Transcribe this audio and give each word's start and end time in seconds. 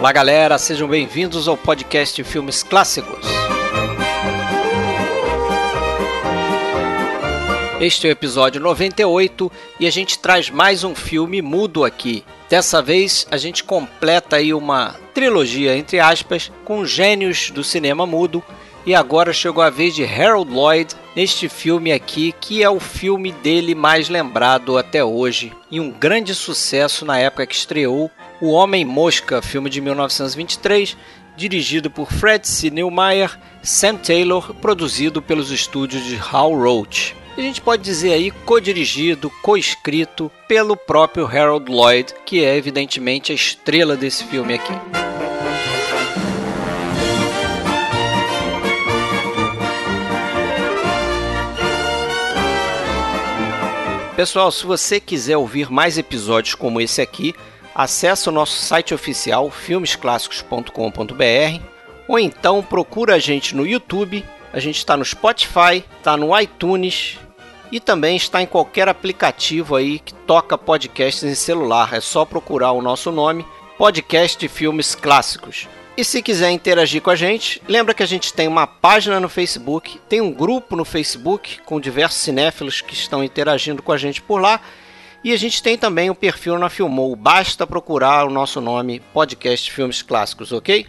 Olá, 0.00 0.12
galera, 0.12 0.56
sejam 0.56 0.88
bem-vindos 0.88 1.46
ao 1.46 1.58
podcast 1.58 2.24
Filmes 2.24 2.62
Clássicos. 2.62 3.22
Este 7.78 8.06
é 8.06 8.08
o 8.08 8.12
episódio 8.12 8.62
98 8.62 9.52
e 9.78 9.86
a 9.86 9.90
gente 9.90 10.18
traz 10.18 10.48
mais 10.48 10.84
um 10.84 10.94
filme 10.94 11.42
mudo 11.42 11.84
aqui. 11.84 12.24
Dessa 12.48 12.80
vez 12.80 13.26
a 13.30 13.36
gente 13.36 13.62
completa 13.62 14.36
aí 14.36 14.54
uma 14.54 14.96
trilogia, 15.12 15.76
entre 15.76 16.00
aspas, 16.00 16.50
com 16.64 16.86
gênios 16.86 17.50
do 17.50 17.62
cinema 17.62 18.06
mudo. 18.06 18.42
E 18.86 18.94
agora 18.94 19.34
chegou 19.34 19.62
a 19.62 19.68
vez 19.68 19.94
de 19.94 20.02
Harold 20.02 20.50
Lloyd 20.50 20.94
neste 21.14 21.46
filme 21.46 21.92
aqui, 21.92 22.34
que 22.40 22.62
é 22.62 22.70
o 22.70 22.80
filme 22.80 23.32
dele 23.32 23.74
mais 23.74 24.08
lembrado 24.08 24.78
até 24.78 25.04
hoje 25.04 25.52
e 25.70 25.78
um 25.78 25.90
grande 25.90 26.34
sucesso 26.34 27.04
na 27.04 27.18
época 27.18 27.46
que 27.46 27.54
estreou, 27.54 28.10
O 28.40 28.52
Homem 28.52 28.84
Mosca, 28.84 29.42
filme 29.42 29.68
de 29.68 29.80
1923, 29.80 30.96
dirigido 31.36 31.90
por 31.90 32.12
Fred 32.12 32.46
C. 32.46 32.70
Neumeier, 32.70 33.38
Sam 33.62 33.96
Taylor, 33.96 34.54
produzido 34.54 35.20
pelos 35.20 35.50
estúdios 35.50 36.04
de 36.04 36.16
Hal 36.16 36.54
Roach 36.54 37.14
a 37.40 37.42
gente 37.42 37.60
pode 37.60 37.82
dizer 37.82 38.12
aí 38.12 38.30
co-dirigido, 38.30 39.30
co-escrito 39.42 40.30
pelo 40.46 40.76
próprio 40.76 41.26
Harold 41.26 41.70
Lloyd, 41.70 42.12
que 42.26 42.44
é 42.44 42.56
evidentemente 42.56 43.32
a 43.32 43.34
estrela 43.34 43.96
desse 43.96 44.24
filme 44.24 44.54
aqui. 44.54 44.72
Pessoal, 54.14 54.52
se 54.52 54.66
você 54.66 55.00
quiser 55.00 55.38
ouvir 55.38 55.70
mais 55.70 55.96
episódios 55.96 56.54
como 56.54 56.78
esse 56.78 57.00
aqui, 57.00 57.34
acesse 57.82 58.28
o 58.28 58.32
nosso 58.32 58.60
site 58.60 58.92
oficial 58.92 59.50
filmesclassicos.com.br 59.50 61.62
ou 62.06 62.18
então 62.18 62.62
procura 62.62 63.14
a 63.14 63.18
gente 63.18 63.56
no 63.56 63.66
YouTube, 63.66 64.22
a 64.52 64.60
gente 64.60 64.76
está 64.76 64.98
no 64.98 65.04
Spotify, 65.04 65.82
está 65.96 66.14
no 66.14 66.38
iTunes 66.38 67.18
e 67.72 67.80
também 67.80 68.16
está 68.16 68.42
em 68.42 68.46
qualquer 68.46 68.86
aplicativo 68.86 69.76
aí 69.76 69.98
que 69.98 70.12
toca 70.12 70.58
podcasts 70.58 71.22
em 71.22 71.34
celular. 71.34 71.94
É 71.94 72.00
só 72.00 72.26
procurar 72.26 72.72
o 72.72 72.82
nosso 72.82 73.10
nome, 73.10 73.46
Podcast 73.78 74.38
de 74.38 74.48
Filmes 74.48 74.94
Clássicos. 74.94 75.66
E 75.96 76.04
se 76.04 76.20
quiser 76.20 76.50
interagir 76.50 77.00
com 77.00 77.10
a 77.10 77.16
gente, 77.16 77.62
lembra 77.66 77.94
que 77.94 78.02
a 78.02 78.06
gente 78.06 78.34
tem 78.34 78.46
uma 78.46 78.66
página 78.66 79.18
no 79.18 79.28
Facebook, 79.28 79.98
tem 80.06 80.20
um 80.20 80.32
grupo 80.32 80.76
no 80.76 80.84
Facebook 80.84 81.60
com 81.64 81.80
diversos 81.80 82.20
cinéfilos 82.20 82.82
que 82.82 82.92
estão 82.92 83.24
interagindo 83.24 83.82
com 83.82 83.92
a 83.92 83.96
gente 83.96 84.20
por 84.20 84.38
lá. 84.38 84.60
E 85.22 85.34
a 85.34 85.36
gente 85.36 85.62
tem 85.62 85.76
também 85.76 86.08
o 86.08 86.14
perfil 86.14 86.58
na 86.58 86.70
Filmou. 86.70 87.14
Basta 87.14 87.66
procurar 87.66 88.26
o 88.26 88.30
nosso 88.30 88.58
nome, 88.58 89.00
Podcast 89.12 89.70
Filmes 89.70 90.00
Clássicos, 90.00 90.50
ok? 90.50 90.86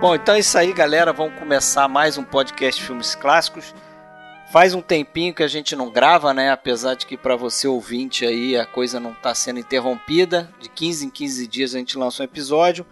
Bom, 0.00 0.14
então 0.14 0.34
é 0.34 0.38
isso 0.38 0.56
aí, 0.56 0.72
galera. 0.72 1.12
Vamos 1.12 1.38
começar 1.38 1.86
mais 1.88 2.16
um 2.16 2.24
podcast 2.24 2.82
Filmes 2.82 3.14
Clássicos. 3.14 3.74
Faz 4.50 4.72
um 4.72 4.80
tempinho 4.80 5.34
que 5.34 5.42
a 5.42 5.48
gente 5.48 5.76
não 5.76 5.90
grava, 5.90 6.32
né? 6.32 6.50
Apesar 6.50 6.94
de 6.94 7.04
que 7.04 7.18
para 7.18 7.36
você 7.36 7.68
ouvinte 7.68 8.24
aí 8.24 8.56
a 8.56 8.64
coisa 8.64 8.98
não 8.98 9.10
está 9.10 9.34
sendo 9.34 9.58
interrompida. 9.58 10.48
De 10.58 10.70
15 10.70 11.04
em 11.04 11.10
15 11.10 11.46
dias 11.46 11.74
a 11.74 11.78
gente 11.78 11.98
lança 11.98 12.22
um 12.22 12.24
episódio. 12.24 12.86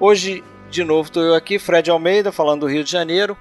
Hoje, 0.00 0.42
de 0.74 0.82
novo, 0.82 1.06
estou 1.06 1.22
eu 1.22 1.34
aqui, 1.36 1.56
Fred 1.56 1.88
Almeida, 1.88 2.32
falando 2.32 2.62
do 2.62 2.66
Rio 2.66 2.82
de 2.82 2.90
Janeiro. 2.90 3.38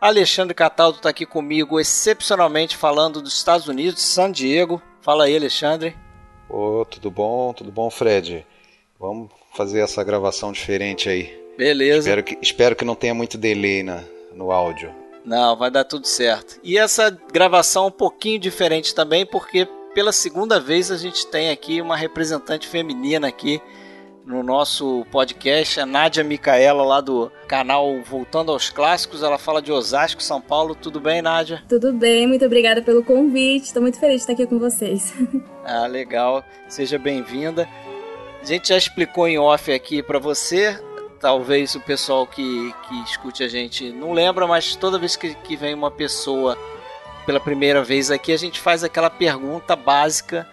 Alexandre 0.00 0.54
Cataldo 0.54 0.96
está 0.96 1.10
aqui 1.10 1.26
comigo, 1.26 1.78
excepcionalmente 1.78 2.78
falando 2.78 3.20
dos 3.20 3.34
Estados 3.34 3.68
Unidos, 3.68 4.00
San 4.00 4.32
Diego. 4.32 4.80
Fala 5.02 5.24
aí, 5.24 5.36
Alexandre. 5.36 5.94
Ô, 6.48 6.86
tudo 6.86 7.10
bom? 7.10 7.52
Tudo 7.52 7.70
bom, 7.70 7.90
Fred? 7.90 8.46
Vamos 8.98 9.30
fazer 9.54 9.80
essa 9.80 10.02
gravação 10.02 10.50
diferente 10.50 11.10
aí. 11.10 11.38
Beleza. 11.58 12.08
Espero 12.08 12.24
que, 12.24 12.38
espero 12.40 12.74
que 12.74 12.86
não 12.86 12.94
tenha 12.94 13.12
muito 13.12 13.36
delay 13.36 13.82
na, 13.82 14.02
no 14.32 14.50
áudio. 14.50 14.94
Não, 15.26 15.58
vai 15.58 15.70
dar 15.70 15.84
tudo 15.84 16.06
certo. 16.06 16.58
E 16.64 16.78
essa 16.78 17.10
gravação 17.30 17.84
é 17.84 17.88
um 17.88 17.92
pouquinho 17.92 18.38
diferente 18.38 18.94
também, 18.94 19.26
porque 19.26 19.68
pela 19.94 20.10
segunda 20.10 20.58
vez 20.58 20.90
a 20.90 20.96
gente 20.96 21.26
tem 21.26 21.50
aqui 21.50 21.82
uma 21.82 21.98
representante 21.98 22.66
feminina 22.66 23.28
aqui 23.28 23.60
no 24.26 24.42
nosso 24.42 25.06
podcast, 25.10 25.78
a 25.78 25.86
Nádia 25.86 26.24
Micaela, 26.24 26.82
lá 26.82 27.00
do 27.00 27.30
canal 27.46 28.02
Voltando 28.02 28.50
aos 28.50 28.68
Clássicos. 28.68 29.22
Ela 29.22 29.38
fala 29.38 29.62
de 29.62 29.70
Osasco, 29.70 30.20
São 30.20 30.40
Paulo. 30.40 30.74
Tudo 30.74 31.00
bem, 31.00 31.22
Nádia? 31.22 31.62
Tudo 31.68 31.92
bem, 31.92 32.26
muito 32.26 32.44
obrigada 32.44 32.82
pelo 32.82 33.04
convite. 33.04 33.66
Estou 33.66 33.80
muito 33.80 34.00
feliz 34.00 34.16
de 34.16 34.20
estar 34.22 34.32
aqui 34.32 34.46
com 34.46 34.58
vocês. 34.58 35.14
Ah, 35.68 35.88
legal. 35.88 36.44
Seja 36.68 36.96
bem-vinda. 36.96 37.68
A 38.40 38.44
gente 38.44 38.68
já 38.68 38.76
explicou 38.76 39.26
em 39.26 39.36
off 39.36 39.72
aqui 39.72 40.00
para 40.00 40.20
você 40.20 40.80
talvez 41.20 41.74
o 41.74 41.80
pessoal 41.80 42.24
que, 42.24 42.72
que 42.88 43.02
escute 43.02 43.42
a 43.42 43.48
gente 43.48 43.90
não 43.90 44.12
lembra, 44.12 44.46
mas 44.46 44.76
toda 44.76 44.96
vez 44.96 45.16
que, 45.16 45.34
que 45.34 45.56
vem 45.56 45.74
uma 45.74 45.90
pessoa 45.90 46.56
pela 47.26 47.40
primeira 47.40 47.82
vez 47.82 48.12
aqui, 48.12 48.30
a 48.30 48.36
gente 48.36 48.60
faz 48.60 48.84
aquela 48.84 49.10
pergunta 49.10 49.74
básica 49.74 50.46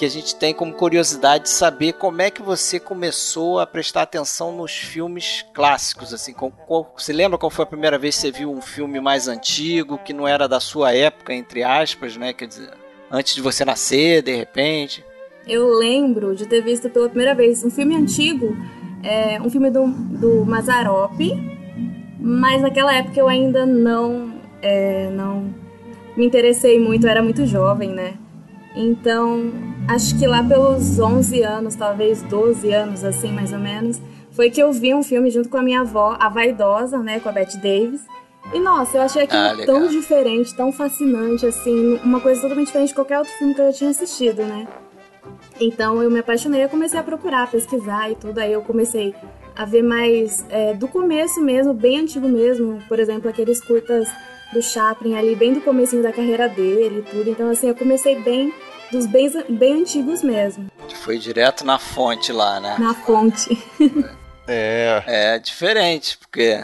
que 0.00 0.06
a 0.06 0.08
gente 0.08 0.34
tem 0.34 0.54
como 0.54 0.72
curiosidade 0.72 1.44
de 1.44 1.50
saber 1.50 1.92
como 1.92 2.22
é 2.22 2.30
que 2.30 2.40
você 2.40 2.80
começou 2.80 3.60
a 3.60 3.66
prestar 3.66 4.00
atenção 4.00 4.50
nos 4.50 4.72
filmes 4.72 5.44
clássicos, 5.52 6.14
assim, 6.14 6.32
qual, 6.32 6.50
qual, 6.50 6.94
você 6.96 7.12
lembra 7.12 7.36
qual 7.36 7.50
foi 7.50 7.64
a 7.64 7.66
primeira 7.66 7.98
vez 7.98 8.14
que 8.14 8.22
você 8.22 8.32
viu 8.32 8.50
um 8.50 8.62
filme 8.62 8.98
mais 8.98 9.28
antigo, 9.28 9.98
que 9.98 10.14
não 10.14 10.26
era 10.26 10.48
da 10.48 10.58
sua 10.58 10.94
época, 10.94 11.34
entre 11.34 11.62
aspas, 11.62 12.16
né, 12.16 12.32
quer 12.32 12.46
dizer, 12.46 12.70
antes 13.10 13.34
de 13.34 13.42
você 13.42 13.62
nascer, 13.62 14.22
de 14.22 14.34
repente? 14.34 15.04
Eu 15.46 15.68
lembro 15.68 16.34
de 16.34 16.46
ter 16.46 16.62
visto 16.62 16.88
pela 16.88 17.06
primeira 17.06 17.34
vez 17.34 17.62
um 17.62 17.70
filme 17.70 17.94
antigo 17.94 18.56
é 19.02 19.38
um 19.42 19.50
filme 19.50 19.68
do, 19.70 19.86
do 19.86 20.46
Mazarop, 20.46 21.20
mas 22.18 22.62
naquela 22.62 22.94
época 22.94 23.20
eu 23.20 23.28
ainda 23.28 23.66
não, 23.66 24.32
é, 24.62 25.10
não 25.10 25.54
me 26.16 26.24
interessei 26.24 26.80
muito, 26.80 27.04
eu 27.04 27.10
era 27.10 27.22
muito 27.22 27.44
jovem, 27.44 27.90
né? 27.90 28.14
Então, 28.74 29.52
acho 29.88 30.18
que 30.18 30.26
lá 30.26 30.42
pelos 30.42 30.98
11 30.98 31.42
anos, 31.42 31.74
talvez 31.74 32.22
12 32.22 32.72
anos, 32.72 33.04
assim, 33.04 33.32
mais 33.32 33.52
ou 33.52 33.58
menos, 33.58 34.00
foi 34.30 34.50
que 34.50 34.62
eu 34.62 34.72
vi 34.72 34.94
um 34.94 35.02
filme 35.02 35.30
junto 35.30 35.48
com 35.48 35.56
a 35.56 35.62
minha 35.62 35.80
avó, 35.80 36.16
A 36.18 36.28
Vaidosa, 36.28 36.98
né, 36.98 37.18
com 37.20 37.28
a 37.28 37.32
Bette 37.32 37.56
Davis. 37.56 38.00
E 38.52 38.58
nossa, 38.58 38.98
eu 38.98 39.02
achei 39.02 39.22
aquilo 39.22 39.42
ah, 39.42 39.66
tão 39.66 39.86
diferente, 39.88 40.54
tão 40.54 40.72
fascinante, 40.72 41.46
assim, 41.46 42.00
uma 42.02 42.20
coisa 42.20 42.40
totalmente 42.40 42.66
diferente 42.66 42.88
de 42.88 42.94
qualquer 42.94 43.18
outro 43.18 43.32
filme 43.34 43.54
que 43.54 43.60
eu 43.60 43.66
já 43.66 43.72
tinha 43.72 43.90
assistido, 43.90 44.42
né? 44.42 44.66
Então 45.60 46.02
eu 46.02 46.10
me 46.10 46.20
apaixonei, 46.20 46.64
eu 46.64 46.68
comecei 46.68 46.98
a 46.98 47.02
procurar, 47.02 47.50
pesquisar 47.50 48.10
e 48.10 48.14
tudo. 48.14 48.38
Aí 48.38 48.52
eu 48.52 48.62
comecei 48.62 49.14
a 49.54 49.64
ver 49.64 49.82
mais 49.82 50.44
é, 50.48 50.72
do 50.72 50.88
começo 50.88 51.40
mesmo, 51.40 51.74
bem 51.74 52.00
antigo 52.00 52.28
mesmo. 52.28 52.82
Por 52.88 52.98
exemplo, 52.98 53.28
aqueles 53.28 53.60
curtas 53.60 54.08
do 54.52 54.62
Chaplin 54.62 55.16
ali, 55.16 55.34
bem 55.34 55.52
do 55.52 55.60
comecinho 55.60 56.02
da 56.02 56.12
carreira 56.12 56.48
dele 56.48 57.00
e 57.00 57.10
tudo. 57.10 57.30
Então 57.30 57.50
assim, 57.50 57.68
eu 57.68 57.74
comecei 57.74 58.20
bem 58.20 58.52
dos 58.90 59.06
bem, 59.06 59.30
bem 59.48 59.82
antigos 59.82 60.22
mesmo. 60.22 60.70
Foi 61.02 61.18
direto 61.18 61.64
na 61.64 61.78
fonte 61.78 62.32
lá, 62.32 62.60
né? 62.60 62.76
Na 62.78 62.94
fonte. 62.94 63.56
é. 64.46 65.02
É 65.06 65.38
diferente, 65.38 66.18
porque 66.18 66.60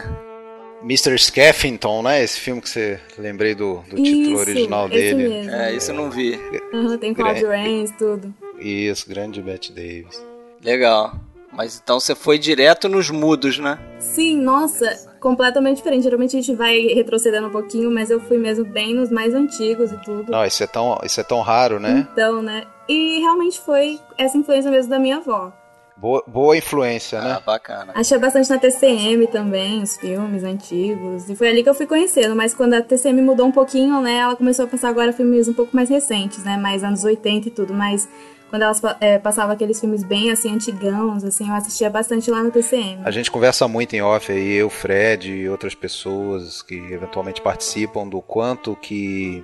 Mr. 0.83 1.15
Skeffington, 1.15 2.01
né? 2.03 2.23
Esse 2.23 2.39
filme 2.39 2.61
que 2.61 2.69
você 2.69 2.99
lembrei 3.17 3.55
do, 3.55 3.77
do 3.89 3.95
título 3.95 4.31
isso, 4.31 4.37
original 4.37 4.89
dele. 4.89 5.27
Mesmo. 5.27 5.51
É, 5.51 5.73
isso 5.73 5.91
eu 5.91 5.95
não 5.95 6.11
vi. 6.11 6.39
Uhum, 6.73 6.97
tem 6.97 7.13
Claude 7.13 7.45
Rains, 7.45 7.91
tudo. 7.97 8.33
Isso, 8.59 9.07
grande 9.07 9.41
Bette 9.41 9.71
Davis. 9.71 10.21
Legal. 10.63 11.15
Mas 11.51 11.81
então 11.81 11.99
você 11.99 12.13
foi 12.13 12.37
direto 12.37 12.87
nos 12.87 13.09
mudos, 13.09 13.57
né? 13.57 13.79
Sim, 13.99 14.37
nossa, 14.37 15.06
completamente 15.27 15.77
diferente. 15.77 16.03
Geralmente 16.03 16.37
a 16.37 16.41
gente 16.41 16.55
vai 16.55 16.79
retrocedendo 16.87 17.47
um 17.47 17.51
pouquinho, 17.51 17.91
mas 17.91 18.09
eu 18.09 18.17
fui 18.17 18.37
mesmo 18.37 18.63
bem 18.63 18.93
nos 18.93 19.11
mais 19.11 19.33
antigos 19.33 19.91
e 19.91 19.97
tudo. 19.97 20.31
Não, 20.31 20.45
isso 20.45 20.63
é 20.63 20.67
tão, 20.67 20.97
isso 21.03 21.19
é 21.19 21.23
tão 21.23 21.41
raro, 21.41 21.81
né? 21.81 22.07
Então, 22.13 22.41
né? 22.41 22.63
E 22.87 23.19
realmente 23.19 23.59
foi 23.59 23.99
essa 24.17 24.37
influência 24.37 24.71
mesmo 24.71 24.89
da 24.89 24.97
minha 24.97 25.17
avó. 25.17 25.51
Boa, 25.97 26.23
boa 26.25 26.55
influência, 26.55 27.19
né? 27.19 27.33
Ah, 27.37 27.41
bacana. 27.45 27.91
Achei 27.93 28.17
bastante 28.17 28.49
na 28.49 28.57
TCM 28.57 29.27
também, 29.27 29.81
os 29.81 29.97
filmes 29.97 30.43
antigos. 30.45 31.27
E 31.27 31.35
foi 31.35 31.49
ali 31.49 31.61
que 31.61 31.69
eu 31.69 31.73
fui 31.73 31.87
conhecendo. 31.87 32.33
Mas 32.33 32.53
quando 32.53 32.75
a 32.75 32.81
TCM 32.81 33.21
mudou 33.21 33.47
um 33.47 33.51
pouquinho, 33.51 33.99
né? 33.99 34.19
Ela 34.19 34.35
começou 34.35 34.63
a 34.63 34.67
passar 34.67 34.89
agora 34.89 35.11
filmes 35.11 35.49
um 35.49 35.53
pouco 35.53 35.75
mais 35.75 35.89
recentes, 35.89 36.43
né? 36.43 36.55
Mais 36.55 36.85
anos 36.85 37.03
80 37.03 37.47
e 37.49 37.51
tudo. 37.51 37.73
Mas 37.73 38.07
quando 38.49 38.61
elas 38.61 38.81
é, 38.99 39.17
passavam 39.19 39.53
aqueles 39.53 39.79
filmes 39.79 40.03
bem 40.03 40.31
assim, 40.31 40.53
antigãos, 40.53 41.23
assim, 41.23 41.47
eu 41.47 41.53
assistia 41.53 41.89
bastante 41.89 42.29
lá 42.31 42.43
no 42.43 42.51
TCM. 42.51 43.01
A 43.03 43.11
gente 43.11 43.29
conversa 43.31 43.67
muito 43.67 43.95
em 43.95 44.01
off 44.01 44.31
aí, 44.31 44.53
eu, 44.53 44.69
Fred 44.69 45.31
e 45.31 45.49
outras 45.49 45.75
pessoas 45.75 46.61
que 46.61 46.75
eventualmente 46.75 47.41
participam 47.41 48.07
do 48.07 48.21
quanto 48.21 48.75
que 48.75 49.43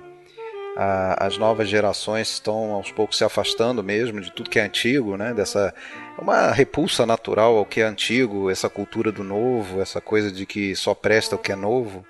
a, 0.76 1.26
as 1.26 1.38
novas 1.38 1.68
gerações 1.68 2.28
estão 2.30 2.72
aos 2.72 2.90
poucos 2.90 3.18
se 3.18 3.24
afastando 3.24 3.82
mesmo 3.82 4.20
de 4.20 4.32
tudo 4.32 4.50
que 4.50 4.58
é 4.58 4.62
antigo, 4.62 5.16
né? 5.16 5.32
Dessa 5.34 5.74
uma 6.18 6.50
repulsa 6.52 7.04
natural 7.04 7.56
ao 7.56 7.64
que 7.64 7.80
é 7.80 7.84
antigo, 7.84 8.50
essa 8.50 8.68
cultura 8.68 9.10
do 9.10 9.24
novo, 9.24 9.80
essa 9.80 10.00
coisa 10.00 10.30
de 10.30 10.46
que 10.46 10.74
só 10.74 10.94
presta 10.94 11.36
o 11.36 11.38
que 11.38 11.52
é 11.52 11.56
novo, 11.56 12.04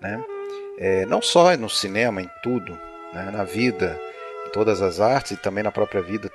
né? 0.00 0.22
é, 0.78 1.06
não 1.06 1.22
só 1.22 1.56
no 1.56 1.68
cinema, 1.68 2.20
em 2.20 2.30
tudo, 2.42 2.78
né, 3.12 3.30
na 3.32 3.44
vida, 3.44 3.98
todas 4.52 4.82
as 4.82 5.00
artes 5.00 5.32
e 5.32 5.36
também 5.36 5.64
na 5.64 5.72
própria 5.72 6.02
vida. 6.02 6.30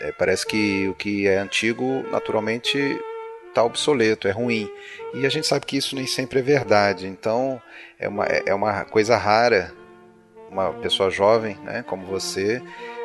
É, 0.00 0.12
parece 0.12 0.46
que 0.46 0.88
o 0.88 0.94
que 0.94 1.26
é 1.26 1.38
antigo, 1.38 2.04
naturalmente, 2.10 2.78
está 3.48 3.64
obsoleto, 3.64 4.28
é 4.28 4.30
ruim. 4.30 4.70
E 5.14 5.24
a 5.24 5.28
gente 5.28 5.46
sabe 5.46 5.64
que 5.64 5.76
isso 5.76 5.96
nem 5.96 6.06
sempre 6.06 6.40
é 6.40 6.42
verdade. 6.42 7.06
Então, 7.06 7.60
é 7.98 8.08
uma, 8.08 8.24
é 8.24 8.54
uma 8.54 8.84
coisa 8.84 9.16
rara 9.16 9.72
uma 10.50 10.72
pessoa 10.72 11.10
jovem, 11.10 11.56
né, 11.62 11.84
como 11.86 12.06
você, 12.06 12.62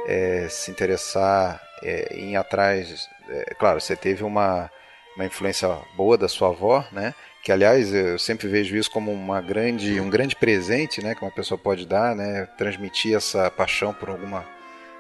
é, 0.07 0.47
se 0.49 0.71
interessar 0.71 1.61
é, 1.83 2.15
em 2.15 2.31
ir 2.31 2.35
atrás. 2.35 3.07
É, 3.29 3.53
claro, 3.55 3.79
você 3.79 3.95
teve 3.95 4.23
uma, 4.23 4.69
uma 5.15 5.25
influência 5.25 5.67
boa 5.95 6.17
da 6.17 6.27
sua 6.27 6.49
avó, 6.49 6.85
né? 6.91 7.13
Que 7.43 7.51
aliás 7.51 7.91
eu 7.93 8.19
sempre 8.19 8.47
vejo 8.47 8.75
isso 8.75 8.91
como 8.91 9.11
uma 9.11 9.41
grande, 9.41 9.99
um 9.99 10.09
grande 10.09 10.35
presente, 10.35 11.03
né? 11.03 11.15
Que 11.15 11.23
uma 11.23 11.31
pessoa 11.31 11.57
pode 11.57 11.87
dar, 11.87 12.15
né? 12.15 12.45
Transmitir 12.57 13.15
essa 13.15 13.49
paixão 13.49 13.93
por 13.93 14.09
alguma 14.09 14.45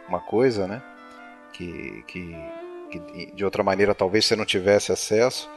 uma 0.07 0.19
coisa, 0.19 0.67
né? 0.67 0.81
Que, 1.53 2.03
que, 2.07 2.35
que 2.89 3.31
de 3.35 3.45
outra 3.45 3.63
maneira 3.63 3.93
talvez 3.93 4.25
você 4.25 4.35
não 4.35 4.45
tivesse 4.45 4.91
acesso. 4.91 5.49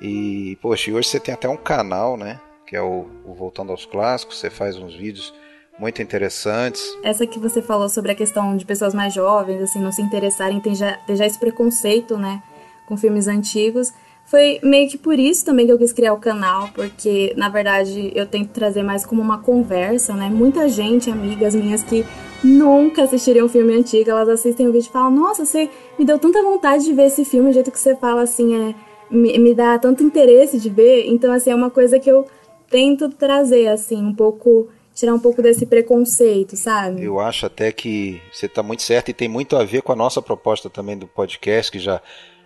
E 0.00 0.58
poxa, 0.60 0.90
e 0.90 0.94
hoje 0.94 1.08
você 1.08 1.20
tem 1.20 1.32
até 1.32 1.48
um 1.48 1.56
canal, 1.56 2.16
né? 2.16 2.40
Que 2.66 2.74
é 2.74 2.82
o, 2.82 3.06
o 3.24 3.34
Voltando 3.34 3.70
aos 3.70 3.86
Clássicos. 3.86 4.40
Você 4.40 4.50
faz 4.50 4.76
uns 4.76 4.96
vídeos 4.96 5.32
muito 5.78 6.02
interessantes. 6.02 6.82
Essa 7.04 7.26
que 7.26 7.38
você 7.38 7.62
falou 7.62 7.88
sobre 7.88 8.12
a 8.12 8.14
questão 8.14 8.56
de 8.56 8.64
pessoas 8.64 8.94
mais 8.94 9.14
jovens, 9.14 9.62
assim, 9.62 9.80
não 9.80 9.92
se 9.92 10.02
interessarem, 10.02 10.60
tem 10.60 10.74
já, 10.74 10.96
tem 11.06 11.14
já 11.14 11.24
esse 11.24 11.38
preconceito, 11.38 12.18
né? 12.18 12.42
Com 12.86 12.96
filmes 12.96 13.28
antigos. 13.28 13.92
Foi 14.26 14.58
meio 14.62 14.88
que 14.88 14.96
por 14.96 15.18
isso 15.18 15.44
também 15.44 15.66
que 15.66 15.72
eu 15.72 15.78
quis 15.78 15.92
criar 15.92 16.14
o 16.14 16.18
canal, 16.18 16.70
porque 16.74 17.34
na 17.36 17.48
verdade 17.48 18.12
eu 18.14 18.26
tento 18.26 18.48
trazer 18.48 18.82
mais 18.82 19.04
como 19.04 19.20
uma 19.20 19.38
conversa, 19.38 20.14
né? 20.14 20.30
Muita 20.30 20.68
gente, 20.68 21.10
amigas 21.10 21.54
minhas 21.54 21.82
que 21.82 22.04
nunca 22.42 23.02
assistiriam 23.02 23.46
um 23.46 23.48
filme 23.48 23.74
antigo, 23.74 24.10
elas 24.10 24.28
assistem 24.28 24.68
o 24.68 24.72
vídeo 24.72 24.88
e 24.88 24.92
falam: 24.92 25.10
Nossa, 25.10 25.44
você 25.44 25.68
me 25.98 26.04
deu 26.04 26.18
tanta 26.18 26.42
vontade 26.42 26.84
de 26.84 26.92
ver 26.92 27.06
esse 27.06 27.24
filme, 27.24 27.50
o 27.50 27.52
jeito 27.52 27.70
que 27.70 27.78
você 27.78 27.94
fala 27.94 28.22
assim, 28.22 28.54
é, 28.54 28.74
me, 29.10 29.38
me 29.38 29.54
dá 29.54 29.78
tanto 29.78 30.02
interesse 30.02 30.58
de 30.58 30.70
ver. 30.70 31.06
Então, 31.06 31.32
assim, 31.32 31.50
é 31.50 31.54
uma 31.54 31.70
coisa 31.70 32.00
que 32.00 32.10
eu 32.10 32.26
tento 32.70 33.10
trazer, 33.10 33.68
assim, 33.68 34.02
um 34.02 34.14
pouco 34.14 34.68
tirar 34.94 35.14
um 35.14 35.18
pouco 35.18 35.40
desse 35.40 35.64
preconceito, 35.64 36.56
sabe? 36.56 37.02
Eu 37.02 37.18
acho 37.18 37.46
até 37.46 37.72
que 37.72 38.20
você 38.30 38.46
está 38.46 38.62
muito 38.62 38.82
certo 38.82 39.08
e 39.08 39.14
tem 39.14 39.28
muito 39.28 39.56
a 39.56 39.64
ver 39.64 39.82
com 39.82 39.92
a 39.92 39.96
nossa 39.96 40.20
proposta 40.20 40.68
também 40.68 40.96
do 40.96 41.06
podcast, 41.06 41.72
que 41.72 41.78
já 41.78 42.00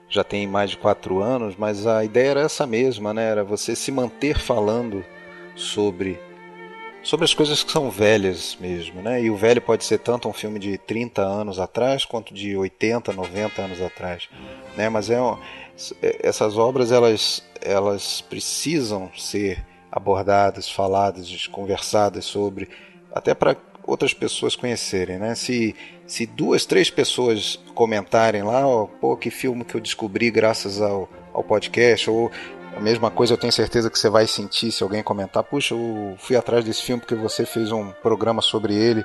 já 0.09 0.23
tem 0.23 0.47
mais 0.47 0.71
de 0.71 0.77
quatro 0.77 1.21
anos, 1.21 1.57
mas 1.57 1.87
a 1.87 2.05
ideia 2.05 2.31
era 2.31 2.41
essa 2.41 2.67
mesma, 2.67 3.13
né? 3.13 3.31
Era 3.31 3.45
você 3.45 3.75
se 3.75 3.91
manter 3.91 4.39
falando 4.39 5.05
sobre 5.55 6.19
sobre 7.03 7.25
as 7.25 7.33
coisas 7.33 7.63
que 7.63 7.71
são 7.71 7.89
velhas 7.89 8.59
mesmo, 8.61 9.01
né? 9.01 9.23
E 9.23 9.31
o 9.31 9.37
velho 9.37 9.63
pode 9.63 9.85
ser 9.85 9.99
tanto 9.99 10.29
um 10.29 10.33
filme 10.33 10.59
de 10.59 10.77
30 10.77 11.23
anos 11.23 11.61
atrás 11.61 12.05
quanto 12.05 12.35
de 12.35 12.57
80, 12.57 13.13
90 13.13 13.63
anos 13.63 13.81
atrás, 13.81 14.29
né? 14.77 14.89
Mas 14.89 15.09
é, 15.09 15.17
é 16.03 16.29
essas 16.29 16.59
obras 16.59 16.91
elas 16.91 17.45
elas 17.63 18.21
precisam 18.21 19.11
ser 19.17 19.65
abordadas, 19.91 20.69
faladas, 20.69 21.47
conversadas 21.47 22.25
sobre, 22.25 22.69
até 23.15 23.35
para 23.35 23.57
outras 23.87 24.13
pessoas 24.13 24.57
conhecerem, 24.57 25.19
né? 25.19 25.35
Se, 25.35 25.75
se 26.07 26.27
duas, 26.27 26.65
três 26.65 26.91
pessoas 26.91 27.59
comentarem 27.75 28.43
lá, 28.43 28.67
ó, 28.67 28.87
pô, 28.87 29.17
que 29.17 29.31
filme 29.31 29.65
que 29.65 29.75
eu 29.75 29.81
descobri 29.81 30.31
graças 30.31 30.81
ao, 30.81 31.09
ao 31.33 31.43
podcast, 31.43 32.09
ou 32.09 32.31
a 32.77 32.81
mesma 32.81 33.11
coisa 33.11 33.33
eu 33.33 33.39
tenho 33.39 33.53
certeza 33.53 33.91
que 33.91 33.99
você 33.99 34.09
vai 34.09 34.27
sentir 34.27 34.71
se 34.71 34.83
alguém 34.83 35.03
comentar, 35.03 35.43
puxa, 35.43 35.75
eu 35.75 36.15
fui 36.19 36.37
atrás 36.37 36.65
desse 36.65 36.83
filme 36.83 37.01
porque 37.01 37.15
você 37.15 37.45
fez 37.47 37.73
um 37.73 37.91
programa 38.03 38.43
sobre 38.43 38.75
ele 38.75 39.05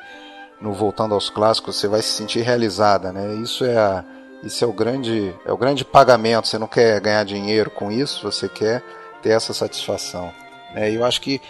no 0.60 0.74
Voltando 0.74 1.16
aos 1.16 1.30
Clássicos, 1.30 1.78
você 1.78 1.88
vai 1.88 2.02
se 2.02 2.10
sentir 2.10 2.42
realizada, 2.42 3.12
né? 3.12 3.34
Isso 3.36 3.66
é 3.66 3.78
a, 3.78 4.06
isso 4.44 4.64
é 4.64 4.68
o 4.68 4.74
grande 4.74 5.34
é 5.46 5.52
o 5.52 5.58
grande 5.58 5.84
pagamento. 5.84 6.48
Você 6.48 6.60
não 6.60 6.68
quer 6.68 7.00
ganhar 7.00 7.24
dinheiro 7.24 7.72
com 7.72 7.92
isso, 7.92 8.24
você 8.24 8.48
quer 8.48 8.84
ter 9.22 9.30
essa 9.30 9.54
satisfação. 9.54 10.32
Né? 10.74 10.92
Eu 10.92 11.04
acho 11.04 11.22
que 11.22 11.42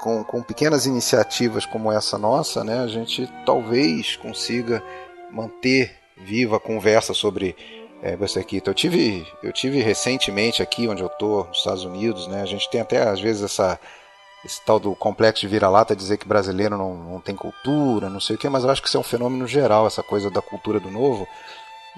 com, 0.00 0.24
com 0.24 0.42
pequenas 0.42 0.86
iniciativas 0.86 1.66
como 1.66 1.92
essa 1.92 2.18
nossa, 2.18 2.64
né, 2.64 2.80
a 2.80 2.86
gente 2.86 3.28
talvez 3.44 4.16
consiga 4.16 4.82
manter 5.30 5.94
viva 6.16 6.56
a 6.56 6.60
conversa 6.60 7.12
sobre 7.12 7.56
é, 8.02 8.16
Buster 8.16 8.44
Keaton. 8.44 8.70
Eu 8.70 8.74
tive, 8.74 9.26
eu 9.42 9.52
tive 9.52 9.80
recentemente 9.80 10.62
aqui 10.62 10.88
onde 10.88 11.02
eu 11.02 11.08
estou, 11.08 11.46
nos 11.46 11.58
Estados 11.58 11.84
Unidos, 11.84 12.26
né, 12.26 12.42
a 12.42 12.46
gente 12.46 12.70
tem 12.70 12.80
até 12.80 13.02
às 13.08 13.20
vezes 13.20 13.42
essa 13.42 13.78
esse 14.44 14.64
tal 14.64 14.78
do 14.78 14.94
complexo 14.94 15.40
de 15.40 15.48
vira-lata 15.48 15.96
dizer 15.96 16.18
que 16.18 16.28
brasileiro 16.28 16.78
não, 16.78 16.94
não 16.94 17.20
tem 17.20 17.34
cultura, 17.34 18.08
não 18.08 18.20
sei 18.20 18.36
o 18.36 18.38
que, 18.38 18.48
mas 18.48 18.62
eu 18.62 18.70
acho 18.70 18.80
que 18.80 18.86
isso 18.86 18.96
é 18.96 19.00
um 19.00 19.02
fenômeno 19.02 19.44
geral, 19.44 19.88
essa 19.88 20.04
coisa 20.04 20.30
da 20.30 20.40
cultura 20.40 20.78
do 20.78 20.88
novo. 20.88 21.26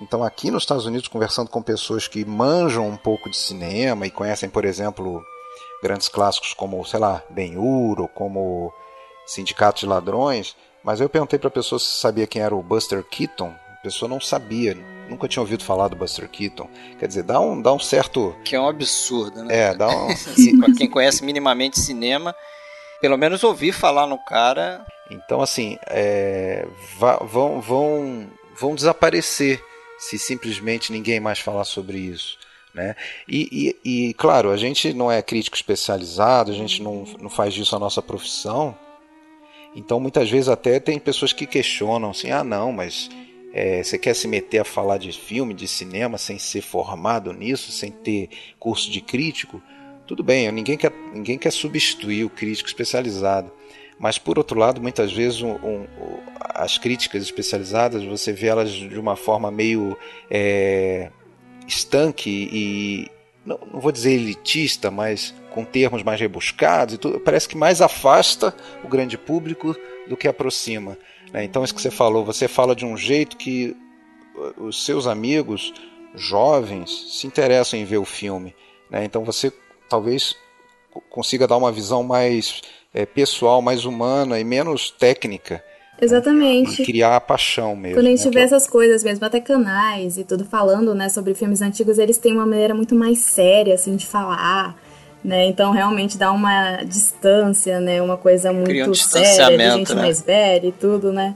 Então, 0.00 0.22
aqui 0.22 0.50
nos 0.50 0.62
Estados 0.62 0.86
Unidos, 0.86 1.08
conversando 1.08 1.50
com 1.50 1.60
pessoas 1.60 2.08
que 2.08 2.24
manjam 2.24 2.88
um 2.88 2.96
pouco 2.96 3.28
de 3.28 3.36
cinema 3.36 4.06
e 4.06 4.10
conhecem, 4.10 4.48
por 4.48 4.64
exemplo, 4.64 5.22
grandes 5.82 6.08
clássicos 6.08 6.54
como, 6.54 6.84
sei 6.84 7.00
lá, 7.00 7.22
Ben-Hur 7.30 8.00
ou 8.00 8.08
como 8.08 8.72
Sindicato 9.26 9.80
de 9.80 9.86
Ladrões, 9.86 10.56
mas 10.82 11.00
eu 11.00 11.08
perguntei 11.08 11.38
para 11.38 11.48
a 11.48 11.52
pessoa 11.52 11.78
se 11.78 12.00
sabia 12.00 12.26
quem 12.26 12.42
era 12.42 12.54
o 12.54 12.62
Buster 12.62 13.04
Keaton, 13.04 13.54
a 13.72 13.82
pessoa 13.82 14.08
não 14.08 14.20
sabia, 14.20 14.74
nunca 15.08 15.28
tinha 15.28 15.42
ouvido 15.42 15.64
falar 15.64 15.88
do 15.88 15.96
Buster 15.96 16.28
Keaton. 16.28 16.68
Quer 16.98 17.06
dizer, 17.06 17.22
dá 17.22 17.38
um, 17.40 17.60
dá 17.60 17.72
um 17.72 17.78
certo... 17.78 18.34
Que 18.44 18.56
é 18.56 18.60
um 18.60 18.68
absurdo, 18.68 19.44
né? 19.44 19.56
É, 19.56 19.74
dá 19.74 19.88
um... 19.88 20.08
para 20.60 20.74
quem 20.74 20.90
conhece 20.90 21.24
minimamente 21.24 21.78
cinema, 21.78 22.34
pelo 23.00 23.16
menos 23.16 23.44
ouvir 23.44 23.72
falar 23.72 24.06
no 24.06 24.18
cara... 24.24 24.84
Então, 25.10 25.40
assim, 25.40 25.78
é, 25.86 26.66
vão, 26.98 27.60
vão, 27.62 28.26
vão 28.54 28.74
desaparecer 28.74 29.62
se 29.98 30.18
simplesmente 30.18 30.92
ninguém 30.92 31.18
mais 31.18 31.38
falar 31.38 31.64
sobre 31.64 31.98
isso. 31.98 32.38
Né? 32.78 32.94
E, 33.26 33.74
e, 33.84 34.08
e, 34.08 34.14
claro, 34.14 34.52
a 34.52 34.56
gente 34.56 34.92
não 34.94 35.10
é 35.10 35.20
crítico 35.20 35.56
especializado, 35.56 36.52
a 36.52 36.54
gente 36.54 36.80
não, 36.80 37.02
não 37.20 37.28
faz 37.28 37.52
disso 37.52 37.74
a 37.74 37.78
nossa 37.78 38.00
profissão. 38.00 38.72
Então, 39.74 39.98
muitas 39.98 40.30
vezes, 40.30 40.48
até 40.48 40.78
tem 40.78 40.96
pessoas 40.96 41.32
que 41.32 41.44
questionam 41.44 42.10
assim: 42.10 42.30
ah, 42.30 42.44
não, 42.44 42.70
mas 42.70 43.10
é, 43.52 43.82
você 43.82 43.98
quer 43.98 44.14
se 44.14 44.28
meter 44.28 44.60
a 44.60 44.64
falar 44.64 44.98
de 44.98 45.10
filme, 45.10 45.54
de 45.54 45.66
cinema, 45.66 46.18
sem 46.18 46.38
ser 46.38 46.60
formado 46.60 47.32
nisso, 47.32 47.72
sem 47.72 47.90
ter 47.90 48.28
curso 48.60 48.88
de 48.92 49.00
crítico? 49.00 49.60
Tudo 50.06 50.22
bem, 50.22 50.50
ninguém 50.52 50.78
quer, 50.78 50.92
ninguém 51.12 51.36
quer 51.36 51.50
substituir 51.50 52.24
o 52.24 52.30
crítico 52.30 52.68
especializado. 52.68 53.50
Mas, 53.98 54.18
por 54.18 54.38
outro 54.38 54.56
lado, 54.56 54.80
muitas 54.80 55.12
vezes 55.12 55.42
um, 55.42 55.54
um, 55.54 55.86
as 56.54 56.78
críticas 56.78 57.24
especializadas 57.24 58.04
você 58.04 58.32
vê 58.32 58.46
elas 58.46 58.70
de 58.70 58.96
uma 58.96 59.16
forma 59.16 59.50
meio 59.50 59.98
é, 60.30 61.10
estanque 61.68 62.48
e 62.50 63.10
não, 63.44 63.58
não, 63.72 63.80
vou 63.80 63.92
dizer 63.92 64.12
elitista, 64.12 64.90
mas 64.90 65.34
com 65.50 65.64
termos 65.64 66.02
mais 66.02 66.20
rebuscados 66.20 66.94
e 66.94 66.98
tudo, 66.98 67.20
parece 67.20 67.48
que 67.48 67.56
mais 67.56 67.80
afasta 67.80 68.54
o 68.82 68.88
grande 68.88 69.16
público 69.16 69.76
do 70.06 70.16
que 70.16 70.26
aproxima. 70.26 70.96
Né? 71.32 71.44
Então, 71.44 71.62
isso 71.62 71.74
que 71.74 71.80
você 71.80 71.90
falou, 71.90 72.24
você 72.24 72.48
fala 72.48 72.74
de 72.74 72.84
um 72.84 72.96
jeito 72.96 73.36
que 73.36 73.76
uh, 74.34 74.64
os 74.64 74.84
seus 74.84 75.06
amigos 75.06 75.72
jovens 76.14 77.18
se 77.18 77.26
interessam 77.26 77.78
em 77.78 77.84
ver 77.84 77.98
o 77.98 78.04
filme. 78.04 78.54
Né? 78.90 79.04
Então, 79.04 79.24
você 79.24 79.52
talvez 79.88 80.36
consiga 81.10 81.46
dar 81.46 81.56
uma 81.56 81.70
visão 81.70 82.02
mais 82.02 82.62
é, 82.92 83.04
pessoal, 83.06 83.60
mais 83.62 83.84
humana 83.84 84.40
e 84.40 84.44
menos 84.44 84.90
técnica 84.90 85.62
Exatamente. 86.00 86.82
E 86.82 86.84
criar 86.84 87.16
a 87.16 87.20
paixão 87.20 87.74
mesmo. 87.74 87.96
Quando 87.96 88.06
a 88.06 88.10
gente 88.10 88.24
né? 88.26 88.30
vê 88.30 88.40
essas 88.40 88.66
coisas 88.66 89.02
mesmo, 89.02 89.24
até 89.24 89.40
canais 89.40 90.16
e 90.16 90.24
tudo 90.24 90.44
falando, 90.44 90.94
né, 90.94 91.08
sobre 91.08 91.34
filmes 91.34 91.60
antigos, 91.60 91.98
eles 91.98 92.18
têm 92.18 92.32
uma 92.32 92.46
maneira 92.46 92.74
muito 92.74 92.94
mais 92.94 93.18
séria, 93.18 93.74
assim, 93.74 93.96
de 93.96 94.06
falar, 94.06 94.76
né? 95.24 95.46
Então, 95.46 95.72
realmente 95.72 96.16
dá 96.16 96.30
uma 96.30 96.82
distância, 96.84 97.80
né? 97.80 98.00
Uma 98.00 98.16
coisa 98.16 98.52
muito 98.52 98.90
um 98.90 98.94
séria, 98.94 99.56
de 99.56 99.70
gente 99.78 99.94
né? 99.94 100.02
mais 100.02 100.22
velha 100.22 100.66
e 100.68 100.72
tudo, 100.72 101.12
né? 101.12 101.34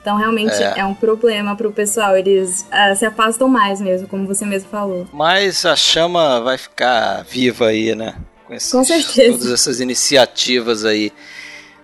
Então, 0.00 0.16
realmente 0.16 0.54
é, 0.54 0.78
é 0.78 0.84
um 0.84 0.94
problema 0.94 1.54
pro 1.54 1.70
pessoal. 1.72 2.16
Eles 2.16 2.66
uh, 2.70 2.96
se 2.96 3.04
afastam 3.04 3.48
mais 3.48 3.80
mesmo, 3.80 4.08
como 4.08 4.26
você 4.26 4.46
mesmo 4.46 4.70
falou. 4.70 5.06
Mas 5.12 5.66
a 5.66 5.76
chama 5.76 6.40
vai 6.40 6.56
ficar 6.56 7.22
viva 7.24 7.66
aí, 7.66 7.94
né? 7.94 8.14
Com, 8.46 8.54
esses, 8.54 8.72
Com 8.72 8.82
certeza. 8.82 9.32
Todas 9.32 9.52
essas 9.52 9.80
iniciativas 9.80 10.84
aí. 10.84 11.12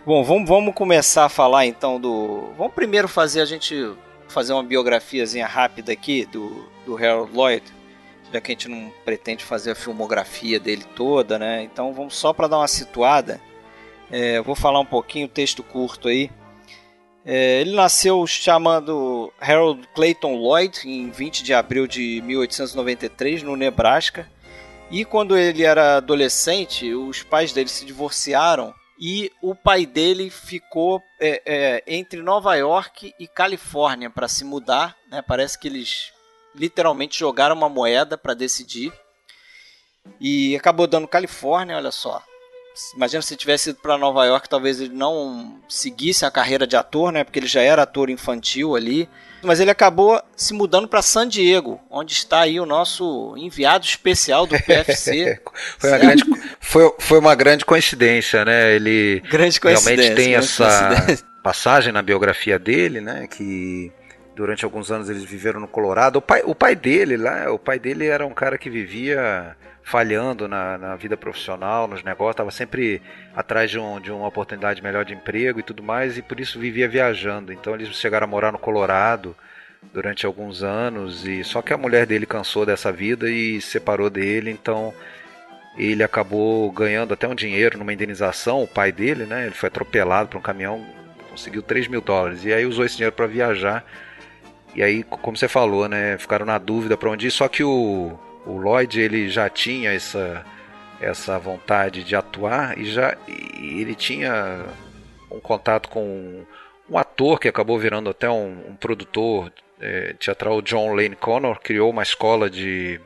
Bom, 0.06 0.22
vamos, 0.22 0.48
vamos 0.48 0.72
começar 0.72 1.25
a 1.25 1.28
falar 1.28 1.66
então 1.66 2.00
do. 2.00 2.52
Vamos 2.56 2.72
primeiro 2.75 3.08
fazer 3.08 3.40
a 3.40 3.44
gente 3.44 3.92
fazer 4.28 4.52
uma 4.52 4.62
biografiazinha 4.62 5.48
rápida 5.48 5.90
aqui 5.90 6.25
do, 6.26 6.70
do 6.84 6.96
Harold 6.96 7.36
Lloyd, 7.36 7.64
já 8.32 8.40
que 8.40 8.52
a 8.52 8.54
gente 8.54 8.68
não 8.68 8.92
pretende 9.04 9.42
fazer 9.42 9.72
a 9.72 9.75
filmografia 9.75 10.60
dele 10.60 10.84
toda, 10.94 11.40
né? 11.40 11.64
Então 11.64 11.92
vamos 11.92 12.14
só 12.14 12.32
para 12.32 12.46
dar 12.46 12.58
uma 12.58 12.68
situada. 12.68 13.40
É, 14.08 14.40
vou 14.40 14.54
falar 14.54 14.78
um 14.78 14.86
pouquinho, 14.86 15.26
texto 15.26 15.64
curto 15.64 16.06
aí. 16.06 16.30
É, 17.25 17.60
ele 17.60 17.75
nasceu 17.75 18.25
chamando 18.28 19.32
Harold 19.40 19.88
Clayton 19.92 20.36
Lloyd 20.36 20.88
em 20.88 21.10
20 21.10 21.42
de 21.42 21.52
abril 21.52 21.88
de 21.88 22.22
1893 22.25 23.42
no 23.42 23.56
Nebraska. 23.56 24.30
E 24.88 25.04
quando 25.04 25.36
ele 25.36 25.64
era 25.64 25.96
adolescente, 25.96 26.94
os 26.94 27.25
pais 27.25 27.52
dele 27.52 27.68
se 27.68 27.84
divorciaram 27.84 28.72
e 28.99 29.31
o 29.43 29.55
pai 29.55 29.85
dele 29.85 30.31
ficou 30.31 31.03
é, 31.21 31.43
é, 31.45 31.85
entre 31.87 32.23
Nova 32.23 32.55
York 32.57 33.15
e 33.19 33.29
Califórnia 33.29 34.09
para 34.09 34.29
se 34.29 34.45
mudar. 34.45 34.97
Né? 35.11 35.21
Parece 35.23 35.59
que 35.59 35.69
eles 35.69 36.12
literalmente 36.55 37.19
jogaram 37.19 37.55
uma 37.55 37.69
moeda 37.69 38.17
para 38.17 38.33
decidir 38.33 38.93
e 40.21 40.57
acabou 40.57 40.87
dando 40.87 41.07
Califórnia. 41.07 41.76
Olha 41.76 41.91
só, 41.91 42.23
Imagina 42.95 43.23
se 43.23 43.37
tivesse 43.37 43.71
ido 43.71 43.78
para 43.80 43.97
Nova 43.97 44.25
York, 44.26 44.49
talvez 44.49 44.80
ele 44.80 44.95
não 44.95 45.59
seguisse 45.68 46.25
a 46.25 46.30
carreira 46.30 46.66
de 46.66 46.76
ator, 46.76 47.11
né? 47.11 47.25
Porque 47.25 47.38
ele 47.38 47.47
já 47.47 47.62
era 47.62 47.83
ator 47.83 48.11
infantil 48.11 48.76
ali. 48.76 49.09
Mas 49.42 49.61
ele 49.61 49.71
acabou 49.71 50.21
se 50.37 50.52
mudando 50.52 50.88
para 50.88 51.02
San 51.02 51.28
Diego, 51.28 51.80
onde 51.90 52.12
está 52.12 52.40
aí 52.40 52.59
o 52.59 52.66
nosso 52.66 53.35
enviado 53.37 53.85
especial 53.85 54.47
do 54.47 54.56
PFC. 54.62 55.40
foi, 55.78 55.90
uma 55.90 55.99
grande, 55.99 56.25
foi, 56.61 56.95
foi, 56.99 57.18
uma 57.18 57.35
grande 57.35 57.64
coincidência, 57.64 58.45
né? 58.45 58.75
Ele 58.75 59.23
grande 59.30 59.59
realmente 59.62 60.14
tem 60.14 60.35
essa 60.35 60.90
passagem 61.42 61.92
na 61.92 62.02
biografia 62.02 62.59
dele, 62.59 63.00
né? 63.00 63.26
Que 63.26 63.92
durante 64.35 64.64
alguns 64.64 64.90
anos 64.90 65.09
eles 65.09 65.25
viveram 65.25 65.61
no 65.61 65.68
Colorado. 65.68 66.16
O 66.16 66.23
pai, 66.23 66.42
o 66.45 66.54
pai 66.54 66.75
dele 66.75 67.16
lá, 67.16 67.50
o 67.50 67.59
pai 67.59 67.78
dele 67.78 68.06
era 68.06 68.26
um 68.26 68.35
cara 68.35 68.59
que 68.59 68.68
vivia 68.68 69.56
falhando 69.87 70.49
na, 70.49 70.76
na 70.76 70.97
vida 70.97 71.16
profissional, 71.16 71.87
nos 71.87 72.02
negócios, 72.02 72.33
estava 72.33 72.50
sempre 72.50 73.00
atrás 73.37 73.71
de, 73.71 73.78
um, 73.78 74.00
de 74.00 74.11
uma 74.11 74.26
oportunidade 74.26 74.83
melhor 74.83 75.05
de 75.05 75.14
emprego 75.14 75.61
e 75.61 75.62
tudo 75.62 75.81
mais, 75.81 76.19
e 76.19 76.23
por 76.23 76.40
isso 76.40 76.59
vivia 76.59 76.88
viajando. 76.88 77.52
Então 77.52 77.73
eles 77.73 77.95
chegaram 77.95 78.25
a 78.25 78.26
morar 78.26 78.50
no 78.50 78.59
Colorado 78.59 79.37
durante 79.95 80.26
alguns 80.26 80.64
anos, 80.64 81.25
e 81.25 81.45
só 81.45 81.62
que 81.62 81.73
a 81.73 81.78
mulher 81.78 82.05
dele 82.05 82.26
cansou 82.26 82.66
dessa 82.66 82.90
vida 82.90 83.31
e 83.31 83.61
separou 83.61 84.11
dele, 84.11 84.50
então 84.50 84.93
ele 85.78 86.02
acabou 86.02 86.69
ganhando 86.73 87.14
até 87.14 87.28
um 87.28 87.35
dinheiro 87.37 87.78
numa 87.78 87.93
indenização, 87.93 88.64
o 88.64 88.66
pai 88.66 88.90
dele, 88.90 89.25
né? 89.25 89.47
Ele 89.47 89.55
foi 89.55 89.69
atropelado 89.69 90.31
por 90.31 90.38
um 90.38 90.43
caminhão, 90.43 90.85
conseguiu 91.31 91.62
3 91.62 91.87
mil 91.87 92.00
dólares, 92.00 92.45
e 92.45 92.52
aí 92.52 92.66
usou 92.66 92.85
esse 92.85 92.97
dinheiro 92.97 93.14
para 93.14 93.28
viajar. 93.28 93.85
E 94.75 94.83
aí, 94.83 95.05
como 95.05 95.37
você 95.37 95.47
falou, 95.47 95.88
né? 95.88 96.19
Ficaram 96.19 96.45
na 96.45 96.59
dúvida 96.59 96.97
para 96.97 97.09
onde 97.09 97.28
ir, 97.28 97.31
só 97.31 97.47
que 97.47 97.62
o 97.62 98.19
o 98.47 98.57
Lloyd 98.57 99.00
ele 99.00 99.29
já 99.29 99.49
tinha 99.49 99.93
essa 99.93 100.45
essa 101.00 101.38
vontade 101.38 102.03
de 102.03 102.17
atuar 102.17 102.79
e 102.79 102.87
já 102.87 103.17
e 103.29 103.81
ele 103.81 103.95
tinha 103.95 104.65
um 105.31 105.41
contato 105.41 105.88
com 105.88 106.03
um, 106.03 106.47
um 106.88 106.97
ator 106.97 107.38
que 107.38 107.49
acabou 107.49 107.79
virando 107.79 108.09
até 108.09 108.31
um, 108.31 108.71
um 108.71 108.76
produtor 108.76 109.53
é, 109.81 110.15
teatral, 110.15 110.62
John 110.62 110.95
Lane 110.95 111.17
Connor, 111.17 111.61
criou 111.61 111.91
uma 111.91 112.03
escola 112.03 112.49
de, 112.49 113.00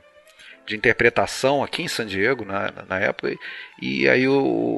de 0.67 0.77
interpretação 0.77 1.63
aqui 1.65 1.83
em 1.83 1.89
San 1.89 2.07
Diego 2.07 2.45
na, 2.45 2.73
na 2.89 2.99
época. 3.01 3.35
E 3.81 4.09
aí 4.09 4.29
o, 4.29 4.35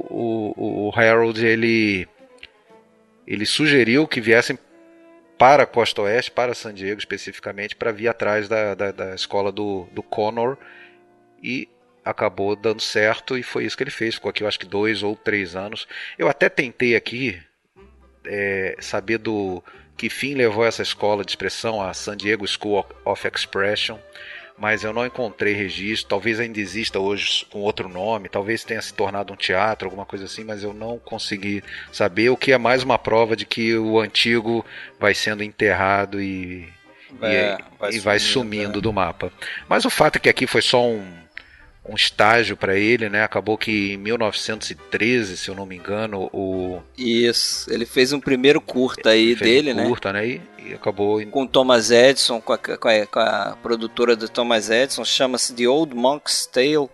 o, 0.09 0.89
o 0.89 0.93
Harold 0.99 1.45
ele 1.45 2.09
ele 3.27 3.47
sugeriu 3.47 4.07
que 4.07 4.21
viessem 4.21 4.59
para 5.43 5.65
a 5.65 5.67
Costa 5.67 6.03
Oeste, 6.03 6.31
para 6.31 6.55
San 6.55 6.73
Diego 6.73 7.01
especificamente, 7.01 7.75
para 7.75 7.91
vir 7.91 8.07
atrás 8.07 8.49
da, 8.49 8.77
da, 8.77 8.93
da, 8.93 9.13
escola 9.13 9.51
do, 9.51 9.89
do 9.91 10.01
Connor 10.01 10.57
e 11.43 11.69
acabou 12.05 12.55
dando 12.55 12.81
certo 12.81 13.37
e 13.37 13.43
foi 13.43 13.65
isso 13.65 13.77
que 13.77 13.83
ele 13.83 13.91
fez. 13.91 14.15
Ficou 14.15 14.31
aqui, 14.31 14.45
eu 14.45 14.47
acho 14.47 14.61
que 14.61 14.67
dois 14.67 15.03
ou 15.03 15.17
três 15.17 15.57
anos. 15.57 15.89
Eu 16.17 16.29
até 16.29 16.49
tentei 16.49 16.95
aqui 16.95 17.43
é, 18.25 18.77
saber 18.79 19.19
do 19.19 19.61
que 19.97 20.09
fim 20.09 20.35
levou 20.35 20.65
essa 20.65 20.81
escola 20.81 21.25
de 21.25 21.33
expressão, 21.33 21.83
a 21.83 21.93
San 21.93 22.17
Diego 22.17 22.47
School 22.47 22.87
of 23.05 23.27
Expression 23.27 23.99
mas 24.59 24.85
eu 24.85 24.93
não 24.93 25.07
encontrei 25.07 25.55
registro. 25.55 26.09
Talvez 26.09 26.39
ainda 26.39 26.61
exista 26.61 26.99
hoje 26.99 27.47
com 27.51 27.61
outro 27.61 27.89
nome, 27.89 28.29
talvez 28.29 28.65
tenha 28.65 28.81
se 28.83 28.93
tornado 28.95 29.33
um 29.33 29.37
teatro, 29.37 29.87
alguma 29.87 30.07
coisa 30.07 30.25
assim, 30.25 30.45
mas 30.45 30.63
eu 30.63 30.73
não 30.73 30.99
consegui 30.99 31.63
saber. 31.93 32.31
O 32.31 32.37
que 32.37 32.53
é 32.53 32.59
mais 32.59 32.83
uma 32.83 32.99
prova 32.99 33.37
de 33.37 33.45
que 33.45 33.77
o 33.77 33.99
antigo 33.99 34.65
vai 34.99 35.15
sendo 35.15 35.43
enterrado 35.43 36.21
e, 36.21 36.69
é, 37.21 37.59
e, 37.59 37.79
vai, 37.79 37.91
e 37.91 37.93
sumindo, 37.93 38.03
vai 38.05 38.19
sumindo 38.19 38.79
é. 38.79 38.83
do 38.83 38.93
mapa. 38.93 39.33
Mas 39.69 39.85
o 39.85 39.91
fato 39.91 40.17
é 40.17 40.19
que 40.19 40.29
aqui 40.29 40.47
foi 40.47 40.63
só 40.63 40.87
um 40.87 41.22
um 41.85 41.97
estágio 41.97 42.57
para 42.57 42.77
ele, 42.77 43.09
né? 43.09 43.25
Acabou 43.25 43.59
que 43.59 43.93
em 43.93 43.97
1913, 43.97 45.37
se 45.37 45.49
eu 45.49 45.55
não 45.55 45.67
me 45.67 45.77
engano, 45.77 46.31
o 46.33 46.81
Isso, 46.97 47.73
ele 47.73 47.85
fez 47.85 48.13
um 48.13 48.21
primeiro 48.21 48.61
curta 48.61 49.11
aí 49.11 49.35
dele, 49.35 49.73
um 49.73 49.77
né? 49.77 49.87
Curta, 49.87 50.13
né? 50.13 50.27
E, 50.27 50.43
e 50.59 50.75
acabou 50.75 51.25
com 51.27 51.47
Thomas 51.47 51.91
Edison, 51.91 52.41
com 52.41 52.53
a, 52.53 52.59
com 52.59 52.89
a, 52.89 53.07
com 53.07 53.19
a 53.19 53.59
produtora 53.61 54.15
do 54.15 54.29
Thomas 54.29 54.71
Edison, 54.71 55.05
chama-se 55.05 55.55
The 55.55 55.67
Old 55.67 55.95
Monk's 55.95 56.47
Tale. 56.47 56.89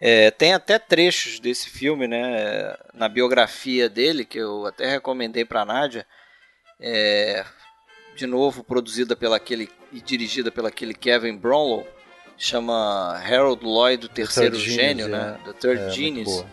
É, 0.00 0.30
tem 0.30 0.54
até 0.54 0.78
trechos 0.78 1.38
desse 1.38 1.68
filme, 1.68 2.06
né? 2.06 2.76
Na 2.94 3.08
biografia 3.08 3.88
dele 3.90 4.24
que 4.24 4.38
eu 4.38 4.64
até 4.64 4.88
recomendei 4.88 5.44
para 5.44 5.64
Nádia. 5.64 6.06
É, 6.80 7.44
de 8.16 8.26
novo 8.26 8.64
produzida 8.64 9.14
pela 9.14 9.36
aquele 9.36 9.68
e 9.92 10.00
dirigida 10.00 10.50
pelo 10.50 10.66
aquele 10.66 10.94
Kevin 10.94 11.36
Brownlow 11.36 11.86
chama 12.38 13.20
Harold 13.24 13.64
Lloyd, 13.64 14.06
o 14.06 14.08
terceiro 14.08 14.56
gênio, 14.56 15.06
Genius, 15.06 15.08
né? 15.08 15.36
É. 15.40 15.52
The 15.52 15.58
Third 15.58 15.82
é, 15.82 15.90
Genius. 15.90 16.44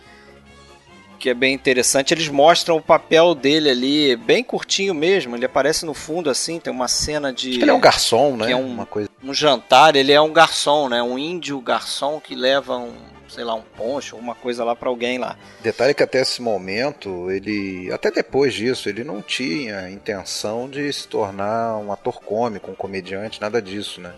Que 1.18 1.30
é 1.30 1.34
bem 1.34 1.54
interessante. 1.54 2.12
Eles 2.12 2.28
mostram 2.28 2.76
o 2.76 2.82
papel 2.82 3.34
dele 3.34 3.70
ali, 3.70 4.16
bem 4.16 4.44
curtinho 4.44 4.94
mesmo. 4.94 5.34
Ele 5.34 5.46
aparece 5.46 5.86
no 5.86 5.94
fundo 5.94 6.28
assim, 6.28 6.60
tem 6.60 6.72
uma 6.72 6.88
cena 6.88 7.32
de. 7.32 7.48
Acho 7.50 7.58
que 7.58 7.64
ele 7.64 7.70
é 7.70 7.74
um 7.74 7.80
garçom, 7.80 8.36
né? 8.36 8.52
é 8.52 8.56
um, 8.56 8.66
uma 8.66 8.84
coisa... 8.84 9.08
um 9.24 9.32
jantar, 9.32 9.96
ele 9.96 10.12
é 10.12 10.20
um 10.20 10.32
garçom, 10.32 10.88
né? 10.88 11.02
Um 11.02 11.18
índio 11.18 11.58
garçom 11.60 12.20
que 12.20 12.34
leva 12.34 12.76
um 12.76 13.15
sei 13.36 13.44
lá, 13.44 13.54
um 13.54 13.60
poncho, 13.60 14.16
alguma 14.16 14.34
coisa 14.34 14.64
lá 14.64 14.74
para 14.74 14.88
alguém 14.88 15.18
lá. 15.18 15.36
Detalhe 15.60 15.92
que 15.92 16.02
até 16.02 16.22
esse 16.22 16.40
momento, 16.40 17.30
ele, 17.30 17.92
até 17.92 18.10
depois 18.10 18.54
disso, 18.54 18.88
ele 18.88 19.04
não 19.04 19.20
tinha 19.20 19.90
intenção 19.90 20.66
de 20.70 20.90
se 20.90 21.06
tornar 21.06 21.76
um 21.76 21.92
ator 21.92 22.18
cômico, 22.22 22.70
um 22.70 22.74
comediante, 22.74 23.38
nada 23.38 23.60
disso, 23.60 24.00
né? 24.00 24.14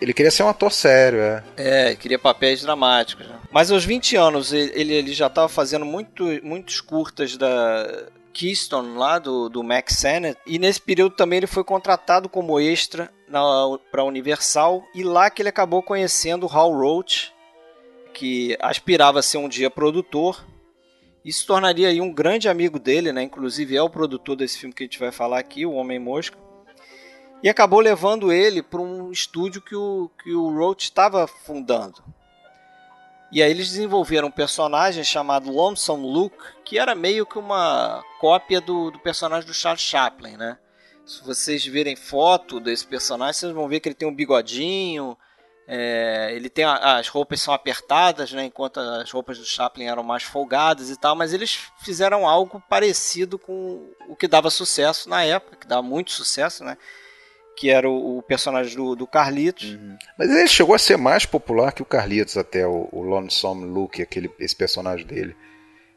Ele 0.00 0.14
queria 0.14 0.30
ser 0.30 0.44
um 0.44 0.48
ator 0.48 0.72
sério, 0.72 1.18
é. 1.20 1.44
É, 1.58 1.94
queria 1.94 2.18
papéis 2.18 2.62
dramáticos. 2.62 3.26
Né? 3.28 3.38
Mas 3.52 3.70
aos 3.70 3.84
20 3.84 4.16
anos, 4.16 4.50
ele, 4.50 4.94
ele 4.94 5.12
já 5.12 5.26
estava 5.26 5.48
fazendo 5.48 5.84
muito, 5.84 6.24
muitos 6.42 6.80
curtas 6.80 7.36
da 7.36 8.08
Keystone 8.32 8.96
lá 8.96 9.18
do, 9.18 9.50
do 9.50 9.62
Max 9.62 9.96
Sennett. 9.98 10.38
E 10.46 10.58
nesse 10.58 10.80
período 10.80 11.14
também 11.14 11.36
ele 11.36 11.46
foi 11.46 11.62
contratado 11.62 12.30
como 12.30 12.58
extra 12.58 13.10
para 13.90 14.00
a 14.00 14.04
Universal. 14.04 14.82
E 14.94 15.02
lá 15.02 15.28
que 15.28 15.42
ele 15.42 15.50
acabou 15.50 15.82
conhecendo 15.82 16.48
Hal 16.50 16.72
Roach, 16.72 17.33
que 18.14 18.56
aspirava 18.60 19.18
a 19.18 19.22
ser 19.22 19.38
um 19.38 19.48
dia 19.48 19.68
produtor 19.68 20.46
e 21.24 21.32
se 21.32 21.44
tornaria 21.44 21.88
aí 21.88 22.00
um 22.00 22.12
grande 22.12 22.48
amigo 22.48 22.78
dele, 22.78 23.12
né? 23.12 23.22
Inclusive 23.22 23.76
é 23.76 23.82
o 23.82 23.90
produtor 23.90 24.36
desse 24.36 24.58
filme 24.58 24.74
que 24.74 24.84
a 24.84 24.86
gente 24.86 24.98
vai 24.98 25.10
falar 25.10 25.38
aqui, 25.38 25.66
O 25.66 25.72
Homem 25.72 25.98
Mosca. 25.98 26.38
E 27.42 27.48
acabou 27.48 27.80
levando 27.80 28.32
ele 28.32 28.62
para 28.62 28.80
um 28.80 29.10
estúdio 29.10 29.60
que 29.60 29.74
o, 29.74 30.10
que 30.22 30.32
o 30.32 30.54
Roach 30.56 30.84
estava 30.84 31.26
fundando. 31.26 32.02
E 33.32 33.42
aí 33.42 33.50
eles 33.50 33.68
desenvolveram 33.70 34.28
um 34.28 34.30
personagem 34.30 35.02
chamado 35.02 35.50
Lonesome 35.50 36.06
Luke, 36.06 36.36
que 36.64 36.78
era 36.78 36.94
meio 36.94 37.26
que 37.26 37.38
uma 37.38 38.02
cópia 38.20 38.60
do, 38.60 38.90
do 38.90 38.98
personagem 38.98 39.46
do 39.46 39.52
Charles 39.52 39.82
Chaplin, 39.82 40.36
né? 40.36 40.56
Se 41.04 41.22
vocês 41.24 41.66
verem 41.66 41.96
foto 41.96 42.60
desse 42.60 42.86
personagem, 42.86 43.34
vocês 43.34 43.52
vão 43.52 43.68
ver 43.68 43.80
que 43.80 43.88
ele 43.88 43.94
tem 43.94 44.08
um 44.08 44.14
bigodinho, 44.14 45.18
é, 45.66 46.30
ele 46.32 46.50
tem 46.50 46.64
a, 46.64 46.98
as 46.98 47.08
roupas 47.08 47.40
são 47.40 47.54
apertadas, 47.54 48.32
né, 48.32 48.44
enquanto 48.44 48.78
as 48.78 49.10
roupas 49.10 49.38
do 49.38 49.46
Chaplin 49.46 49.86
eram 49.86 50.02
mais 50.02 50.22
folgadas 50.22 50.90
e 50.90 50.96
tal, 50.96 51.16
mas 51.16 51.32
eles 51.32 51.58
fizeram 51.82 52.26
algo 52.26 52.62
parecido 52.68 53.38
com 53.38 53.90
o 54.08 54.14
que 54.14 54.28
dava 54.28 54.50
sucesso 54.50 55.08
na 55.08 55.24
época, 55.24 55.56
que 55.56 55.66
dava 55.66 55.82
muito 55.82 56.12
sucesso, 56.12 56.64
né? 56.64 56.76
Que 57.56 57.70
era 57.70 57.88
o, 57.88 58.18
o 58.18 58.22
personagem 58.22 58.76
do, 58.76 58.96
do 58.96 59.06
Carlitos. 59.06 59.70
Uhum. 59.70 59.96
Mas 60.18 60.28
ele 60.28 60.48
chegou 60.48 60.74
a 60.74 60.78
ser 60.78 60.98
mais 60.98 61.24
popular 61.24 61.72
que 61.72 61.82
o 61.82 61.86
Carlitos, 61.86 62.36
até 62.36 62.66
o, 62.66 62.88
o 62.90 63.02
Lonesome 63.02 63.64
Luke, 63.64 64.02
aquele, 64.02 64.30
esse 64.38 64.56
personagem 64.56 65.06
dele. 65.06 65.36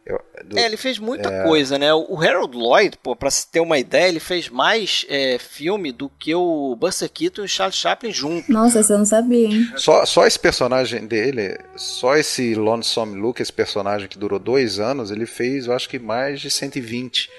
Eu, 0.08 0.22
do, 0.46 0.58
é, 0.58 0.66
ele 0.66 0.78
fez 0.78 0.98
muita 0.98 1.30
é... 1.30 1.44
coisa, 1.44 1.78
né? 1.78 1.94
O 1.94 2.18
Harold 2.22 2.56
Lloyd, 2.56 2.98
pô, 3.04 3.14
pra 3.14 3.30
se 3.30 3.46
ter 3.52 3.60
uma 3.60 3.78
ideia, 3.78 4.08
ele 4.08 4.22
fez 4.22 4.48
mais 4.48 5.06
é, 5.10 5.38
filme 5.38 5.92
do 5.92 6.08
que 6.08 6.34
o 6.34 6.78
Buster 6.78 7.12
Keaton 7.12 7.42
e 7.42 7.46
o 7.46 7.48
Charles 7.50 7.76
Chaplin 7.76 8.14
juntos. 8.14 8.48
Nossa, 8.48 8.82
você 8.82 8.96
não 8.96 9.04
sabia, 9.04 9.48
hein? 9.48 9.70
Só, 9.76 10.06
só 10.06 10.26
esse 10.26 10.40
personagem 10.40 11.06
dele, 11.06 11.60
só 11.76 12.16
esse 12.16 12.56
Lonesome 12.56 13.20
Luke, 13.20 13.42
esse 13.42 13.52
personagem 13.52 14.08
que 14.08 14.18
durou 14.18 14.40
dois 14.40 14.80
anos, 14.80 15.12
ele 15.12 15.26
fez, 15.26 15.68
eu 15.68 15.74
acho 15.74 15.90
que 15.90 16.00
mais 16.00 16.40
de 16.40 16.50
120 16.50 17.30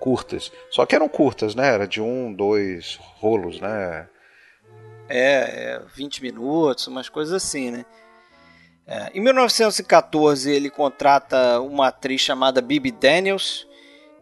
curtas. 0.00 0.50
Só 0.70 0.86
que 0.86 0.94
eram 0.94 1.10
curtas, 1.10 1.54
né? 1.54 1.68
Era 1.68 1.86
de 1.86 2.00
um, 2.00 2.32
dois 2.32 2.98
rolos, 3.18 3.60
né? 3.60 4.06
É, 5.10 5.74
é 5.74 5.82
20 5.94 6.22
minutos, 6.22 6.86
umas 6.86 7.10
coisas 7.10 7.34
assim, 7.34 7.70
né? 7.70 7.84
É, 8.86 9.10
em 9.14 9.20
1914 9.20 10.50
ele 10.50 10.68
contrata 10.68 11.60
uma 11.60 11.88
atriz 11.88 12.20
chamada 12.20 12.60
Bibi 12.60 12.90
Daniels, 12.90 13.66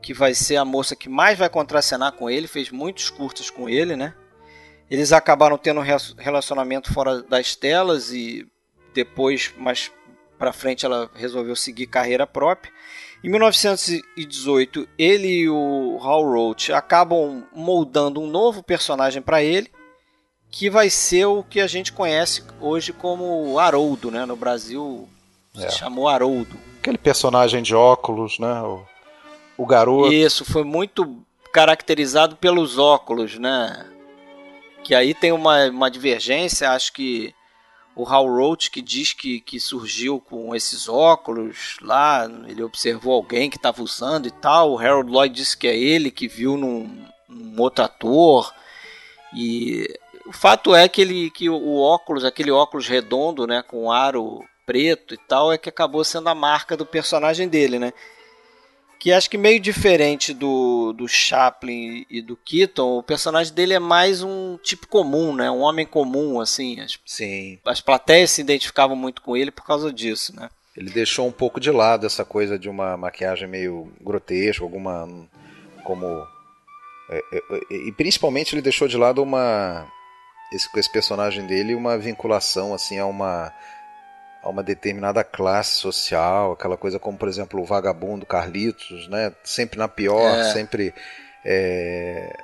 que 0.01 0.15
vai 0.15 0.35
ser 0.35 0.57
a 0.57 0.65
moça 0.65 0.97
que 0.97 1.09
mais 1.09 1.39
vai 1.39 1.49
contracenar 1.49 2.13
com 2.13 2.29
ele, 2.29 2.47
fez 2.47 2.71
muitos 2.71 3.11
curtas 3.11 3.51
com 3.51 3.69
ele, 3.69 3.97
né? 3.97 4.15
Eles 4.91 5.13
acabaram 5.13 5.57
tendo 5.57 5.81
um 5.81 5.85
relacionamento 6.19 6.93
fora 6.93 7.23
das 7.23 7.57
telas 7.57 8.13
e 8.13 8.47
depois, 8.93 9.53
mais 9.57 9.91
para 10.39 10.53
frente 10.53 10.85
ela 10.85 11.11
resolveu 11.15 11.57
seguir 11.57 11.87
carreira 11.87 12.27
própria. 12.27 12.73
Em 13.25 13.31
1918, 13.31 14.89
ele 14.99 15.29
e 15.29 15.49
o 15.49 15.99
Hal 16.03 16.25
Roach 16.25 16.73
acabam 16.73 17.45
moldando 17.55 18.21
um 18.21 18.27
novo 18.27 18.63
personagem 18.63 19.23
para 19.23 19.43
ele, 19.43 19.71
que 20.53 20.69
vai 20.69 20.91
ser 20.91 21.25
o 21.25 21.43
que 21.43 21.59
a 21.59 21.67
gente 21.67 21.93
conhece 21.93 22.45
hoje 22.61 22.93
como 22.93 23.59
Haroldo, 23.59 24.11
né? 24.11 24.27
No 24.27 24.37
Brasil 24.37 25.09
se 25.55 25.65
é. 25.65 25.71
chamou 25.71 26.07
Haroldo. 26.07 26.57
Aquele 26.79 26.99
personagem 26.99 27.63
de 27.63 27.75
óculos, 27.75 28.39
né? 28.39 28.61
O, 28.61 28.85
o 29.57 29.67
garoto. 29.67 30.13
Isso, 30.13 30.45
foi 30.45 30.63
muito 30.63 31.25
caracterizado 31.55 32.37
pelos 32.37 32.79
óculos, 32.79 33.39
né? 33.39 33.87
Que 34.85 34.95
aí 34.95 35.15
tem 35.15 35.33
uma, 35.33 35.71
uma 35.71 35.91
divergência, 35.91 36.71
acho 36.71 36.93
que 36.93 37.35
o 37.97 38.07
Hal 38.07 38.27
Roach 38.27 38.71
que 38.71 38.83
diz 38.83 39.15
que, 39.15 39.41
que 39.41 39.59
surgiu 39.59 40.21
com 40.21 40.55
esses 40.55 40.87
óculos 40.87 41.77
lá, 41.81 42.29
ele 42.47 42.63
observou 42.63 43.15
alguém 43.15 43.49
que 43.49 43.57
estava 43.57 43.83
usando 43.83 44.27
e 44.27 44.31
tal. 44.31 44.73
O 44.73 44.79
Harold 44.79 45.11
Lloyd 45.11 45.35
disse 45.35 45.57
que 45.57 45.67
é 45.67 45.77
ele 45.77 46.11
que 46.11 46.29
viu 46.29 46.59
num, 46.59 47.07
num 47.27 47.59
outro 47.59 47.85
ator. 47.85 48.53
E 49.35 49.87
o 50.27 50.33
fato 50.33 50.75
é 50.75 50.89
que, 50.89 51.01
ele, 51.01 51.31
que 51.31 51.49
o 51.49 51.79
óculos, 51.79 52.25
aquele 52.25 52.51
óculos 52.51 52.89
redondo, 52.89 53.47
né, 53.47 53.63
com 53.63 53.91
aro 53.91 54.45
preto 54.65 55.15
e 55.15 55.19
tal, 55.19 55.53
é 55.53 55.59
que 55.59 55.69
acabou 55.69 56.05
sendo 56.05 56.29
a 56.29 56.35
marca 56.35 56.77
do 56.77 56.87
personagem 56.87 57.49
dele, 57.49 57.79
né? 57.79 57.93
que 59.03 59.11
acho 59.11 59.29
que 59.29 59.37
meio 59.37 59.59
diferente 59.59 60.33
do, 60.33 60.93
do 60.93 61.09
Chaplin 61.09 62.07
e 62.09 62.23
do 62.23 62.37
Keaton, 62.37 62.99
o 62.99 63.03
personagem 63.03 63.53
dele 63.53 63.75
é 63.75 63.81
mais 63.81 64.23
um 64.23 64.57
tipo 64.63 64.87
comum, 64.87 65.35
né? 65.35 65.51
Um 65.51 65.59
homem 65.59 65.85
comum, 65.85 66.41
assim. 66.41 66.79
As, 66.79 67.01
Sim. 67.05 67.59
As 67.65 67.81
plateias 67.81 68.31
se 68.31 68.41
identificavam 68.41 68.95
muito 68.95 69.21
com 69.21 69.37
ele 69.37 69.51
por 69.51 69.65
causa 69.65 69.93
disso, 69.93 70.33
né? 70.37 70.49
Ele 70.77 70.89
deixou 70.89 71.27
um 71.27 71.33
pouco 71.33 71.59
de 71.59 71.73
lado 71.73 72.07
essa 72.07 72.25
coisa 72.25 72.57
de 72.57 72.69
uma 72.69 72.97
maquiagem 72.97 73.49
meio 73.49 73.93
grotesca, 74.01 74.63
alguma 74.63 75.09
como 75.83 76.07
é, 77.11 77.19
é, 77.19 77.39
é, 77.73 77.89
e 77.89 77.91
principalmente 77.91 78.55
ele 78.55 78.63
deixou 78.63 78.87
de 78.87 78.97
lado 78.97 79.21
uma 79.21 79.85
esse, 80.53 80.69
esse 80.77 80.91
personagem 80.91 81.47
dele 81.47 81.75
uma 81.75 81.97
vinculação 81.99 82.75
assim 82.75 82.99
a 82.99 83.07
uma 83.07 83.53
a 84.43 84.49
uma 84.49 84.63
determinada 84.63 85.23
classe 85.23 85.77
social, 85.77 86.53
aquela 86.53 86.77
coisa 86.77 86.99
como, 86.99 87.17
por 87.17 87.29
exemplo, 87.29 87.61
o 87.61 87.65
vagabundo 87.65 88.27
Carlitos, 88.27 89.07
né? 89.09 89.33
Sempre 89.45 89.79
na 89.79 89.87
pior, 89.87 90.37
é. 90.37 90.53
sempre. 90.53 90.93
É, 91.45 92.37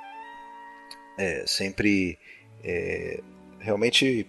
é, 1.17 1.43
sempre 1.45 2.17
é, 2.63 3.19
realmente 3.59 4.25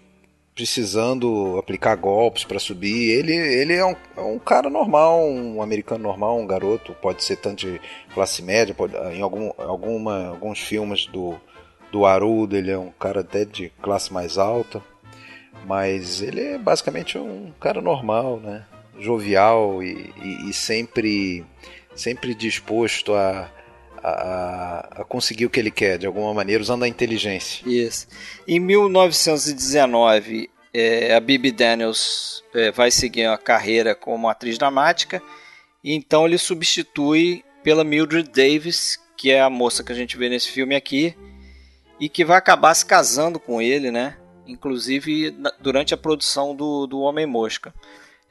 precisando 0.55 1.57
aplicar 1.59 1.95
golpes 1.97 2.45
para 2.45 2.59
subir. 2.59 3.11
Ele, 3.11 3.35
ele 3.35 3.75
é 3.75 3.87
um, 3.87 3.95
é, 4.17 4.21
um, 4.21 4.39
cara 4.39 4.69
normal, 4.69 5.25
um 5.25 5.63
americano 5.63 6.03
normal, 6.03 6.39
um 6.39 6.47
garoto, 6.47 6.93
pode 6.95 7.23
ser 7.23 7.37
tanto 7.37 7.67
de 7.67 7.81
classe 8.13 8.43
média, 8.43 8.75
pode, 8.75 8.97
em 8.97 9.23
algum, 9.23 9.53
alguma, 9.57 10.27
alguns 10.27 10.59
filmes 10.59 11.07
do, 11.07 11.41
do 11.91 12.07
Haroldo 12.07 12.57
ele 12.57 12.71
é 12.71 12.79
um 12.79 12.91
cara 12.91 13.21
até 13.21 13.45
de 13.45 13.71
classe 13.83 14.13
mais 14.13 14.39
alta. 14.39 14.83
Mas 15.67 16.23
ele 16.23 16.41
é 16.41 16.59
basicamente 16.59 17.19
um 17.19 17.53
cara 17.61 17.81
normal, 17.81 18.41
né? 18.41 18.65
Jovial 18.99 19.83
e, 19.83 20.13
e, 20.23 20.51
e 20.51 20.53
sempre, 20.53 21.45
sempre 21.95 22.35
disposto 22.35 23.15
a, 23.15 23.51
a, 24.03 25.01
a, 25.01 25.05
conseguir 25.05 25.47
o 25.47 25.51
que 25.51 25.61
ele 25.61 25.71
quer, 25.71 25.99
de 25.99 26.07
alguma 26.07 26.33
maneira, 26.33 26.63
usando 26.63 26.85
a 26.85 26.89
inteligência. 26.89 27.67
Isso. 27.69 28.07
Em 28.47 28.59
1919, 28.59 30.51
é, 30.73 31.15
a 31.15 31.21
Bibi 31.21 31.51
Daniels 31.51 32.43
é, 32.55 32.71
vai 32.71 32.91
seguir 32.91 33.27
a 33.27 33.39
carreira 33.39 33.95
como 33.95 34.29
atriz 34.29 34.59
dramática, 34.59 35.23
e 35.83 35.95
então 35.95 36.27
ele 36.27 36.39
substitui 36.39 37.45
pela 37.63 37.85
Mildred 37.85 38.31
Davis, 38.31 38.99
que 39.17 39.31
é 39.31 39.41
a 39.41 39.51
moça 39.51 39.85
que 39.85 39.93
a 39.93 39.95
gente 39.95 40.17
vê 40.17 40.29
nesse 40.29 40.51
filme 40.51 40.75
aqui, 40.75 41.15
e 42.01 42.09
que 42.09 42.25
vai 42.25 42.39
acabar 42.39 42.75
se 42.75 42.87
casando 42.87 43.39
com 43.39 43.61
ele, 43.61 43.91
né? 43.91 44.17
inclusive 44.51 45.35
durante 45.61 45.95
a 45.95 45.97
produção 45.97 46.55
do, 46.55 46.87
do 46.87 47.01
Homem-Mosca. 47.01 47.73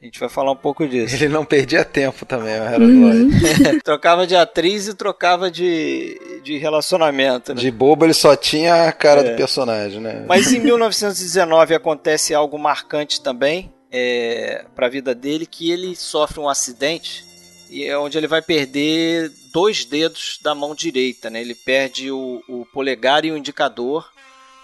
A 0.01 0.05
gente 0.05 0.19
vai 0.19 0.29
falar 0.29 0.53
um 0.53 0.55
pouco 0.55 0.88
disso. 0.88 1.13
Ele 1.13 1.27
não 1.27 1.43
perdia 1.43 1.84
tempo 1.84 2.25
também, 2.25 2.53
era 2.53 2.82
uhum. 2.82 3.29
Trocava 3.84 4.25
de 4.25 4.36
atriz 4.36 4.88
e 4.88 4.93
trocava 4.93 5.51
de, 5.51 6.41
de 6.41 6.58
relacionamento. 6.58 7.53
Né? 7.53 7.60
De 7.60 7.69
bobo 7.69 8.05
ele 8.05 8.13
só 8.13 8.36
tinha 8.36 8.88
a 8.88 8.91
cara 8.93 9.21
é. 9.21 9.32
do 9.32 9.38
personagem, 9.38 9.99
né? 9.99 10.23
Mas 10.27 10.53
em 10.53 10.60
1919 10.63 11.75
acontece 11.75 12.34
algo 12.34 12.58
marcante 12.58 13.21
também 13.21 13.73
é, 13.91 14.63
para 14.73 14.86
a 14.88 14.89
vida 14.89 15.13
dele, 15.13 15.45
que 15.45 15.69
ele 15.69 15.95
sofre 15.95 16.39
um 16.39 16.47
acidente 16.47 17.25
e 17.69 17.84
é 17.84 17.97
onde 17.97 18.17
ele 18.17 18.27
vai 18.27 18.41
perder 18.41 19.32
dois 19.51 19.85
dedos 19.85 20.39
da 20.41 20.53
mão 20.53 20.75
direita, 20.75 21.29
né? 21.29 21.41
Ele 21.41 21.55
perde 21.55 22.12
o, 22.12 22.41
o 22.47 22.65
polegar 22.73 23.25
e 23.25 23.31
o 23.31 23.38
indicador 23.38 24.09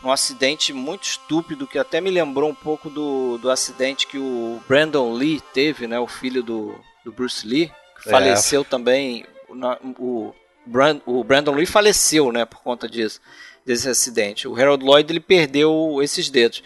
um 0.05 0.11
acidente 0.11 0.71
muito 0.71 1.03
estúpido 1.03 1.67
que 1.67 1.79
até 1.79 1.99
me 1.99 2.11
lembrou 2.11 2.49
um 2.49 2.55
pouco 2.55 2.89
do, 2.89 3.37
do 3.39 3.49
acidente 3.49 4.05
que 4.05 4.17
o 4.17 4.61
Brandon 4.67 5.13
Lee 5.13 5.41
teve, 5.53 5.87
né, 5.87 5.99
o 5.99 6.07
filho 6.07 6.43
do, 6.43 6.75
do 7.03 7.11
Bruce 7.11 7.45
Lee, 7.45 7.71
que 8.01 8.09
é. 8.09 8.11
faleceu 8.11 8.63
também. 8.63 9.25
Na, 9.49 9.77
o, 9.99 10.33
Brand, 10.65 10.99
o 11.05 11.23
Brandon 11.23 11.53
Lee 11.53 11.65
faleceu, 11.65 12.31
né, 12.31 12.45
por 12.45 12.61
conta 12.61 12.87
disso, 12.87 13.19
desse 13.65 13.89
acidente. 13.89 14.47
O 14.47 14.55
Harold 14.55 14.83
Lloyd 14.83 15.11
ele 15.11 15.19
perdeu 15.19 15.99
esses 16.01 16.29
dedos. 16.29 16.63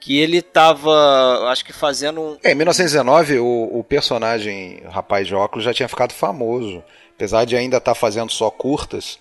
Que 0.00 0.18
ele 0.18 0.38
estava, 0.38 1.50
acho 1.50 1.62
que 1.62 1.74
fazendo. 1.74 2.38
É, 2.42 2.52
em 2.52 2.54
1919, 2.54 3.38
o, 3.38 3.80
o 3.80 3.84
personagem 3.84 4.80
o 4.86 4.88
rapaz 4.88 5.26
de 5.26 5.34
óculos 5.34 5.62
já 5.62 5.74
tinha 5.74 5.88
ficado 5.90 6.14
famoso. 6.14 6.82
Apesar 7.20 7.44
de 7.44 7.54
ainda 7.54 7.76
estar 7.76 7.92
tá 7.92 7.94
fazendo 7.94 8.32
só 8.32 8.50
curtas, 8.50 9.18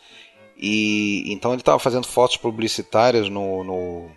e 0.58 1.34
então 1.34 1.52
ele 1.52 1.62
estava 1.62 1.78
fazendo 1.78 2.08
fotos 2.08 2.38
publicitárias 2.38 3.28
no, 3.28 3.62
no, 3.62 4.10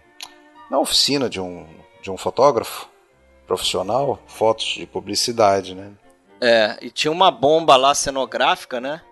na 0.70 0.78
oficina 0.78 1.28
de 1.28 1.40
um, 1.40 1.66
de 2.00 2.08
um 2.08 2.16
fotógrafo 2.16 2.88
profissional, 3.44 4.22
fotos 4.24 4.76
de 4.76 4.86
publicidade, 4.86 5.74
né? 5.74 5.90
É, 6.40 6.78
e 6.80 6.90
tinha 6.90 7.10
uma 7.10 7.28
bomba 7.32 7.74
lá 7.74 7.92
cenográfica, 7.92 8.80
né? 8.80 9.02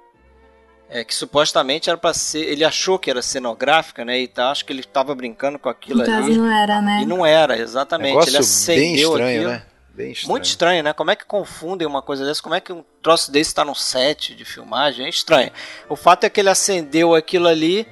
É, 0.88 1.02
que 1.02 1.16
supostamente 1.16 1.90
era 1.90 1.98
para 1.98 2.14
ser. 2.14 2.44
Ele 2.48 2.62
achou 2.62 2.96
que 2.96 3.10
era 3.10 3.22
cenográfica, 3.22 4.04
né? 4.04 4.20
E 4.20 4.28
tá, 4.28 4.52
acho 4.52 4.64
que 4.64 4.72
ele 4.72 4.82
estava 4.82 5.12
brincando 5.16 5.58
com 5.58 5.68
aquilo 5.68 6.04
no 6.04 6.14
ali. 6.14 6.36
não 6.36 6.48
era, 6.48 6.80
né? 6.80 7.00
E 7.02 7.06
não 7.06 7.26
era, 7.26 7.58
exatamente. 7.58 8.10
Negócio 8.10 8.30
ele 8.30 8.38
acendeu 8.38 8.84
bem 8.84 8.94
estranho, 8.94 9.40
aquilo. 9.40 9.50
né? 9.50 9.69
Bem 9.94 10.12
estranho. 10.12 10.30
Muito 10.30 10.44
estranho, 10.44 10.82
né? 10.82 10.92
Como 10.92 11.10
é 11.10 11.16
que 11.16 11.24
confundem 11.24 11.86
uma 11.86 12.02
coisa 12.02 12.24
dessa? 12.24 12.42
Como 12.42 12.54
é 12.54 12.60
que 12.60 12.72
um 12.72 12.84
troço 13.02 13.30
desse 13.30 13.50
está 13.50 13.64
no 13.64 13.74
set 13.74 14.34
de 14.34 14.44
filmagem? 14.44 15.06
É 15.06 15.08
estranho. 15.08 15.50
O 15.88 15.96
fato 15.96 16.24
é 16.24 16.30
que 16.30 16.40
ele 16.40 16.48
acendeu 16.48 17.14
aquilo 17.14 17.48
ali 17.48 17.86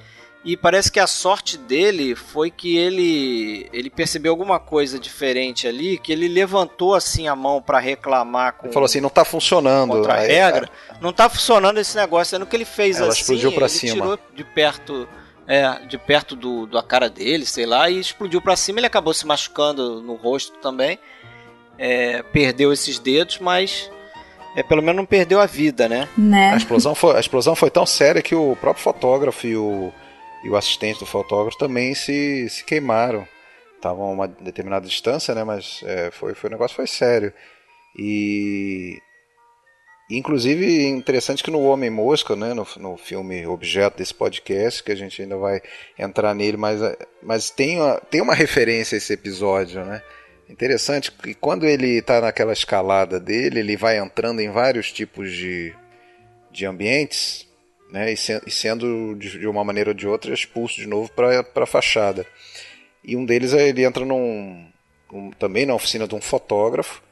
e 0.44 0.56
parece 0.56 0.90
que 0.90 1.00
a 1.00 1.06
sorte 1.06 1.58
dele 1.58 2.14
foi 2.14 2.50
que 2.50 2.76
ele 2.76 3.68
ele 3.72 3.90
percebeu 3.90 4.32
alguma 4.32 4.60
coisa 4.60 4.98
diferente 4.98 5.66
ali, 5.66 5.98
que 5.98 6.12
ele 6.12 6.28
levantou 6.28 6.94
assim 6.94 7.26
a 7.26 7.34
mão 7.34 7.60
para 7.60 7.78
reclamar 7.78 8.54
com 8.54 8.66
Ele 8.66 8.72
falou 8.72 8.86
assim, 8.86 9.00
não 9.00 9.08
está 9.08 9.24
funcionando. 9.24 9.90
Contra 9.90 10.14
a 10.14 10.20
regra. 10.20 10.70
Não 11.00 11.10
está 11.10 11.28
funcionando 11.28 11.78
esse 11.78 11.96
negócio, 11.96 12.30
sendo 12.36 12.46
que 12.46 12.56
ele 12.56 12.64
fez 12.64 12.98
Ela 12.98 13.08
assim, 13.08 13.20
explodiu 13.20 13.52
para 13.52 13.66
ele 13.66 13.74
cima. 13.74 13.92
tirou 13.92 14.18
de 14.34 14.44
perto 14.44 15.08
é, 15.46 15.80
de 15.86 15.96
perto 15.96 16.36
do, 16.36 16.66
da 16.66 16.82
cara 16.82 17.08
dele, 17.08 17.46
sei 17.46 17.64
lá, 17.64 17.88
e 17.90 17.98
explodiu 17.98 18.40
para 18.40 18.54
cima. 18.54 18.78
Ele 18.78 18.86
acabou 18.86 19.14
se 19.14 19.26
machucando 19.26 20.02
no 20.02 20.14
rosto 20.14 20.58
também 20.58 20.98
é, 21.78 22.22
perdeu 22.22 22.72
esses 22.72 22.98
dedos, 22.98 23.38
mas 23.38 23.90
é, 24.56 24.62
pelo 24.62 24.82
menos 24.82 24.96
não 24.96 25.06
perdeu 25.06 25.40
a 25.40 25.46
vida, 25.46 25.88
né? 25.88 26.08
né? 26.16 26.52
A, 26.52 26.56
explosão 26.56 26.94
foi, 26.94 27.16
a 27.16 27.20
explosão 27.20 27.54
foi 27.54 27.70
tão 27.70 27.86
séria 27.86 28.22
que 28.22 28.34
o 28.34 28.56
próprio 28.56 28.82
fotógrafo 28.82 29.46
e 29.46 29.56
o, 29.56 29.92
e 30.44 30.50
o 30.50 30.56
assistente 30.56 31.00
do 31.00 31.06
fotógrafo 31.06 31.58
também 31.58 31.94
se, 31.94 32.48
se 32.48 32.64
queimaram. 32.64 33.26
Estavam 33.76 34.06
a 34.06 34.10
uma 34.10 34.26
determinada 34.26 34.88
distância, 34.88 35.34
né? 35.34 35.44
Mas 35.44 35.80
é, 35.84 36.10
foi, 36.10 36.34
foi, 36.34 36.50
o 36.50 36.52
negócio 36.52 36.74
foi 36.74 36.88
sério. 36.88 37.32
E 37.96 39.00
Inclusive, 40.10 40.86
interessante 40.86 41.42
que 41.42 41.50
no 41.50 41.60
Homem 41.60 41.90
Mosca, 41.90 42.34
né, 42.34 42.54
no, 42.54 42.66
no 42.78 42.96
filme 42.96 43.46
objeto 43.46 43.98
desse 43.98 44.14
podcast, 44.14 44.82
que 44.82 44.90
a 44.90 44.94
gente 44.94 45.20
ainda 45.20 45.36
vai 45.36 45.60
entrar 45.98 46.34
nele, 46.34 46.56
mas, 46.56 46.80
mas 47.22 47.50
tem, 47.50 47.78
uma, 47.78 48.00
tem 48.10 48.22
uma 48.22 48.34
referência 48.34 48.96
a 48.96 48.98
esse 48.98 49.12
episódio, 49.12 49.84
né? 49.84 50.02
Interessante 50.48 51.12
que 51.12 51.34
quando 51.34 51.66
ele 51.66 51.98
está 51.98 52.20
naquela 52.20 52.52
escalada 52.52 53.20
dele, 53.20 53.60
ele 53.60 53.76
vai 53.76 53.98
entrando 53.98 54.40
em 54.40 54.50
vários 54.50 54.90
tipos 54.90 55.30
de, 55.30 55.74
de 56.50 56.64
ambientes, 56.64 57.46
né, 57.90 58.12
e, 58.12 58.16
se, 58.16 58.40
e 58.46 58.50
sendo 58.50 59.14
de, 59.14 59.38
de, 59.38 59.46
uma 59.46 59.64
maneira 59.64 59.90
ou 59.90 59.94
de 59.94 60.06
outra 60.06 60.32
expulso 60.32 60.76
de 60.76 60.86
novo 60.86 61.10
para 61.12 61.44
a 61.54 61.66
fachada. 61.66 62.26
E 63.04 63.14
um 63.16 63.24
deles 63.24 63.52
é 63.52 63.68
ele 63.68 63.84
entra 63.84 64.04
num, 64.04 64.66
um, 65.12 65.30
também 65.32 65.66
na 65.66 65.74
oficina 65.74 66.08
de 66.08 66.14
um 66.14 66.20
fotógrafo, 66.20 67.02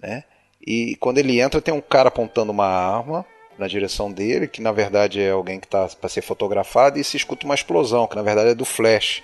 né, 0.00 0.24
e 0.66 0.96
quando 0.96 1.18
ele 1.18 1.40
entra 1.40 1.60
tem 1.60 1.72
um 1.72 1.80
cara 1.80 2.08
apontando 2.08 2.52
uma 2.52 2.66
arma 2.66 3.24
na 3.58 3.66
direção 3.66 4.12
dele, 4.12 4.48
que 4.48 4.60
na 4.60 4.72
verdade 4.72 5.20
é 5.20 5.30
alguém 5.30 5.60
que 5.60 5.66
está 5.66 5.88
para 5.88 6.08
ser 6.08 6.22
fotografado, 6.22 6.98
e 6.98 7.04
se 7.04 7.16
escuta 7.16 7.46
uma 7.46 7.54
explosão, 7.54 8.06
que 8.06 8.16
na 8.16 8.22
verdade 8.22 8.50
é 8.50 8.54
do 8.54 8.64
flash, 8.64 9.22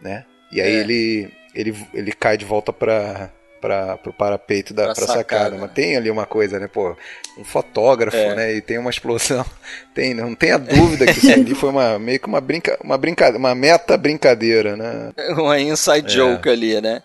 né? 0.00 0.24
E 0.52 0.60
aí 0.60 0.76
é. 0.76 0.80
ele 0.80 1.30
ele, 1.56 1.76
ele 1.92 2.12
cai 2.12 2.36
de 2.36 2.44
volta 2.44 2.72
para 2.72 3.30
para 3.60 3.98
o 4.06 4.12
parapeito 4.12 4.72
da 4.72 4.84
pra, 4.84 4.94
pra 4.94 5.06
sacada. 5.06 5.18
sacada. 5.18 5.58
Mas 5.58 5.72
tem 5.72 5.96
ali 5.96 6.10
uma 6.10 6.26
coisa, 6.26 6.60
né? 6.60 6.68
Pô, 6.68 6.96
um 7.38 7.42
fotógrafo, 7.42 8.16
é. 8.16 8.34
né? 8.34 8.54
E 8.54 8.60
tem 8.60 8.78
uma 8.78 8.90
explosão. 8.90 9.44
Tem, 9.94 10.12
não 10.12 10.34
tenha 10.34 10.58
dúvida 10.58 11.06
que 11.06 11.18
isso 11.18 11.32
ali 11.32 11.54
foi 11.54 11.70
uma, 11.70 11.98
meio 11.98 12.20
que 12.20 12.26
uma, 12.26 12.40
brinca, 12.40 12.78
uma, 12.84 12.98
brinca, 12.98 13.34
uma 13.34 13.54
meta 13.54 13.96
brincadeira, 13.96 14.76
né? 14.76 15.10
Uma 15.32 15.58
inside 15.58 16.06
é. 16.06 16.10
joke 16.10 16.48
ali, 16.50 16.78
né? 16.82 17.02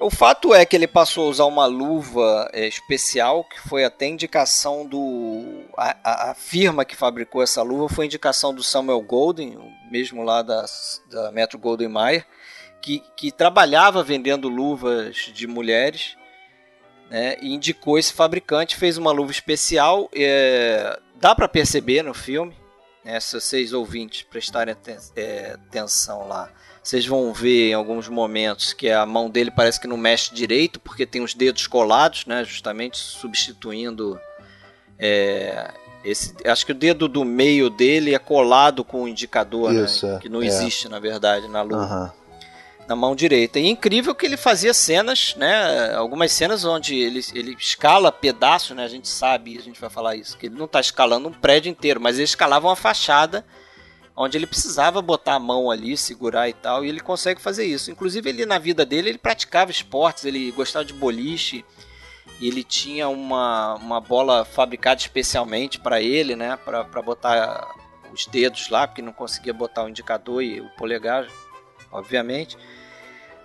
O 0.00 0.10
fato 0.10 0.52
é 0.52 0.66
que 0.66 0.74
ele 0.74 0.88
passou 0.88 1.26
a 1.26 1.30
usar 1.30 1.44
uma 1.44 1.66
luva 1.66 2.50
é, 2.52 2.66
especial, 2.66 3.44
que 3.44 3.60
foi 3.68 3.84
até 3.84 4.06
indicação 4.06 4.84
do. 4.84 5.64
A, 5.78 5.96
a, 6.02 6.30
a, 6.30 6.34
firma 6.34 6.84
que 6.84 6.96
fabricou 6.96 7.40
essa 7.40 7.62
luva 7.62 7.88
foi 7.88 8.06
indicação 8.06 8.52
do 8.52 8.62
Samuel 8.62 9.00
Golden, 9.00 9.56
mesmo 9.90 10.24
lá 10.24 10.42
da, 10.42 10.66
da 11.08 11.30
Metro 11.30 11.56
Golden 11.56 11.88
Mayer, 11.88 12.26
que, 12.84 13.02
que 13.16 13.32
trabalhava 13.32 14.02
vendendo 14.02 14.46
luvas 14.46 15.16
de 15.32 15.46
mulheres. 15.46 16.16
Né, 17.10 17.36
e 17.40 17.54
indicou 17.54 17.98
esse 17.98 18.12
fabricante, 18.12 18.76
fez 18.76 18.98
uma 18.98 19.12
luva 19.12 19.30
especial. 19.30 20.10
É, 20.14 20.98
dá 21.16 21.34
para 21.34 21.46
perceber 21.46 22.02
no 22.02 22.14
filme, 22.14 22.56
né, 23.04 23.20
se 23.20 23.38
vocês 23.38 23.72
ouvintes 23.72 24.22
prestarem 24.22 24.74
é, 25.16 25.52
atenção 25.54 26.26
lá 26.26 26.50
vocês 26.82 27.06
vão 27.06 27.32
ver 27.32 27.70
em 27.70 27.72
alguns 27.72 28.08
momentos 28.08 28.74
que 28.74 28.90
a 28.90 29.06
mão 29.06 29.30
dele 29.30 29.50
parece 29.50 29.80
que 29.80 29.86
não 29.86 29.96
mexe 29.96 30.34
direito, 30.34 30.78
porque 30.78 31.06
tem 31.06 31.22
os 31.22 31.32
dedos 31.32 31.66
colados, 31.66 32.26
né? 32.26 32.44
Justamente 32.44 32.98
substituindo. 32.98 34.20
É, 34.98 35.72
esse, 36.04 36.34
acho 36.46 36.66
que 36.66 36.72
o 36.72 36.74
dedo 36.74 37.08
do 37.08 37.24
meio 37.24 37.70
dele 37.70 38.14
é 38.14 38.18
colado 38.18 38.84
com 38.84 39.04
o 39.04 39.08
indicador, 39.08 39.72
né? 39.72 39.86
Isso, 39.86 40.06
né? 40.06 40.18
Que 40.20 40.28
não 40.28 40.42
é. 40.42 40.46
existe, 40.46 40.86
na 40.86 40.98
verdade, 40.98 41.48
na 41.48 41.62
lua. 41.62 41.86
Uhum 41.86 42.23
na 42.86 42.94
mão 42.94 43.14
direita. 43.14 43.58
E 43.58 43.66
é 43.66 43.70
incrível 43.70 44.14
que 44.14 44.26
ele 44.26 44.36
fazia 44.36 44.74
cenas, 44.74 45.34
né? 45.36 45.94
Algumas 45.94 46.32
cenas 46.32 46.64
onde 46.64 46.94
ele, 46.94 47.20
ele 47.34 47.56
escala 47.58 48.12
pedaços, 48.12 48.76
né? 48.76 48.84
A 48.84 48.88
gente 48.88 49.08
sabe, 49.08 49.56
a 49.58 49.62
gente 49.62 49.80
vai 49.80 49.90
falar 49.90 50.16
isso, 50.16 50.36
que 50.36 50.46
ele 50.46 50.56
não 50.56 50.66
está 50.66 50.80
escalando 50.80 51.28
um 51.28 51.32
prédio 51.32 51.70
inteiro, 51.70 52.00
mas 52.00 52.16
ele 52.16 52.24
escalava 52.24 52.68
uma 52.68 52.76
fachada 52.76 53.44
onde 54.16 54.38
ele 54.38 54.46
precisava 54.46 55.02
botar 55.02 55.34
a 55.34 55.40
mão 55.40 55.70
ali, 55.70 55.96
segurar 55.96 56.48
e 56.48 56.52
tal, 56.52 56.84
e 56.84 56.88
ele 56.88 57.00
consegue 57.00 57.40
fazer 57.40 57.64
isso. 57.64 57.90
Inclusive 57.90 58.28
ele 58.28 58.46
na 58.46 58.58
vida 58.58 58.86
dele 58.86 59.08
ele 59.08 59.18
praticava 59.18 59.70
esportes, 59.70 60.24
ele 60.24 60.52
gostava 60.52 60.84
de 60.84 60.92
boliche, 60.92 61.64
ele 62.40 62.62
tinha 62.62 63.08
uma, 63.08 63.74
uma 63.74 64.00
bola 64.00 64.44
fabricada 64.44 65.00
especialmente 65.00 65.80
para 65.80 66.00
ele, 66.00 66.36
né, 66.36 66.56
para 66.56 67.02
botar 67.02 67.74
os 68.12 68.26
dedos 68.26 68.68
lá, 68.68 68.86
porque 68.86 69.02
não 69.02 69.12
conseguia 69.12 69.52
botar 69.52 69.84
o 69.84 69.88
indicador 69.88 70.42
e 70.42 70.60
o 70.60 70.68
polegar, 70.70 71.26
obviamente. 71.90 72.56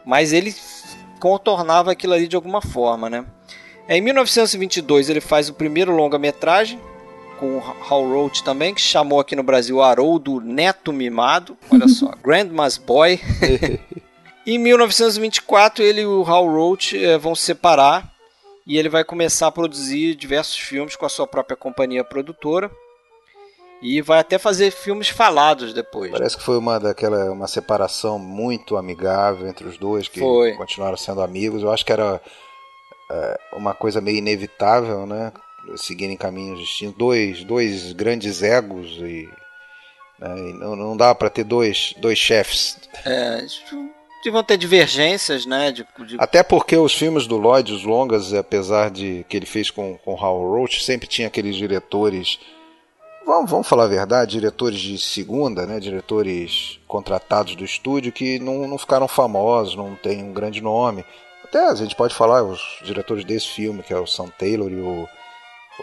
Mas 0.05 0.33
ele 0.33 0.55
contornava 1.19 1.91
aquilo 1.91 2.13
ali 2.13 2.27
de 2.27 2.35
alguma 2.35 2.61
forma, 2.61 3.09
né? 3.09 3.25
Em 3.87 4.01
1922 4.01 5.09
ele 5.09 5.21
faz 5.21 5.49
o 5.49 5.53
primeiro 5.53 5.91
longa-metragem, 5.95 6.79
com 7.39 7.57
o 7.57 7.59
Hal 7.59 8.07
Roach 8.07 8.43
também, 8.43 8.73
que 8.73 8.81
chamou 8.81 9.19
aqui 9.19 9.35
no 9.35 9.43
Brasil 9.43 9.81
Haroldo 9.81 10.39
Neto 10.41 10.93
Mimado. 10.93 11.57
Olha 11.71 11.87
só, 11.87 12.13
Grandma's 12.21 12.77
Boy. 12.77 13.19
em 14.45 14.57
1924, 14.59 15.83
ele 15.83 16.01
e 16.01 16.05
o 16.05 16.23
Hal 16.23 16.47
Roach 16.47 17.03
eh, 17.03 17.17
vão 17.17 17.33
se 17.33 17.43
separar 17.43 18.11
e 18.67 18.77
ele 18.77 18.89
vai 18.89 19.03
começar 19.03 19.47
a 19.47 19.51
produzir 19.51 20.13
diversos 20.15 20.57
filmes 20.57 20.95
com 20.95 21.05
a 21.05 21.09
sua 21.09 21.25
própria 21.25 21.57
companhia 21.57 22.03
produtora. 22.03 22.69
E 23.81 24.01
vai 24.01 24.19
até 24.19 24.37
fazer 24.37 24.71
filmes 24.71 25.07
falados 25.07 25.73
depois. 25.73 26.11
Parece 26.11 26.35
que 26.35 26.43
foi 26.43 26.57
uma 26.57 26.79
daquela 26.79 27.31
uma 27.31 27.47
separação 27.47 28.19
muito 28.19 28.75
amigável 28.75 29.47
entre 29.47 29.67
os 29.67 29.77
dois, 29.77 30.07
que 30.07 30.19
foi. 30.19 30.53
continuaram 30.53 30.97
sendo 30.97 31.21
amigos. 31.21 31.63
Eu 31.63 31.71
acho 31.71 31.85
que 31.85 31.93
era 31.93 32.21
é, 33.09 33.39
uma 33.53 33.73
coisa 33.73 34.01
meio 34.01 34.17
inevitável, 34.17 35.05
né? 35.05 35.31
seguirem 35.77 36.17
caminhos 36.17 36.59
distintos, 36.59 36.97
dois, 36.97 37.43
dois 37.43 37.93
grandes 37.93 38.41
egos 38.41 38.91
e, 38.97 39.29
né, 40.19 40.37
e 40.37 40.53
não, 40.53 40.75
não 40.75 40.97
dá 40.97 41.13
para 41.13 41.29
ter 41.29 41.43
dois, 41.43 41.93
dois 41.97 42.17
chefes. 42.17 42.77
É, 43.05 43.45
vão 44.31 44.43
ter 44.43 44.57
divergências, 44.57 45.45
né? 45.45 45.71
De, 45.71 45.85
de... 46.05 46.15
Até 46.17 46.43
porque 46.43 46.75
os 46.75 46.93
filmes 46.93 47.27
do 47.27 47.37
Lloyd, 47.37 47.73
os 47.73 47.83
longas, 47.83 48.33
apesar 48.33 48.89
de 48.89 49.25
que 49.29 49.37
ele 49.37 49.45
fez 49.45 49.69
com, 49.69 49.97
com 49.97 50.13
Hal 50.13 50.39
Roach, 50.39 50.83
sempre 50.83 51.07
tinha 51.07 51.27
aqueles 51.27 51.55
diretores, 51.55 52.39
vamos, 53.29 53.51
vamos 53.51 53.67
falar 53.67 53.85
a 53.85 53.87
verdade, 53.87 54.31
diretores 54.31 54.79
de 54.79 54.97
segunda, 54.97 55.65
né? 55.65 55.79
Diretores 55.79 56.79
contratados 56.87 57.55
do 57.55 57.63
estúdio 57.63 58.11
que 58.11 58.39
não, 58.39 58.67
não 58.67 58.77
ficaram 58.77 59.07
famosos, 59.07 59.75
não 59.75 59.95
tem 59.95 60.23
um 60.23 60.33
grande 60.33 60.61
nome. 60.61 61.05
Até 61.43 61.67
a 61.67 61.75
gente 61.75 61.95
pode 61.95 62.13
falar 62.13 62.43
os 62.43 62.59
diretores 62.83 63.23
desse 63.23 63.47
filme, 63.47 63.81
que 63.81 63.93
é 63.93 63.97
o 63.97 64.05
Sam 64.05 64.27
Taylor 64.37 64.71
e 64.71 64.81
o 64.81 65.07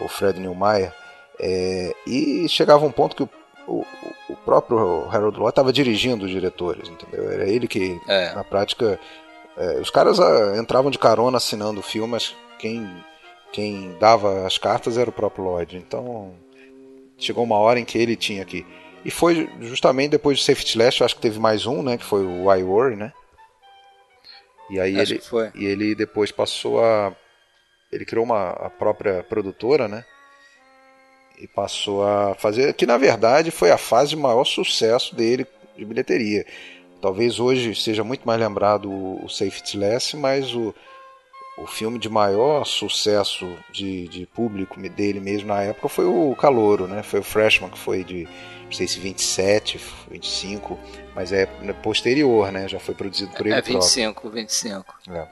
o 0.01 0.07
Fred 0.07 0.39
Neumeier, 0.39 0.93
é, 1.39 1.93
e 2.05 2.47
chegava 2.47 2.85
um 2.85 2.91
ponto 2.91 3.15
que 3.15 3.23
o, 3.23 3.29
o, 3.67 3.85
o 4.29 4.35
próprio 4.45 5.07
Harold 5.11 5.37
Lloyd 5.37 5.51
estava 5.51 5.73
dirigindo 5.73 6.25
os 6.25 6.31
diretores, 6.31 6.89
entendeu? 6.89 7.29
Era 7.29 7.47
ele 7.47 7.67
que, 7.67 7.99
é. 8.07 8.33
na 8.33 8.43
prática, 8.43 8.99
é, 9.57 9.79
os 9.79 9.89
caras 9.89 10.19
ah, 10.19 10.55
entravam 10.57 10.91
de 10.91 10.99
carona 10.99 11.37
assinando 11.37 11.79
o 11.79 11.83
filme, 11.83 12.11
mas 12.11 12.35
quem, 12.59 12.89
quem 13.51 13.95
dava 13.99 14.45
as 14.45 14.57
cartas 14.57 14.97
era 14.97 15.09
o 15.09 15.13
próprio 15.13 15.45
Lloyd. 15.45 15.77
Então, 15.77 16.31
chegou 17.17 17.43
uma 17.43 17.57
hora 17.57 17.79
em 17.79 17.85
que 17.85 17.97
ele 17.97 18.15
tinha 18.15 18.45
que. 18.45 18.65
E 19.03 19.11
foi 19.11 19.49
justamente 19.61 20.11
depois 20.11 20.37
do 20.37 20.43
Safety 20.43 20.77
Last, 20.77 21.03
acho 21.03 21.15
que 21.15 21.21
teve 21.21 21.39
mais 21.39 21.65
um, 21.65 21.81
né? 21.81 21.97
Que 21.97 22.03
foi 22.03 22.25
o 22.25 22.53
I 22.53 22.63
Worry, 22.63 22.95
né? 22.95 23.13
E 24.69 24.79
aí 24.79 24.99
acho 24.99 25.13
ele, 25.13 25.51
e 25.55 25.65
ele 25.65 25.95
depois 25.95 26.31
passou 26.31 26.83
a 26.83 27.15
ele 27.91 28.05
criou 28.05 28.25
uma 28.25 28.49
a 28.49 28.69
própria 28.69 29.23
produtora, 29.23 29.87
né? 29.87 30.03
E 31.39 31.47
passou 31.47 32.05
a 32.05 32.35
fazer 32.35 32.73
que 32.73 32.85
na 32.85 32.97
verdade 32.97 33.51
foi 33.51 33.71
a 33.71 33.77
fase 33.77 34.09
de 34.09 34.17
maior 34.17 34.43
sucesso 34.43 35.15
dele 35.15 35.45
de 35.77 35.85
bilheteria. 35.85 36.45
Talvez 37.01 37.39
hoje 37.39 37.75
seja 37.75 38.03
muito 38.03 38.25
mais 38.25 38.39
lembrado 38.39 38.89
o 38.91 39.29
Safety 39.29 39.77
Less, 39.77 40.17
mas 40.17 40.53
o, 40.53 40.73
o 41.57 41.65
filme 41.65 41.97
de 41.97 42.07
maior 42.07 42.65
sucesso 42.65 43.57
de, 43.71 44.07
de 44.07 44.25
público 44.27 44.79
dele 44.89 45.19
mesmo 45.19 45.47
na 45.47 45.61
época 45.63 45.89
foi 45.89 46.05
o 46.05 46.35
Calouro, 46.35 46.87
né? 46.87 47.01
Foi 47.01 47.19
o 47.19 47.23
Freshman, 47.23 47.71
que 47.71 47.79
foi 47.79 48.03
de, 48.03 48.27
não 48.65 48.71
sei 48.71 48.87
se 48.87 48.99
27, 48.99 49.79
25, 50.11 50.79
mas 51.15 51.33
é 51.33 51.47
posterior, 51.81 52.51
né? 52.51 52.67
Já 52.67 52.79
foi 52.79 52.93
produzido 52.93 53.31
por 53.31 53.47
ele 53.47 53.55
é, 53.55 53.61
25, 53.61 54.21
próprio. 54.21 54.41
25. 54.41 54.95
É. 55.09 55.27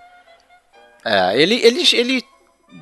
É, 1.06 1.40
ele, 1.40 1.64
ele, 1.64 1.84
ele 1.94 2.24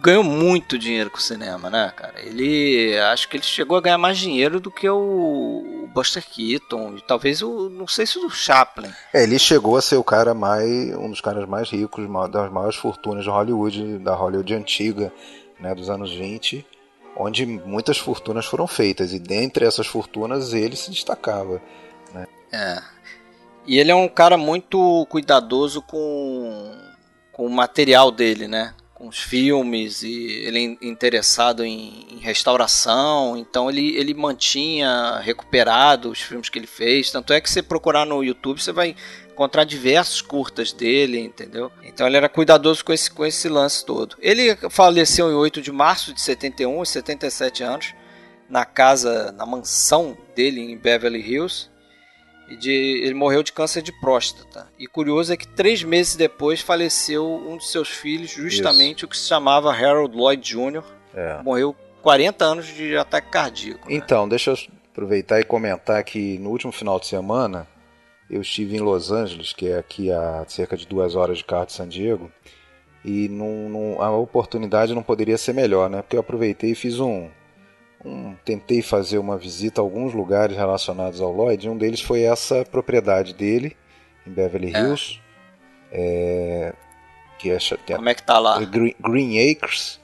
ganhou 0.01 0.23
muito 0.23 0.79
dinheiro 0.79 1.09
com 1.09 1.17
o 1.17 1.21
cinema, 1.21 1.69
né, 1.69 1.91
cara? 1.95 2.21
Ele 2.21 2.97
acho 3.11 3.27
que 3.27 3.35
ele 3.35 3.43
chegou 3.43 3.77
a 3.77 3.81
ganhar 3.81 3.97
mais 3.97 4.17
dinheiro 4.17 4.61
do 4.61 4.71
que 4.71 4.87
o 4.89 5.82
Buster 5.93 6.23
Keaton, 6.25 6.95
e 6.97 7.01
talvez 7.01 7.41
o 7.41 7.69
não 7.69 7.87
sei 7.87 8.05
se 8.05 8.17
o 8.17 8.29
Chaplin. 8.29 8.91
É, 9.13 9.23
ele 9.23 9.37
chegou 9.37 9.77
a 9.77 9.81
ser 9.81 9.97
o 9.97 10.03
cara 10.03 10.33
mais 10.33 10.95
um 10.95 11.09
dos 11.09 11.21
caras 11.21 11.47
mais 11.47 11.69
ricos, 11.69 12.05
das 12.31 12.51
maiores 12.51 12.75
fortunas 12.75 13.23
de 13.23 13.29
Hollywood, 13.29 13.99
da 13.99 14.15
Hollywood 14.15 14.53
antiga, 14.53 15.13
né, 15.59 15.73
dos 15.75 15.89
anos 15.89 16.13
20, 16.13 16.65
onde 17.15 17.45
muitas 17.45 17.97
fortunas 17.97 18.45
foram 18.45 18.67
feitas 18.67 19.13
e 19.13 19.19
dentre 19.19 19.65
essas 19.65 19.87
fortunas 19.87 20.53
ele 20.53 20.75
se 20.75 20.89
destacava, 20.89 21.61
né? 22.13 22.25
É. 22.51 22.81
E 23.65 23.77
ele 23.77 23.91
é 23.91 23.95
um 23.95 24.09
cara 24.09 24.37
muito 24.37 25.05
cuidadoso 25.09 25.81
com 25.81 26.75
com 27.31 27.47
o 27.47 27.49
material 27.49 28.11
dele, 28.11 28.47
né? 28.47 28.75
Os 29.07 29.19
filmes 29.19 30.01
e 30.03 30.43
ele 30.45 30.77
é 30.81 30.87
interessado 30.87 31.63
em, 31.63 32.07
em, 32.11 32.19
restauração, 32.19 33.37
então 33.37 33.69
ele, 33.69 33.95
ele 33.95 34.13
mantinha 34.13 35.19
recuperado 35.19 36.09
os 36.09 36.21
filmes 36.21 36.49
que 36.49 36.57
ele 36.57 36.67
fez. 36.67 37.11
Tanto 37.11 37.33
é 37.33 37.41
que 37.41 37.49
você 37.49 37.61
procurar 37.61 38.05
no 38.05 38.23
YouTube 38.23 38.61
você 38.61 38.71
vai 38.71 38.95
encontrar 39.29 39.63
diversos 39.63 40.21
curtas 40.21 40.71
dele, 40.71 41.19
entendeu? 41.19 41.71
Então 41.83 42.07
ele 42.07 42.17
era 42.17 42.29
cuidadoso 42.29 42.85
com 42.85 42.93
esse, 42.93 43.09
com 43.11 43.25
esse 43.25 43.49
lance 43.49 43.85
todo. 43.85 44.15
Ele 44.19 44.55
faleceu 44.69 45.29
em 45.31 45.35
8 45.35 45.61
de 45.61 45.71
março 45.71 46.13
de 46.13 46.21
71, 46.21 46.79
aos 46.79 46.89
77 46.89 47.63
anos, 47.63 47.93
na 48.47 48.65
casa, 48.65 49.31
na 49.31 49.45
mansão 49.45 50.17
dele 50.35 50.61
em 50.61 50.77
Beverly 50.77 51.19
Hills 51.19 51.72
de, 52.57 52.71
ele 53.03 53.13
morreu 53.13 53.43
de 53.43 53.51
câncer 53.51 53.81
de 53.81 53.91
próstata. 53.91 54.67
E 54.77 54.87
curioso 54.87 55.33
é 55.33 55.37
que 55.37 55.47
três 55.47 55.83
meses 55.83 56.15
depois 56.15 56.61
faleceu 56.61 57.25
um 57.25 57.57
de 57.57 57.65
seus 57.65 57.89
filhos, 57.89 58.31
justamente 58.31 58.99
Isso. 58.99 59.05
o 59.05 59.09
que 59.09 59.17
se 59.17 59.27
chamava 59.27 59.71
Harold 59.73 60.15
Lloyd 60.15 60.41
Jr. 60.41 60.83
É. 61.13 61.41
Morreu 61.43 61.75
40 62.01 62.45
anos 62.45 62.67
de 62.67 62.95
ataque 62.97 63.29
cardíaco. 63.29 63.89
Né? 63.89 63.95
Então, 63.95 64.27
deixa 64.27 64.51
eu 64.51 64.57
aproveitar 64.91 65.39
e 65.39 65.43
comentar 65.43 66.03
que 66.03 66.37
no 66.39 66.49
último 66.49 66.71
final 66.71 66.99
de 66.99 67.07
semana 67.07 67.67
eu 68.29 68.41
estive 68.41 68.75
em 68.75 68.79
Los 68.79 69.11
Angeles, 69.11 69.53
que 69.53 69.67
é 69.67 69.77
aqui 69.77 70.11
a 70.11 70.43
cerca 70.47 70.75
de 70.75 70.87
duas 70.87 71.15
horas 71.15 71.39
de 71.39 71.43
carro 71.43 71.65
de 71.65 71.73
San 71.73 71.87
Diego, 71.87 72.31
e 73.03 73.27
não, 73.27 73.69
não, 73.69 74.01
a 74.01 74.15
oportunidade 74.15 74.93
não 74.93 75.03
poderia 75.03 75.37
ser 75.37 75.53
melhor, 75.53 75.89
né? 75.89 76.01
Porque 76.01 76.15
eu 76.15 76.21
aproveitei 76.21 76.71
e 76.71 76.75
fiz 76.75 76.99
um, 76.99 77.29
um, 78.05 78.35
tentei 78.43 78.81
fazer 78.81 79.17
uma 79.17 79.37
visita 79.37 79.81
a 79.81 79.83
alguns 79.83 80.13
lugares 80.13 80.55
relacionados 80.55 81.21
ao 81.21 81.31
Lloyd. 81.31 81.69
Um 81.69 81.77
deles 81.77 82.01
foi 82.01 82.23
essa 82.23 82.65
propriedade 82.65 83.33
dele, 83.33 83.75
em 84.27 84.31
Beverly 84.31 84.73
é. 84.75 84.79
Hills, 84.79 85.19
é. 85.91 86.73
É, 86.73 86.73
que 87.37 87.51
é, 87.51 87.57
que 87.57 87.93
é 87.93 87.95
Como 87.95 88.09
é 88.09 88.13
que 88.13 88.23
tá 88.23 88.39
lá? 88.39 88.59
Green, 88.65 88.95
Green 88.99 89.51
Acres. 89.51 90.01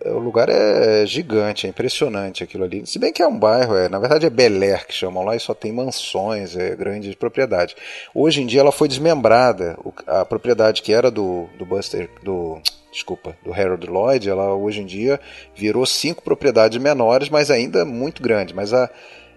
É, 0.00 0.10
o 0.10 0.18
lugar 0.18 0.48
é 0.48 1.06
gigante, 1.06 1.66
é 1.66 1.70
impressionante 1.70 2.42
aquilo 2.42 2.64
ali. 2.64 2.86
Se 2.86 2.98
bem 2.98 3.12
que 3.12 3.22
é 3.22 3.26
um 3.26 3.38
bairro, 3.38 3.76
é, 3.76 3.88
na 3.88 3.98
verdade 3.98 4.26
é 4.26 4.30
Bel 4.30 4.62
Air 4.62 4.86
que 4.86 4.92
chamam 4.92 5.24
lá 5.24 5.36
e 5.36 5.40
só 5.40 5.54
tem 5.54 5.72
mansões, 5.72 6.56
é 6.56 6.74
grande 6.74 7.14
propriedade. 7.16 7.76
Hoje 8.14 8.42
em 8.42 8.46
dia 8.46 8.60
ela 8.60 8.72
foi 8.72 8.88
desmembrada. 8.88 9.78
A 10.06 10.24
propriedade 10.24 10.82
que 10.82 10.92
era 10.92 11.10
do, 11.10 11.48
do 11.58 11.64
Buster, 11.64 12.10
do 12.22 12.60
desculpa, 12.94 13.36
do 13.42 13.52
Harold 13.52 13.86
Lloyd, 13.86 14.30
ela 14.30 14.54
hoje 14.54 14.80
em 14.80 14.86
dia 14.86 15.20
virou 15.54 15.84
cinco 15.84 16.22
propriedades 16.22 16.80
menores, 16.80 17.28
mas 17.28 17.50
ainda 17.50 17.84
muito 17.84 18.22
grande. 18.22 18.54
Mas 18.54 18.72
a, 18.72 18.88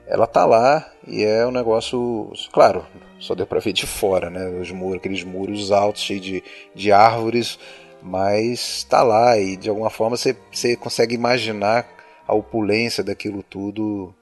ela 0.06 0.28
tá 0.28 0.46
lá 0.46 0.89
e 1.08 1.24
é 1.24 1.46
um 1.46 1.52
negócio, 1.52 2.32
claro, 2.54 2.86
só 3.20 3.34
deu 3.34 3.48
para 3.48 3.60
ver 3.60 3.74
de 3.74 3.88
fora, 3.88 4.30
né? 4.30 4.48
Os 4.62 4.72
muros, 4.72 4.98
aqueles 4.98 5.24
muros 5.24 5.72
altos, 5.72 6.04
cheios 6.04 6.24
de, 6.24 6.43
de 6.76 6.91
árvores, 6.91 7.58
mas 8.02 8.84
tá 8.84 9.02
lá 9.02 9.38
e 9.39 9.58
de 9.58 9.70
alguma 9.70 9.89
forma 9.89 10.15
você, 10.15 10.38
você 10.52 10.76
consegue 10.76 11.15
imaginar 11.15 11.88
a 12.28 12.36
opulência 12.36 13.04
daquilo 13.04 13.41
tudo. 13.41 14.13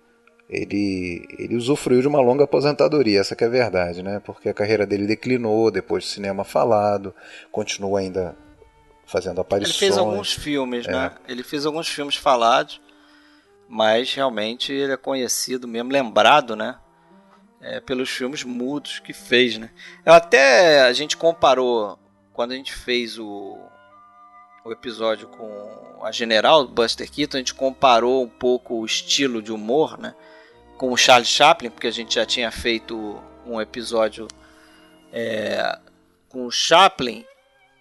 Ele, 0.48 1.28
ele 1.40 1.56
usufruiu 1.56 2.02
de 2.02 2.08
uma 2.08 2.22
longa 2.22 2.44
aposentadoria, 2.44 3.20
essa 3.20 3.36
que 3.36 3.44
é 3.44 3.48
a 3.48 3.50
verdade, 3.50 4.04
né? 4.04 4.22
Porque 4.24 4.48
a 4.48 4.54
carreira 4.54 4.86
dele 4.86 5.08
declinou 5.08 5.72
depois 5.72 6.04
do 6.04 6.08
cinema 6.08 6.44
falado, 6.44 7.14
continua 7.52 8.00
ainda 8.00 8.38
fazendo 9.06 9.42
aparições. 9.42 9.76
Ele 9.76 9.80
fez 9.80 9.98
alguns 9.98 10.34
filmes, 10.34 10.88
é. 10.88 10.92
né? 10.92 11.12
Ele 11.28 11.44
fez 11.44 11.66
alguns 11.66 11.88
filmes 11.88 12.16
falados, 12.16 12.82
mas 13.68 14.14
realmente 14.14 14.72
ele 14.72 14.94
é 14.94 14.98
conhecido 14.98 15.68
mesmo, 15.68 15.92
lembrado, 15.92 16.56
né? 16.56 16.78
É, 17.62 17.80
pelos 17.80 18.10
filmes 18.10 18.44
mudos 18.44 19.00
que 19.00 19.14
fez, 19.14 19.58
né? 19.58 19.72
Até 20.06 20.82
a 20.82 20.94
gente 20.94 21.18
comparou 21.18 21.98
quando 22.34 22.52
a 22.52 22.56
gente 22.56 22.74
fez 22.74 23.18
o, 23.18 23.58
o 24.64 24.72
episódio 24.72 25.28
com 25.30 26.04
a 26.04 26.12
General 26.12 26.68
Buster 26.68 27.10
Keaton, 27.10 27.38
a 27.38 27.40
gente 27.40 27.54
comparou 27.54 28.24
um 28.24 28.30
pouco 28.30 28.76
o 28.76 28.86
estilo 28.86 29.42
de 29.42 29.52
humor, 29.52 29.98
né? 29.98 30.14
Com 30.78 30.92
o 30.92 30.98
Charles 30.98 31.30
Chaplin, 31.30 31.70
porque 31.70 31.88
a 31.88 31.92
gente 31.92 32.16
já 32.16 32.26
tinha 32.26 32.52
feito 32.52 33.22
um 33.46 33.62
episódio 33.62 34.28
é, 35.14 35.80
com 36.28 36.46
o 36.46 36.52
Chaplin. 36.52 37.26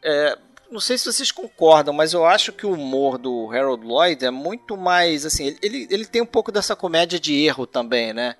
É, 0.02 0.38
não 0.74 0.80
sei 0.80 0.98
se 0.98 1.04
vocês 1.04 1.30
concordam, 1.30 1.94
mas 1.94 2.12
eu 2.12 2.26
acho 2.26 2.52
que 2.52 2.66
o 2.66 2.72
humor 2.72 3.16
do 3.16 3.48
Harold 3.52 3.86
Lloyd 3.86 4.24
é 4.24 4.30
muito 4.30 4.76
mais 4.76 5.24
assim, 5.24 5.56
ele, 5.62 5.86
ele 5.88 6.04
tem 6.04 6.20
um 6.20 6.26
pouco 6.26 6.50
dessa 6.50 6.74
comédia 6.74 7.20
de 7.20 7.32
erro 7.44 7.64
também, 7.64 8.12
né? 8.12 8.34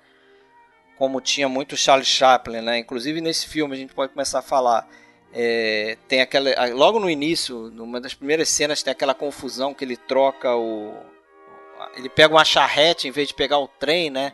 Como 0.97 1.21
tinha 1.21 1.47
muito 1.47 1.77
Charles 1.77 2.09
Chaplin, 2.09 2.59
né? 2.59 2.77
Inclusive 2.77 3.21
nesse 3.21 3.47
filme 3.47 3.73
a 3.73 3.77
gente 3.77 3.93
pode 3.93 4.11
começar 4.11 4.39
a 4.39 4.41
falar. 4.41 4.85
É, 5.31 5.97
tem 6.09 6.19
aquela. 6.19 6.49
Logo 6.73 6.99
no 6.99 7.09
início, 7.09 7.71
numa 7.71 8.01
das 8.01 8.13
primeiras 8.13 8.49
cenas, 8.49 8.83
tem 8.83 8.91
aquela 8.91 9.13
confusão 9.13 9.73
que 9.73 9.85
ele 9.85 9.95
troca 9.95 10.53
o. 10.57 10.93
Ele 11.95 12.09
pega 12.09 12.33
uma 12.33 12.43
charrete 12.43 13.07
em 13.07 13.11
vez 13.11 13.29
de 13.29 13.33
pegar 13.33 13.59
o 13.59 13.67
trem, 13.69 14.09
né? 14.09 14.33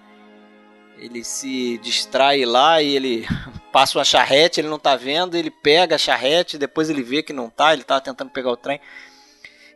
Ele 1.01 1.23
se 1.23 1.79
distrai 1.79 2.45
lá 2.45 2.81
e 2.81 2.95
ele 2.95 3.27
passa 3.71 3.97
uma 3.97 4.05
charrete, 4.05 4.61
ele 4.61 4.67
não 4.67 4.77
tá 4.77 4.95
vendo, 4.95 5.35
ele 5.35 5.49
pega 5.49 5.95
a 5.95 5.97
charrete, 5.97 6.57
depois 6.57 6.89
ele 6.89 7.01
vê 7.01 7.23
que 7.23 7.33
não 7.33 7.49
tá, 7.49 7.73
ele 7.73 7.83
tá 7.83 7.99
tentando 7.99 8.29
pegar 8.29 8.51
o 8.51 8.57
trem. 8.57 8.79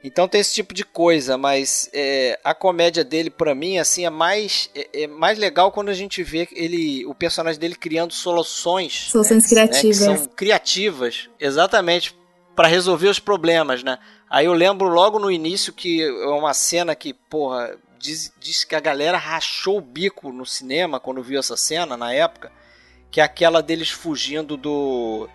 Então 0.03 0.27
tem 0.27 0.39
esse 0.39 0.53
tipo 0.53 0.71
de 0.71 0.85
coisa, 0.85 1.35
mas 1.35 1.89
é, 1.91 2.39
a 2.43 2.53
comédia 2.53 3.03
dele, 3.03 3.31
para 3.31 3.55
mim, 3.55 3.79
assim, 3.79 4.05
é 4.05 4.09
mais, 4.11 4.69
é, 4.75 5.01
é, 5.01 5.07
mais 5.07 5.39
legal 5.39 5.71
quando 5.71 5.89
a 5.89 5.95
gente 5.95 6.21
vê 6.21 6.47
ele, 6.51 7.03
o 7.07 7.15
personagem 7.15 7.59
dele 7.59 7.73
criando 7.73 8.13
soluções. 8.13 9.07
Soluções 9.09 9.43
né, 9.43 9.49
criativas. 9.49 9.99
Né, 9.99 10.17
são 10.17 10.25
criativas, 10.27 11.29
exatamente, 11.39 12.15
para 12.55 12.67
resolver 12.67 13.07
os 13.07 13.17
problemas, 13.17 13.81
né? 13.81 13.97
Aí 14.29 14.45
eu 14.45 14.53
lembro 14.53 14.87
logo 14.87 15.17
no 15.17 15.31
início 15.31 15.73
que 15.73 16.03
é 16.03 16.27
uma 16.27 16.53
cena 16.53 16.93
que, 16.93 17.11
porra, 17.11 17.75
diz, 18.05 18.33
diz 18.39 18.63
que 18.63 18.75
a 18.75 18.79
galera 18.79 19.17
rachou 19.17 19.79
o 19.79 19.81
bico 19.81 20.31
no 20.31 20.45
cinema 20.45 20.99
quando 20.99 21.23
viu 21.23 21.39
essa 21.39 21.57
cena 21.57 21.97
na 21.97 22.13
época, 22.13 22.51
que 23.09 23.19
é 23.19 23.23
aquela 23.23 23.61
deles 23.61 23.89
fugindo 23.89 24.55
do 24.55 25.27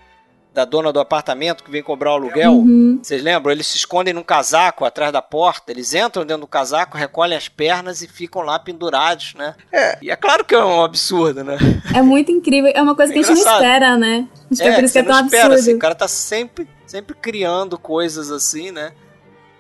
da 0.53 0.65
dona 0.65 0.93
do 0.93 0.99
apartamento 0.99 1.63
que 1.63 1.71
vem 1.71 1.81
cobrar 1.81 2.11
o 2.11 2.15
aluguel. 2.15 2.55
Uhum. 2.55 2.99
Vocês 3.01 3.23
lembram? 3.23 3.53
Eles 3.53 3.69
se 3.69 3.77
escondem 3.77 4.13
num 4.13 4.23
casaco 4.25 4.85
atrás 4.85 5.13
da 5.13 5.23
porta, 5.23 5.71
eles 5.71 5.95
entram 5.95 6.27
dentro 6.27 6.41
do 6.41 6.47
casaco, 6.49 6.99
recolhem 6.99 7.37
as 7.37 7.49
pernas 7.49 8.03
e 8.03 8.09
ficam 8.09 8.43
lá 8.43 8.59
pendurados, 8.59 9.35
né? 9.35 9.55
É. 9.73 9.97
E 10.03 10.11
é 10.11 10.17
claro 10.17 10.45
que 10.45 10.53
é 10.53 10.59
um 10.59 10.83
absurdo, 10.83 11.45
né? 11.45 11.57
É 11.95 12.03
muito 12.03 12.33
incrível, 12.33 12.73
é 12.75 12.83
uma 12.83 12.97
coisa 12.97 13.13
é 13.13 13.15
que 13.15 13.21
a 13.21 13.23
gente 13.23 13.45
não 13.45 13.53
espera, 13.53 13.97
né? 13.97 14.29
Acho 14.51 14.61
é, 14.61 14.65
que 14.65 14.71
é 14.71 14.75
por 14.75 14.85
isso 14.85 14.93
que 14.93 14.99
é 14.99 15.03
tão 15.05 15.25
espera, 15.25 15.45
absurdo. 15.45 15.61
Assim, 15.61 15.75
o 15.75 15.79
cara 15.79 15.95
tá 15.95 16.09
sempre, 16.09 16.69
sempre 16.85 17.15
criando 17.15 17.79
coisas 17.79 18.33
assim, 18.33 18.73
né? 18.73 18.93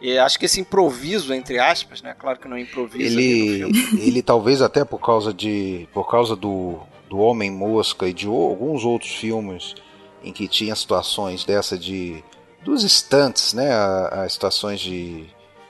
E 0.00 0.16
acho 0.16 0.38
que 0.38 0.46
esse 0.46 0.60
improviso, 0.60 1.32
entre 1.34 1.58
aspas, 1.58 2.00
né? 2.00 2.14
Claro 2.18 2.38
que 2.38 2.48
não 2.48 2.56
é 2.56 2.60
improviso. 2.60 3.18
Ele, 3.18 3.62
ele 4.00 4.22
talvez 4.22 4.62
até 4.62 4.84
por 4.84 4.98
causa 4.98 5.32
de, 5.32 5.86
por 5.92 6.08
causa 6.08 6.34
do, 6.34 6.78
do 7.08 7.18
Homem 7.18 7.50
Mosca 7.50 8.08
e 8.08 8.12
de 8.12 8.26
alguns 8.26 8.84
outros 8.84 9.10
filmes 9.10 9.74
em 10.22 10.32
que 10.32 10.48
tinha 10.48 10.74
situações 10.74 11.44
dessa 11.44 11.78
de 11.78 12.22
dos 12.62 12.82
estantes, 12.82 13.52
né? 13.52 13.72
A, 13.72 14.22
a 14.22 14.28
situações 14.28 14.80
de, 14.80 15.26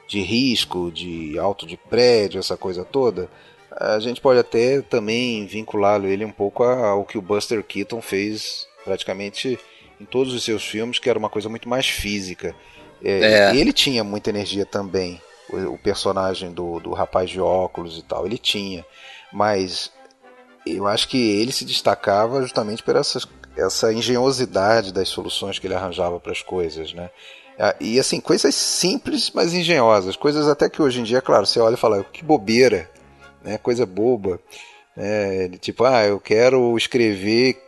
de 0.06 0.20
risco, 0.20 0.90
de 0.90 1.38
alto 1.38 1.66
de 1.66 1.76
prédio, 1.76 2.38
essa 2.38 2.56
coisa 2.56 2.84
toda. 2.84 3.28
A 3.72 3.98
gente 4.00 4.20
pode 4.20 4.38
até 4.38 4.80
também 4.80 5.46
vinculá-lo 5.46 6.06
ele 6.06 6.24
um 6.24 6.32
pouco 6.32 6.64
ao 6.64 7.04
que 7.04 7.16
o 7.16 7.22
Buster 7.22 7.62
Keaton 7.64 8.02
fez 8.02 8.66
praticamente 8.84 9.58
em 10.00 10.04
todos 10.04 10.34
os 10.34 10.42
seus 10.42 10.64
filmes, 10.64 10.98
que 10.98 11.08
era 11.08 11.18
uma 11.18 11.28
coisa 11.28 11.48
muito 11.48 11.68
mais 11.68 11.86
física. 11.86 12.54
É, 13.02 13.50
é. 13.50 13.56
Ele 13.56 13.72
tinha 13.72 14.04
muita 14.04 14.30
energia 14.30 14.66
também, 14.66 15.20
o, 15.48 15.74
o, 15.74 15.78
personagem 15.78 16.52
do, 16.52 16.78
do 16.80 16.92
rapaz 16.92 17.30
de 17.30 17.40
óculos 17.40 17.98
e 17.98 18.02
tal, 18.02 18.26
ele 18.26 18.38
tinha. 18.38 18.84
Mas 19.32 19.90
eu 20.66 20.86
acho 20.86 21.08
que 21.08 21.16
ele 21.16 21.52
se 21.52 21.64
destacava 21.64 22.42
justamente 22.42 22.82
por 22.82 22.96
essas, 22.96 23.26
essa 23.56 23.92
engenhosidade 23.92 24.92
das 24.92 25.08
soluções 25.08 25.58
que 25.58 25.66
ele 25.66 25.74
arranjava 25.74 26.20
para 26.20 26.32
as 26.32 26.42
coisas, 26.42 26.92
né? 26.92 27.10
Ah, 27.58 27.74
e 27.78 28.00
assim, 28.00 28.20
coisas 28.20 28.54
simples, 28.54 29.30
mas 29.34 29.52
engenhosas. 29.52 30.16
Coisas 30.16 30.48
até 30.48 30.68
que 30.68 30.80
hoje 30.80 31.00
em 31.00 31.04
dia, 31.04 31.20
claro, 31.20 31.44
você 31.44 31.60
olha 31.60 31.74
e 31.74 31.78
fala, 31.78 32.02
que 32.04 32.24
bobeira, 32.24 32.90
né? 33.42 33.58
coisa 33.58 33.84
boba. 33.84 34.40
É, 34.96 35.48
tipo, 35.60 35.84
ah, 35.84 36.04
eu 36.04 36.18
quero 36.18 36.76
escrever 36.76 37.62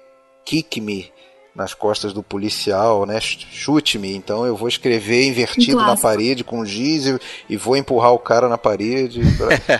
Kick 0.44 0.80
Me 0.80 1.12
nas 1.54 1.74
costas 1.74 2.12
do 2.12 2.22
policial, 2.22 3.04
né? 3.04 3.20
Chute-me, 3.20 4.14
então 4.14 4.46
eu 4.46 4.56
vou 4.56 4.68
escrever 4.68 5.26
invertido 5.26 5.76
na 5.76 5.96
parede 5.96 6.42
com 6.42 6.64
giz 6.64 7.06
e, 7.06 7.18
e, 7.50 7.56
vou 7.56 7.76
empurrar 7.76 8.12
o 8.12 8.18
cara 8.18 8.48
na 8.48 8.56
parede. 8.56 9.20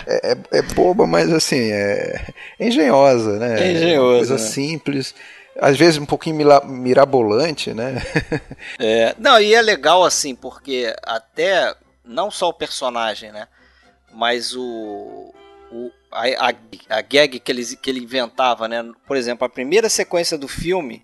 é, 0.07 0.33
é, 0.33 0.37
é, 0.59 0.61
boba, 0.61 1.07
mas 1.07 1.31
assim, 1.33 1.71
é, 1.71 2.27
é 2.59 2.67
engenhosa, 2.67 3.39
né? 3.39 3.59
É 3.59 3.71
engenhosa. 3.71 4.17
Coisa 4.17 4.33
né? 4.33 4.39
simples. 4.39 5.15
Às 5.59 5.77
vezes 5.77 5.99
um 5.99 6.05
pouquinho 6.05 6.35
mirabolante, 6.65 7.73
né? 7.73 8.01
é, 8.79 9.15
não, 9.17 9.39
e 9.39 9.53
é 9.53 9.61
legal 9.61 10.03
assim, 10.03 10.35
porque 10.35 10.93
até 11.03 11.75
não 12.05 12.29
só 12.29 12.49
o 12.49 12.53
personagem, 12.53 13.31
né? 13.31 13.47
Mas 14.13 14.55
o, 14.55 15.33
o 15.71 15.91
a, 16.11 16.49
a, 16.49 16.53
a 16.89 17.01
gag 17.01 17.39
que 17.39 17.51
ele, 17.51 17.65
que 17.75 17.89
ele 17.89 17.99
inventava, 17.99 18.67
né? 18.67 18.83
Por 19.07 19.17
exemplo, 19.17 19.45
a 19.45 19.49
primeira 19.49 19.89
sequência 19.89 20.37
do 20.37 20.47
filme 20.47 21.03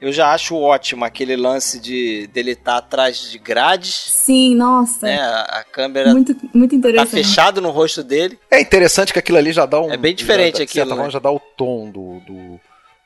eu 0.00 0.10
já 0.10 0.32
acho 0.32 0.56
ótimo 0.56 1.04
aquele 1.04 1.36
lance 1.36 1.78
de 1.78 2.26
dele 2.28 2.52
estar 2.52 2.72
tá 2.72 2.78
atrás 2.78 3.30
de 3.30 3.38
grades. 3.38 3.94
Sim, 3.94 4.54
nossa. 4.54 5.06
Né? 5.06 5.20
A, 5.20 5.62
câmera 5.70 6.12
muito, 6.12 6.34
muito 6.54 6.74
interessante. 6.74 7.10
tá 7.10 7.16
fechado 7.16 7.60
no 7.60 7.70
rosto 7.70 8.02
dele. 8.02 8.38
É 8.50 8.60
interessante 8.60 9.12
que 9.12 9.18
aquilo 9.18 9.36
ali 9.36 9.52
já 9.52 9.66
dá 9.66 9.78
um. 9.78 9.92
É 9.92 9.98
bem 9.98 10.14
diferente 10.14 10.58
já, 10.58 10.64
aquilo. 10.64 10.94
Né? 10.94 11.10
já 11.10 11.18
dá 11.18 11.30
o 11.30 11.38
tom 11.38 11.90
do, 11.90 12.20
do, 12.20 12.60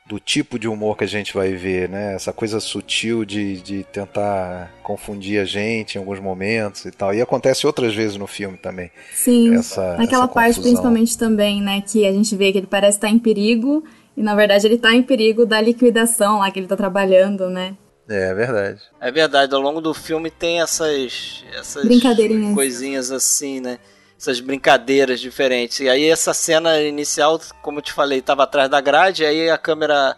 do, 0.07 0.19
tipo 0.21 0.57
de 0.57 0.69
humor 0.69 0.97
que 0.97 1.03
a 1.03 1.07
gente 1.07 1.33
vai 1.33 1.51
ver, 1.51 1.89
né? 1.89 2.15
Essa 2.15 2.31
coisa 2.31 2.61
sutil 2.61 3.25
de, 3.25 3.59
de 3.59 3.83
tentar 3.83 4.71
confundir 4.81 5.41
a 5.41 5.45
gente 5.45 5.95
em 5.95 5.97
alguns 5.97 6.21
momentos 6.21 6.85
e 6.85 6.91
tal. 6.91 7.13
E 7.13 7.21
acontece 7.21 7.67
outras 7.67 7.93
vezes 7.93 8.15
no 8.15 8.25
filme 8.25 8.57
também. 8.57 8.89
Sim. 9.13 9.53
Essa, 9.53 9.97
Naquela 9.97 10.23
essa 10.23 10.33
parte, 10.33 10.61
principalmente 10.61 11.17
também, 11.17 11.61
né? 11.61 11.81
Que 11.85 12.07
a 12.07 12.13
gente 12.13 12.33
vê 12.37 12.53
que 12.53 12.59
ele 12.59 12.67
parece 12.67 12.97
estar 12.97 13.09
em 13.09 13.19
perigo 13.19 13.83
e 14.15 14.23
na 14.23 14.35
verdade 14.35 14.67
ele 14.67 14.77
tá 14.77 14.93
em 14.93 15.03
perigo 15.03 15.45
da 15.45 15.59
liquidação 15.59 16.39
lá 16.39 16.49
que 16.51 16.59
ele 16.59 16.67
tá 16.67 16.75
trabalhando, 16.75 17.49
né? 17.49 17.75
É, 18.07 18.29
é 18.29 18.33
verdade. 18.33 18.81
É 18.99 19.11
verdade, 19.11 19.53
ao 19.53 19.61
longo 19.61 19.81
do 19.81 19.93
filme 19.93 20.29
tem 20.29 20.61
essas, 20.61 21.43
essas 21.57 21.85
Brincadeirinhas. 21.85 22.53
coisinhas 22.53 23.11
assim, 23.11 23.59
né? 23.59 23.79
Essas 24.17 24.39
brincadeiras 24.39 25.19
diferentes. 25.19 25.81
E 25.81 25.89
aí 25.89 26.05
essa 26.05 26.33
cena 26.33 26.81
inicial, 26.81 27.39
como 27.61 27.79
eu 27.79 27.81
te 27.81 27.91
falei, 27.91 28.21
tava 28.21 28.43
atrás 28.43 28.69
da 28.69 28.79
grade, 28.79 29.25
aí 29.25 29.49
a 29.49 29.57
câmera 29.57 30.15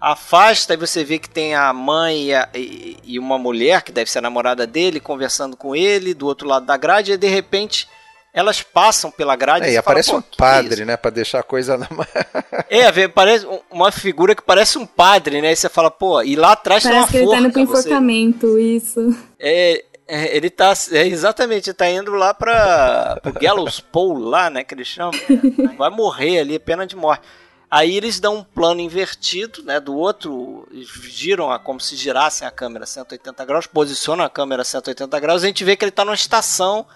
afasta 0.00 0.74
e 0.74 0.76
você 0.76 1.04
vê 1.04 1.18
que 1.18 1.30
tem 1.30 1.54
a 1.54 1.72
mãe 1.72 2.24
e, 2.24 2.34
a, 2.34 2.48
e, 2.54 2.96
e, 3.04 3.18
uma 3.18 3.38
mulher, 3.38 3.82
que 3.82 3.92
deve 3.92 4.10
ser 4.10 4.18
a 4.18 4.22
namorada 4.22 4.66
dele, 4.66 5.00
conversando 5.00 5.56
com 5.56 5.74
ele, 5.74 6.12
do 6.12 6.26
outro 6.26 6.48
lado 6.48 6.66
da 6.66 6.76
grade, 6.76 7.12
e 7.12 7.16
de 7.16 7.28
repente 7.28 7.88
elas 8.36 8.60
passam 8.60 9.10
pela 9.10 9.34
grade 9.34 9.64
é, 9.64 9.70
e, 9.70 9.72
e 9.72 9.76
aparece 9.78 10.10
fala, 10.10 10.18
um 10.18 10.36
padre, 10.36 10.84
né, 10.84 10.94
para 10.94 11.10
deixar 11.10 11.40
a 11.40 11.42
coisa 11.42 11.78
É, 12.68 13.08
parece 13.08 13.46
uma 13.70 13.90
figura 13.90 14.34
que 14.34 14.42
parece 14.42 14.76
um 14.76 14.84
padre, 14.84 15.40
né? 15.40 15.52
E 15.52 15.56
você 15.56 15.70
fala, 15.70 15.90
pô, 15.90 16.20
e 16.20 16.36
lá 16.36 16.52
atrás 16.52 16.82
parece 16.82 16.90
tem 16.90 16.98
uma 16.98 17.06
que 17.06 17.18
forca. 17.18 17.24
ele 17.24 17.30
tá 17.30 17.40
indo 17.40 17.52
pro 17.52 17.62
enforcamento, 17.62 18.46
você... 18.52 18.60
isso. 18.60 19.16
É, 19.40 19.84
é, 20.06 20.36
ele 20.36 20.50
tá, 20.50 20.74
é, 20.92 21.06
exatamente, 21.06 21.72
tá 21.72 21.88
indo 21.88 22.12
lá 22.12 22.34
para 22.34 23.18
o 23.24 23.32
Gallows 23.40 23.80
Pole 23.80 24.24
lá, 24.24 24.50
né, 24.50 24.62
que 24.62 24.74
eles 24.74 24.86
chamam. 24.86 25.12
Vai 25.78 25.88
morrer 25.88 26.40
ali, 26.40 26.58
pena 26.58 26.86
de 26.86 26.94
morte. 26.94 27.26
Aí 27.70 27.96
eles 27.96 28.20
dão 28.20 28.36
um 28.36 28.44
plano 28.44 28.82
invertido, 28.82 29.62
né, 29.62 29.80
do 29.80 29.96
outro, 29.96 30.68
giram 31.08 31.50
a, 31.50 31.58
como 31.58 31.80
se 31.80 31.96
girassem 31.96 32.46
a 32.46 32.50
câmera 32.50 32.84
180 32.84 33.44
graus, 33.46 33.66
posicionam 33.66 34.26
a 34.26 34.28
câmera 34.28 34.62
180 34.62 35.18
graus, 35.20 35.42
a 35.42 35.46
gente 35.46 35.64
vê 35.64 35.74
que 35.74 35.86
ele 35.86 35.90
tá 35.90 36.04
numa 36.04 36.14
estação 36.14 36.86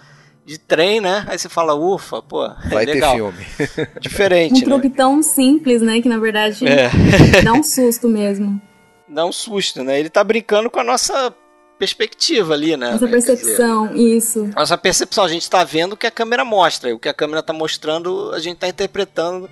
de 0.45 0.59
trem, 0.59 1.01
né? 1.01 1.25
Aí 1.29 1.39
você 1.39 1.49
fala, 1.49 1.75
ufa, 1.75 2.21
pô, 2.23 2.45
é 2.45 2.55
Vai 2.71 2.85
legal. 2.85 3.13
ter 3.33 3.33
filme. 3.33 3.91
Diferente, 4.01 4.63
Um 4.63 4.65
truque 4.65 4.89
né? 4.89 4.95
tão 4.97 5.23
simples, 5.23 5.81
né, 5.83 6.01
que 6.01 6.09
na 6.09 6.19
verdade 6.19 6.67
É. 6.67 6.91
dá 7.45 7.53
um 7.53 7.63
susto 7.63 8.09
mesmo. 8.09 8.61
Dá 9.13 9.27
um 9.27 9.33
susto, 9.33 9.83
né? 9.83 9.99
Ele 9.99 10.09
tá 10.09 10.23
brincando 10.23 10.71
com 10.71 10.79
a 10.79 10.85
nossa 10.85 11.35
perspectiva 11.77 12.55
ali, 12.55 12.77
né? 12.77 12.91
Essa 12.95 13.09
Quer 13.09 13.17
dizer, 13.17 13.37
percepção, 13.37 13.97
isso. 13.97 14.51
Nossa 14.55 14.79
percepção, 14.79 15.25
a 15.25 15.29
gente 15.29 15.43
está 15.43 15.65
vendo 15.65 15.95
o 15.95 15.97
que 15.97 16.07
a 16.07 16.11
câmera 16.13 16.45
mostra, 16.45 16.91
e 16.91 16.93
o 16.93 16.99
que 16.99 17.09
a 17.09 17.15
câmera 17.15 17.41
está 17.41 17.53
mostrando, 17.53 18.31
a 18.33 18.39
gente 18.39 18.55
está 18.55 18.69
interpretando 18.69 19.51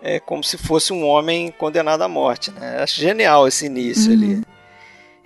é, 0.00 0.20
como 0.20 0.44
se 0.44 0.56
fosse 0.56 0.92
um 0.92 1.04
homem 1.04 1.50
condenado 1.58 2.02
à 2.02 2.08
morte. 2.08 2.52
Né? 2.52 2.78
Acho 2.80 3.00
genial 3.00 3.48
esse 3.48 3.66
início 3.66 4.12
Uhum. 4.12 4.18
ali. 4.18 4.42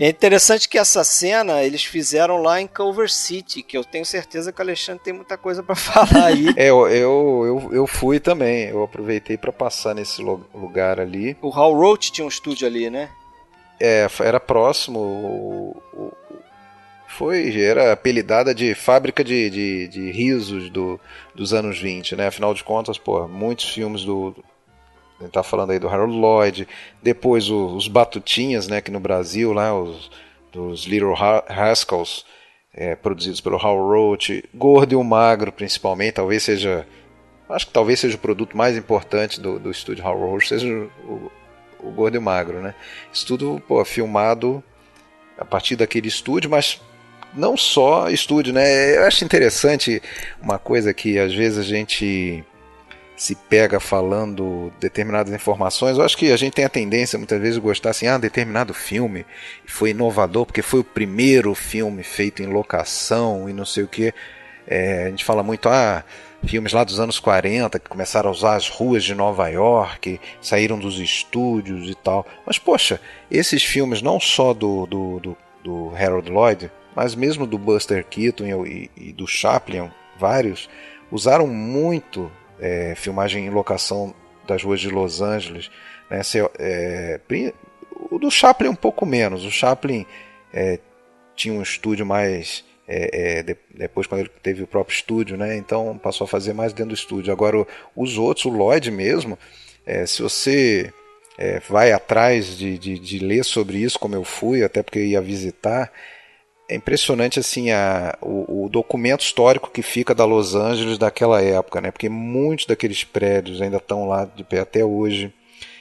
É 0.01 0.09
interessante 0.09 0.67
que 0.67 0.79
essa 0.79 1.05
cena 1.05 1.63
eles 1.63 1.85
fizeram 1.85 2.39
lá 2.41 2.59
em 2.59 2.67
Culver 2.67 3.11
City, 3.13 3.63
que 3.63 3.77
eu 3.77 3.85
tenho 3.85 4.07
certeza 4.07 4.51
que 4.51 4.59
o 4.59 4.63
Alexandre 4.63 5.05
tem 5.05 5.13
muita 5.13 5.37
coisa 5.37 5.63
para 5.63 5.75
falar 5.77 6.25
aí. 6.29 6.47
É, 6.57 6.71
eu, 6.71 6.89
eu, 6.89 7.43
eu, 7.45 7.71
eu 7.75 7.87
fui 7.87 8.19
também, 8.19 8.69
eu 8.69 8.83
aproveitei 8.83 9.37
para 9.37 9.53
passar 9.53 9.95
nesse 9.95 10.23
lu- 10.23 10.47
lugar 10.55 10.99
ali. 10.99 11.37
o 11.43 11.53
Hal 11.53 11.75
Roach 11.75 12.11
tinha 12.13 12.25
um 12.25 12.29
estúdio 12.29 12.67
ali, 12.67 12.89
né? 12.89 13.11
É, 13.79 14.07
era 14.21 14.41
próximo. 14.41 15.77
foi, 17.07 17.61
era 17.63 17.93
apelidada 17.93 18.55
de 18.55 18.75
fábrica 18.75 19.23
de, 19.23 19.51
de, 19.51 19.89
de 19.89 20.11
risos 20.13 20.71
do, 20.71 20.99
dos 21.35 21.53
anos 21.53 21.79
20, 21.79 22.17
né? 22.17 22.29
Afinal 22.29 22.55
de 22.55 22.65
contas, 22.65 22.97
pô, 22.97 23.29
muitos 23.29 23.69
filmes 23.69 24.03
do. 24.03 24.35
Gente 25.21 25.33
tá 25.33 25.43
falando 25.43 25.71
aí 25.73 25.79
do 25.79 25.89
Harold 25.89 26.15
Lloyd, 26.17 26.67
depois 27.03 27.51
o- 27.51 27.77
os 27.77 27.89
Batutinhas, 27.89 28.69
né? 28.69 28.81
Que 28.81 28.91
no 28.91 29.01
Brasil, 29.01 29.53
lá, 29.53 29.75
os 29.79 30.11
dos 30.53 30.85
Little 30.85 31.15
Ra- 31.15 31.45
Rascals, 31.49 32.25
é, 32.75 32.95
produzidos 32.97 33.41
pelo 33.41 33.57
Hal 33.57 33.77
Roach, 33.77 34.45
Gordo 34.55 34.93
e 34.93 34.97
o 34.97 35.05
Magro, 35.05 35.53
principalmente, 35.53 36.15
talvez 36.15 36.43
seja. 36.43 36.87
Acho 37.49 37.67
que 37.67 37.73
talvez 37.73 37.99
seja 38.01 38.17
o 38.17 38.21
produto 38.21 38.57
mais 38.57 38.77
importante 38.77 39.41
do, 39.41 39.59
do 39.59 39.71
estúdio 39.71 40.05
Hal 40.07 40.17
Roach, 40.19 40.49
seja 40.49 40.67
o, 41.05 41.31
o 41.81 41.91
Gordo 41.91 42.15
e 42.15 42.19
o 42.19 42.23
Magro, 42.23 42.61
né? 42.61 42.75
Isso 43.13 43.27
tudo, 43.27 43.61
pô, 43.69 43.85
filmado 43.85 44.63
a 45.37 45.45
partir 45.45 45.75
daquele 45.77 46.09
estúdio, 46.09 46.49
mas 46.51 46.81
não 47.35 47.57
só 47.57 48.09
estúdio, 48.09 48.53
né? 48.53 48.97
Eu 48.97 49.05
acho 49.05 49.25
interessante 49.25 50.01
uma 50.41 50.59
coisa 50.59 50.93
que 50.95 51.19
às 51.19 51.35
vezes 51.35 51.59
a 51.59 51.63
gente 51.63 52.45
se 53.21 53.35
pega 53.35 53.79
falando 53.79 54.73
determinadas 54.81 55.31
informações. 55.31 55.99
Eu 55.99 56.05
acho 56.05 56.17
que 56.17 56.33
a 56.33 56.39
gente 56.39 56.55
tem 56.55 56.65
a 56.65 56.71
tendência 56.71 57.19
muitas 57.19 57.39
vezes 57.39 57.57
de 57.57 57.61
gostar 57.61 57.91
assim, 57.91 58.07
ah, 58.07 58.17
determinado 58.17 58.73
filme 58.73 59.27
foi 59.67 59.91
inovador 59.91 60.47
porque 60.47 60.63
foi 60.63 60.81
o 60.81 60.85
primeiro 60.85 61.55
filme 61.55 62.03
feito 62.03 62.43
em 62.43 62.47
locação 62.47 63.47
e 63.47 63.53
não 63.53 63.67
sei 63.67 63.85
o 63.85 63.89
que. 63.89 64.15
a 64.67 65.11
gente 65.11 65.23
fala 65.23 65.43
muito, 65.43 65.69
ah, 65.69 66.03
filmes 66.47 66.73
lá 66.73 66.83
dos 66.83 66.99
anos 66.99 67.21
40 67.21 67.79
que 67.79 67.91
começaram 67.91 68.31
a 68.31 68.33
usar 68.33 68.57
as 68.57 68.71
ruas 68.71 69.05
de 69.05 69.15
Nova 69.15 69.47
York, 69.51 70.19
saíram 70.41 70.79
dos 70.79 70.99
estúdios 70.99 71.91
e 71.91 71.95
tal. 71.95 72.27
Mas, 72.47 72.59
poxa, 72.59 72.99
esses 73.31 73.63
filmes, 73.63 74.01
não 74.01 74.19
só 74.19 74.55
do, 74.55 74.87
do, 74.87 75.21
do, 75.21 75.37
do 75.63 75.93
Harold 75.95 76.31
Lloyd, 76.31 76.71
mas 76.97 77.15
mesmo 77.15 77.47
do 77.47 77.59
Buster 77.59 78.03
Keaton 78.03 78.65
e, 78.65 78.91
e 78.97 79.13
do 79.13 79.27
Chaplin, 79.27 79.91
vários, 80.19 80.71
usaram 81.13 81.47
muito 81.47 82.33
é, 82.61 82.95
filmagem 82.95 83.47
em 83.47 83.51
locação 83.51 84.15
das 84.47 84.63
ruas 84.63 84.81
de 84.81 84.89
Los 84.89 85.21
Angeles. 85.21 85.71
Né? 86.11 86.21
É, 86.59 87.21
o 88.11 88.19
do 88.19 88.31
Chaplin 88.31 88.69
um 88.69 88.75
pouco 88.75 89.07
menos. 89.07 89.45
O 89.45 89.51
Chaplin 89.51 90.07
é, 90.53 90.79
tinha 91.35 91.55
um 91.55 91.63
estúdio 91.63 92.05
mais 92.05 92.65
é, 92.87 93.39
é, 93.39 93.43
de, 93.43 93.57
depois 93.75 94.07
quando 94.07 94.23
ele 94.23 94.31
teve 94.43 94.63
o 94.63 94.67
próprio 94.67 94.95
estúdio, 94.95 95.37
né? 95.37 95.57
Então 95.57 95.99
passou 95.99 96.25
a 96.25 96.29
fazer 96.29 96.53
mais 96.53 96.73
dentro 96.73 96.91
do 96.91 96.95
estúdio. 96.95 97.33
Agora 97.33 97.65
os 97.95 98.19
outros, 98.19 98.47
o 98.47 98.51
Lloyd 98.51 98.91
mesmo, 98.91 99.39
é, 99.87 100.05
se 100.07 100.23
você 100.23 100.93
vai 101.71 101.91
atrás 101.91 102.59
de, 102.59 102.77
de, 102.77 102.99
de, 102.99 103.19
ler 103.19 103.47
sobre 103.47 103.79
isso, 103.79 103.99
como 103.99 104.15
eu 104.15 104.23
fui, 104.23 104.63
até 104.63 104.83
porque 104.83 104.99
eu 104.99 105.07
ia 105.07 105.23
visitar, 105.23 105.91
é 106.71 106.77
impressionante 106.77 107.41
assim 107.41 107.73
a, 107.73 108.17
o, 108.23 108.65
o, 108.65 108.69
documento 108.69 109.23
histórico 109.23 109.73
que 109.73 109.83
fica 109.83 110.15
da 110.15 110.25
Los 110.25 110.55
Angeles 110.55 110.99
daquela 110.99 111.43
época, 111.43 111.81
né? 111.81 111.91
Porque 111.91 112.09
muitos 112.09 112.65
daqueles 112.65 113.03
prédios 113.03 113.61
ainda 113.61 113.79
estão 113.79 114.07
lá 114.07 114.25
de 114.25 114.45
pé 114.45 114.61
até 114.61 114.85
hoje. 114.85 115.35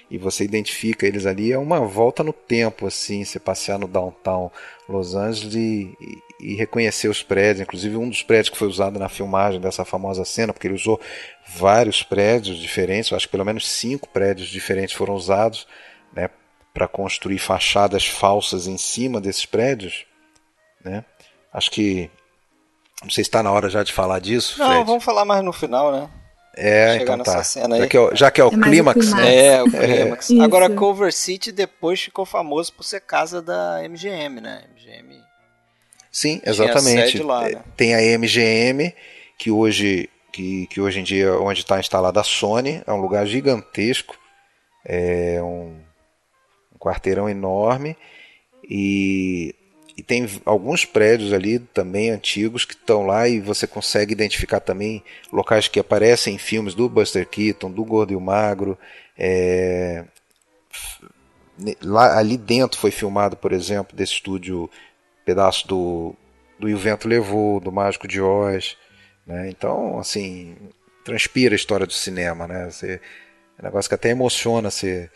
E 0.09 0.17
você 0.17 0.43
identifica 0.43 1.05
eles 1.05 1.27
ali, 1.27 1.51
é 1.51 1.57
uma 1.59 1.81
volta 1.81 2.23
no 2.23 2.33
tempo, 2.33 2.87
assim, 2.87 3.23
você 3.23 3.39
passear 3.39 3.77
no 3.77 3.87
downtown 3.87 4.49
Los 4.87 5.13
Angeles 5.13 5.53
e, 5.53 5.95
e, 6.01 6.53
e, 6.53 6.55
reconhecer 6.55 7.07
os 7.07 7.21
prédios, 7.21 7.61
inclusive 7.61 7.95
um 7.95 8.09
dos 8.09 8.23
prédios 8.23 8.49
que 8.49 8.57
foi 8.57 8.67
usado 8.67 8.97
na 8.97 9.07
filmagem 9.07 9.61
dessa 9.61 9.85
famosa 9.85 10.25
cena, 10.25 10.51
porque 10.51 10.65
ele 10.65 10.73
usou 10.73 10.99
vários 11.55 12.01
prédios 12.01 12.57
diferentes, 12.57 13.11
eu 13.11 13.17
acho 13.17 13.27
que 13.27 13.31
pelo 13.31 13.45
menos 13.45 13.69
cinco 13.69 14.09
prédios 14.09 14.47
diferentes 14.47 14.95
foram 14.95 15.13
usados, 15.13 15.67
né, 16.11 16.27
para 16.73 16.87
construir 16.87 17.37
fachadas 17.37 18.07
falsas 18.07 18.65
em 18.65 18.79
cima 18.79 19.21
desses 19.21 19.45
prédios, 19.45 20.07
né? 20.83 21.03
Acho 21.53 21.71
que 21.71 22.09
não 23.01 23.09
sei 23.09 23.23
se 23.23 23.29
está 23.29 23.41
na 23.41 23.51
hora 23.51 23.69
já 23.69 23.83
de 23.83 23.93
falar 23.93 24.19
disso. 24.19 24.59
Não, 24.59 24.67
Fred. 24.69 24.85
vamos 24.85 25.03
falar 25.03 25.25
mais 25.25 25.43
no 25.43 25.53
final, 25.53 25.91
né? 25.91 26.09
É, 26.55 26.99
Chegar 26.99 27.13
então 27.13 27.23
tá. 27.23 27.31
nessa 27.37 27.43
cena 27.43 27.75
aí. 27.75 27.81
Já 27.81 27.87
que 27.87 27.95
é, 27.97 27.99
o- 27.99 28.15
já 28.15 28.31
que 28.31 28.41
é 28.41 28.43
o 28.43 28.47
É 28.47 28.51
clímax, 28.51 28.99
clímax. 29.05 29.13
né? 29.13 29.45
É, 29.45 29.63
o 29.63 29.69
clímax. 29.71 30.29
Isso. 30.29 30.41
Agora, 30.41 30.69
Culver 30.69 31.13
City 31.13 31.51
depois 31.51 32.01
ficou 32.01 32.25
famoso 32.25 32.73
por 32.73 32.83
ser 32.83 32.99
casa 33.01 33.41
da 33.41 33.81
MGM, 33.87 34.41
né? 34.41 34.65
MGM. 34.75 35.19
Sim, 36.11 36.39
Tinha 36.39 36.49
exatamente. 36.51 37.11
sede 37.11 37.23
lá, 37.23 37.47
É, 37.49 37.55
né? 37.55 37.63
Tem 37.77 37.95
a 37.95 38.01
MGM, 38.17 38.93
que 39.37 39.51
hoje, 39.51 40.09
que, 40.33 40.65
que 40.67 40.81
hoje 40.81 40.99
em 40.99 41.03
dia 41.03 41.27
é 41.27 41.31
onde 41.31 41.61
está 41.61 41.79
instalada 41.79 42.19
a 42.19 42.23
Sony, 42.23 42.81
é 42.85 42.91
um 42.91 42.99
lugar 42.99 43.25
gigantesco, 43.25 44.17
é 44.83 45.39
um, 45.41 45.79
um 46.73 46.77
quarteirão 46.79 47.29
enorme 47.29 47.95
e, 48.67 49.55
e 49.99 50.01
tem 50.01 50.25
alguns 50.45 50.85
prédios 50.85 51.33
ali 51.33 51.59
também 51.59 52.09
antigos 52.09 52.63
que 52.63 52.73
estão 52.73 53.05
lá 53.05 53.27
e 53.27 53.41
você 53.41 53.67
consegue 53.67 54.13
identificar 54.13 54.61
também 54.61 55.03
locais 55.29 55.67
que 55.67 55.77
aparecem 55.77 56.35
em 56.35 56.37
filmes 56.37 56.73
do 56.73 56.87
Buster 56.87 57.27
Keaton, 57.27 57.69
do 57.69 57.83
Gordo 57.83 58.13
e 58.13 58.15
o 58.15 58.21
Magro. 58.21 58.77
é, 59.17 60.05
lá, 61.83 62.17
ali 62.17 62.37
dentro 62.37 62.79
foi 62.79 62.91
filmado, 62.91 63.35
por 63.35 63.51
exemplo, 63.51 63.93
desse 63.93 64.13
estúdio 64.13 64.69
pedaço 65.25 65.67
do, 65.67 66.15
do 66.57 66.69
E 66.69 66.73
o 66.73 66.77
Vento 66.77 67.05
Levou, 67.05 67.59
do 67.59 67.69
Mágico 67.69 68.07
de 68.07 68.21
Oz. 68.21 68.77
Né? 69.27 69.49
Então, 69.49 69.99
assim, 69.99 70.55
transpira 71.03 71.53
a 71.53 71.57
história 71.57 71.85
do 71.85 71.91
cinema. 71.91 72.47
Né? 72.47 72.71
Você, 72.71 73.01
é 73.57 73.61
um 73.61 73.65
negócio 73.65 73.89
que 73.89 73.95
até 73.95 74.11
emociona 74.11 74.71
você, 74.71 75.11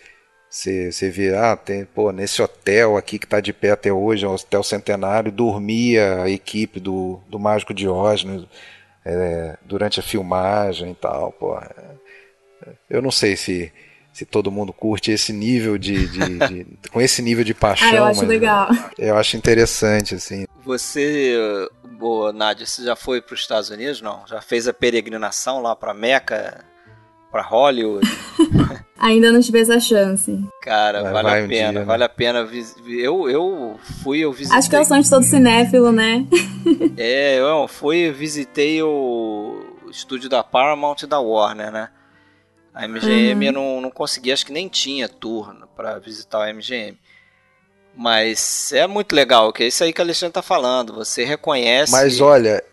você 0.56 1.10
vê, 1.10 1.36
ah, 1.36 1.56
tem, 1.58 1.84
pô, 1.84 2.12
nesse 2.12 2.40
hotel 2.40 2.96
aqui 2.96 3.18
que 3.18 3.26
está 3.26 3.40
de 3.40 3.52
pé 3.52 3.72
até 3.72 3.92
hoje, 3.92 4.24
é 4.24 4.28
um 4.28 4.36
hotel 4.36 4.62
centenário, 4.62 5.32
dormia 5.32 6.22
a 6.22 6.30
equipe 6.30 6.80
do, 6.80 7.20
do 7.28 7.40
Mágico 7.40 7.74
de 7.74 7.88
Oz? 7.88 8.24
É, 9.04 9.58
durante 9.66 10.00
a 10.00 10.04
filmagem 10.04 10.92
e 10.92 10.96
tal. 10.96 11.32
Pô, 11.32 11.60
eu 12.88 13.02
não 13.02 13.10
sei 13.10 13.36
se, 13.36 13.74
se 14.14 14.26
todo 14.26 14.52
mundo 14.52 14.72
curte 14.72 15.12
esse 15.12 15.34
nível 15.34 15.76
de, 15.78 16.08
de- 16.08 16.40
de- 16.48 16.68
com 16.92 17.02
esse 17.02 17.22
nível 17.24 17.44
de 17.44 17.56
paixão. 17.56 17.90
Ah, 17.90 17.96
eu 17.96 18.06
acho 18.06 18.20
mas 18.22 18.30
legal. 18.30 18.70
Eu 18.98 19.18
acho 19.18 19.36
interessante, 19.36 20.14
assim. 20.14 20.46
Você, 20.64 21.36
boa, 21.98 22.32
Nádia, 22.32 22.66
você 22.68 22.84
já 22.84 22.96
foi 22.96 23.22
para 23.22 23.34
os 23.34 23.40
Estados 23.42 23.72
Unidos? 23.72 24.02
Não? 24.02 24.22
Já 24.28 24.40
fez 24.40 24.68
a 24.68 24.74
peregrinação 24.74 25.62
lá 25.64 25.76
para 25.76 25.96
Meca, 25.96 26.64
para 27.32 27.42
Hollywood? 27.42 28.08
Ainda 29.06 29.34
não 29.34 29.42
tive 29.42 29.60
essa 29.60 29.80
chance. 29.82 30.40
Cara, 30.62 31.04
Vai- 31.04 31.12
vale 31.14 31.30
vai 31.30 31.42
a 31.42 31.44
um 31.44 31.48
pena, 31.50 31.70
dia, 31.72 31.80
né? 31.82 31.86
vale 31.86 32.04
a 32.06 32.10
pena. 32.10 32.50
Eu, 32.88 33.30
eu 33.30 33.78
fui, 34.02 34.20
eu 34.20 34.32
visitei. 34.32 34.58
Acho 34.58 34.70
que 34.70 34.76
é 34.78 34.80
o 34.80 34.86
sonho 34.86 35.04
de 35.04 35.10
todo 35.10 35.24
cinéfilo, 35.24 35.92
né? 35.92 36.26
É, 36.96 37.38
eu 37.40 37.68
fui, 37.68 38.10
visitei 38.12 38.82
o 38.82 39.62
estúdio 39.90 40.30
da 40.30 40.42
Paramount 40.42 40.96
e 41.04 41.08
da 41.08 41.20
Warner, 41.20 41.70
né? 41.72 41.90
A 42.74 42.88
MGM 42.88 43.36
Uhum. 43.36 43.44
eu 43.44 43.52
não, 43.54 43.82
não 43.82 43.92
consegui, 43.92 44.32
acho 44.32 44.46
que 44.46 44.54
nem 44.54 44.68
tinha 44.70 45.10
turno 45.10 45.68
para 45.76 46.00
visitar 46.00 46.40
o 46.40 46.44
MGM. 46.54 46.98
Mas 47.96 48.72
é 48.74 48.88
muito 48.88 49.14
legal, 49.14 49.52
que 49.54 49.64
é 49.64 49.68
isso 49.68 49.84
aí 49.84 49.92
que 49.94 50.00
o 50.02 50.04
Alexandre 50.04 50.34
tá 50.34 50.42
falando. 50.42 50.94
Você 50.96 51.24
reconhece. 51.26 51.92
Mas 51.92 52.20
olha, 52.22 52.64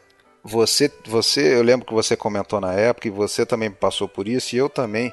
você, 0.42 0.90
você, 1.06 1.54
eu 1.56 1.62
lembro 1.62 1.86
que 1.86 1.92
você 1.92 2.16
comentou 2.16 2.60
na 2.60 2.72
época 2.72 3.08
e 3.08 3.10
você 3.10 3.44
também 3.44 3.70
passou 3.70 4.08
por 4.08 4.26
isso 4.28 4.54
e 4.54 4.58
eu 4.58 4.68
também. 4.68 5.12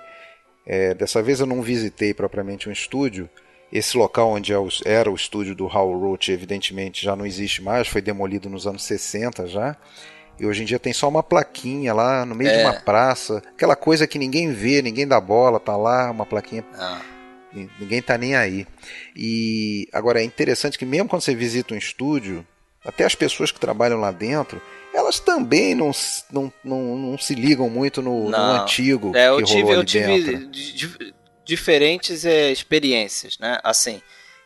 É, 0.69 0.93
dessa 0.93 1.23
vez 1.23 1.39
eu 1.39 1.45
não 1.45 1.61
visitei 1.61 2.13
propriamente 2.13 2.67
um 2.67 2.71
estúdio. 2.73 3.29
Esse 3.71 3.97
local 3.97 4.31
onde 4.31 4.53
é 4.53 4.57
era 4.85 5.09
o 5.09 5.15
estúdio 5.15 5.55
do 5.55 5.65
Howell 5.65 5.97
Roach, 5.97 6.29
evidentemente, 6.29 7.03
já 7.03 7.15
não 7.15 7.25
existe 7.25 7.61
mais, 7.61 7.87
foi 7.87 8.01
demolido 8.01 8.49
nos 8.49 8.67
anos 8.67 8.83
60 8.83 9.47
já. 9.47 9.77
E 10.37 10.45
hoje 10.45 10.63
em 10.63 10.65
dia 10.65 10.77
tem 10.77 10.93
só 10.93 11.07
uma 11.07 11.23
plaquinha 11.23 11.93
lá 11.93 12.25
no 12.25 12.35
meio 12.35 12.51
é. 12.51 12.57
de 12.57 12.63
uma 12.63 12.73
praça, 12.73 13.41
aquela 13.55 13.75
coisa 13.75 14.05
que 14.05 14.19
ninguém 14.19 14.51
vê, 14.51 14.81
ninguém 14.81 15.07
dá 15.07 15.19
bola, 15.19 15.59
tá 15.59 15.75
lá, 15.75 16.11
uma 16.11 16.25
plaquinha. 16.25 16.63
Ah. 16.75 17.01
Ninguém 17.79 18.01
tá 18.01 18.17
nem 18.17 18.35
aí. 18.35 18.67
E 19.15 19.87
agora 19.91 20.21
é 20.21 20.23
interessante 20.23 20.77
que 20.77 20.85
mesmo 20.85 21.09
quando 21.09 21.21
você 21.21 21.33
visita 21.33 21.73
um 21.73 21.77
estúdio, 21.77 22.45
até 22.85 23.05
as 23.05 23.15
pessoas 23.15 23.51
que 23.51 23.59
trabalham 23.59 23.99
lá 23.99 24.11
dentro, 24.11 24.61
elas 24.97 25.19
também 25.19 25.75
não, 25.75 25.91
não, 26.31 26.51
não, 26.63 26.97
não 26.97 27.17
se 27.17 27.35
ligam 27.35 27.69
muito 27.69 28.01
no, 28.01 28.29
no 28.29 28.37
antigo 28.37 29.15
é, 29.15 29.29
eu 29.29 29.37
que 29.37 29.43
tive, 29.43 29.61
rolou 29.61 29.73
ali 29.73 29.79
eu 29.79 30.51
tive 30.51 31.13
diferentes 31.47 32.25
é, 32.25 32.51
experiências, 32.51 33.39
né? 33.39 33.57
Assim, 33.63 34.01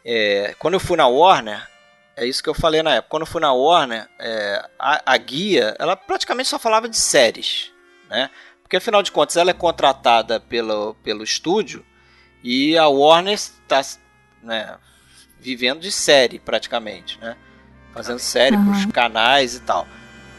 é, 0.05 0.53
quando 0.59 0.75
eu 0.75 0.79
fui 0.79 0.95
na 0.95 1.07
Warner, 1.07 1.67
é 2.15 2.25
isso 2.27 2.43
que 2.43 2.49
eu 2.49 2.53
falei 2.53 2.83
na 2.83 2.95
época. 2.95 3.09
Quando 3.09 3.23
eu 3.23 3.27
fui 3.27 3.41
na 3.41 3.51
Warner, 3.51 4.07
é, 4.19 4.69
a, 4.77 5.01
a, 5.13 5.17
guia, 5.17 5.75
ela 5.79 5.95
praticamente 5.95 6.49
só 6.49 6.59
falava 6.59 6.87
de 6.87 6.97
séries, 6.97 7.71
né? 8.07 8.29
Porque 8.61 8.77
afinal 8.77 9.01
de 9.01 9.11
contas 9.11 9.35
ela 9.35 9.49
é 9.49 9.53
contratada 9.53 10.39
pelo, 10.39 10.93
pelo 11.03 11.23
estúdio 11.23 11.83
e 12.43 12.77
a 12.77 12.87
Warner 12.87 13.33
está 13.33 13.81
né, 14.43 14.77
vivendo 15.39 15.79
de 15.79 15.91
série 15.91 16.37
praticamente, 16.39 17.19
né? 17.19 17.35
Fazendo 17.93 18.19
série 18.19 18.55
uhum. 18.55 18.65
pros 18.65 18.85
canais 18.93 19.55
e 19.55 19.59
tal. 19.61 19.87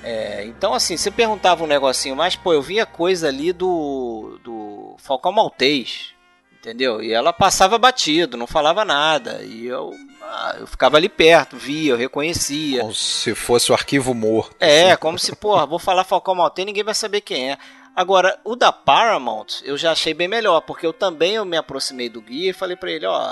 É, 0.03 0.45
então, 0.47 0.75
assim, 0.75 0.97
você 0.97 1.11
perguntava 1.11 1.63
um 1.63 1.67
negocinho, 1.67 2.17
mas, 2.17 2.35
pô, 2.35 2.53
eu 2.53 2.63
via 2.63 2.85
coisa 2.85 3.29
ali 3.29 3.53
do, 3.53 4.39
do 4.43 4.97
Falcão 4.99 5.31
Maltês, 5.31 6.13
entendeu? 6.59 7.03
E 7.03 7.13
ela 7.13 7.33
passava 7.33 7.79
batido, 7.79 8.37
não 8.37 8.47
falava 8.47 8.85
nada. 8.85 9.43
E 9.43 9.67
eu, 9.67 9.93
ah, 10.23 10.57
eu 10.61 10.67
ficava 10.67 10.97
ali 10.97 11.09
perto, 11.09 11.57
via, 11.57 11.93
eu 11.93 11.97
reconhecia. 11.97 12.81
Como 12.81 12.95
se 12.95 13.35
fosse 13.35 13.71
o 13.71 13.75
arquivo 13.75 14.13
morto. 14.13 14.57
É, 14.59 14.93
assim. 14.93 15.01
como 15.01 15.19
se, 15.19 15.37
porra, 15.37 15.67
vou 15.67 15.79
falar 15.79 16.05
Falcão 16.05 16.35
Maltês, 16.35 16.67
ninguém 16.67 16.85
vai 16.85 16.95
saber 16.95 17.21
quem 17.21 17.53
é. 17.53 17.59
Agora, 17.95 18.41
o 18.43 18.57
da 18.57 18.73
Paramount 18.73 19.61
eu 19.65 19.77
já 19.77 19.93
achei 19.93 20.15
bem 20.15 20.27
melhor, 20.27 20.63
porque 20.63 20.87
eu 20.87 20.95
também 20.95 21.35
eu 21.35 21.45
me 21.45 21.59
aproximei 21.59 22.09
do 22.09 22.23
guia 22.23 22.51
e 22.51 22.55
falei 22.55 22.75
para 22.75 22.91
ele, 22.91 23.05
ó, 23.05 23.23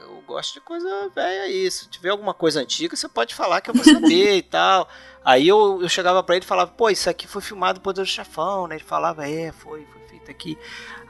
eu 0.00 0.22
gosto 0.26 0.54
de 0.54 0.60
coisa 0.60 1.10
velha 1.14 1.42
aí, 1.42 1.70
se 1.70 1.86
tiver 1.88 2.08
alguma 2.08 2.32
coisa 2.32 2.60
antiga, 2.60 2.96
você 2.96 3.08
pode 3.08 3.34
falar 3.34 3.60
que 3.60 3.68
eu 3.68 3.74
vou 3.74 3.84
saber 3.84 4.36
e 4.36 4.42
tal. 4.42 4.88
Aí 5.26 5.48
eu, 5.48 5.80
eu 5.82 5.88
chegava 5.88 6.22
para 6.22 6.36
ele 6.36 6.44
e 6.44 6.46
falava, 6.48 6.70
pô, 6.70 6.88
isso 6.88 7.10
aqui 7.10 7.26
foi 7.26 7.42
filmado 7.42 7.80
por 7.80 7.86
Poderoso 7.86 8.12
Chefão, 8.12 8.68
né? 8.68 8.76
Ele 8.76 8.84
falava, 8.84 9.28
é, 9.28 9.50
foi, 9.50 9.84
foi 9.92 10.02
feito 10.08 10.30
aqui. 10.30 10.56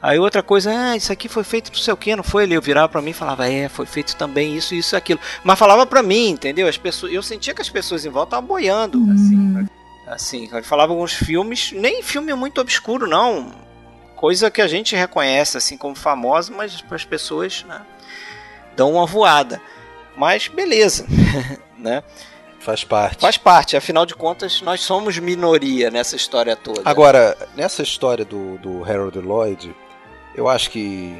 Aí 0.01 0.19
outra 0.19 0.43
coisa, 0.43 0.71
ah, 0.71 0.97
isso 0.97 1.13
aqui 1.13 1.29
foi 1.29 1.45
feito 1.45 1.71
não 1.71 1.79
sei 1.79 1.93
o 1.93 1.97
que, 1.99 2.17
não 2.17 2.25
foi? 2.25 2.45
Ele 2.45 2.57
eu 2.57 2.63
virava 2.63 2.89
para 2.89 3.03
mim 3.03 3.11
e 3.11 3.13
falava, 3.13 3.47
é, 3.47 3.69
foi 3.69 3.85
feito 3.85 4.17
também 4.17 4.57
isso, 4.57 4.75
isso 4.75 4.97
aquilo. 4.97 5.21
Mas 5.45 5.59
falava 5.59 5.85
para 5.85 6.03
mim, 6.03 6.31
entendeu? 6.31 6.67
As 6.67 6.79
pessoas, 6.79 7.13
eu 7.13 7.23
sentia 7.23 7.53
que 7.53 7.61
as 7.61 7.69
pessoas 7.69 8.07
em 8.07 8.09
volta 8.09 8.29
estavam 8.29 8.49
boiando, 8.49 8.97
uhum. 8.97 9.13
assim. 9.13 9.69
Assim, 10.07 10.49
ele 10.51 10.63
falava 10.63 10.95
alguns 10.95 11.13
filmes, 11.13 11.73
nem 11.73 12.03
filme 12.03 12.33
muito 12.33 12.59
obscuro, 12.59 13.07
não. 13.07 13.53
Coisa 14.15 14.51
que 14.51 14.63
a 14.63 14.67
gente 14.67 14.97
reconhece, 14.97 15.59
assim, 15.59 15.77
como 15.77 15.95
famoso, 15.95 16.55
mas 16.55 16.81
para 16.81 16.97
as 16.97 17.05
pessoas, 17.05 17.65
né, 17.65 17.83
dão 18.75 18.93
uma 18.93 19.05
voada. 19.05 19.61
Mas 20.17 20.49
beleza, 20.49 21.05
né? 21.77 22.03
Faz 22.67 22.83
parte. 22.83 23.21
Faz 23.21 23.37
parte, 23.37 23.77
afinal 23.77 24.05
de 24.05 24.13
contas, 24.13 24.61
nós 24.61 24.81
somos 24.81 25.17
minoria 25.21 25.89
nessa 25.89 26.17
história 26.17 26.57
toda. 26.57 26.83
Agora, 26.85 27.39
nessa 27.55 27.81
história 27.81 28.25
do, 28.25 28.59
do 28.59 28.83
Harold 28.83 29.21
Lloyd, 29.21 29.73
eu 30.35 30.49
acho 30.49 30.73
que 30.73 31.17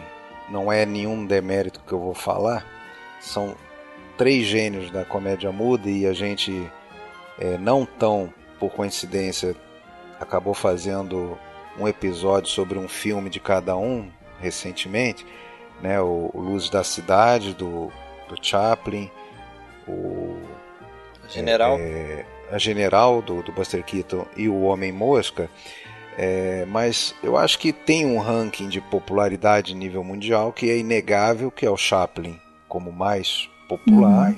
não 0.49 0.73
é 0.73 0.85
nenhum 0.85 1.25
demérito 1.25 1.79
que 1.87 1.93
eu 1.93 2.01
vou 2.01 2.15
falar. 2.15 2.67
São 3.21 3.55
três 4.19 4.45
gênios 4.45 4.91
da 4.91 5.05
comédia 5.05 5.53
muda 5.53 5.89
e 5.89 6.05
a 6.05 6.13
gente 6.13 6.69
é, 7.39 7.57
não 7.57 7.87
tão 7.87 8.35
por 8.59 8.73
coincidência 8.73 9.55
acabou 10.19 10.53
fazendo 10.53 11.39
um 11.79 11.87
episódio 11.87 12.51
sobre 12.51 12.77
um 12.77 12.89
filme 12.89 13.31
de 13.31 13.39
cada 13.39 13.77
um 13.77 14.11
recentemente, 14.41 15.25
né? 15.81 16.01
O, 16.01 16.29
o 16.35 16.41
Luz 16.41 16.69
da 16.69 16.83
Cidade 16.83 17.55
do, 17.55 17.93
do 18.29 18.35
Chaplin, 18.43 19.09
o 19.87 20.41
General. 21.29 21.79
É, 21.79 22.25
a 22.51 22.59
General 22.59 23.21
do, 23.23 23.43
do 23.43 23.53
Buster 23.53 23.85
Keaton 23.85 24.27
e 24.37 24.49
o 24.49 24.63
Homem 24.63 24.93
Mosca. 24.93 25.51
É, 26.19 26.65
mas 26.67 27.15
eu 27.23 27.37
acho 27.37 27.59
que 27.59 27.73
tem 27.73 28.07
um 28.07 28.19
ranking 28.19 28.69
de 28.69 28.81
popularidade 28.81 29.75
nível 29.75 30.03
mundial 30.03 30.51
que 30.53 30.71
é 30.71 30.79
inegável, 30.79 31.51
que 31.51 31.67
é 31.67 31.71
o 31.71 31.77
Chaplin 31.77 32.41
como 32.69 32.91
mais 32.91 33.49
popular, 33.69 34.31
uhum. 34.31 34.37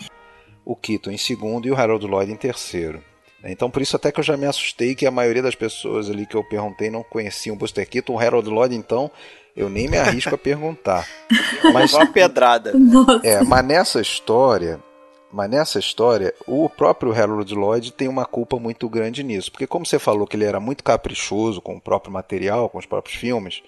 o 0.64 0.76
Keaton 0.76 1.11
em 1.11 1.18
segundo 1.18 1.66
e 1.66 1.70
o 1.70 1.76
Harold 1.76 2.05
Lloyd 2.05 2.32
em 2.32 2.36
terceiro. 2.36 3.01
Então 3.45 3.70
por 3.70 3.80
isso 3.80 3.95
até 3.95 4.11
que 4.11 4.18
eu 4.18 4.24
já 4.24 4.36
me 4.36 4.47
assustei 4.47 4.97
que 4.97 5.07
a 5.07 5.11
maioria 5.11 5.43
das 5.43 5.55
pessoas 5.55 6.11
ali 6.11 6.26
que 6.26 6.34
eu 6.34 6.43
perguntei 6.43 6.91
não 6.91 7.05
conheciam 7.05 7.55
o 7.55 7.59
Buster 7.59 7.89
Keaton, 7.89 8.14
o 8.14 8.18
Harold 8.18 8.49
Lloyd 8.49 8.74
então 8.74 9.09
eu 9.55 9.68
nem 9.68 9.89
me 9.89 9.97
arrisco 9.97 10.34
a 10.34 10.39
perguntar. 10.39 11.07
Mas 11.72 11.93
uma 11.93 12.07
pedrada. 12.07 12.72
É, 13.24 13.43
mas 13.43 13.64
nessa 13.64 14.01
história 14.01 14.80
mas 15.32 15.50
nessa 15.50 15.78
história, 15.78 16.34
o 16.46 16.68
próprio 16.68 17.12
Harold 17.12 17.54
Lloyd 17.54 17.92
tem 17.92 18.08
uma 18.08 18.24
culpa 18.24 18.58
muito 18.58 18.88
grande 18.88 19.22
nisso. 19.22 19.52
Porque, 19.52 19.66
como 19.66 19.84
você 19.84 19.98
falou 19.98 20.26
que 20.26 20.36
ele 20.36 20.44
era 20.44 20.58
muito 20.58 20.82
caprichoso 20.82 21.60
com 21.60 21.76
o 21.76 21.80
próprio 21.80 22.12
material, 22.12 22.68
com 22.68 22.78
os 22.78 22.86
próprios 22.86 23.16
filmes, 23.16 23.62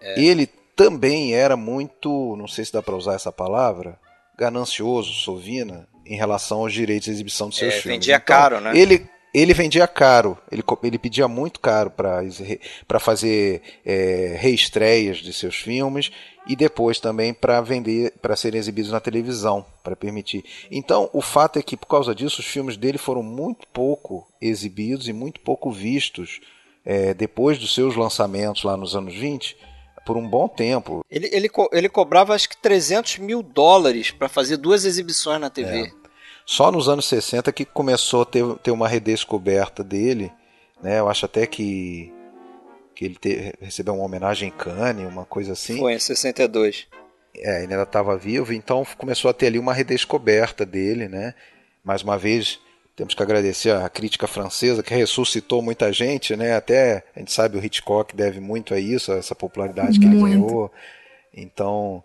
é. 0.00 0.20
ele 0.20 0.48
também 0.74 1.34
era 1.34 1.56
muito, 1.56 2.34
não 2.36 2.48
sei 2.48 2.64
se 2.64 2.72
dá 2.72 2.82
para 2.82 2.96
usar 2.96 3.14
essa 3.14 3.30
palavra, 3.30 3.98
ganancioso, 4.36 5.12
sovina, 5.12 5.86
em 6.04 6.16
relação 6.16 6.58
aos 6.58 6.72
direitos 6.72 7.06
de 7.06 7.12
exibição 7.12 7.48
de 7.48 7.56
seus 7.56 7.74
é, 7.74 7.80
filmes. 7.80 7.98
Vendia 7.98 8.16
então, 8.16 8.26
caro, 8.26 8.60
né? 8.60 8.76
Ele, 8.76 9.08
ele 9.34 9.52
vendia 9.52 9.86
caro, 9.88 10.38
ele, 10.50 10.62
ele 10.84 10.98
pedia 10.98 11.26
muito 11.26 11.58
caro 11.58 11.90
para 11.90 13.00
fazer 13.00 13.60
é, 13.84 14.36
reestreias 14.38 15.16
de 15.16 15.32
seus 15.32 15.56
filmes 15.56 16.12
e 16.46 16.54
depois 16.54 17.00
também 17.00 17.34
para 17.34 17.60
vender, 17.60 18.12
para 18.22 18.36
serem 18.36 18.60
exibidos 18.60 18.92
na 18.92 19.00
televisão, 19.00 19.66
para 19.82 19.96
permitir. 19.96 20.44
Então, 20.70 21.10
o 21.12 21.20
fato 21.20 21.58
é 21.58 21.62
que 21.62 21.76
por 21.76 21.86
causa 21.86 22.14
disso 22.14 22.40
os 22.40 22.46
filmes 22.46 22.76
dele 22.76 22.96
foram 22.96 23.22
muito 23.22 23.66
pouco 23.68 24.24
exibidos 24.40 25.08
e 25.08 25.12
muito 25.12 25.40
pouco 25.40 25.72
vistos 25.72 26.40
é, 26.84 27.12
depois 27.12 27.58
dos 27.58 27.74
seus 27.74 27.96
lançamentos 27.96 28.62
lá 28.62 28.76
nos 28.76 28.94
anos 28.94 29.14
20 29.14 29.56
por 30.04 30.16
um 30.16 30.28
bom 30.28 30.46
tempo. 30.46 31.04
Ele, 31.10 31.28
ele, 31.32 31.50
ele 31.72 31.88
cobrava 31.88 32.34
acho 32.34 32.48
que 32.48 32.56
300 32.58 33.18
mil 33.18 33.42
dólares 33.42 34.10
para 34.10 34.28
fazer 34.28 34.58
duas 34.58 34.84
exibições 34.84 35.40
na 35.40 35.50
TV. 35.50 35.86
É. 35.86 36.03
Só 36.46 36.70
nos 36.70 36.88
anos 36.88 37.06
60 37.06 37.52
que 37.52 37.64
começou 37.64 38.22
a 38.22 38.26
ter, 38.26 38.44
ter 38.56 38.70
uma 38.70 38.88
redescoberta 38.88 39.82
dele. 39.82 40.30
Né? 40.82 40.98
Eu 40.98 41.08
acho 41.08 41.24
até 41.24 41.46
que, 41.46 42.12
que 42.94 43.04
ele 43.04 43.14
te, 43.14 43.54
recebeu 43.60 43.94
uma 43.94 44.04
homenagem 44.04 44.48
em 44.48 44.52
Cannes, 44.52 45.08
uma 45.08 45.24
coisa 45.24 45.52
assim. 45.52 45.78
Foi 45.78 45.94
em 45.94 45.98
62. 45.98 46.86
É, 47.36 47.64
ele 47.64 47.72
ainda 47.72 47.82
estava 47.82 48.16
vivo, 48.16 48.52
então 48.52 48.86
começou 48.96 49.30
a 49.30 49.34
ter 49.34 49.46
ali 49.46 49.58
uma 49.58 49.72
redescoberta 49.72 50.64
dele, 50.64 51.08
né? 51.08 51.34
Mais 51.82 52.02
uma 52.02 52.16
vez, 52.16 52.60
temos 52.94 53.12
que 53.12 53.22
agradecer 53.22 53.74
a 53.74 53.88
crítica 53.88 54.26
francesa 54.26 54.82
que 54.82 54.94
ressuscitou 54.94 55.60
muita 55.60 55.92
gente, 55.92 56.36
né? 56.36 56.54
Até 56.54 57.04
a 57.16 57.18
gente 57.18 57.32
sabe 57.32 57.58
o 57.58 57.64
Hitchcock 57.64 58.14
deve 58.14 58.38
muito 58.38 58.72
a 58.72 58.78
isso, 58.78 59.12
a 59.12 59.16
essa 59.16 59.34
popularidade 59.34 59.98
que 59.98 60.06
muito. 60.06 60.26
ele 60.26 60.36
ganhou. 60.36 60.72
Então, 61.32 62.04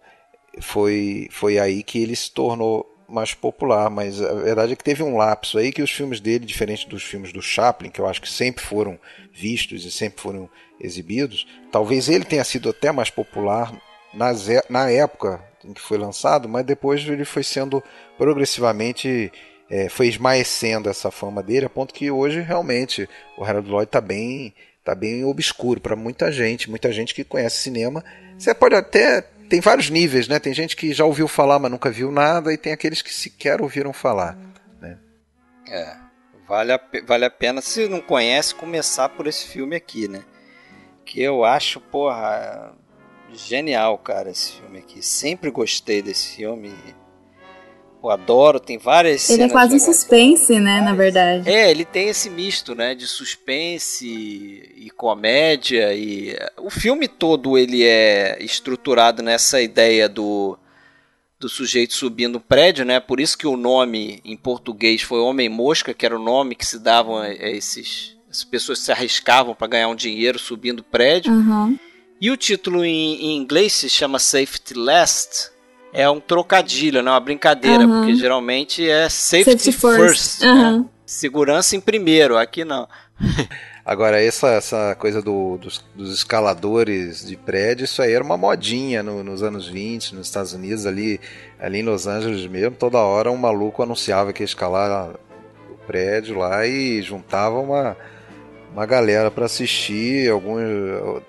foi 0.59 1.27
foi 1.29 1.59
aí 1.59 1.83
que 1.83 2.01
ele 2.01 2.15
se 2.15 2.31
tornou 2.31 2.91
mais 3.09 3.33
popular, 3.33 3.89
mas 3.89 4.21
a 4.21 4.33
verdade 4.35 4.73
é 4.73 4.75
que 4.75 4.83
teve 4.83 5.03
um 5.03 5.17
lapso 5.17 5.57
aí 5.57 5.71
que 5.71 5.81
os 5.81 5.91
filmes 5.91 6.19
dele, 6.19 6.45
diferente 6.45 6.87
dos 6.87 7.03
filmes 7.03 7.33
do 7.33 7.41
Chaplin, 7.41 7.89
que 7.89 7.99
eu 7.99 8.07
acho 8.07 8.21
que 8.21 8.29
sempre 8.29 8.63
foram 8.63 8.99
vistos 9.33 9.85
e 9.85 9.91
sempre 9.91 10.21
foram 10.21 10.49
exibidos, 10.79 11.47
talvez 11.71 12.07
ele 12.07 12.23
tenha 12.23 12.43
sido 12.43 12.69
até 12.69 12.91
mais 12.91 13.09
popular 13.09 13.73
nas, 14.13 14.47
na 14.69 14.89
época 14.89 15.43
em 15.63 15.73
que 15.73 15.81
foi 15.81 15.97
lançado, 15.97 16.47
mas 16.47 16.65
depois 16.65 17.05
ele 17.07 17.25
foi 17.25 17.43
sendo 17.43 17.83
progressivamente 18.17 19.31
é, 19.69 19.87
foi 19.87 20.07
esmaecendo 20.07 20.89
essa 20.89 21.11
fama 21.11 21.43
dele, 21.43 21.65
a 21.65 21.69
ponto 21.69 21.93
que 21.93 22.09
hoje 22.09 22.41
realmente 22.41 23.07
o 23.37 23.43
Harold 23.43 23.69
Lloyd 23.69 23.87
está 23.87 24.01
bem, 24.01 24.53
tá 24.83 24.95
bem 24.95 25.23
obscuro 25.23 25.79
para 25.79 25.95
muita 25.95 26.31
gente, 26.31 26.69
muita 26.69 26.91
gente 26.91 27.13
que 27.13 27.23
conhece 27.23 27.57
cinema. 27.57 28.03
Você 28.37 28.53
pode 28.55 28.73
até 28.73 29.25
tem 29.49 29.59
vários 29.59 29.89
níveis, 29.89 30.27
né? 30.27 30.39
Tem 30.39 30.53
gente 30.53 30.75
que 30.75 30.93
já 30.93 31.03
ouviu 31.03 31.27
falar, 31.27 31.57
mas 31.59 31.71
nunca 31.71 31.89
viu 31.89 32.11
nada, 32.11 32.53
e 32.53 32.57
tem 32.57 32.71
aqueles 32.71 33.01
que 33.01 33.13
sequer 33.13 33.61
ouviram 33.61 33.91
falar. 33.91 34.37
Né? 34.79 34.97
É, 35.67 35.97
vale 36.47 36.71
a, 36.71 36.79
vale 37.05 37.25
a 37.25 37.29
pena, 37.29 37.59
se 37.59 37.87
não 37.87 37.99
conhece, 37.99 38.53
começar 38.53 39.09
por 39.09 39.27
esse 39.27 39.47
filme 39.47 39.75
aqui, 39.75 40.07
né? 40.07 40.23
Que 41.03 41.21
eu 41.21 41.43
acho, 41.43 41.81
porra, 41.81 42.73
genial, 43.33 43.97
cara, 43.97 44.29
esse 44.29 44.53
filme 44.53 44.79
aqui. 44.79 45.01
Sempre 45.01 45.49
gostei 45.49 46.01
desse 46.01 46.35
filme. 46.35 46.71
Eu 48.01 48.09
adoro, 48.09 48.59
tem 48.59 48.77
várias 48.77 49.29
Ele 49.29 49.43
é 49.43 49.49
quase 49.49 49.75
um 49.75 49.79
suspense, 49.79 50.59
né, 50.59 50.81
na 50.81 50.93
verdade. 50.93 51.49
É, 51.49 51.69
ele 51.69 51.83
tem 51.83 52.07
esse 52.07 52.29
misto, 52.29 52.73
né, 52.73 52.95
de 52.95 53.07
suspense 53.07 54.07
e 54.07 54.89
comédia 54.91 55.93
e 55.93 56.37
o 56.57 56.69
filme 56.69 57.07
todo 57.07 57.57
ele 57.57 57.83
é 57.83 58.37
estruturado 58.41 59.21
nessa 59.23 59.61
ideia 59.61 60.07
do 60.07 60.57
do 61.39 61.47
sujeito 61.47 61.93
subindo 61.93 62.35
o 62.35 62.41
prédio, 62.41 62.83
né? 62.83 62.99
Por 62.99 63.17
isso 63.17 63.37
que 63.37 63.47
o 63.47 63.55
nome 63.55 64.19
em 64.25 64.35
português 64.35 65.01
foi 65.01 65.19
Homem 65.19 65.47
Mosca, 65.47 65.93
que 65.93 66.05
era 66.05 66.13
o 66.13 66.21
nome 66.21 66.53
que 66.53 66.65
se 66.65 66.77
davam 66.77 67.17
a 67.17 67.29
esses 67.29 68.17
as 68.29 68.43
pessoas 68.43 68.79
se 68.79 68.91
arriscavam 68.91 69.55
para 69.55 69.67
ganhar 69.67 69.87
um 69.87 69.95
dinheiro 69.95 70.37
subindo 70.37 70.81
o 70.81 70.83
prédio. 70.83 71.33
Uhum. 71.33 71.79
E 72.21 72.29
o 72.29 72.37
título 72.37 72.85
em, 72.85 73.15
em 73.15 73.37
inglês 73.37 73.73
se 73.73 73.89
chama 73.89 74.19
Safety 74.19 74.73
Last, 74.75 75.51
é 75.93 76.09
um 76.09 76.19
trocadilho, 76.19 77.01
não 77.01 77.11
é 77.11 77.15
uma 77.15 77.19
brincadeira, 77.19 77.85
uhum. 77.85 77.99
porque 77.99 78.15
geralmente 78.15 78.87
é 78.87 79.09
safety, 79.09 79.51
safety 79.51 79.71
first, 79.71 79.99
first 79.99 80.43
uhum. 80.43 80.79
né? 80.79 80.85
segurança 81.05 81.75
em 81.75 81.81
primeiro, 81.81 82.37
aqui 82.37 82.63
não. 82.63 82.87
Agora, 83.83 84.21
essa, 84.21 84.49
essa 84.49 84.95
coisa 84.99 85.19
do, 85.19 85.57
dos, 85.57 85.83
dos, 85.95 86.13
escaladores 86.13 87.25
de 87.25 87.35
prédio, 87.35 87.85
isso 87.85 88.03
aí 88.03 88.13
era 88.13 88.23
uma 88.23 88.37
modinha 88.37 89.01
no, 89.01 89.23
nos 89.23 89.41
anos 89.41 89.67
20, 89.67 90.13
nos 90.13 90.27
Estados 90.27 90.53
Unidos, 90.53 90.85
ali, 90.85 91.19
ali 91.59 91.79
em 91.79 91.83
Los 91.83 92.05
Angeles 92.05 92.45
mesmo, 92.45 92.75
toda 92.75 92.99
hora 92.99 93.31
um 93.31 93.37
maluco 93.37 93.81
anunciava 93.81 94.31
que 94.31 94.43
ia 94.43 94.45
escalar 94.45 95.15
o 95.71 95.75
prédio 95.87 96.37
lá 96.37 96.67
e 96.67 97.01
juntava 97.01 97.57
uma, 97.57 97.97
uma 98.73 98.85
galera 98.85 99.31
para 99.31 99.45
assistir, 99.45 100.29
alguns, 100.29 100.61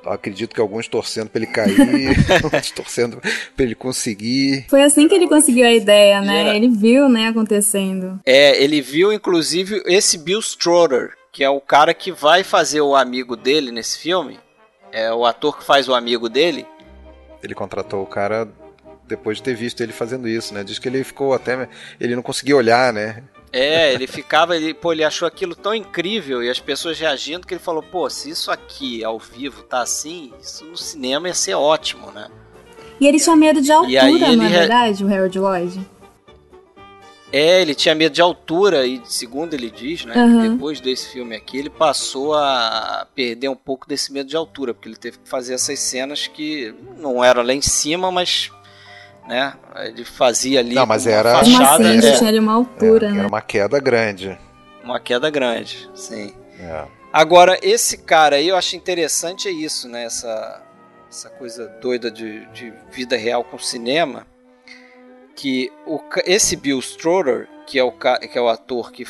acredito 0.04 0.54
que 0.54 0.60
alguns 0.60 0.88
torcendo 0.88 1.30
para 1.30 1.42
ele 1.42 1.50
cair, 1.50 1.76
outros 2.44 2.70
torcendo 2.70 3.20
para 3.56 3.64
ele 3.64 3.74
conseguir. 3.74 4.66
Foi 4.68 4.82
assim 4.82 5.08
que 5.08 5.14
ele 5.14 5.28
conseguiu 5.28 5.66
a 5.66 5.72
ideia, 5.72 6.20
né? 6.20 6.40
Era... 6.40 6.56
Ele 6.56 6.68
viu, 6.68 7.08
né, 7.08 7.28
acontecendo. 7.28 8.20
É, 8.24 8.62
ele 8.62 8.80
viu 8.80 9.12
inclusive 9.12 9.82
esse 9.86 10.18
Bill 10.18 10.40
Stroder, 10.40 11.14
que 11.32 11.42
é 11.42 11.50
o 11.50 11.60
cara 11.60 11.94
que 11.94 12.12
vai 12.12 12.44
fazer 12.44 12.80
o 12.80 12.94
amigo 12.94 13.36
dele 13.36 13.70
nesse 13.70 13.98
filme. 13.98 14.38
É 14.92 15.12
o 15.12 15.24
ator 15.24 15.56
que 15.56 15.64
faz 15.64 15.88
o 15.88 15.94
amigo 15.94 16.28
dele. 16.28 16.66
Ele 17.42 17.54
contratou 17.54 18.02
o 18.02 18.06
cara 18.06 18.48
depois 19.06 19.38
de 19.38 19.42
ter 19.42 19.54
visto 19.54 19.80
ele 19.80 19.92
fazendo 19.92 20.28
isso, 20.28 20.54
né? 20.54 20.62
Diz 20.62 20.78
que 20.78 20.88
ele 20.88 21.02
ficou 21.02 21.32
até 21.32 21.68
ele 21.98 22.14
não 22.14 22.22
conseguia 22.22 22.56
olhar, 22.56 22.92
né? 22.92 23.22
É, 23.52 23.92
ele 23.92 24.06
ficava, 24.06 24.56
ele, 24.56 24.72
pô, 24.72 24.92
ele 24.92 25.02
achou 25.02 25.26
aquilo 25.26 25.56
tão 25.56 25.74
incrível 25.74 26.42
e 26.42 26.48
as 26.48 26.60
pessoas 26.60 26.98
reagindo 26.98 27.46
que 27.46 27.54
ele 27.54 27.60
falou, 27.60 27.82
pô, 27.82 28.08
se 28.08 28.30
isso 28.30 28.50
aqui 28.50 29.02
ao 29.02 29.18
vivo 29.18 29.62
tá 29.64 29.80
assim, 29.80 30.32
isso 30.40 30.64
no 30.64 30.76
cinema 30.76 31.26
ia 31.28 31.34
ser 31.34 31.54
ótimo, 31.54 32.12
né? 32.12 32.28
E 33.00 33.06
ele 33.08 33.18
tinha 33.18 33.34
medo 33.34 33.60
de 33.60 33.72
altura, 33.72 34.36
não 34.36 34.44
é 34.44 34.48
verdade, 34.48 35.04
o 35.04 35.12
Harold 35.12 35.38
Lloyd? 35.38 35.80
É, 37.32 37.62
ele 37.62 37.74
tinha 37.74 37.94
medo 37.94 38.12
de 38.12 38.20
altura 38.20 38.86
e, 38.86 39.00
segundo 39.04 39.54
ele 39.54 39.70
diz, 39.70 40.04
né, 40.04 40.16
uhum. 40.16 40.52
depois 40.52 40.80
desse 40.80 41.12
filme 41.12 41.36
aqui, 41.36 41.58
ele 41.58 41.70
passou 41.70 42.34
a 42.34 43.06
perder 43.14 43.48
um 43.48 43.56
pouco 43.56 43.88
desse 43.88 44.12
medo 44.12 44.28
de 44.28 44.36
altura, 44.36 44.74
porque 44.74 44.88
ele 44.88 44.96
teve 44.96 45.18
que 45.18 45.28
fazer 45.28 45.54
essas 45.54 45.78
cenas 45.78 46.26
que 46.26 46.74
não 46.98 47.22
eram 47.22 47.42
lá 47.42 47.52
em 47.52 47.60
cima, 47.60 48.10
mas 48.10 48.50
né? 49.26 49.54
Ele 49.76 50.04
fazia 50.04 50.60
ali 50.60 50.74
Não, 50.74 50.86
mas 50.86 51.06
era 51.06 51.38
fachada, 51.38 51.88
assim, 51.90 52.08
é, 52.08 52.18
tinha 52.18 52.40
uma 52.40 52.54
altura, 52.54 53.08
é, 53.08 53.12
né? 53.12 53.18
Era 53.20 53.28
uma 53.28 53.40
queda 53.40 53.78
grande. 53.78 54.38
Uma 54.82 54.98
queda 54.98 55.30
grande, 55.30 55.88
sim. 55.94 56.34
É. 56.58 56.84
Agora, 57.12 57.58
esse 57.62 57.98
cara 57.98 58.36
aí 58.36 58.48
eu 58.48 58.56
acho 58.56 58.76
interessante 58.76 59.48
é 59.48 59.50
isso, 59.50 59.88
né? 59.88 60.04
Essa, 60.04 60.62
essa 61.08 61.28
coisa 61.30 61.68
doida 61.80 62.10
de, 62.10 62.46
de 62.46 62.72
vida 62.90 63.16
real 63.16 63.44
com 63.44 63.58
cinema. 63.58 64.26
Que 65.34 65.72
o, 65.86 66.00
esse 66.24 66.54
Bill 66.56 66.78
Stroder, 66.80 67.48
que 67.66 67.78
é 67.78 67.84
o, 67.84 67.92
que 67.92 68.38
é 68.38 68.40
o 68.40 68.48
ator 68.48 68.92
que, 68.92 69.06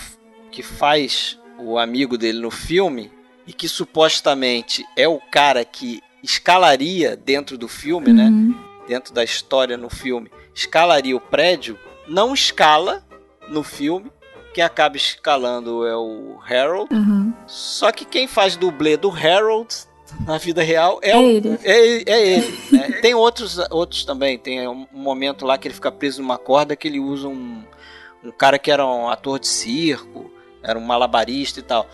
que 0.50 0.62
faz 0.62 1.38
o 1.58 1.78
amigo 1.78 2.16
dele 2.16 2.38
no 2.40 2.50
filme, 2.50 3.12
e 3.46 3.52
que 3.52 3.68
supostamente 3.68 4.84
é 4.96 5.08
o 5.08 5.18
cara 5.18 5.64
que 5.64 6.00
escalaria 6.22 7.16
dentro 7.16 7.58
do 7.58 7.66
filme, 7.66 8.12
né? 8.12 8.24
uhum. 8.24 8.48
né? 8.48 8.69
Dentro 8.91 9.14
da 9.14 9.22
história 9.22 9.76
no 9.76 9.88
filme, 9.88 10.28
escalaria 10.53 11.16
o 11.16 11.20
prédio, 11.20 11.78
não 12.09 12.34
escala 12.34 13.07
no 13.49 13.62
filme. 13.62 14.11
Quem 14.53 14.64
acaba 14.64 14.97
escalando 14.97 15.86
é 15.86 15.97
o 15.97 16.41
Harold. 16.45 16.93
Uhum. 16.93 17.32
Só 17.47 17.93
que 17.93 18.05
quem 18.05 18.26
faz 18.26 18.57
dublê 18.57 18.97
do 18.97 19.09
Harold 19.09 19.72
na 20.26 20.38
vida 20.38 20.61
real 20.61 20.99
é, 21.03 21.11
é 21.11 21.16
o, 21.16 21.22
ele. 21.22 21.59
É, 21.62 22.12
é 22.12 22.28
ele 22.36 22.59
né? 22.72 22.99
Tem 23.01 23.14
outros, 23.14 23.59
outros 23.70 24.05
também. 24.05 24.36
Tem 24.36 24.66
um 24.66 24.88
momento 24.93 25.47
lá 25.47 25.57
que 25.57 25.68
ele 25.68 25.74
fica 25.74 25.93
preso 25.93 26.20
numa 26.20 26.36
corda 26.36 26.74
que 26.74 26.88
ele 26.88 26.99
usa 26.99 27.28
um, 27.28 27.62
um 28.24 28.32
cara 28.32 28.59
que 28.59 28.72
era 28.72 28.84
um 28.84 29.09
ator 29.09 29.38
de 29.38 29.47
circo, 29.47 30.32
era 30.64 30.76
um 30.76 30.82
malabarista 30.82 31.61
e 31.61 31.62
tal. 31.62 31.86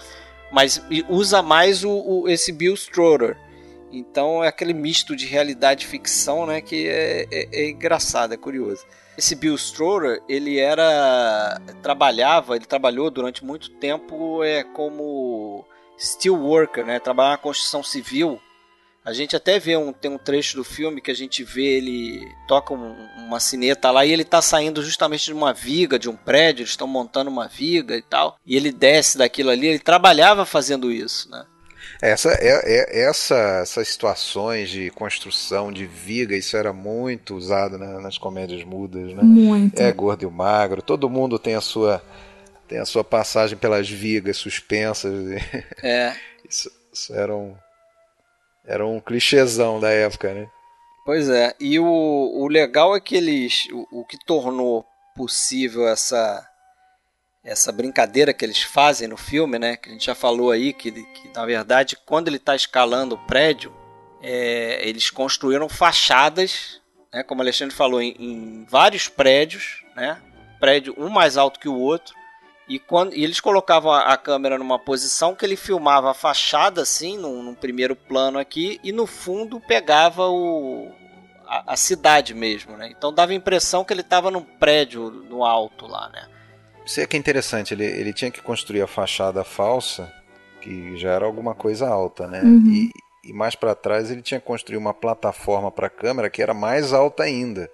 Mas 0.51 0.83
usa 1.11 1.43
mais 1.43 1.85
o, 1.85 1.91
o 1.91 2.27
esse 2.27 2.53
Bill 2.53 2.73
Stroder. 2.73 3.37
Então 3.97 4.45
é 4.45 4.49
aquele 4.49 4.75
misto 4.75 5.17
de 5.17 5.27
realidade 5.27 5.85
e 5.85 5.89
ficção, 5.89 6.47
né, 6.47 6.61
que 6.61 6.87
é, 6.87 7.27
é, 7.33 7.49
é 7.53 7.71
engraçado, 7.71 8.35
é 8.35 8.37
curioso. 8.37 8.85
Esse 9.17 9.35
Bill 9.35 9.55
Stroller, 9.55 10.23
ele 10.29 10.59
era 10.59 11.59
trabalhava, 11.83 12.55
ele 12.55 12.67
trabalhou 12.67 13.11
durante 13.11 13.43
muito 13.43 13.71
tempo 13.71 14.45
é 14.45 14.63
como 14.63 15.65
steel 15.99 16.37
worker, 16.37 16.85
né, 16.85 16.99
trabalhava 16.99 17.37
na 17.37 17.43
construção 17.43 17.83
civil. 17.83 18.39
A 19.03 19.13
gente 19.13 19.37
até 19.37 19.59
vê 19.59 19.77
um 19.77 19.93
tem 19.93 20.11
um 20.11 20.19
trecho 20.19 20.57
do 20.57 20.65
filme 20.65 21.01
que 21.01 21.11
a 21.11 21.15
gente 21.15 21.43
vê 21.43 21.79
ele 21.79 22.21
toca 22.47 22.75
um, 22.75 22.95
uma 23.17 23.41
sineta 23.41 23.91
lá 23.91 24.05
e 24.05 24.13
ele 24.13 24.23
está 24.23 24.43
saindo 24.43 24.83
justamente 24.83 25.25
de 25.27 25.33
uma 25.33 25.55
viga 25.55 25.99
de 25.99 26.11
um 26.11 26.17
prédio, 26.17 26.63
eles 26.63 26.71
estão 26.71 26.89
montando 26.89 27.31
uma 27.31 27.49
viga 27.49 27.97
e 27.97 28.03
tal, 28.03 28.37
e 28.45 28.57
ele 28.57 28.71
desce 28.73 29.17
daquilo 29.17 29.49
ali, 29.49 29.69
ele 29.69 29.79
trabalhava 29.79 30.45
fazendo 30.45 30.93
isso, 30.93 31.31
né? 31.31 31.47
Essa, 32.01 32.33
é, 32.33 32.49
é, 32.49 33.01
essa, 33.03 33.61
essas 33.63 33.89
situações 33.89 34.69
de 34.69 34.91
construção 34.91 35.73
de 35.73 35.87
viga, 35.87 36.37
isso 36.37 36.57
era 36.57 36.73
muito 36.73 37.35
usado 37.35 37.79
né, 37.79 37.99
nas 38.01 38.19
comédias 38.19 38.63
mudas, 38.65 39.15
né? 39.15 39.23
Muito. 39.23 39.81
É 39.81 39.91
gordo 39.93 40.23
e 40.23 40.31
magro, 40.31 40.83
todo 40.83 41.09
mundo 41.09 41.39
tem 41.39 41.55
a 41.55 41.61
sua 41.61 42.03
tem 42.69 42.79
a 42.79 42.85
sua 42.85 43.05
passagem 43.05 43.57
pelas 43.57 43.89
vigas 43.89 44.37
suspensas. 44.37 45.13
É. 45.83 46.15
isso, 46.49 46.71
isso 46.93 47.15
era 47.15 47.35
um 47.35 47.55
era 48.65 48.85
um 48.85 49.01
clichêzão 49.01 49.79
da 49.79 49.91
época, 49.91 50.35
né? 50.35 50.49
Pois 51.05 51.29
é. 51.29 51.55
E 51.61 51.79
o, 51.79 51.87
o 51.87 52.49
legal 52.49 52.97
é 52.97 53.01
que 53.01 53.15
eles 53.15 53.69
o, 53.73 54.01
o 54.01 54.05
que 54.05 54.19
tornou 54.27 54.85
possível 55.15 55.89
essa 55.89 56.45
essa 57.47 57.71
brincadeira 57.71 58.35
que 58.35 58.45
eles 58.45 58.61
fazem 58.61 59.07
no 59.07 59.17
filme, 59.17 59.57
né? 59.59 59.77
Que 59.77 59.89
a 59.89 59.93
gente 59.93 60.05
já 60.05 60.17
falou 60.17 60.51
aí, 60.51 60.73
que, 60.73 60.91
que 60.91 61.31
na 61.33 61.47
verdade, 61.47 61.97
quando 62.05 62.27
ele 62.27 62.39
está 62.39 62.57
escalando 62.57 63.15
o 63.15 63.27
prédio, 63.27 63.73
é, 64.21 64.87
eles 64.87 65.11
construíram 65.11 65.69
fachadas, 65.69 66.81
né, 67.15 67.23
como 67.23 67.41
Alexandre 67.41 67.75
falou, 67.75 68.03
em, 68.03 68.17
em, 68.19 68.67
vários 68.69 69.09
prédios, 69.09 69.85
né? 69.95 70.21
Prédio 70.59 70.93
um 70.99 71.09
mais 71.09 71.37
alto 71.37 71.61
que 71.61 71.69
o 71.69 71.79
outro. 71.79 72.17
E, 72.69 72.81
quando, 72.81 73.15
e 73.15 73.23
eles 73.23 73.39
colocavam 73.39 73.93
a, 73.93 74.13
a, 74.13 74.17
câmera 74.17 74.59
numa 74.59 74.79
posição 74.79 75.37
que 75.37 75.45
ele 75.45 75.55
filmava 75.55 76.11
a 76.11 76.15
fachada 76.15 76.83
assim, 76.83 77.17
num, 77.17 77.45
num 77.45 77.55
primeiro 77.55 77.95
plano 77.95 78.41
aqui, 78.41 78.81
e 78.83 78.91
no 78.91 79.07
fundo 79.07 79.61
pegava 79.61 80.29
o, 80.29 80.91
a, 81.47 81.75
a 81.75 81.77
cidade 81.77 82.35
mesmo, 82.35 82.77
né? 82.77 82.89
Então 82.91 83.15
dava 83.15 83.31
a 83.31 83.37
impressão 83.37 83.85
que 83.85 83.93
ele 83.93 84.01
estava 84.01 84.33
num 84.33 84.43
prédio 84.43 85.11
no 85.31 85.45
alto 85.45 85.87
lá, 85.87 86.09
né? 86.09 86.29
Isso 86.87 87.01
é 87.01 87.07
que 87.07 87.17
é 87.17 87.19
interessante, 87.19 87.75
ele, 87.75 87.85
ele 87.85 88.13
tinha 88.13 88.31
que 88.31 88.41
construir 88.41 88.81
a 88.81 88.87
fachada 88.87 89.43
falsa, 89.43 90.13
que 90.61 90.97
já 90.97 91.11
era 91.11 91.27
alguma 91.27 91.53
coisa 91.53 91.89
alta, 91.89 92.29
né? 92.29 92.41
Uhum. 92.43 92.65
E, 92.69 92.91
e 93.29 93.33
mais 93.33 93.57
para 93.57 93.75
trás 93.75 94.09
ele 94.09 94.23
tinha 94.23 94.39
que 94.39 94.47
construir 94.47 94.77
uma 94.77 94.95
plataforma 94.95 95.69
para 95.71 95.89
a 95.89 95.91
câmera 95.91 96.31
que 96.31 96.41
era 96.41 96.55
mais 96.55 96.93
alta 96.93 97.25
ainda. 97.25 97.69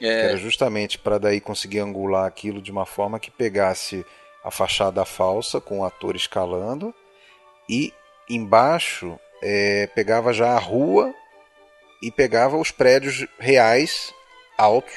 É. 0.00 0.20
Que 0.20 0.26
era 0.28 0.36
justamente 0.36 0.96
para 0.96 1.18
daí 1.18 1.40
conseguir 1.40 1.80
angular 1.80 2.24
aquilo 2.24 2.62
de 2.62 2.70
uma 2.70 2.86
forma 2.86 3.18
que 3.18 3.32
pegasse 3.32 4.06
a 4.44 4.50
fachada 4.50 5.04
falsa 5.04 5.60
com 5.60 5.80
o 5.80 5.84
ator 5.84 6.14
escalando 6.14 6.94
e 7.68 7.92
embaixo 8.30 9.18
é, 9.42 9.88
pegava 9.88 10.32
já 10.32 10.52
a 10.52 10.58
rua 10.58 11.12
e 12.00 12.10
pegava 12.10 12.56
os 12.56 12.70
prédios 12.70 13.26
reais 13.38 14.14
altos 14.56 14.94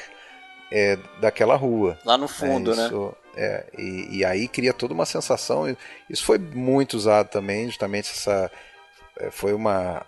é, 0.70 0.98
daquela 1.20 1.56
rua. 1.56 1.98
Lá 2.04 2.16
no 2.16 2.28
fundo, 2.28 2.70
é, 2.70 2.74
isso, 2.74 3.06
né? 3.06 3.12
É, 3.36 3.66
e, 3.76 4.18
e, 4.18 4.24
aí 4.24 4.48
cria 4.48 4.72
toda 4.72 4.94
uma 4.94 5.04
sensação. 5.04 5.64
Isso 6.08 6.24
foi 6.24 6.38
muito 6.38 6.94
usado 6.94 7.28
também, 7.28 7.66
justamente 7.66 8.10
essa. 8.10 8.50
É, 9.18 9.30
foi 9.30 9.52
uma, 9.52 10.02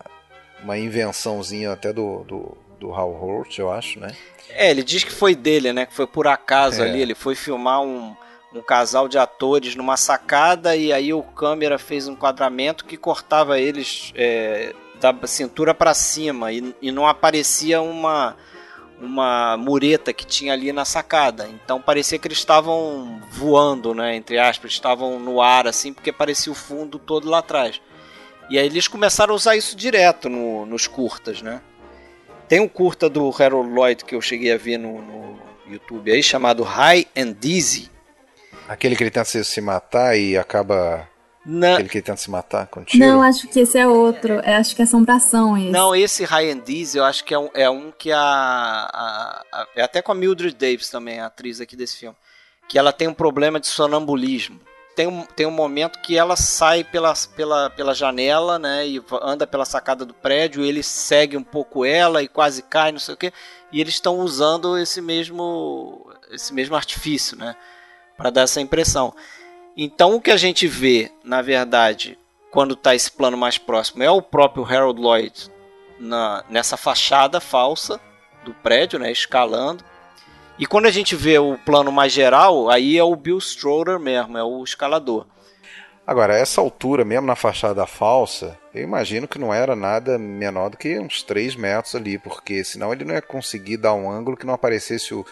uma 0.62 0.79
invençãozinha 0.79 1.72
até 1.72 1.93
do, 1.93 2.24
do, 2.24 2.57
do 2.81 2.95
Hal 2.95 3.11
Hurt, 3.11 3.59
eu 3.59 3.70
acho, 3.70 4.01
né? 4.01 4.16
É, 4.51 4.70
ele 4.70 4.83
diz 4.83 5.05
que 5.05 5.12
foi 5.12 5.35
dele, 5.35 5.72
né? 5.72 5.85
Que 5.85 5.95
foi 5.95 6.07
por 6.07 6.26
acaso 6.26 6.83
é. 6.83 6.89
ali. 6.89 7.03
Ele 7.03 7.14
foi 7.14 7.35
filmar 7.35 7.83
um, 7.83 8.16
um 8.55 8.62
casal 8.62 9.09
de 9.09 9.18
atores 9.18 9.74
numa 9.74 9.97
sacada 9.97 10.74
e 10.74 10.93
aí 10.93 11.12
o 11.12 11.22
câmera 11.22 11.79
fez 11.79 12.09
um 12.09 12.12
enquadramento 12.12 12.85
que 12.85 12.97
cortava 12.97 13.59
eles 13.59 14.12
é, 14.16 14.74
da 15.01 15.14
cintura 15.26 15.74
para 15.74 15.93
cima 15.93 16.51
e, 16.51 16.74
e 16.81 16.91
não 16.91 17.07
aparecia 17.07 17.81
uma 17.83 18.37
uma 19.01 19.57
mureta 19.57 20.12
que 20.12 20.26
tinha 20.26 20.53
ali 20.53 20.72
na 20.72 20.84
sacada. 20.84 21.49
Então 21.49 21.80
parecia 21.80 22.18
que 22.18 22.26
eles 22.26 22.38
estavam 22.38 23.20
voando, 23.30 23.94
né? 23.94 24.16
Entre 24.16 24.38
aspas, 24.38 24.72
estavam 24.72 25.18
no 25.18 25.40
ar 25.40 25.66
assim, 25.66 25.92
porque 25.92 26.12
parecia 26.12 26.53
o 26.53 26.55
fundo 26.55 26.99
todo 26.99 27.28
lá 27.28 27.38
atrás. 27.38 27.80
E 28.51 28.59
aí 28.59 28.66
eles 28.66 28.88
começaram 28.88 29.32
a 29.32 29.36
usar 29.36 29.57
isso 29.57 29.76
direto 29.76 30.28
no, 30.28 30.64
nos 30.66 30.86
curtas, 30.86 31.42
né? 31.42 31.61
Tem 32.49 32.61
um 32.61 32.68
curta 32.68 33.09
do 33.11 33.30
Harold 33.38 33.70
Lloyd 33.70 34.05
que 34.05 34.14
eu 34.14 34.22
cheguei 34.22 34.53
a 34.53 34.57
ver 34.57 34.78
no, 34.78 35.03
no 35.03 35.38
YouTube 35.68 36.11
aí, 36.11 36.22
chamado 36.22 36.62
High 36.62 37.07
and 37.16 37.34
Dizzy. 37.38 37.90
Aquele 38.66 38.96
que 38.96 39.03
ele 39.03 39.11
tenta 39.11 39.44
se 39.44 39.61
matar 39.61 40.18
e 40.18 40.36
acaba 40.36 41.07
Na... 41.51 41.74
Aquele 41.74 41.88
que 41.88 41.96
ele 41.96 42.05
tenta 42.05 42.18
se 42.18 42.30
matar 42.30 42.66
com 42.66 42.84
tiro? 42.84 43.03
Não, 43.03 43.22
acho 43.22 43.49
que 43.49 43.61
esse 43.61 43.78
é 43.78 43.88
outro. 43.88 44.34
É, 44.40 44.57
acho 44.57 44.76
que 44.76 44.82
é 44.82 44.84
assombração 44.84 45.57
esse. 45.57 45.70
Não, 45.70 45.96
esse 45.96 46.22
High 46.22 46.51
and 46.51 46.62
eu 46.94 47.03
acho 47.03 47.24
que 47.24 47.32
é 47.32 47.38
um, 47.38 47.49
é 47.55 47.70
um 47.70 47.90
que 47.90 48.12
a, 48.12 48.20
a, 48.20 49.42
a, 49.51 49.66
É 49.74 49.82
até 49.82 50.03
com 50.03 50.12
a 50.12 50.14
Mildred 50.14 50.55
Davis 50.55 50.90
também, 50.90 51.20
a 51.20 51.26
atriz 51.26 51.59
aqui 51.59 51.74
desse 51.74 51.96
filme. 51.96 52.14
Que 52.68 52.78
ela 52.78 52.92
tem 52.92 53.09
um 53.09 53.14
problema 53.14 53.59
de 53.59 53.66
sonambulismo. 53.66 54.61
Tem 54.94 55.07
um, 55.07 55.24
tem 55.24 55.46
um 55.46 55.51
momento 55.51 56.01
que 56.01 56.18
ela 56.18 56.36
sai 56.36 56.84
pela, 56.84 57.14
pela, 57.34 57.70
pela 57.70 57.94
janela, 57.94 58.59
né? 58.59 58.86
E 58.86 59.03
anda 59.22 59.46
pela 59.46 59.64
sacada 59.64 60.05
do 60.05 60.12
prédio, 60.12 60.62
ele 60.62 60.82
segue 60.82 61.34
um 61.34 61.42
pouco 61.42 61.82
ela 61.82 62.22
e 62.22 62.28
quase 62.28 62.61
cai, 62.61 62.92
não 62.92 62.99
sei 62.99 63.14
o 63.14 63.16
quê. 63.16 63.32
E 63.72 63.80
eles 63.80 63.94
estão 63.94 64.16
usando 64.16 64.76
esse 64.76 65.01
mesmo, 65.01 66.12
esse 66.30 66.53
mesmo 66.53 66.76
artifício, 66.76 67.38
né? 67.38 67.57
Para 68.18 68.28
dar 68.28 68.42
essa 68.42 68.61
impressão. 68.61 69.14
Então 69.81 70.16
o 70.16 70.20
que 70.20 70.33
a 70.33 70.37
gente 70.37 70.66
vê, 70.66 71.09
na 71.22 71.41
verdade, 71.41 72.18
quando 72.51 72.74
está 72.74 72.97
esse 72.97 73.12
plano 73.12 73.37
mais 73.37 73.59
próximo, 73.59 74.03
é 74.03 74.11
o 74.11 74.20
próprio 74.20 74.64
Harold 74.64 75.01
Lloyd 75.01 75.49
na, 76.01 76.45
nessa 76.51 76.76
fachada 76.76 77.41
falsa 77.41 78.01
do 78.45 78.53
prédio, 78.53 78.99
né, 78.99 79.12
escalando. 79.12 79.85
E 80.59 80.66
quando 80.66 80.87
a 80.87 80.91
gente 80.91 81.14
vê 81.14 81.39
o 81.39 81.57
plano 81.59 81.93
mais 81.93 82.12
geral, 82.12 82.68
aí 82.68 82.99
é 82.99 83.05
o 83.05 83.14
Bill 83.14 83.39
Stroder 83.39 84.01
mesmo, 84.01 84.37
é 84.37 84.43
o 84.43 84.64
escalador. 84.64 85.24
Agora, 86.05 86.37
essa 86.37 86.61
altura, 86.61 87.05
mesmo 87.05 87.29
na 87.29 87.37
fachada 87.37 87.87
falsa, 87.87 88.59
eu 88.74 88.83
imagino 88.83 89.29
que 89.29 89.39
não 89.39 89.55
era 89.55 89.76
nada 89.76 90.18
menor 90.18 90.70
do 90.70 90.76
que 90.76 90.99
uns 90.99 91.22
3 91.22 91.55
metros 91.55 91.95
ali, 91.95 92.18
porque 92.18 92.64
senão 92.64 92.93
ele 92.93 93.05
não 93.05 93.14
ia 93.14 93.22
conseguir 93.22 93.76
dar 93.76 93.95
um 93.95 94.11
ângulo 94.11 94.37
que 94.37 94.47
não 94.47 94.55
aparecesse 94.55 95.14
o, 95.14 95.24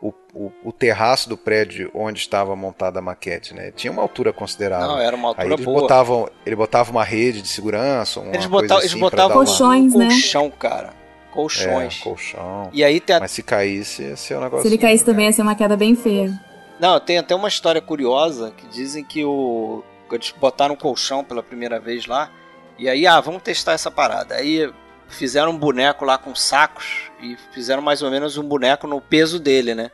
o, 0.00 0.12
o, 0.34 0.52
o, 0.64 0.72
terraço 0.72 1.28
do 1.28 1.36
prédio 1.36 1.90
onde 1.94 2.18
estava 2.20 2.56
montada 2.56 2.98
a 2.98 3.02
maquete, 3.02 3.54
né? 3.54 3.70
Tinha 3.70 3.92
uma 3.92 4.00
altura 4.00 4.32
considerável. 4.32 4.88
Não, 4.88 4.98
era 4.98 5.14
uma 5.14 5.28
altura 5.28 5.46
Aí 5.46 5.52
eles 5.52 5.64
boa. 5.64 5.80
Botavam, 5.82 6.28
ele 6.46 6.56
botava 6.56 6.90
uma 6.90 7.04
rede 7.04 7.42
de 7.42 7.48
segurança, 7.48 8.20
uma 8.20 8.34
eles 8.34 8.46
botavam, 8.46 8.60
botavam, 8.62 8.78
assim 8.78 8.86
eles 8.86 9.00
botavam 9.00 9.36
colchões, 9.36 9.94
um 9.94 9.98
né? 9.98 10.08
colchão, 10.08 10.50
cara. 10.50 10.94
Colchões. 11.32 12.00
É, 12.00 12.04
colchão. 12.04 12.70
E 12.72 12.82
aí 12.82 12.98
tem 12.98 13.16
a... 13.16 13.20
Mas 13.20 13.30
se 13.30 13.42
caísse, 13.42 14.02
ia 14.02 14.16
ser 14.16 14.36
um 14.36 14.40
negócio. 14.40 14.62
Se 14.62 14.68
ele 14.68 14.78
caísse 14.78 15.04
também, 15.04 15.26
ia 15.26 15.32
ser 15.32 15.42
uma 15.42 15.54
queda 15.54 15.76
bem 15.76 15.94
feia. 15.94 16.32
Não, 16.80 16.98
tem 16.98 17.18
até 17.18 17.34
uma 17.34 17.48
história 17.48 17.80
curiosa 17.80 18.52
que 18.56 18.66
dizem 18.66 19.04
que 19.04 19.22
o. 19.22 19.84
Eles 20.10 20.34
botaram 20.40 20.74
um 20.74 20.76
colchão 20.76 21.22
pela 21.22 21.42
primeira 21.42 21.78
vez 21.78 22.06
lá. 22.06 22.30
E 22.78 22.88
aí, 22.88 23.06
ah, 23.06 23.20
vamos 23.20 23.42
testar 23.42 23.72
essa 23.72 23.90
parada. 23.90 24.34
Aí 24.34 24.72
fizeram 25.10 25.52
um 25.52 25.58
boneco 25.58 26.04
lá 26.04 26.16
com 26.16 26.34
sacos 26.34 27.10
e 27.22 27.36
fizeram 27.52 27.82
mais 27.82 28.02
ou 28.02 28.10
menos 28.10 28.38
um 28.38 28.42
boneco 28.42 28.86
no 28.86 29.00
peso 29.00 29.38
dele, 29.38 29.74
né? 29.74 29.90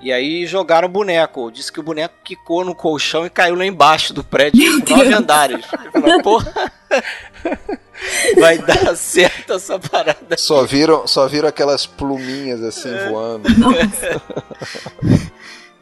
E 0.00 0.12
aí 0.12 0.46
jogaram 0.46 0.88
o 0.88 0.90
boneco. 0.90 1.50
Disse 1.50 1.72
que 1.72 1.80
o 1.80 1.82
boneco 1.82 2.14
quicou 2.22 2.64
no 2.64 2.74
colchão 2.74 3.24
e 3.24 3.30
caiu 3.30 3.54
lá 3.54 3.64
embaixo 3.64 4.12
do 4.12 4.22
prédio 4.22 4.84
com 4.84 4.96
nove 4.96 5.12
andares. 5.14 5.64
Eu 5.94 6.00
falei, 6.02 6.22
porra, 6.22 6.72
vai 8.38 8.58
dar 8.58 8.94
certo 8.96 9.54
essa 9.54 9.78
parada. 9.78 10.36
Só 10.36 10.64
viram, 10.64 11.06
só 11.06 11.26
viram 11.26 11.48
aquelas 11.48 11.86
pluminhas 11.86 12.62
assim 12.62 12.90
é. 12.90 13.08
voando. 13.08 13.48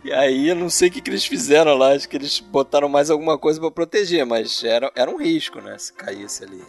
e 0.04 0.12
aí 0.12 0.48
eu 0.48 0.54
não 0.54 0.70
sei 0.70 0.88
o 0.88 0.92
que, 0.92 1.00
que 1.00 1.10
eles 1.10 1.24
fizeram 1.24 1.74
lá. 1.74 1.92
Acho 1.92 2.08
que 2.08 2.16
eles 2.16 2.38
botaram 2.38 2.88
mais 2.88 3.10
alguma 3.10 3.36
coisa 3.36 3.60
para 3.60 3.70
proteger, 3.70 4.24
mas 4.24 4.62
era, 4.62 4.92
era 4.94 5.10
um 5.10 5.18
risco, 5.18 5.60
né? 5.60 5.76
Se 5.76 5.92
caísse 5.92 6.44
ali. 6.44 6.62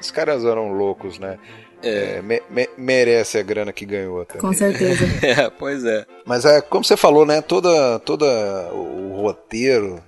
Os 0.00 0.10
caras 0.10 0.44
eram 0.44 0.72
loucos, 0.72 1.18
né? 1.18 1.38
É, 1.82 2.20
me, 2.22 2.42
me, 2.50 2.68
merece 2.76 3.38
a 3.38 3.42
grana 3.42 3.72
que 3.72 3.86
ganhou 3.86 4.24
também. 4.24 4.42
Com 4.42 4.52
certeza. 4.52 5.04
é, 5.24 5.48
pois 5.50 5.84
é. 5.84 6.04
Mas 6.24 6.44
é, 6.44 6.60
como 6.60 6.84
você 6.84 6.96
falou, 6.96 7.24
né? 7.24 7.40
Toda, 7.40 7.98
toda 8.00 8.26
o 8.72 9.20
roteiro, 9.22 10.02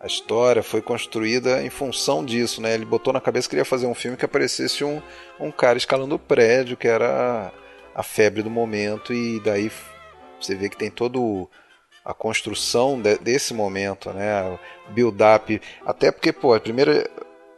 a 0.00 0.06
história 0.06 0.62
foi 0.62 0.80
construída 0.80 1.62
em 1.62 1.70
função 1.70 2.24
disso, 2.24 2.60
né? 2.62 2.74
Ele 2.74 2.84
botou 2.84 3.12
na 3.12 3.20
cabeça 3.20 3.46
que 3.46 3.50
queria 3.50 3.64
fazer 3.64 3.86
um 3.86 3.94
filme 3.94 4.16
que 4.16 4.24
aparecesse 4.24 4.84
um, 4.84 5.02
um 5.38 5.50
cara 5.50 5.76
escalando 5.76 6.14
o 6.14 6.18
prédio, 6.18 6.76
que 6.76 6.88
era 6.88 7.52
a, 7.94 8.00
a 8.00 8.02
febre 8.02 8.42
do 8.42 8.50
momento, 8.50 9.12
e 9.12 9.38
daí 9.40 9.70
você 10.40 10.54
vê 10.54 10.68
que 10.68 10.76
tem 10.76 10.90
todo 10.90 11.48
a 12.04 12.12
construção 12.12 13.00
de, 13.00 13.16
desse 13.18 13.54
momento, 13.54 14.10
né? 14.12 14.58
O 14.88 14.92
build-up. 14.92 15.60
Até 15.86 16.10
porque, 16.10 16.32
pô, 16.32 16.54
a 16.54 16.60
primeira. 16.60 17.08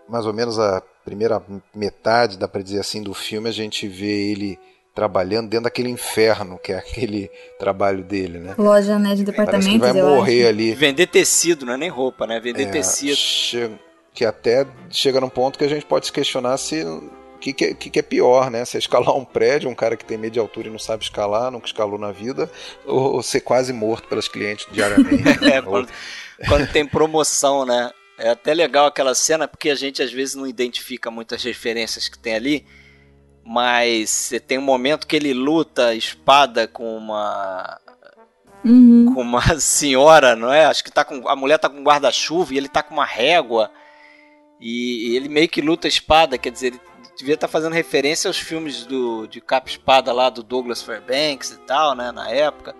Mais 0.08 0.26
ou 0.26 0.34
menos 0.34 0.58
a 0.58 0.82
primeira 1.04 1.42
metade, 1.74 2.38
dá 2.38 2.48
para 2.48 2.62
dizer 2.62 2.80
assim, 2.80 3.02
do 3.02 3.14
filme, 3.14 3.48
a 3.48 3.52
gente 3.52 3.86
vê 3.86 4.30
ele 4.30 4.58
trabalhando 4.94 5.48
dentro 5.48 5.64
daquele 5.64 5.88
inferno 5.88 6.58
que 6.62 6.72
é 6.72 6.78
aquele 6.78 7.30
trabalho 7.58 8.04
dele, 8.04 8.38
né? 8.38 8.54
Loja, 8.56 8.98
né, 8.98 9.14
de 9.14 9.24
departamentos, 9.24 9.80
Parece 9.80 9.98
que 9.98 10.02
vai 10.02 10.16
morrer 10.16 10.46
ali. 10.46 10.74
Vender 10.74 11.06
tecido, 11.08 11.66
não 11.66 11.74
é 11.74 11.76
nem 11.76 11.88
roupa, 11.88 12.26
né? 12.26 12.38
Vender 12.40 12.68
é, 12.68 12.70
tecido. 12.70 13.16
Che 13.16 13.70
que 14.14 14.24
até 14.24 14.64
chega 14.90 15.20
num 15.20 15.28
ponto 15.28 15.58
que 15.58 15.64
a 15.64 15.68
gente 15.68 15.84
pode 15.84 16.06
se 16.06 16.12
questionar 16.12 16.56
se 16.56 16.84
o 16.84 17.10
que, 17.40 17.52
que, 17.52 17.74
que, 17.74 17.98
é 17.98 18.02
pior, 18.02 18.48
né? 18.48 18.64
Se 18.64 18.76
é 18.76 18.78
escalar 18.78 19.14
um 19.16 19.24
prédio, 19.24 19.68
um 19.68 19.74
cara 19.74 19.96
que 19.96 20.04
tem 20.04 20.16
medo 20.16 20.34
de 20.34 20.38
altura 20.38 20.68
e 20.68 20.70
não 20.70 20.78
sabe 20.78 21.02
escalar, 21.02 21.50
nunca 21.50 21.66
escalou 21.66 21.98
na 21.98 22.12
vida, 22.12 22.48
ou, 22.86 23.16
ou 23.16 23.22
ser 23.22 23.40
quase 23.40 23.72
morto 23.72 24.08
pelos 24.08 24.28
clientes 24.28 24.68
diariamente. 24.70 25.44
é, 25.52 25.60
quando, 25.60 25.88
quando 26.48 26.70
tem 26.70 26.86
promoção, 26.86 27.66
né? 27.66 27.90
É 28.18 28.30
até 28.30 28.54
legal 28.54 28.86
aquela 28.86 29.14
cena 29.14 29.48
porque 29.48 29.70
a 29.70 29.74
gente 29.74 30.02
às 30.02 30.12
vezes 30.12 30.34
não 30.34 30.46
identifica 30.46 31.10
muitas 31.10 31.42
referências 31.42 32.08
que 32.08 32.18
tem 32.18 32.34
ali, 32.34 32.66
mas 33.44 34.10
você 34.10 34.40
tem 34.40 34.56
um 34.56 34.62
momento 34.62 35.06
que 35.06 35.16
ele 35.16 35.34
luta 35.34 35.94
espada 35.94 36.68
com 36.68 36.96
uma 36.96 37.80
uhum. 38.64 39.12
com 39.12 39.20
uma 39.20 39.42
senhora, 39.58 40.36
não 40.36 40.52
é? 40.52 40.64
Acho 40.64 40.84
que 40.84 40.92
tá 40.92 41.04
com 41.04 41.28
a 41.28 41.34
mulher 41.34 41.58
tá 41.58 41.68
com 41.68 41.82
guarda-chuva 41.82 42.54
e 42.54 42.56
ele 42.56 42.68
tá 42.68 42.82
com 42.82 42.94
uma 42.94 43.04
régua 43.04 43.70
e, 44.60 45.10
e 45.10 45.16
ele 45.16 45.28
meio 45.28 45.48
que 45.48 45.60
luta 45.60 45.88
espada, 45.88 46.38
quer 46.38 46.50
dizer, 46.50 46.68
ele 46.68 46.80
devia 47.18 47.34
estar 47.34 47.48
tá 47.48 47.52
fazendo 47.52 47.72
referência 47.72 48.28
aos 48.28 48.38
filmes 48.38 48.86
do 48.86 49.26
de 49.26 49.40
capa 49.40 49.68
espada 49.68 50.12
lá 50.12 50.30
do 50.30 50.42
Douglas 50.42 50.82
Fairbanks 50.82 51.50
e 51.50 51.58
tal, 51.58 51.94
né, 51.96 52.12
na 52.12 52.30
época. 52.30 52.74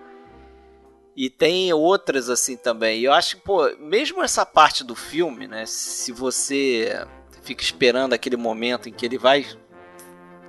E 1.15 1.29
tem 1.29 1.71
outras 1.71 2.29
assim 2.29 2.57
também. 2.57 3.01
Eu 3.01 3.13
acho 3.13 3.37
que, 3.37 3.43
pô, 3.43 3.69
mesmo 3.79 4.21
essa 4.21 4.45
parte 4.45 4.83
do 4.83 4.95
filme, 4.95 5.47
né? 5.47 5.65
Se 5.65 6.11
você 6.11 7.07
fica 7.41 7.63
esperando 7.63 8.13
aquele 8.13 8.35
momento 8.35 8.89
em 8.89 8.91
que 8.91 9.05
ele 9.05 9.17
vai 9.17 9.45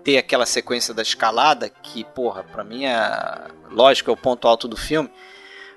ter 0.03 0.19
aquela 0.19 0.47
sequência 0.47 0.93
da 0.93 1.03
escalada, 1.03 1.69
que, 1.69 2.03
porra, 2.03 2.43
pra 2.45 2.65
mim 2.65 2.85
é. 2.85 3.49
Lógico, 3.71 4.11
é 4.11 4.13
o 4.13 4.17
ponto 4.17 4.49
alto 4.49 4.67
do 4.67 4.77
filme. 4.77 5.11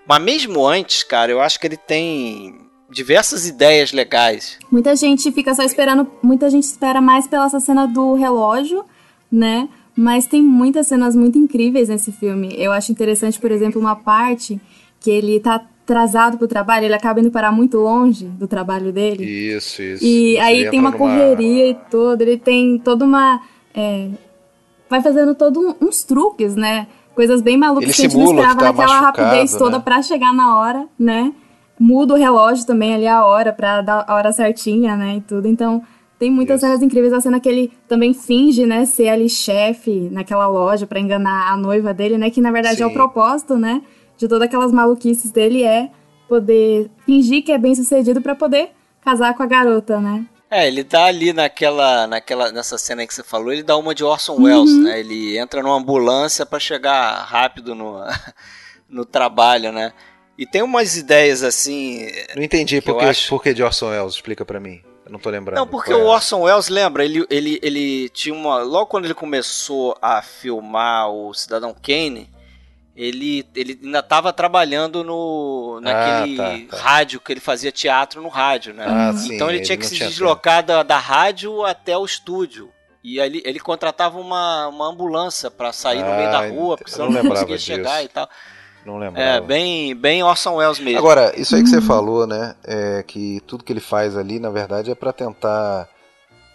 Mas 0.07 0.21
mesmo 0.21 0.65
antes, 0.65 1.03
cara, 1.03 1.31
eu 1.31 1.39
acho 1.39 1.59
que 1.59 1.67
ele 1.67 1.77
tem 1.77 2.67
diversas 2.89 3.47
ideias 3.47 3.91
legais. 3.91 4.57
Muita 4.71 4.95
gente 4.95 5.31
fica 5.31 5.53
só 5.53 5.63
esperando. 5.63 6.11
Muita 6.23 6.49
gente 6.49 6.63
espera 6.63 6.99
mais 6.99 7.27
pela 7.27 7.45
essa 7.45 7.59
cena 7.59 7.85
do 7.85 8.15
relógio, 8.15 8.83
né? 9.31 9.69
Mas 9.99 10.25
tem 10.25 10.41
muitas 10.41 10.87
cenas 10.87 11.13
muito 11.13 11.37
incríveis 11.37 11.89
nesse 11.89 12.09
filme. 12.09 12.55
Eu 12.57 12.71
acho 12.71 12.89
interessante, 12.89 13.37
por 13.37 13.51
exemplo, 13.51 13.81
uma 13.81 13.97
parte 13.97 14.57
que 14.97 15.11
ele 15.11 15.41
tá 15.41 15.55
atrasado 15.55 16.37
pro 16.37 16.47
trabalho, 16.47 16.85
ele 16.85 16.93
acaba 16.93 17.19
indo 17.19 17.29
parar 17.29 17.51
muito 17.51 17.77
longe 17.77 18.27
do 18.27 18.47
trabalho 18.47 18.93
dele. 18.93 19.25
Isso, 19.25 19.81
isso. 19.81 20.05
E 20.05 20.39
aí 20.39 20.69
tem 20.69 20.79
uma 20.79 20.91
numa... 20.91 20.97
correria 20.97 21.71
e 21.71 21.73
tudo, 21.91 22.21
ele 22.21 22.37
tem 22.37 22.79
toda 22.79 23.03
uma. 23.03 23.41
É, 23.75 24.07
vai 24.89 25.01
fazendo 25.01 25.35
todos 25.35 25.61
um, 25.61 25.75
uns 25.81 26.01
truques, 26.01 26.55
né? 26.55 26.87
Coisas 27.13 27.41
bem 27.41 27.57
malucas 27.57 27.83
ele 27.83 27.93
que 27.93 27.99
a 27.99 28.03
gente 28.05 28.17
não 28.17 28.31
esperava 28.31 28.55
tá 28.57 28.65
naquela 28.67 29.01
rapidez 29.01 29.51
toda 29.51 29.79
né? 29.79 29.83
pra 29.83 30.01
chegar 30.01 30.33
na 30.33 30.59
hora, 30.59 30.87
né? 30.97 31.33
Muda 31.77 32.13
o 32.13 32.17
relógio 32.17 32.65
também 32.65 32.95
ali 32.95 33.07
a 33.07 33.25
hora, 33.25 33.51
pra 33.51 33.81
dar 33.81 34.05
a 34.07 34.15
hora 34.15 34.31
certinha, 34.31 34.95
né? 34.95 35.17
E 35.17 35.21
tudo. 35.21 35.45
Então, 35.45 35.83
tem 36.19 36.29
muitas 36.29 36.57
Isso. 36.57 36.67
cenas 36.67 36.83
incríveis. 36.83 37.13
A 37.13 37.21
cena 37.21 37.39
que 37.39 37.49
ele 37.49 37.71
também 37.87 38.13
finge, 38.13 38.65
né, 38.65 38.85
ser 38.85 39.07
ali 39.07 39.29
chefe 39.29 40.09
naquela 40.11 40.47
loja 40.47 40.85
para 40.85 40.99
enganar 40.99 41.51
a 41.51 41.57
noiva 41.57 41.93
dele, 41.93 42.17
né? 42.17 42.29
Que 42.29 42.41
na 42.41 42.51
verdade 42.51 42.77
Sim. 42.77 42.83
é 42.83 42.85
o 42.85 42.93
propósito, 42.93 43.57
né? 43.57 43.81
de 44.19 44.27
todas 44.27 44.45
aquelas 44.45 44.71
maluquices 44.71 45.31
dele 45.31 45.63
é 45.63 45.89
poder 46.27 46.91
fingir 47.05 47.41
que 47.41 47.53
é 47.53 47.57
bem 47.57 47.73
sucedido 47.73 48.21
para 48.21 48.35
poder 48.35 48.71
casar 49.01 49.33
com 49.33 49.41
a 49.41 49.45
garota, 49.47 49.99
né? 49.99 50.25
É, 50.51 50.67
ele 50.67 50.83
tá 50.83 51.05
ali 51.05 51.31
naquela, 51.31 52.05
naquela, 52.05 52.51
nessa 52.51 52.77
cena 52.77 53.07
que 53.07 53.13
você 53.13 53.23
falou, 53.23 53.53
ele 53.53 53.63
dá 53.63 53.77
uma 53.77 53.95
de 53.95 54.03
Orson 54.03 54.33
uhum. 54.33 54.43
Welles, 54.43 54.77
né? 54.83 54.99
Ele 54.99 55.37
entra 55.37 55.63
numa 55.63 55.77
ambulância 55.77 56.45
para 56.45 56.59
chegar 56.59 57.23
rápido 57.23 57.73
no, 57.73 58.03
no 58.89 59.05
trabalho, 59.05 59.71
né? 59.71 59.93
E 60.37 60.45
tem 60.45 60.61
umas 60.61 60.97
ideias 60.97 61.43
assim. 61.43 62.07
Não 62.35 62.43
entendi 62.43 62.81
por 62.81 62.97
que, 62.97 63.29
por 63.29 63.43
que 63.43 63.53
de 63.53 63.63
Orson 63.63 63.89
Welles, 63.89 64.15
explica 64.15 64.43
para 64.43 64.59
mim. 64.59 64.81
Eu 65.09 65.13
não 65.13 65.19
tô 65.19 65.29
lembrando. 65.29 65.57
Não, 65.57 65.67
porque 65.67 65.91
o 65.93 65.99
é? 65.99 66.03
Orson 66.03 66.41
Welles, 66.41 66.69
lembra, 66.69 67.03
ele, 67.03 67.25
ele, 67.29 67.59
ele 67.63 68.09
tinha 68.09 68.33
uma. 68.33 68.59
Logo 68.59 68.85
quando 68.85 69.05
ele 69.05 69.13
começou 69.15 69.97
a 70.01 70.21
filmar 70.21 71.09
o 71.09 71.33
Cidadão 71.33 71.73
Kane, 71.73 72.29
ele, 72.95 73.45
ele 73.55 73.79
ainda 73.83 73.99
estava 73.99 74.31
trabalhando 74.31 75.03
no 75.03 75.79
naquele 75.81 76.39
Ah, 76.41 76.59
tá, 76.69 76.77
tá. 76.77 76.83
rádio 76.83 77.19
que 77.19 77.31
ele 77.33 77.39
fazia 77.39 77.71
teatro 77.71 78.21
no 78.21 78.27
rádio, 78.29 78.73
né? 78.73 78.85
Ah, 78.87 79.13
sim, 79.13 79.33
então 79.35 79.49
ele, 79.49 79.57
ele 79.59 79.65
tinha 79.65 79.77
que 79.77 79.83
não 79.83 79.89
se 79.89 79.95
tinha 79.95 80.09
deslocar 80.09 80.63
da, 80.63 80.83
da 80.83 80.97
rádio 80.97 81.65
até 81.65 81.97
o 81.97 82.05
estúdio. 82.05 82.69
E 83.03 83.17
ele, 83.19 83.41
ele 83.45 83.59
contratava 83.59 84.19
uma, 84.19 84.67
uma 84.67 84.87
ambulância 84.89 85.49
para 85.49 85.71
sair 85.71 86.03
no 86.03 86.13
meio 86.15 86.29
da 86.29 86.39
Ah, 86.41 86.49
rua, 86.49 86.77
porque 86.77 86.91
não 86.91 86.95
senão 86.97 87.07
não 87.09 87.15
lembrava 87.15 87.45
conseguia 87.47 87.57
chegar 87.57 87.95
disso. 87.95 88.05
e 88.05 88.09
tal. 88.09 88.29
Não 88.85 88.97
lembro. 88.97 89.19
É, 89.19 89.41
bem, 89.41 89.95
bem 89.95 90.23
Orson 90.23 90.55
Welles 90.55 90.79
mesmo. 90.79 90.99
Agora, 90.99 91.33
isso 91.39 91.55
aí 91.55 91.63
que 91.63 91.69
você 91.69 91.81
falou, 91.81 92.25
né? 92.25 92.55
É 92.63 93.03
que 93.03 93.41
tudo 93.45 93.63
que 93.63 93.73
ele 93.73 93.79
faz 93.79 94.15
ali, 94.15 94.39
na 94.39 94.49
verdade, 94.49 94.91
é 94.91 94.95
para 94.95 95.11
tentar. 95.11 95.87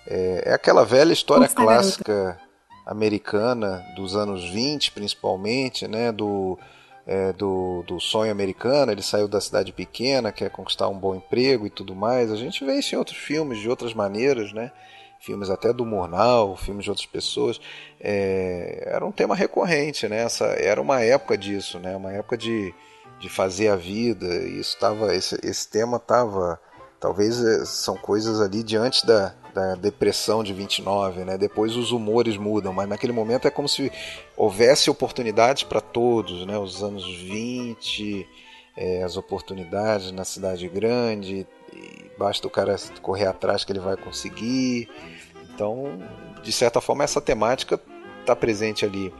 É, 0.06 0.42
é 0.46 0.52
aquela 0.54 0.84
velha 0.84 1.12
história 1.12 1.48
clássica 1.48 2.38
americana 2.86 3.84
dos 3.96 4.16
anos 4.16 4.48
20, 4.50 4.92
principalmente, 4.92 5.86
né? 5.86 6.12
Do, 6.12 6.58
é, 7.06 7.32
do, 7.32 7.84
do 7.86 8.00
sonho 8.00 8.32
americano. 8.32 8.92
Ele 8.92 9.02
saiu 9.02 9.28
da 9.28 9.40
cidade 9.40 9.72
pequena, 9.72 10.32
quer 10.32 10.50
conquistar 10.50 10.88
um 10.88 10.98
bom 10.98 11.14
emprego 11.14 11.66
e 11.66 11.70
tudo 11.70 11.94
mais. 11.94 12.32
A 12.32 12.36
gente 12.36 12.64
vê 12.64 12.78
isso 12.78 12.94
em 12.94 12.98
outros 12.98 13.18
filmes 13.18 13.58
de 13.58 13.68
outras 13.68 13.94
maneiras, 13.94 14.52
né? 14.52 14.72
Filmes 15.20 15.48
até 15.48 15.72
do 15.72 15.86
Murnau, 15.86 16.56
filmes 16.56 16.84
de 16.84 16.90
outras 16.90 17.06
pessoas. 17.06 17.60
É, 18.00 18.84
era 18.86 19.04
um 19.04 19.12
tema 19.12 19.34
recorrente, 19.34 20.06
né? 20.08 20.22
Essa, 20.22 20.44
era 20.46 20.80
uma 20.80 21.00
época 21.00 21.36
disso, 21.38 21.78
né? 21.78 21.96
Uma 21.96 22.12
época 22.12 22.36
de, 22.36 22.74
de 23.18 23.28
fazer 23.28 23.68
a 23.68 23.76
vida. 23.76 24.26
E 24.26 24.60
isso 24.60 24.78
tava, 24.78 25.14
esse, 25.14 25.38
esse 25.42 25.68
tema 25.68 25.96
estava. 25.96 26.60
Talvez 27.00 27.42
eh, 27.42 27.64
são 27.66 27.96
coisas 27.96 28.40
ali 28.40 28.62
de 28.62 28.76
antes 28.76 29.02
da, 29.02 29.34
da 29.54 29.74
depressão 29.76 30.42
de 30.42 30.52
29, 30.52 31.24
né? 31.24 31.38
Depois 31.38 31.76
os 31.76 31.92
humores 31.92 32.36
mudam, 32.36 32.72
mas 32.72 32.88
naquele 32.88 33.12
momento 33.12 33.46
é 33.46 33.50
como 33.50 33.68
se 33.68 33.90
houvesse 34.36 34.90
oportunidades 34.90 35.62
para 35.62 35.80
todos, 35.80 36.46
né? 36.46 36.58
Os 36.58 36.82
anos 36.82 37.06
20, 37.06 38.26
eh, 38.76 39.02
as 39.02 39.16
oportunidades 39.16 40.10
na 40.10 40.24
cidade 40.24 40.68
grande, 40.68 41.46
e 41.74 42.10
basta 42.18 42.46
o 42.46 42.50
cara 42.50 42.76
correr 43.02 43.26
atrás 43.26 43.64
que 43.64 43.72
ele 43.72 43.80
vai 43.80 43.96
conseguir. 43.96 44.88
Então, 45.52 45.98
de 46.42 46.52
certa 46.52 46.80
forma, 46.80 47.04
essa 47.04 47.20
temática 47.20 47.80
está 48.20 48.34
presente 48.34 48.84
ali. 48.84 49.12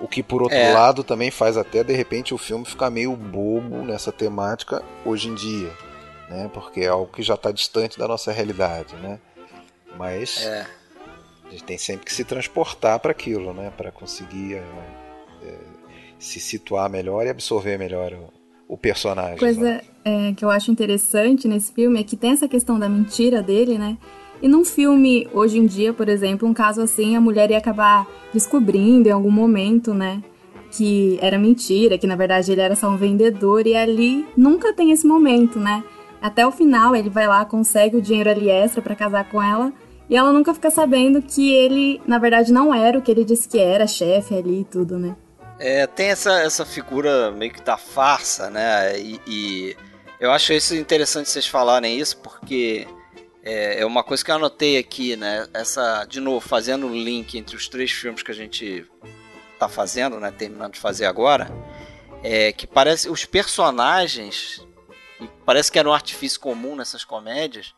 O 0.00 0.08
que, 0.08 0.22
por 0.22 0.42
outro 0.42 0.56
É. 0.58 0.72
lado, 0.72 1.04
também 1.04 1.30
faz 1.30 1.56
até 1.56 1.84
de 1.84 1.92
repente 1.92 2.34
o 2.34 2.38
filme 2.38 2.64
ficar 2.64 2.90
meio 2.90 3.14
bobo 3.14 3.84
nessa 3.84 4.10
temática 4.10 4.82
hoje 5.04 5.28
em 5.28 5.34
dia, 5.34 5.72
né? 6.28 6.50
Porque 6.52 6.80
é 6.80 6.88
algo 6.88 7.12
que 7.12 7.22
já 7.22 7.34
está 7.34 7.52
distante 7.52 7.96
da 7.98 8.08
nossa 8.08 8.32
realidade, 8.32 8.96
né? 8.96 9.20
Mas 9.96 10.44
É. 10.44 10.66
a 11.46 11.50
gente 11.50 11.62
tem 11.62 11.78
sempre 11.78 12.04
que 12.06 12.12
se 12.12 12.24
transportar 12.24 12.98
para 12.98 13.12
aquilo, 13.12 13.52
né? 13.54 13.72
Para 13.76 13.92
conseguir 13.92 14.54
é, 14.54 14.64
é, 15.44 15.58
se 16.18 16.40
situar 16.40 16.90
melhor 16.90 17.24
e 17.24 17.30
absorver 17.30 17.78
melhor 17.78 18.12
o, 18.12 18.32
o 18.72 18.76
personagem. 18.78 19.32
né? 19.32 19.38
Coisa 19.38 19.82
é, 20.02 20.32
que 20.32 20.42
eu 20.42 20.48
acho 20.48 20.70
interessante 20.70 21.46
nesse 21.46 21.74
filme 21.74 22.00
é 22.00 22.02
que 22.02 22.16
tem 22.16 22.30
essa 22.30 22.48
questão 22.48 22.78
da 22.78 22.88
mentira 22.88 23.42
dele, 23.42 23.76
né? 23.76 23.98
E 24.40 24.48
num 24.48 24.64
filme, 24.64 25.28
hoje 25.30 25.58
em 25.58 25.66
dia, 25.66 25.92
por 25.92 26.08
exemplo, 26.08 26.48
um 26.48 26.54
caso 26.54 26.80
assim, 26.80 27.14
a 27.14 27.20
mulher 27.20 27.50
ia 27.50 27.58
acabar 27.58 28.06
descobrindo 28.32 29.10
em 29.10 29.12
algum 29.12 29.30
momento, 29.30 29.92
né? 29.92 30.22
Que 30.70 31.18
era 31.20 31.38
mentira, 31.38 31.98
que 31.98 32.06
na 32.06 32.16
verdade 32.16 32.50
ele 32.50 32.62
era 32.62 32.74
só 32.74 32.88
um 32.88 32.96
vendedor, 32.96 33.66
e 33.66 33.76
ali 33.76 34.26
nunca 34.34 34.72
tem 34.72 34.90
esse 34.90 35.06
momento, 35.06 35.60
né? 35.60 35.84
Até 36.20 36.46
o 36.46 36.50
final 36.50 36.96
ele 36.96 37.10
vai 37.10 37.28
lá, 37.28 37.44
consegue 37.44 37.98
o 37.98 38.02
dinheiro 38.02 38.30
ali 38.30 38.48
extra 38.48 38.80
pra 38.80 38.96
casar 38.96 39.28
com 39.28 39.42
ela, 39.42 39.70
e 40.08 40.16
ela 40.16 40.32
nunca 40.32 40.54
fica 40.54 40.70
sabendo 40.70 41.20
que 41.20 41.52
ele, 41.52 42.00
na 42.06 42.18
verdade, 42.18 42.52
não 42.54 42.72
era 42.72 42.98
o 42.98 43.02
que 43.02 43.10
ele 43.10 43.24
disse 43.24 43.46
que 43.46 43.58
era, 43.58 43.86
chefe 43.86 44.34
ali 44.34 44.60
e 44.60 44.64
tudo, 44.64 44.98
né? 44.98 45.14
É, 45.64 45.86
tem 45.86 46.08
essa, 46.08 46.40
essa 46.40 46.66
figura 46.66 47.30
meio 47.30 47.52
que 47.52 47.62
da 47.62 47.76
farsa, 47.76 48.50
né? 48.50 48.98
E, 48.98 49.20
e 49.24 49.76
eu 50.18 50.32
acho 50.32 50.52
isso 50.52 50.74
interessante 50.74 51.30
vocês 51.30 51.46
falarem 51.46 52.00
isso, 52.00 52.16
porque 52.16 52.84
é, 53.44 53.80
é 53.80 53.86
uma 53.86 54.02
coisa 54.02 54.24
que 54.24 54.32
eu 54.32 54.34
anotei 54.34 54.76
aqui, 54.76 55.14
né? 55.14 55.46
Essa, 55.54 56.04
de 56.04 56.18
novo, 56.18 56.40
fazendo 56.40 56.88
o 56.88 56.92
link 56.92 57.38
entre 57.38 57.54
os 57.54 57.68
três 57.68 57.92
filmes 57.92 58.24
que 58.24 58.32
a 58.32 58.34
gente 58.34 58.84
tá 59.56 59.68
fazendo, 59.68 60.18
né? 60.18 60.32
Terminando 60.32 60.72
de 60.72 60.80
fazer 60.80 61.06
agora, 61.06 61.48
é 62.24 62.50
que 62.50 62.66
parece 62.66 63.08
os 63.08 63.24
personagens, 63.24 64.66
e 65.20 65.28
parece 65.46 65.70
que 65.70 65.78
era 65.78 65.88
um 65.88 65.94
artifício 65.94 66.40
comum 66.40 66.74
nessas 66.74 67.04
comédias. 67.04 67.72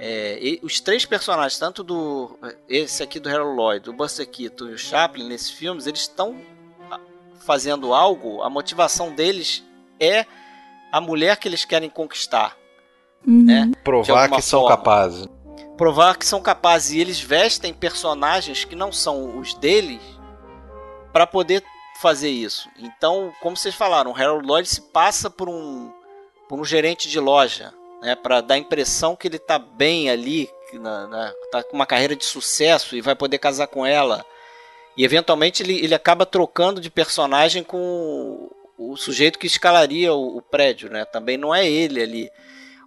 é, 0.00 0.58
os 0.62 0.80
três 0.80 1.06
personagens, 1.06 1.60
tanto 1.60 1.84
do 1.84 2.36
esse 2.68 3.04
aqui 3.04 3.20
do 3.20 3.28
Harold 3.28 3.56
Lloyd, 3.56 3.84
do 3.84 3.92
Buster 3.92 4.28
Keaton 4.28 4.70
e 4.70 4.72
o 4.72 4.78
Chaplin 4.78 5.28
nesses 5.28 5.52
filmes, 5.52 5.86
eles 5.86 6.00
estão 6.00 6.36
fazendo 7.44 7.92
algo, 7.94 8.42
a 8.42 8.50
motivação 8.50 9.12
deles 9.14 9.62
é 10.00 10.24
a 10.92 11.00
mulher 11.00 11.36
que 11.36 11.48
eles 11.48 11.64
querem 11.64 11.90
conquistar. 11.90 12.56
Uhum. 13.26 13.46
É. 13.50 13.66
de 13.66 13.76
Provar 13.82 14.30
que 14.30 14.42
são 14.42 14.60
forma. 14.60 14.76
capazes. 14.76 15.26
Provar 15.76 16.16
que 16.18 16.26
são 16.26 16.40
capazes. 16.42 16.92
E 16.92 17.00
eles 17.00 17.20
vestem 17.20 17.72
personagens 17.72 18.64
que 18.64 18.74
não 18.76 18.92
são 18.92 19.38
os 19.38 19.54
deles 19.54 20.00
para 21.12 21.26
poder 21.26 21.62
fazer 22.00 22.28
isso. 22.28 22.68
Então, 22.78 23.32
como 23.40 23.56
vocês 23.56 23.74
falaram, 23.74 24.10
o 24.10 24.16
Harold 24.16 24.46
Lloyd 24.46 24.68
se 24.68 24.80
passa 24.80 25.30
por 25.30 25.48
um, 25.48 25.90
por 26.48 26.58
um 26.60 26.64
gerente 26.64 27.08
de 27.08 27.18
loja, 27.18 27.72
né, 28.02 28.14
para 28.14 28.40
dar 28.40 28.54
a 28.54 28.58
impressão 28.58 29.16
que 29.16 29.26
ele 29.28 29.38
tá 29.38 29.58
bem 29.58 30.10
ali, 30.10 30.50
que 30.70 30.78
na, 30.78 31.06
na- 31.06 31.32
tá 31.50 31.62
com 31.62 31.74
uma 31.76 31.86
carreira 31.86 32.14
de 32.16 32.24
sucesso 32.24 32.94
e 32.96 33.00
vai 33.00 33.14
poder 33.14 33.38
casar 33.38 33.66
com 33.68 33.86
ela. 33.86 34.24
E 34.96 35.04
eventualmente 35.04 35.62
ele, 35.62 35.78
ele 35.82 35.94
acaba 35.94 36.24
trocando 36.24 36.80
de 36.80 36.90
personagem 36.90 37.62
com 37.62 38.50
o, 38.78 38.92
o 38.92 38.96
sujeito 38.96 39.38
que 39.38 39.46
escalaria 39.46 40.12
o, 40.12 40.36
o 40.36 40.42
prédio, 40.42 40.90
né? 40.90 41.04
Também 41.04 41.36
não 41.36 41.54
é 41.54 41.68
ele 41.68 42.00
ali. 42.00 42.30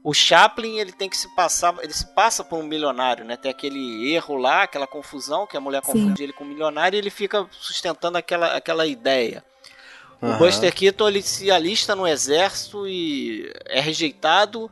O 0.03 0.13
Chaplin 0.13 0.79
ele 0.79 0.93
tem 0.93 1.09
que 1.09 1.17
se 1.17 1.27
passar, 1.35 1.75
ele 1.81 1.91
se 1.91 2.05
passa 2.13 2.43
por 2.43 2.57
um 2.57 2.63
milionário, 2.63 3.25
né? 3.25 3.35
Tem 3.35 3.51
aquele 3.51 4.13
erro 4.13 4.37
lá, 4.37 4.63
aquela 4.63 4.87
confusão 4.87 5.45
que 5.45 5.57
a 5.57 5.59
mulher 5.59 5.83
Sim. 5.83 5.91
confunde 5.91 6.23
ele 6.23 6.33
com 6.33 6.45
um 6.45 6.47
milionário 6.47 6.95
e 6.95 6.99
ele 6.99 7.09
fica 7.09 7.45
sustentando 7.51 8.17
aquela, 8.17 8.55
aquela 8.55 8.87
ideia. 8.87 9.43
O 10.21 10.27
Aham. 10.27 10.37
Buster 10.37 10.73
Keaton 10.73 11.09
ele 11.09 11.21
se 11.21 11.51
alista 11.51 11.95
no 11.95 12.07
exército 12.07 12.87
e 12.87 13.51
é 13.65 13.81
rejeitado, 13.81 14.71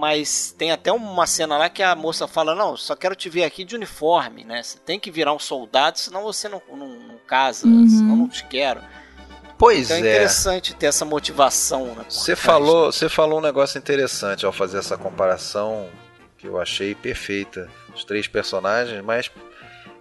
mas 0.00 0.54
tem 0.56 0.72
até 0.72 0.90
uma 0.90 1.26
cena 1.26 1.58
lá 1.58 1.68
que 1.68 1.82
a 1.82 1.94
moça 1.94 2.26
fala: 2.26 2.54
Não, 2.54 2.74
só 2.76 2.96
quero 2.96 3.14
te 3.14 3.28
ver 3.28 3.44
aqui 3.44 3.62
de 3.64 3.76
uniforme, 3.76 4.42
né? 4.44 4.62
Você 4.62 4.78
tem 4.78 4.98
que 4.98 5.10
virar 5.10 5.34
um 5.34 5.38
soldado, 5.38 5.98
senão 5.98 6.22
você 6.22 6.48
não, 6.48 6.62
não, 6.70 6.88
não 6.88 7.18
casa, 7.26 7.66
Uhum. 7.66 7.86
senão 7.86 8.16
não 8.16 8.28
te 8.28 8.44
quero. 8.46 8.80
Pois 9.58 9.90
Então 9.90 9.96
é 9.98 10.00
é. 10.00 10.02
interessante 10.14 10.74
ter 10.74 10.86
essa 10.86 11.04
motivação. 11.04 11.94
Né, 11.94 12.06
Você 12.08 12.34
falou, 12.34 12.86
né? 12.86 12.92
você 12.92 13.08
falou 13.10 13.38
um 13.40 13.42
negócio 13.42 13.76
interessante 13.78 14.46
ao 14.46 14.52
fazer 14.52 14.78
essa 14.78 14.96
comparação 14.96 15.86
que 16.38 16.46
eu 16.46 16.58
achei 16.58 16.94
perfeita. 16.94 17.68
Os 17.94 18.02
três 18.02 18.26
personagens, 18.26 19.04
mas 19.04 19.30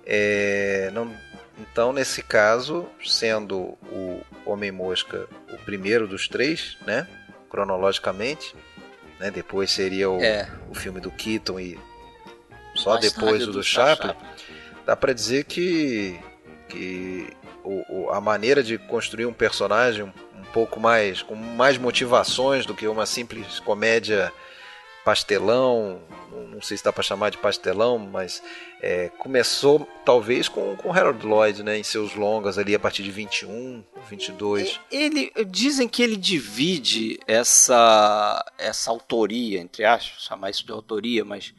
é, 0.06 0.90
não, 0.94 1.14
então 1.60 1.92
nesse 1.92 2.24
caso, 2.24 2.86
sendo 3.06 3.78
o 3.92 4.22
Homem 4.46 4.72
Mosca 4.72 5.28
o 5.52 5.58
primeiro 5.66 6.08
dos 6.08 6.28
três, 6.30 6.78
né, 6.88 7.06
cronologicamente, 7.50 8.56
né, 9.20 9.30
depois 9.32 9.72
seria 9.72 10.10
o, 10.10 10.22
É, 10.22 10.48
o 10.70 10.74
filme 10.76 11.00
do 11.00 11.12
Keaton 11.12 11.60
e 11.60 11.80
só 12.76 12.92
mais 12.92 13.02
depois 13.14 13.44
o 13.48 13.52
do 13.52 13.64
Chaplin, 13.64 14.14
dá 14.86 14.96
pra 14.96 15.12
dizer 15.14 15.44
que, 15.46 16.18
que 16.68 17.28
o, 17.64 18.06
o- 18.06 18.10
a 18.12 18.22
maneira 18.22 18.64
de 18.64 18.78
construir 18.78 19.26
um 19.26 19.34
personagem 19.34 20.04
um 20.04 20.44
pouco 20.54 20.80
mais 20.80 21.22
com 21.22 21.36
mais 21.36 21.78
motivações 21.78 22.66
do 22.66 22.74
que 22.74 22.88
uma 22.88 23.06
simples 23.06 23.60
comédia 23.60 24.32
pastelão 25.06 26.02
não- 26.52 26.62
sei 26.62 26.76
se 26.78 26.84
dá 26.84 26.92
pra 26.92 27.02
chamar 27.02 27.30
de 27.32 27.38
pastelão 27.38 27.98
mas 27.98 28.44
é, 28.82 29.10
começou 29.18 29.88
talvez 30.06 30.48
com 30.50 30.76
com 30.76 30.92
Harold 30.92 31.26
Lloyd 31.26 31.64
né 31.64 31.78
em 31.78 31.84
seus 31.84 32.16
longas 32.16 32.58
ali 32.58 32.76
a 32.76 32.80
partir 32.80 33.04
de 33.04 33.12
21 33.12 33.84
22 34.10 34.80
Ele 34.92 35.32
dizem 35.48 35.88
que 35.88 36.04
ele 36.04 36.18
divide 36.18 37.18
essa 37.26 38.44
essa 38.58 38.92
autoria 38.92 39.60
entre 39.60 39.86
aspas, 39.86 40.24
chamar 40.24 40.50
isso 40.50 40.66
de 40.66 40.72
autoria, 40.72 41.24
mas 41.24 41.54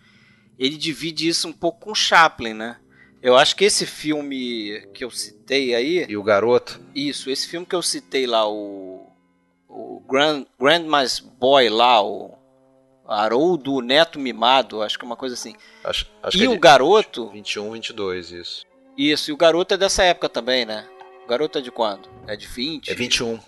ele 0.58 0.76
divide 0.76 1.26
isso 1.26 1.48
um 1.48 1.52
pouco 1.52 1.80
com 1.86 1.94
Chaplin, 1.94 2.52
né? 2.52 2.76
Eu 3.22 3.36
acho 3.36 3.56
que 3.56 3.64
esse 3.64 3.86
filme 3.86 4.86
que 4.94 5.02
eu 5.04 5.10
citei 5.10 5.74
aí, 5.74 6.06
e 6.08 6.16
o 6.16 6.22
garoto 6.22 6.80
isso, 6.94 7.30
esse 7.30 7.46
filme 7.48 7.66
que 7.66 7.74
eu 7.74 7.82
citei 7.82 8.26
lá, 8.26 8.46
o, 8.48 9.06
o 9.68 10.00
Grand, 10.08 10.44
Grandma's 10.58 11.18
Boy 11.20 11.68
lá, 11.70 12.02
o 12.02 12.34
Haroldo 13.14 13.80
Neto 13.80 14.18
Mimado, 14.18 14.82
acho 14.82 14.98
que 14.98 15.04
é 15.04 15.06
uma 15.06 15.16
coisa 15.16 15.34
assim. 15.34 15.54
acho, 15.84 16.06
acho 16.22 16.36
e 16.36 16.44
é 16.44 16.48
o 16.48 16.58
garoto, 16.58 17.28
21 17.30 17.72
22 17.72 18.30
isso 18.30 18.70
isso, 18.96 19.30
e 19.30 19.32
o 19.32 19.36
garoto 19.36 19.72
é 19.72 19.76
dessa 19.78 20.02
época 20.02 20.28
também, 20.28 20.66
né? 20.66 20.86
O 21.24 21.28
garoto 21.28 21.58
é 21.58 21.62
de 21.62 21.70
quando? 21.70 22.08
É 22.26 22.36
de 22.36 22.46
20? 22.46 22.90
é 22.90 22.94
21 22.94 23.40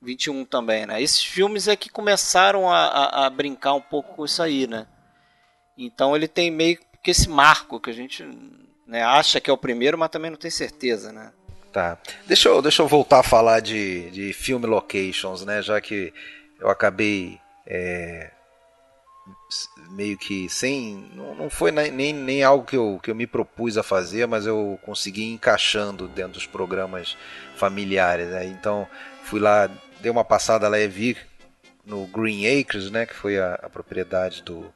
21 0.00 0.44
também, 0.44 0.86
né? 0.86 1.02
Esses 1.02 1.22
filmes 1.22 1.68
é 1.68 1.76
que 1.76 1.90
começaram 1.90 2.70
a, 2.70 2.86
a, 2.86 3.26
a 3.26 3.30
brincar 3.30 3.74
um 3.74 3.80
pouco 3.80 4.16
com 4.16 4.24
isso 4.24 4.42
aí, 4.42 4.66
né? 4.66 4.86
Então 5.76 6.14
ele 6.14 6.28
tem 6.28 6.50
meio 6.50 6.78
que 7.02 7.10
esse 7.10 7.28
marco 7.28 7.80
que 7.80 7.90
a 7.90 7.92
gente 7.92 8.22
né, 8.86 9.02
acha 9.02 9.40
que 9.40 9.50
é 9.50 9.52
o 9.52 9.58
primeiro, 9.58 9.98
mas 9.98 10.10
também 10.10 10.30
não 10.30 10.38
tem 10.38 10.50
certeza, 10.50 11.12
né? 11.12 11.32
Tá. 11.72 11.98
Deixa 12.26 12.48
eu, 12.48 12.62
deixa 12.62 12.82
eu 12.82 12.88
voltar 12.88 13.20
a 13.20 13.24
falar 13.24 13.60
de, 13.60 14.10
de 14.10 14.32
filme 14.32 14.66
locations, 14.66 15.44
né? 15.44 15.60
Já 15.60 15.80
que 15.80 16.12
eu 16.60 16.68
acabei 16.68 17.40
é, 17.66 18.30
meio 19.90 20.16
que 20.16 20.48
sem. 20.48 21.10
Não, 21.14 21.34
não 21.34 21.50
foi 21.50 21.70
nem, 21.70 22.12
nem 22.12 22.42
algo 22.42 22.64
que 22.64 22.76
eu, 22.76 23.00
que 23.02 23.10
eu 23.10 23.14
me 23.14 23.26
propus 23.26 23.76
a 23.78 23.82
fazer, 23.82 24.26
mas 24.26 24.46
eu 24.46 24.78
consegui 24.84 25.32
encaixando 25.32 26.08
dentro 26.08 26.32
dos 26.32 26.46
programas 26.46 27.16
familiares. 27.56 28.28
Né? 28.28 28.46
Então 28.46 28.86
fui 29.24 29.40
lá, 29.40 29.70
dei 30.00 30.10
uma 30.10 30.24
passada 30.24 30.68
lá 30.68 30.78
e 30.78 30.88
vi 30.88 31.16
no 31.84 32.06
Green 32.06 32.60
Acres, 32.60 32.90
né? 32.90 33.06
Que 33.06 33.14
foi 33.14 33.38
a, 33.38 33.54
a 33.54 33.68
propriedade 33.68 34.42
do 34.42 34.72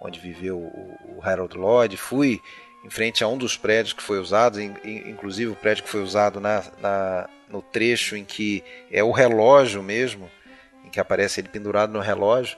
onde 0.00 0.18
viveu 0.18 0.58
o, 0.58 1.16
o 1.16 1.20
Harold 1.22 1.56
Lloyd. 1.56 1.96
Fui 1.96 2.40
em 2.84 2.90
frente 2.90 3.22
a 3.22 3.28
um 3.28 3.36
dos 3.36 3.56
prédios 3.56 3.92
que 3.92 4.02
foi 4.02 4.18
usado, 4.18 4.60
inclusive 4.60 5.50
o 5.50 5.56
prédio 5.56 5.84
que 5.84 5.90
foi 5.90 6.02
usado 6.02 6.40
na, 6.40 6.64
na, 6.80 7.28
no 7.48 7.60
trecho 7.60 8.16
em 8.16 8.24
que 8.24 8.64
é 8.90 9.04
o 9.04 9.10
relógio 9.10 9.82
mesmo, 9.82 10.30
em 10.84 10.88
que 10.88 10.98
aparece 10.98 11.40
ele 11.40 11.48
pendurado 11.48 11.92
no 11.92 12.00
relógio, 12.00 12.56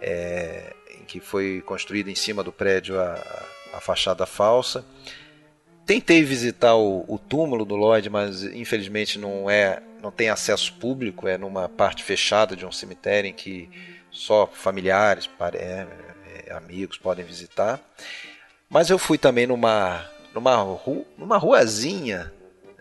é, 0.00 0.74
em 1.00 1.04
que 1.04 1.20
foi 1.20 1.62
construído 1.64 2.08
em 2.08 2.14
cima 2.14 2.42
do 2.42 2.52
prédio 2.52 3.00
a, 3.00 3.14
a 3.74 3.80
fachada 3.80 4.26
falsa. 4.26 4.84
Tentei 5.86 6.22
visitar 6.22 6.76
o, 6.76 7.04
o, 7.08 7.18
túmulo 7.18 7.64
do 7.64 7.74
Lloyd, 7.74 8.08
mas 8.08 8.44
infelizmente 8.44 9.18
não 9.18 9.50
é, 9.50 9.82
não 10.00 10.10
tem 10.10 10.28
acesso 10.28 10.72
público, 10.74 11.26
é 11.26 11.36
numa 11.36 11.68
parte 11.68 12.04
fechada 12.04 12.54
de 12.54 12.64
um 12.64 12.70
cemitério 12.70 13.28
em 13.28 13.34
que 13.34 13.68
só 14.10 14.46
familiares, 14.46 15.28
é, 15.54 15.86
é, 16.46 16.52
amigos 16.52 16.96
podem 16.96 17.24
visitar. 17.24 17.80
Mas 18.68 18.88
eu 18.88 18.98
fui 18.98 19.18
também 19.18 19.46
numa, 19.46 20.08
numa, 20.32 20.56
ru, 20.56 21.04
numa 21.18 21.36
ruazinha 21.36 22.32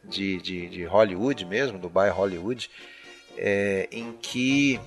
de, 0.03 0.38
de, 0.41 0.70
de 0.70 0.84
Hollywood 0.86 1.45
mesmo, 1.45 1.80
do 1.80 1.89
bairro 1.89 2.17
Hollywood, 2.17 2.70
é, 3.38 3.88
em 3.91 4.11
que 4.22 4.80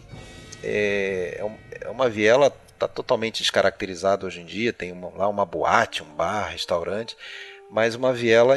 é, 0.62 1.40
é, 1.40 1.86
é 1.86 1.88
uma 1.88 2.08
viela 2.08 2.52
está 2.74 2.88
totalmente 2.88 3.42
descaracterizada 3.42 4.26
hoje 4.26 4.40
em 4.40 4.44
dia, 4.44 4.72
tem 4.72 4.92
uma, 4.92 5.08
lá 5.10 5.28
uma 5.28 5.46
boate, 5.46 6.02
um 6.02 6.14
bar, 6.14 6.50
restaurante, 6.50 7.16
mas 7.70 7.94
uma 7.94 8.12
viela 8.12 8.56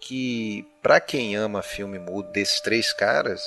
que, 0.00 0.66
para 0.82 1.00
quem 1.00 1.36
ama 1.36 1.62
filme 1.62 1.98
mudo 1.98 2.30
desses 2.32 2.60
três 2.60 2.92
caras, 2.92 3.42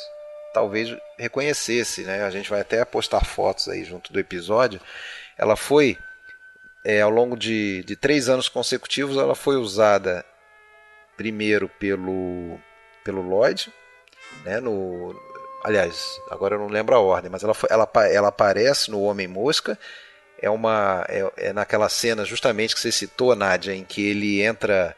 talvez 0.54 0.96
reconhecesse, 1.18 2.04
né? 2.04 2.24
A 2.24 2.30
gente 2.30 2.50
vai 2.50 2.62
até 2.62 2.84
postar 2.86 3.26
fotos 3.26 3.68
aí 3.68 3.84
junto 3.84 4.12
do 4.12 4.20
episódio. 4.20 4.80
Ela 5.38 5.56
foi 5.56 5.98
é, 6.84 7.02
ao 7.02 7.10
longo 7.10 7.38
de, 7.38 7.84
de 7.84 7.96
três 7.96 8.30
anos 8.30 8.50
consecutivos, 8.50 9.18
ela 9.18 9.36
foi 9.36 9.58
usada 9.58 10.26
primeiro 11.18 11.68
pelo, 11.68 12.58
pelo 13.04 13.22
Lloyd, 13.22 13.72
né, 14.46 14.60
no, 14.60 15.14
aliás, 15.64 16.22
agora 16.30 16.56
eu 16.56 16.60
não 16.60 16.68
lembro 16.68 16.96
a 16.96 17.00
ordem, 17.00 17.30
mas 17.30 17.44
ela, 17.44 17.56
ela, 17.70 17.90
ela 18.08 18.28
aparece 18.30 18.90
no 18.92 19.02
Homem 19.02 19.28
Mosca, 19.28 19.78
é 20.42 20.50
uma 20.50 21.06
é, 21.10 21.32
é, 21.38 21.54
naquela 21.54 21.90
cena 21.90 22.24
justamente 22.26 22.74
que 22.74 22.80
você 22.82 22.92
citou, 22.92 23.36
Nádia, 23.36 23.74
em 23.74 23.84
que 23.84 24.08
ele 24.08 24.42
entra 24.42 24.96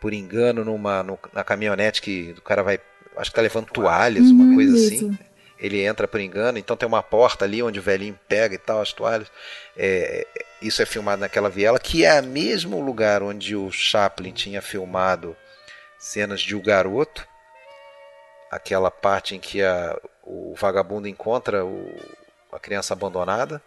por 0.00 0.12
engano 0.12 0.64
numa 0.64 1.02
no, 1.02 1.18
na 1.32 1.42
caminhonete 1.42 2.00
que 2.00 2.34
o 2.38 2.42
cara 2.42 2.62
vai, 2.62 2.78
acho 3.16 3.30
que 3.30 3.34
tá 3.34 3.42
levando 3.42 3.66
toalhas, 3.66 4.30
uma 4.30 4.44
uhum, 4.44 4.54
coisa 4.54 4.76
assim. 4.76 5.18
Ele 5.58 5.80
entra 5.80 6.06
por 6.06 6.20
engano, 6.20 6.58
então 6.58 6.76
tem 6.76 6.86
uma 6.86 7.02
porta 7.02 7.46
ali 7.46 7.62
onde 7.62 7.78
o 7.78 7.82
velhinho 7.82 8.18
pega 8.28 8.54
e 8.54 8.58
tal 8.58 8.80
as 8.82 8.92
toalhas. 8.92 9.26
É, 9.74 10.26
isso 10.60 10.82
é 10.82 10.86
filmado 10.86 11.20
naquela 11.20 11.48
viela, 11.48 11.78
que 11.78 12.04
é 12.04 12.20
o 12.20 12.24
mesmo 12.24 12.78
lugar 12.80 13.22
onde 13.22 13.56
o 13.56 13.70
Chaplin 13.72 14.32
tinha 14.32 14.60
filmado 14.60 15.34
cenas 15.98 16.42
de 16.42 16.54
O 16.54 16.60
Garoto, 16.60 17.26
aquela 18.50 18.90
parte 18.90 19.34
em 19.34 19.40
que 19.40 19.62
a, 19.62 19.98
o 20.22 20.54
vagabundo 20.56 21.08
encontra 21.08 21.64
o, 21.64 21.94
a 22.52 22.58
criança 22.58 22.94
abandonada 22.94 23.62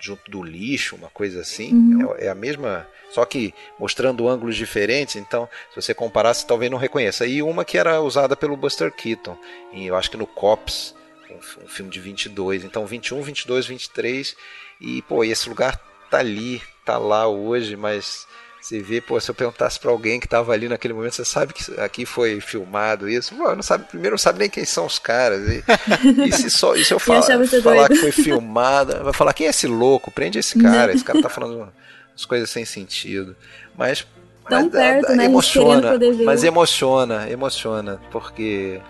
junto 0.00 0.30
do 0.30 0.42
lixo, 0.42 0.96
uma 0.96 1.10
coisa 1.10 1.40
assim. 1.40 1.72
Uhum. 1.72 2.14
É, 2.14 2.26
é, 2.26 2.28
a 2.30 2.34
mesma, 2.34 2.88
só 3.10 3.24
que 3.24 3.54
mostrando 3.78 4.28
ângulos 4.28 4.56
diferentes. 4.56 5.16
Então, 5.16 5.48
se 5.70 5.80
você 5.80 5.94
comparar, 5.94 6.34
você 6.34 6.46
talvez 6.46 6.70
não 6.70 6.78
reconheça. 6.78 7.26
E 7.26 7.42
uma 7.42 7.64
que 7.64 7.78
era 7.78 8.00
usada 8.00 8.34
pelo 8.34 8.56
Buster 8.56 8.90
Keaton, 8.90 9.36
em, 9.72 9.86
eu 9.86 9.96
acho 9.96 10.10
que 10.10 10.16
no 10.16 10.26
Cops, 10.26 10.94
um, 11.30 11.64
um 11.64 11.68
filme 11.68 11.90
de 11.90 12.00
22. 12.00 12.64
Então, 12.64 12.86
21, 12.86 13.22
22, 13.22 13.66
23 13.66 14.36
e, 14.80 15.02
pô, 15.02 15.22
esse 15.22 15.48
lugar 15.48 15.78
tá 16.10 16.18
ali, 16.18 16.62
tá 16.84 16.96
lá 16.98 17.28
hoje, 17.28 17.76
mas 17.76 18.26
você 18.60 18.80
vê, 18.80 19.00
pô, 19.00 19.18
se 19.18 19.30
eu 19.30 19.34
perguntasse 19.34 19.80
para 19.80 19.90
alguém 19.90 20.20
que 20.20 20.28
tava 20.28 20.52
ali 20.52 20.68
naquele 20.68 20.92
momento, 20.92 21.14
você 21.14 21.24
sabe 21.24 21.54
que 21.54 21.80
aqui 21.80 22.04
foi 22.04 22.40
filmado 22.40 23.08
isso? 23.08 23.34
Pô, 23.34 23.54
não 23.54 23.62
sabe, 23.62 23.84
primeiro 23.84 24.14
não 24.14 24.18
sabe 24.18 24.38
nem 24.38 24.50
quem 24.50 24.64
são 24.64 24.84
os 24.84 24.98
caras. 24.98 25.40
E, 25.48 25.64
e 26.28 26.32
se, 26.32 26.50
só, 26.50 26.74
e 26.76 26.84
se 26.84 26.92
eu 26.92 26.98
falar, 26.98 27.22
falar 27.62 27.88
que 27.88 27.96
foi 27.96 28.12
filmada, 28.12 29.02
vai 29.02 29.12
falar, 29.12 29.32
quem 29.32 29.46
é 29.46 29.50
esse 29.50 29.66
louco? 29.66 30.10
Prende 30.10 30.38
esse 30.38 30.58
cara, 30.58 30.92
esse 30.92 31.02
cara 31.04 31.22
tá 31.22 31.28
falando 31.28 31.70
umas 32.12 32.24
coisas 32.26 32.50
sem 32.50 32.64
sentido. 32.64 33.34
Mas 33.76 34.06
Tão 34.48 34.62
mas, 34.62 34.72
perto, 34.72 35.12
né? 35.14 35.24
emociona, 35.24 35.92
mas 36.24 36.42
emociona, 36.42 37.30
emociona, 37.30 38.00
porque, 38.10 38.80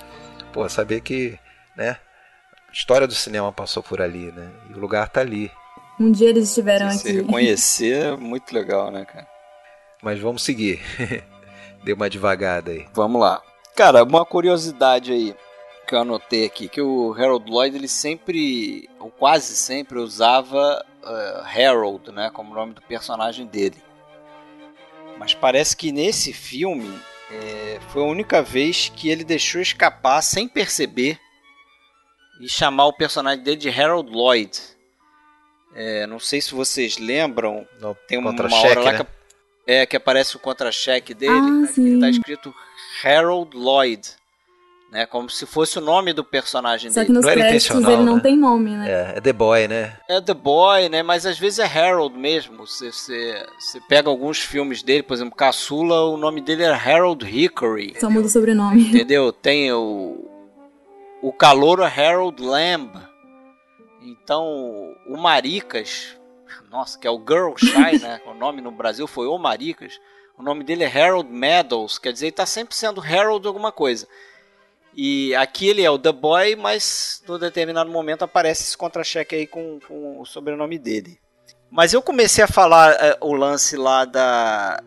pô, 0.52 0.66
saber 0.68 1.00
que, 1.02 1.38
né, 1.76 1.98
a 2.68 2.72
história 2.72 3.06
do 3.06 3.14
cinema 3.14 3.52
passou 3.52 3.82
por 3.82 4.00
ali, 4.00 4.32
né, 4.32 4.50
e 4.70 4.72
o 4.72 4.78
lugar 4.78 5.08
tá 5.10 5.20
ali. 5.20 5.50
Um 5.98 6.10
dia 6.10 6.30
eles 6.30 6.48
estiveram 6.48 6.90
Se 6.92 7.08
aqui. 7.08 7.18
reconhecer 7.18 8.06
é 8.06 8.16
muito 8.16 8.54
legal, 8.54 8.90
né, 8.90 9.04
cara? 9.04 9.26
Mas 10.03 10.18
vamos 10.18 10.42
seguir. 10.42 10.80
Deu 11.84 11.96
uma 11.96 12.11
devagada 12.11 12.70
aí. 12.70 12.86
Vamos 12.92 13.20
lá. 13.20 13.42
Cara, 13.74 14.03
uma 14.03 14.24
curiosidade 14.24 15.12
aí 15.12 15.34
que 15.86 15.94
eu 15.94 16.01
anotei 16.01 16.44
aqui, 16.44 16.68
que 16.68 16.80
o 16.80 17.12
Harold 17.14 17.51
Lloyd 17.51 17.76
ele 17.76 17.88
sempre, 17.88 18.88
ou 19.01 19.11
quase 19.11 19.57
sempre, 19.57 19.98
usava 19.98 20.86
uh, 21.03 21.42
Harold, 21.44 22.12
né, 22.12 22.30
como 22.32 22.55
nome 22.55 22.74
do 22.74 22.82
personagem 22.82 23.44
dele. 23.44 23.82
Mas 25.18 25.34
parece 25.34 25.76
que 25.76 25.90
nesse 25.90 26.32
filme 26.32 26.96
é, 27.30 27.80
foi 27.88 28.03
a 28.03 28.07
única 28.07 28.40
vez 28.40 28.88
que 28.94 29.09
ele 29.09 29.24
deixou 29.24 29.61
escapar 29.61 30.22
sem 30.22 30.46
perceber 30.46 31.18
e 32.40 32.48
chamar 32.48 32.86
o 32.86 32.92
personagem 32.92 33.42
dele 33.42 33.57
de 33.57 33.68
Harold 33.68 34.11
Lloyd. 34.11 34.59
É, 35.74 36.07
não 36.07 36.20
sei 36.20 36.40
se 36.40 36.55
vocês 36.55 36.98
lembram. 36.98 37.66
No 37.80 37.94
tem 38.07 38.16
uma, 38.16 38.30
hora 38.30 38.80
lá 38.80 38.92
né? 38.92 38.98
que, 38.98 39.07
é, 39.66 39.86
que 39.86 39.96
aparece 39.96 40.36
o 40.36 40.38
contra-cheque 40.38 41.14
dele. 41.14 41.32
Ah, 41.32 41.72
que 41.72 41.80
está 41.80 42.08
escrito 42.08 42.54
Harold 43.04 43.56
Lloyd. 43.56 44.20
Né, 44.92 45.06
como 45.06 45.30
se 45.30 45.46
fosse 45.46 45.78
o 45.78 45.80
nome 45.80 46.12
do 46.12 46.24
personagem 46.24 46.90
Só 46.90 46.98
dele. 46.98 47.06
que 47.06 47.12
nos 47.12 47.24
não 47.24 47.32
créditos 47.32 47.70
ele 47.76 48.02
não 48.02 48.16
né? 48.16 48.22
tem 48.22 48.36
nome, 48.36 48.76
né? 48.76 48.90
É, 48.90 49.18
é 49.18 49.20
The 49.20 49.32
Boy, 49.32 49.68
né? 49.68 49.96
É 50.08 50.20
The 50.20 50.34
Boy, 50.34 50.88
né? 50.88 51.00
Mas 51.00 51.24
às 51.24 51.38
vezes 51.38 51.61
é 51.61 51.64
Harold 51.64 52.18
mesmo. 52.18 52.66
Você, 52.66 52.90
você, 52.90 53.46
você 53.56 53.80
pega 53.82 54.11
alguns 54.11 54.40
filmes 54.40 54.82
dele, 54.82 55.04
por 55.04 55.14
exemplo, 55.14 55.36
Caçula, 55.36 56.06
o 56.06 56.16
nome 56.16 56.40
dele 56.40 56.64
era 56.64 56.74
Harold 56.74 57.24
Hickory. 57.24 57.94
Só 58.00 58.11
muda 58.11 58.26
o 58.26 58.28
sobrenome. 58.28 58.82
Entendeu? 58.90 59.32
Tem 59.32 59.70
o. 59.72 60.28
O 61.22 61.32
calouro 61.32 61.84
Harold 61.84 62.42
Lamb. 62.42 62.90
Então, 64.02 64.92
o 65.06 65.16
Maricas, 65.16 66.16
nossa, 66.70 66.96
que 66.96 67.06
é 67.06 67.10
o 67.10 67.18
Girl 67.18 67.52
Shy, 67.56 67.98
né? 68.00 68.22
O 68.26 68.32
nome 68.32 68.62
no 68.62 68.70
Brasil 68.70 69.06
foi 69.08 69.26
O 69.26 69.36
Maricas. 69.36 70.00
O 70.38 70.42
nome 70.42 70.62
dele 70.62 70.84
é 70.84 70.86
Harold 70.86 71.28
Meadows, 71.28 71.98
quer 71.98 72.12
dizer, 72.12 72.26
ele 72.26 72.30
está 72.30 72.46
sempre 72.46 72.74
sendo 72.74 73.02
Harold 73.02 73.46
alguma 73.46 73.72
coisa. 73.72 74.06
E 74.94 75.34
aqui 75.34 75.68
ele 75.68 75.82
é 75.82 75.90
o 75.90 75.98
The 75.98 76.12
Boy, 76.12 76.56
mas 76.56 77.22
no 77.26 77.38
determinado 77.38 77.90
momento 77.90 78.22
aparece 78.22 78.62
esse 78.62 78.76
contra-cheque 78.76 79.34
aí 79.34 79.46
com, 79.46 79.78
com, 79.86 80.20
o 80.20 80.24
sobrenome 80.24 80.78
dele. 80.78 81.20
Mas 81.70 81.92
eu 81.92 82.00
comecei 82.00 82.42
a 82.42 82.48
falar 82.48 82.92
é, 82.92 83.18
o 83.20 83.32
lance 83.34 83.76
lá 83.76 84.04
da 84.04 84.82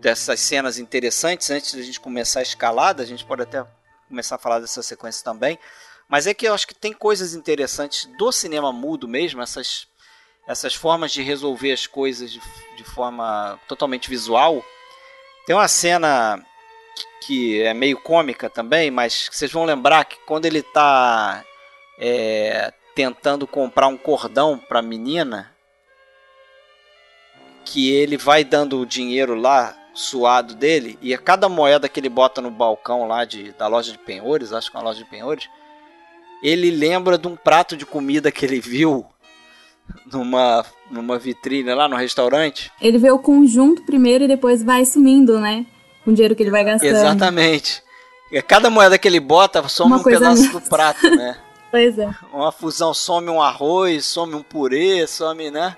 dessas 0.00 0.40
cenas 0.40 0.78
interessantes 0.78 1.48
antes 1.48 1.74
da 1.74 1.80
gente 1.80 2.00
começar 2.00 2.40
a 2.40 2.42
escalada, 2.42 3.04
a 3.04 3.06
gente 3.06 3.24
pode 3.24 3.42
até 3.42 3.64
começar 4.08 4.34
a 4.34 4.38
falar 4.38 4.58
dessa 4.58 4.82
sequência 4.82 5.22
também. 5.22 5.56
Mas 6.08 6.26
é 6.26 6.34
que 6.34 6.46
eu 6.46 6.52
acho 6.52 6.66
que 6.66 6.74
tem 6.74 6.92
coisas 6.92 7.34
interessantes 7.34 8.06
do 8.18 8.32
cinema 8.32 8.72
mudo 8.72 9.06
mesmo, 9.06 9.40
essas, 9.40 9.86
essas 10.46 10.74
formas 10.74 11.12
de 11.12 11.22
resolver 11.22 11.72
as 11.72 11.86
coisas 11.86 12.30
de, 12.30 12.40
de 12.76 12.84
forma 12.84 13.58
totalmente 13.68 14.08
visual. 14.08 14.64
Tem 15.46 15.54
uma 15.54 15.68
cena 15.68 16.44
que 17.20 17.62
é 17.62 17.72
meio 17.72 17.98
cômica 17.98 18.50
também, 18.50 18.90
mas 18.90 19.28
vocês 19.30 19.52
vão 19.52 19.64
lembrar 19.64 20.04
que 20.04 20.18
quando 20.26 20.46
ele 20.46 20.58
está 20.58 21.44
é, 21.98 22.72
tentando 22.94 23.46
comprar 23.46 23.86
um 23.86 23.96
cordão 23.96 24.58
para 24.58 24.80
a 24.80 24.82
menina, 24.82 25.52
que 27.64 27.92
ele 27.92 28.16
vai 28.16 28.44
dando 28.44 28.80
o 28.80 28.86
dinheiro 28.86 29.34
lá 29.34 29.76
suado 29.94 30.54
dele 30.54 30.98
e 31.02 31.14
a 31.14 31.18
cada 31.18 31.48
moeda 31.48 31.88
que 31.88 32.00
ele 32.00 32.08
bota 32.08 32.40
no 32.40 32.50
balcão 32.50 33.06
lá 33.06 33.24
de, 33.24 33.52
da 33.52 33.66
loja 33.66 33.92
de 33.92 33.98
penhores, 33.98 34.52
acho 34.52 34.70
que 34.70 34.76
é 34.76 34.80
uma 34.80 34.86
loja 34.86 35.04
de 35.04 35.10
penhores, 35.10 35.48
ele 36.42 36.70
lembra 36.70 37.16
de 37.16 37.28
um 37.28 37.36
prato 37.36 37.76
de 37.76 37.86
comida 37.86 38.32
que 38.32 38.44
ele 38.44 38.58
viu 38.58 39.06
numa, 40.12 40.64
numa 40.90 41.18
vitrine 41.18 41.72
lá 41.74 41.88
no 41.88 41.96
restaurante. 41.96 42.70
Ele 42.80 42.98
vê 42.98 43.10
o 43.10 43.18
conjunto 43.18 43.82
primeiro 43.82 44.24
e 44.24 44.28
depois 44.28 44.62
vai 44.62 44.84
sumindo, 44.84 45.40
né? 45.40 45.66
Com 46.04 46.10
o 46.10 46.14
dinheiro 46.14 46.34
que 46.34 46.42
ele 46.42 46.50
vai 46.50 46.64
gastando. 46.64 46.90
Exatamente. 46.90 47.82
Cada 48.46 48.70
moeda 48.70 48.98
que 48.98 49.06
ele 49.06 49.20
bota 49.20 49.66
some 49.68 49.92
Uma 49.92 50.00
um 50.00 50.02
pedaço 50.02 50.42
mesmo. 50.42 50.60
do 50.60 50.68
prato, 50.68 51.08
né? 51.10 51.36
pois 51.70 51.98
é. 51.98 52.10
Uma 52.32 52.50
fusão 52.50 52.94
some 52.94 53.28
um 53.28 53.42
arroz, 53.42 54.06
some 54.06 54.34
um 54.34 54.42
purê, 54.42 55.06
some, 55.06 55.50
né? 55.50 55.76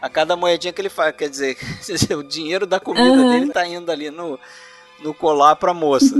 A 0.00 0.08
cada 0.08 0.36
moedinha 0.36 0.72
que 0.72 0.80
ele 0.80 0.88
faz. 0.88 1.14
Quer 1.16 1.28
dizer, 1.28 1.56
o 2.16 2.22
dinheiro 2.22 2.66
da 2.66 2.78
comida 2.78 3.10
uhum. 3.10 3.30
dele 3.30 3.52
tá 3.52 3.66
indo 3.66 3.90
ali 3.90 4.10
no, 4.10 4.38
no 5.00 5.12
colar 5.12 5.56
pra 5.56 5.74
moça. 5.74 6.14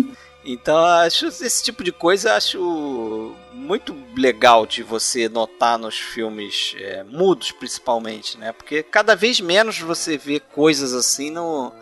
Então, 0.45 0.77
acho 0.85 1.27
esse 1.27 1.63
tipo 1.63 1.83
de 1.83 1.93
coisa 1.93 2.35
acho 2.35 3.35
muito 3.53 3.95
legal 4.17 4.67
de 4.67 4.83
você 4.83 5.29
notar 5.29 5.79
nos 5.79 5.99
filmes 5.99 6.75
é, 6.79 7.03
mudos, 7.03 7.51
principalmente, 7.53 8.39
né? 8.39 8.53
Porque 8.53 8.83
cada 8.83 9.15
vez 9.15 9.41
menos 9.41 9.79
você 9.81 10.17
vê 10.17 10.41
coisas 10.41 10.95
assim 10.95 11.31
no, 11.31 11.73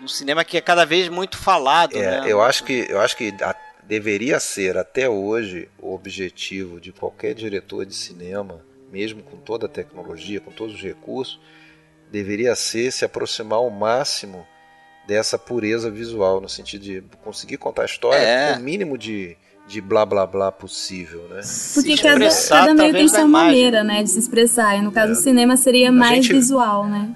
no 0.00 0.08
cinema 0.08 0.44
que 0.44 0.56
é 0.56 0.60
cada 0.60 0.84
vez 0.84 1.08
muito 1.08 1.38
falado, 1.38 1.96
é, 1.96 2.20
né? 2.20 2.24
Eu 2.26 2.42
acho 2.42 2.64
que, 2.64 2.86
eu 2.88 3.00
acho 3.00 3.16
que 3.16 3.32
a, 3.40 3.54
deveria 3.84 4.40
ser 4.40 4.76
até 4.76 5.08
hoje 5.08 5.68
o 5.78 5.94
objetivo 5.94 6.80
de 6.80 6.92
qualquer 6.92 7.34
diretor 7.34 7.86
de 7.86 7.94
cinema, 7.94 8.64
mesmo 8.90 9.22
com 9.22 9.36
toda 9.36 9.66
a 9.66 9.68
tecnologia, 9.68 10.40
com 10.40 10.50
todos 10.50 10.74
os 10.74 10.82
recursos, 10.82 11.40
deveria 12.10 12.54
ser 12.54 12.90
se 12.90 13.04
aproximar 13.04 13.58
ao 13.58 13.70
máximo 13.70 14.46
dessa 15.06 15.38
pureza 15.38 15.90
visual, 15.90 16.40
no 16.40 16.48
sentido 16.48 16.82
de 16.82 17.04
conseguir 17.22 17.56
contar 17.56 17.82
a 17.82 17.86
história 17.86 18.22
é. 18.22 18.52
com 18.52 18.60
o 18.60 18.62
mínimo 18.62 18.96
de, 18.96 19.36
de 19.66 19.80
blá 19.80 20.04
blá 20.04 20.26
blá 20.26 20.50
possível, 20.50 21.22
né? 21.28 21.40
Porque 21.74 21.96
cada, 21.96 22.28
cada 22.48 22.74
meio 22.74 22.92
tem 22.92 23.08
sua 23.08 23.26
maneira, 23.26 23.84
né, 23.84 24.02
de 24.02 24.10
se 24.10 24.18
expressar. 24.18 24.76
E 24.76 24.82
no 24.82 24.92
caso, 24.92 25.12
é. 25.12 25.16
o 25.16 25.16
cinema 25.16 25.56
seria 25.56 25.90
a 25.90 25.92
mais 25.92 26.24
gente, 26.24 26.32
visual, 26.32 26.86
né? 26.86 27.14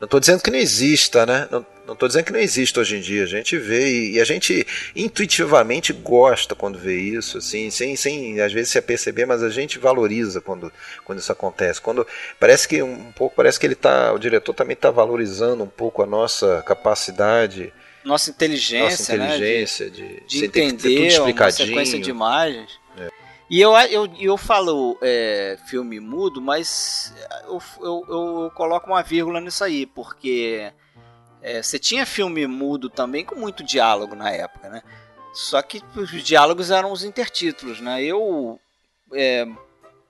Não 0.00 0.06
estou 0.06 0.20
dizendo 0.20 0.42
que 0.42 0.50
não 0.50 0.58
exista, 0.58 1.24
né? 1.26 1.48
Não, 1.50 1.64
estou 1.92 2.08
dizendo 2.08 2.24
que 2.24 2.32
não 2.32 2.40
existe 2.40 2.78
hoje 2.78 2.96
em 2.96 3.00
dia. 3.00 3.24
A 3.24 3.26
gente 3.26 3.56
vê 3.56 3.88
e, 3.88 4.12
e, 4.12 4.20
a 4.20 4.24
gente 4.24 4.66
intuitivamente 4.94 5.92
gosta 5.92 6.54
quando 6.54 6.78
vê 6.78 6.98
isso, 6.98 7.38
assim, 7.38 7.70
sem, 7.70 7.94
sem 7.96 8.40
às 8.40 8.52
vezes 8.52 8.70
se 8.70 8.78
aperceber, 8.78 9.26
mas 9.26 9.42
a 9.42 9.50
gente 9.50 9.78
valoriza 9.78 10.40
quando, 10.40 10.72
quando 11.04 11.18
isso 11.18 11.32
acontece. 11.32 11.80
Quando 11.80 12.06
parece 12.38 12.66
que 12.66 12.82
um 12.82 13.12
pouco 13.12 13.36
parece 13.36 13.58
que 13.60 13.66
ele 13.66 13.74
tá, 13.74 14.12
o 14.12 14.18
diretor 14.18 14.54
também 14.54 14.74
está 14.74 14.90
valorizando 14.90 15.64
um 15.64 15.68
pouco 15.68 16.02
a 16.02 16.06
nossa 16.06 16.62
capacidade, 16.66 17.72
nossa 18.04 18.30
inteligência, 18.30 18.84
nossa 18.84 19.16
inteligência 19.16 19.86
né? 19.86 19.92
de, 19.92 20.22
de, 20.26 20.48
de 20.48 20.60
entender 20.60 21.20
uma 21.20 21.50
sequência 21.50 21.98
de 21.98 22.10
imagens. 22.10 22.83
E 23.48 23.60
eu, 23.60 23.72
eu, 23.72 24.10
eu 24.18 24.36
falo 24.36 24.96
é, 25.02 25.58
filme 25.66 26.00
mudo, 26.00 26.40
mas 26.40 27.14
eu, 27.44 27.62
eu, 27.80 28.04
eu 28.08 28.52
coloco 28.54 28.86
uma 28.88 29.02
vírgula 29.02 29.40
nisso 29.40 29.62
aí, 29.62 29.84
porque 29.84 30.72
é, 31.42 31.62
você 31.62 31.78
tinha 31.78 32.06
filme 32.06 32.46
mudo 32.46 32.88
também 32.88 33.24
com 33.24 33.34
muito 33.34 33.62
diálogo 33.62 34.14
na 34.14 34.30
época, 34.30 34.70
né? 34.70 34.82
Só 35.34 35.60
que 35.60 35.82
os 35.94 36.10
diálogos 36.22 36.70
eram 36.70 36.90
os 36.90 37.04
intertítulos, 37.04 37.80
né? 37.80 38.02
Eu 38.02 38.58
é, 39.12 39.46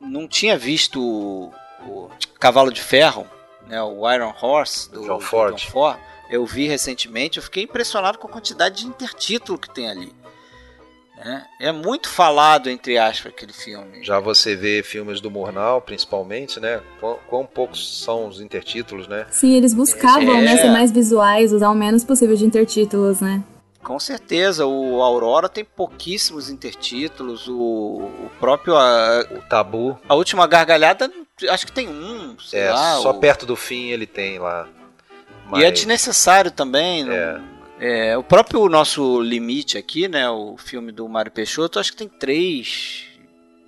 não 0.01 0.29
tinha 0.29 0.57
visto 0.57 1.03
o, 1.03 1.53
o, 1.89 2.11
Cavalo 2.39 2.71
de 2.71 2.81
Ferro, 2.81 3.27
né? 3.67 3.83
O 3.83 4.09
Iron 4.13 4.35
Horse 4.41 4.91
do 4.91 5.03
John 5.05 5.21
Ford. 5.21 5.57
John 5.57 5.71
Ford. 5.71 6.01
Eu 6.31 6.47
vi 6.47 6.69
recentemente, 6.69 7.39
eu 7.39 7.43
fiquei 7.43 7.65
impressionado 7.65 8.19
com 8.19 8.29
a 8.29 8.31
quantidade 8.31 8.77
de 8.83 8.87
intertítulo 8.87 9.59
que 9.59 9.73
tem 9.73 9.91
ali. 9.91 10.15
Né? 11.25 11.43
É 11.59 11.73
muito 11.73 12.11
falado, 12.11 12.69
entre 12.69 12.99
aspas, 12.99 13.33
aquele 13.33 13.55
filme. 13.55 14.05
Já 14.05 14.21
você 14.21 14.55
vê 14.55 14.83
filmes 14.83 15.23
do 15.23 15.31
Murnau, 15.31 15.81
principalmente, 15.81 16.61
né? 16.61 16.83
Quão, 17.01 17.19
quão 17.27 17.47
poucos 17.47 18.03
são 18.03 18.29
os 18.29 18.43
intertítulos, 18.43 19.09
né? 19.09 19.27
Sim, 19.31 19.55
eles 19.55 19.73
buscavam, 19.73 20.37
é... 20.37 20.43
né, 20.43 20.57
ser 20.59 20.71
mais 20.71 20.93
visuais, 20.93 21.51
usar 21.51 21.71
o 21.71 21.75
menos 21.75 22.05
possível 22.05 22.37
de 22.37 22.45
intertítulos, 22.45 23.23
né? 23.23 23.43
Com 23.83 23.99
certeza, 23.99 24.67
o 24.67 25.03
Aurora 25.03 25.49
tem 25.49 25.65
pouquíssimos 25.65 26.51
intertítulos, 26.51 27.49
o, 27.49 27.55
o 27.55 28.31
próprio... 28.39 28.77
A, 28.77 29.27
o 29.31 29.43
Tabu. 29.49 29.99
A 30.07 30.15
Última 30.15 30.47
Gargalhada, 30.47 31.11
acho 31.49 31.67
que 31.67 31.73
tem 31.73 31.89
um, 31.89 32.39
sei 32.39 32.61
é, 32.61 32.71
lá. 32.71 32.97
só 32.97 33.11
o... 33.11 33.15
perto 33.15 33.47
do 33.47 33.57
fim 33.57 33.91
ele 33.91 34.07
tem 34.07 34.39
lá. 34.39 34.69
Mas... 35.47 35.63
E 35.63 35.65
é 35.65 35.71
desnecessário 35.71 36.51
também, 36.51 37.03
é. 37.11 37.39
Não 37.39 37.54
é, 37.81 38.17
o 38.17 38.23
próprio 38.23 38.69
nosso 38.69 39.21
limite 39.21 39.77
aqui, 39.77 40.09
né, 40.09 40.29
o 40.29 40.57
filme 40.57 40.93
do 40.93 41.09
Mário 41.09 41.33
Peixoto, 41.33 41.79
acho 41.79 41.93
que 41.93 41.99
tem 41.99 42.09
três 42.09 43.07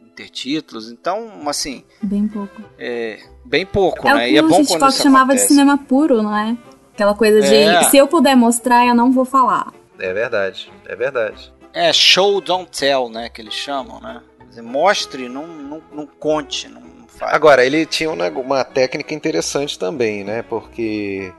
intertítulos, 0.00 0.90
então, 0.90 1.42
assim... 1.46 1.84
Bem 2.00 2.26
pouco. 2.26 2.62
É, 2.78 3.18
bem 3.44 3.66
pouco, 3.66 4.08
é 4.08 4.14
né? 4.14 4.24
O 4.24 4.28
que 4.28 4.32
e 4.32 4.38
é 4.38 4.42
bom 4.42 4.64
quando 4.64 4.88
isso 4.88 5.02
chamava 5.02 5.24
acontece. 5.24 5.48
de 5.48 5.48
cinema 5.48 5.76
puro, 5.76 6.22
não 6.22 6.36
é? 6.36 6.56
Aquela 6.94 7.14
coisa 7.14 7.42
de, 7.42 7.54
é. 7.54 7.82
se 7.84 7.96
eu 7.98 8.06
puder 8.06 8.34
mostrar, 8.36 8.86
eu 8.86 8.94
não 8.94 9.12
vou 9.12 9.24
falar. 9.24 9.72
É 9.98 10.12
verdade, 10.12 10.72
é 10.86 10.96
verdade. 10.96 11.52
É, 11.74 11.92
show, 11.92 12.40
don't 12.40 12.70
tell, 12.70 13.10
né, 13.10 13.28
que 13.28 13.42
eles 13.42 13.52
chamam, 13.52 14.00
né? 14.00 14.22
Dizer, 14.48 14.62
mostre, 14.62 15.28
não, 15.28 15.46
não, 15.46 15.82
não 15.92 16.06
conte, 16.06 16.68
não 16.68 16.80
fale. 17.06 17.34
Agora, 17.34 17.66
ele 17.66 17.84
tinha 17.84 18.10
uma, 18.10 18.28
uma 18.30 18.64
técnica 18.64 19.12
interessante 19.12 19.78
também, 19.78 20.24
né, 20.24 20.42
porque 20.42 21.32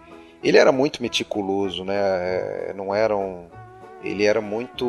ele 0.44 0.58
era 0.58 0.72
muito 0.72 1.02
meticuloso, 1.02 1.84
né? 1.84 1.96
É, 1.96 2.74
não 2.76 2.94
eram 2.94 3.50
ele 4.04 4.26
era 4.26 4.40
muito 4.40 4.86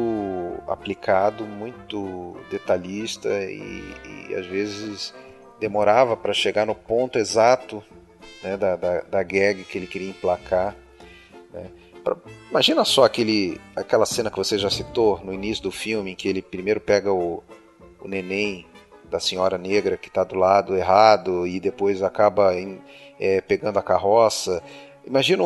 aplicado, 0.66 1.44
muito 1.44 2.36
detalhista 2.51 3.28
e, 3.28 3.82
e 4.28 4.34
às 4.34 4.46
vezes 4.46 5.14
demorava 5.59 6.16
para 6.16 6.32
chegar 6.32 6.66
no 6.66 6.74
ponto 6.74 7.18
exato 7.18 7.82
né, 8.42 8.57
da, 8.57 8.76
da, 8.76 9.01
da, 9.01 9.22
gag 9.22 9.64
que 9.64 9.78
ele 9.78 9.86
queria 9.86 10.11
emplacar. 10.11 10.76
Né. 11.53 11.70
Pra, 12.05 12.16
imagina 12.51 12.84
só 12.84 13.05
aquele, 13.05 13.61
aquela 13.74 14.07
cena 14.07 14.30
que 14.30 14.36
você 14.36 14.59
já 14.59 14.70
citou 14.70 15.20
no 15.24 15.32
início 15.32 15.64
do 15.64 15.72
filme, 15.72 16.12
em 16.12 16.14
que 16.14 16.28
ele 16.28 16.42
primeiro 16.42 16.80
pega 16.80 17.12
o, 17.12 17.42
o 18.01 18.07
neném 18.07 18.66
da 19.11 19.18
senhora 19.18 19.57
negra 19.57 19.96
que 19.96 20.09
está 20.09 20.22
do 20.22 20.36
lado 20.36 20.76
errado 20.76 21.46
e 21.46 21.59
depois 21.59 22.03
acaba 22.03 22.55
em, 22.55 22.78
é, 23.18 23.40
pegando 23.40 23.78
a 23.78 23.82
carroça 23.82 24.62
Imagina 25.09 25.42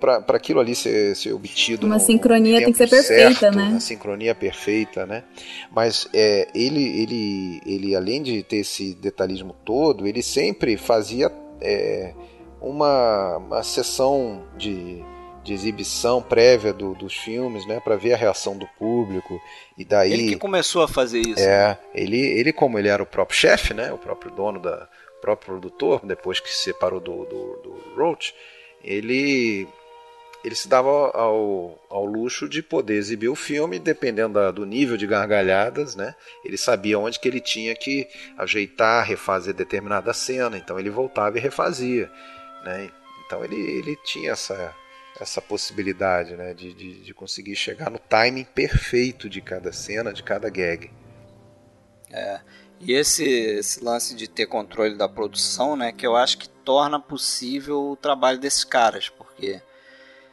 para 0.00 0.36
aquilo 0.36 0.58
ali 0.58 0.74
ser, 0.74 1.14
ser 1.14 1.32
obtido. 1.32 1.86
Uma 1.86 2.00
sincronia 2.00 2.58
tem 2.58 2.72
que 2.72 2.78
ser 2.78 2.90
perfeita, 2.90 3.34
certo, 3.34 3.56
né? 3.56 3.68
Uma 3.68 3.80
sincronia 3.80 4.34
perfeita, 4.34 5.06
né? 5.06 5.22
Mas 5.70 6.08
é, 6.12 6.48
ele, 6.52 6.82
ele, 7.00 7.60
ele, 7.64 7.94
além 7.94 8.22
de 8.22 8.42
ter 8.42 8.56
esse 8.56 8.92
detalhismo 8.94 9.54
todo, 9.64 10.06
ele 10.06 10.20
sempre 10.20 10.76
fazia 10.76 11.30
é, 11.60 12.12
uma, 12.60 13.36
uma 13.36 13.62
sessão 13.62 14.42
de, 14.56 15.00
de 15.44 15.52
exibição 15.52 16.20
prévia 16.20 16.72
do, 16.72 16.94
dos 16.94 17.14
filmes, 17.14 17.64
né, 17.66 17.78
para 17.78 17.94
ver 17.96 18.14
a 18.14 18.16
reação 18.16 18.56
do 18.56 18.66
público 18.78 19.40
e 19.76 19.84
daí 19.84 20.12
ele 20.12 20.28
que 20.30 20.36
começou 20.36 20.82
a 20.82 20.88
fazer 20.88 21.20
isso. 21.20 21.40
É, 21.40 21.78
ele, 21.94 22.18
ele 22.18 22.52
como 22.52 22.78
ele 22.78 22.88
era 22.88 23.02
o 23.02 23.06
próprio 23.06 23.38
chefe, 23.38 23.74
né, 23.74 23.92
o 23.92 23.98
próprio 23.98 24.30
dono 24.32 24.58
da, 24.58 24.88
o 25.18 25.20
próprio 25.20 25.46
produtor, 25.46 26.00
depois 26.04 26.40
que 26.40 26.50
se 26.50 26.64
separou 26.64 27.00
do, 27.00 27.24
do, 27.26 27.60
do 27.62 27.94
Roach, 27.96 28.34
ele 28.84 29.66
ele 30.44 30.54
se 30.54 30.68
dava 30.68 30.90
ao, 30.90 31.82
ao 31.88 32.04
luxo 32.04 32.46
de 32.46 32.62
poder 32.62 32.96
exibir 32.96 33.30
o 33.30 33.34
filme, 33.34 33.78
dependendo 33.78 34.34
da, 34.34 34.50
do 34.50 34.66
nível 34.66 34.94
de 34.94 35.06
gargalhadas, 35.06 35.96
né? 35.96 36.14
Ele 36.44 36.58
sabia 36.58 36.98
onde 36.98 37.18
que 37.18 37.26
ele 37.26 37.40
tinha 37.40 37.74
que 37.74 38.06
ajeitar, 38.36 39.06
refazer 39.06 39.54
determinada 39.54 40.12
cena, 40.12 40.58
então 40.58 40.78
ele 40.78 40.90
voltava 40.90 41.38
e 41.38 41.40
refazia, 41.40 42.12
né? 42.62 42.90
Então 43.24 43.42
ele, 43.42 43.56
ele 43.56 43.96
tinha 44.04 44.32
essa, 44.32 44.74
essa 45.18 45.40
possibilidade, 45.40 46.36
né? 46.36 46.52
De, 46.52 46.74
de, 46.74 47.00
de 47.00 47.14
conseguir 47.14 47.56
chegar 47.56 47.90
no 47.90 47.98
timing 47.98 48.44
perfeito 48.44 49.30
de 49.30 49.40
cada 49.40 49.72
cena, 49.72 50.12
de 50.12 50.22
cada 50.22 50.50
gag. 50.50 50.90
É, 52.12 52.40
e 52.84 52.92
esse, 52.92 53.24
esse 53.24 53.82
lance 53.82 54.14
de 54.14 54.28
ter 54.28 54.46
controle 54.46 54.94
da 54.94 55.08
produção, 55.08 55.74
né? 55.74 55.90
Que 55.90 56.06
eu 56.06 56.14
acho 56.14 56.38
que 56.38 56.48
torna 56.48 57.00
possível 57.00 57.90
o 57.90 57.96
trabalho 57.96 58.38
desses 58.38 58.64
caras, 58.64 59.08
porque 59.08 59.60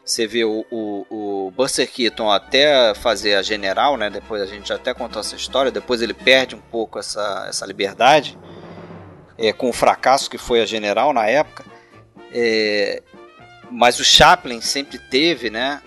você 0.04 0.28
vê 0.28 0.44
o, 0.44 0.66
o, 0.70 1.06
o 1.48 1.52
Buster 1.52 1.90
Keaton 1.90 2.30
até 2.30 2.94
fazer 2.94 3.36
a 3.36 3.42
general, 3.42 3.96
né? 3.96 4.10
Depois 4.10 4.42
a 4.42 4.46
gente 4.46 4.72
até 4.74 4.94
contou 4.94 5.22
essa 5.22 5.36
história, 5.36 5.72
depois 5.72 6.02
ele 6.02 6.14
perde 6.14 6.56
um 6.56 6.62
pouco 6.62 7.00
essa, 7.00 7.46
essa 7.48 7.66
liberdade 7.66 8.38
é, 9.38 9.54
com 9.54 9.70
o 9.70 9.74
fracasso 9.74 10.30
que 10.30 10.38
foi 10.38 10.62
a 10.62 10.66
general 10.66 11.14
na 11.14 11.28
época. 11.28 11.66
É, 12.34 13.02
mas 13.70 14.00
o 14.00 14.04
Chaplin 14.04 14.60
sempre 14.60 15.00
teve, 15.00 15.50
né? 15.50 15.82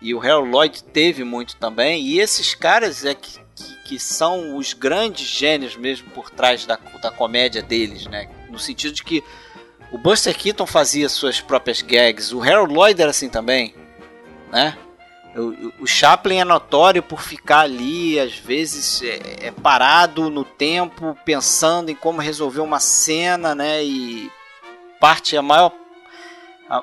E 0.00 0.12
o 0.14 0.20
Harold 0.20 0.50
Lloyd 0.50 0.82
teve 0.84 1.22
muito 1.22 1.56
também. 1.56 2.02
E 2.02 2.18
esses 2.18 2.54
caras 2.54 3.04
é 3.04 3.14
que, 3.14 3.38
que, 3.54 3.88
que 3.88 3.98
são 3.98 4.56
os 4.56 4.72
grandes 4.72 5.26
gênios 5.26 5.76
mesmo 5.76 6.10
por 6.10 6.30
trás 6.30 6.66
da, 6.66 6.78
da 7.00 7.10
comédia 7.10 7.62
deles, 7.62 8.06
né? 8.06 8.28
No 8.50 8.58
sentido 8.58 8.94
de 8.94 9.02
que 9.02 9.22
o 9.90 9.98
Buster 9.98 10.36
Keaton 10.36 10.66
fazia 10.66 11.08
suas 11.08 11.40
próprias 11.40 11.82
gags. 11.82 12.34
O 12.34 12.42
Harold 12.42 12.72
Lloyd 12.72 13.00
era 13.00 13.10
assim 13.10 13.28
também, 13.28 13.74
né? 14.50 14.76
O, 15.36 15.84
o 15.84 15.86
Chaplin 15.86 16.38
é 16.38 16.44
notório 16.44 17.02
por 17.02 17.22
ficar 17.22 17.60
ali, 17.60 18.20
às 18.20 18.34
vezes, 18.34 19.02
é, 19.02 19.46
é, 19.48 19.50
parado 19.50 20.28
no 20.28 20.44
tempo, 20.44 21.16
pensando 21.24 21.90
em 21.90 21.94
como 21.94 22.20
resolver 22.20 22.60
uma 22.60 22.80
cena, 22.80 23.54
né? 23.54 23.82
E 23.82 24.30
parte 25.00 25.36
a 25.36 25.42
maior 25.42 25.72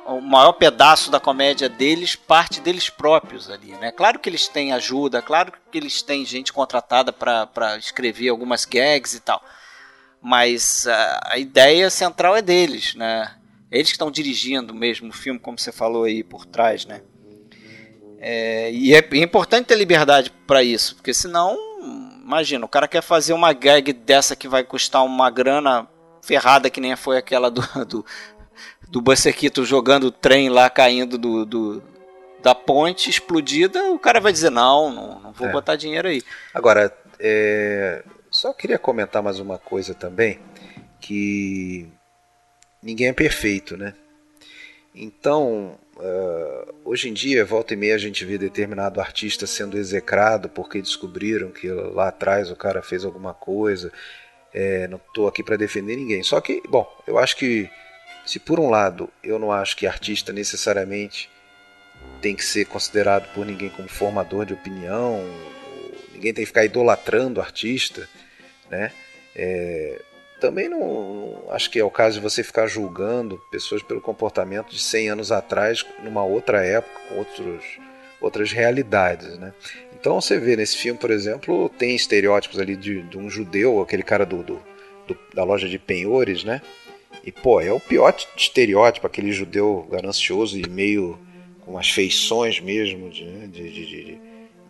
o 0.06 0.22
maior 0.22 0.54
pedaço 0.54 1.10
da 1.10 1.20
comédia 1.20 1.68
deles 1.68 2.16
parte 2.16 2.62
deles 2.62 2.90
próprios 2.90 3.50
ali, 3.50 3.72
né? 3.74 3.92
Claro 3.92 4.20
que 4.20 4.30
eles 4.30 4.48
têm 4.48 4.72
ajuda, 4.72 5.22
claro 5.22 5.52
que 5.72 5.78
eles 5.78 6.02
têm 6.02 6.26
gente 6.26 6.54
contratada 6.54 7.12
para 7.12 7.78
escrever 7.78 8.30
algumas 8.30 8.66
gags 8.66 9.16
e 9.16 9.20
tal, 9.20 9.44
mas 10.22 10.88
a, 10.88 11.32
a, 11.34 11.38
ideia 11.38 11.90
central 11.90 12.36
é 12.36 12.42
deles, 12.42 12.94
né? 12.96 13.36
Eles 13.72 13.88
que 13.88 13.94
estão 13.94 14.12
dirigindo 14.12 14.74
mesmo 14.74 15.10
o 15.10 15.14
filme, 15.14 15.40
como 15.40 15.58
você 15.58 15.72
falou 15.72 16.04
aí 16.04 16.24
por 16.24 16.46
trás, 16.46 16.86
né? 16.86 17.02
É, 18.20 18.72
e 18.72 18.94
é, 18.94 19.08
importante 19.14 19.68
ter 19.68 19.76
liberdade 19.76 20.32
para 20.46 20.62
isso, 20.62 20.96
porque 20.96 21.14
senão, 21.14 21.58
imagina, 22.22 22.66
o 22.66 22.70
cara 22.70 22.88
quer 22.88 23.02
fazer 23.02 23.34
uma 23.34 23.54
gag 23.54 23.94
dessa 23.94 24.36
que 24.36 24.48
vai 24.48 24.64
custar 24.64 25.06
uma 25.06 25.30
grana 25.30 25.88
ferrada 26.22 26.70
que 26.70 26.82
nem 26.82 26.96
foi 26.96 27.18
aquela 27.18 27.50
do, 27.50 27.62
do 27.86 28.06
do 28.90 29.02
Buster 29.02 29.36
Keaton 29.36 29.64
jogando 29.64 30.06
o 30.06 30.12
trem 30.12 30.50
lá 30.50 30.70
caindo 30.70 31.18
do, 31.18 31.46
do, 31.46 31.84
da 32.42 32.56
ponte 32.56 33.10
explodida, 33.10 33.92
o 33.92 34.00
cara 34.00 34.20
vai 34.20 34.32
dizer: 34.32 34.50
não, 34.50 34.92
não, 34.92 35.20
não 35.20 35.32
vou 35.32 35.48
é. 35.48 35.52
botar 35.52 35.76
dinheiro 35.76 36.08
aí. 36.08 36.24
Agora, 36.54 36.96
é, 37.20 38.04
só 38.32 38.52
queria 38.54 38.80
comentar 38.80 39.22
mais 39.22 39.40
uma 39.40 39.58
coisa 39.58 39.94
também: 39.94 40.40
que 41.00 41.88
ninguém 42.82 43.08
é 43.08 43.14
perfeito, 43.14 43.78
né? 43.78 43.94
Então, 44.94 45.78
uh, 45.98 46.74
hoje 46.84 47.10
em 47.10 47.14
dia, 47.14 47.46
volta 47.46 47.74
e 47.74 47.78
meia, 47.78 47.94
a 47.94 48.00
gente 48.00 48.26
vê 48.26 48.38
determinado 48.38 49.00
artista 49.00 49.46
sendo 49.46 49.78
execrado 49.78 50.50
porque 50.50 50.82
descobriram 50.82 51.52
que 51.52 51.70
lá 51.70 52.08
atrás 52.08 52.50
o 52.50 52.56
cara 52.56 52.82
fez 52.82 53.06
alguma 53.06 53.34
coisa. 53.34 53.94
É, 54.52 54.88
não 54.88 54.98
estou 54.98 55.28
aqui 55.28 55.44
para 55.44 55.56
defender 55.56 55.96
ninguém. 55.96 56.24
Só 56.24 56.42
que, 56.42 56.62
bom, 56.68 56.92
eu 57.06 57.20
acho 57.20 57.38
que 57.38 57.70
se 58.26 58.40
por 58.40 58.60
um 58.60 58.70
lado 58.70 59.10
eu 59.24 59.40
não 59.40 59.52
acho 59.52 59.76
que 59.76 59.88
artista 59.88 60.32
necessariamente 60.32 61.30
tem 62.22 62.36
que 62.36 62.46
ser 62.46 62.66
considerado 62.66 63.32
por 63.34 63.46
ninguém 63.46 63.70
como 63.70 63.88
formador 63.88 64.46
de 64.46 64.54
opinião, 64.54 65.24
ninguém 66.14 66.34
tem 66.34 66.44
que 66.44 66.48
ficar 66.48 66.66
idolatrando 66.66 67.40
o 67.40 67.44
artista, 67.44 68.08
né? 68.70 68.92
É, 69.36 70.02
também 70.40 70.70
não, 70.70 71.44
acho 71.50 71.70
que 71.70 71.80
é 71.80 71.84
o 71.84 71.92
caso 71.92 72.16
de 72.16 72.22
você 72.22 72.44
ficar 72.44 72.68
julgando 72.68 73.42
pessoas 73.52 73.84
pelo 73.84 74.02
comportamento 74.02 74.70
de 74.70 74.82
100 74.82 75.10
anos 75.10 75.32
atrás, 75.32 75.86
numa 76.02 76.24
outra 76.24 76.66
época, 76.66 77.00
com 77.08 77.16
outros, 77.16 77.64
outras 78.22 78.52
realidades, 78.52 79.38
né? 79.38 79.54
Então 80.00 80.20
você 80.20 80.40
vê 80.40 80.56
nesse 80.56 80.78
filme, 80.78 80.98
por 80.98 81.12
exemplo, 81.12 81.70
tem 81.78 81.94
estereótipos 81.94 82.58
ali 82.58 82.76
de, 82.76 83.02
de 83.04 83.18
um 83.18 83.30
judeu, 83.30 83.82
aquele 83.82 84.04
cara 84.04 84.26
do, 84.26 84.42
do, 84.42 84.64
do, 85.08 85.18
da 85.34 85.44
loja 85.44 85.68
de 85.68 85.78
penhores, 85.78 86.44
né? 86.44 86.62
E, 87.24 87.32
pô, 87.32 87.60
é 87.60 87.72
o 87.72 87.80
pior 87.80 88.16
estereótipo, 88.36 89.06
aquele 89.06 89.32
judeu 89.32 89.88
ganancioso 89.92 90.58
e 90.58 90.68
meio 90.68 91.20
com 91.62 91.78
as 91.78 91.90
feições 91.90 92.60
mesmo 92.60 93.10
de, 93.10 93.26
né, 93.26 93.48
de, 93.48 94.20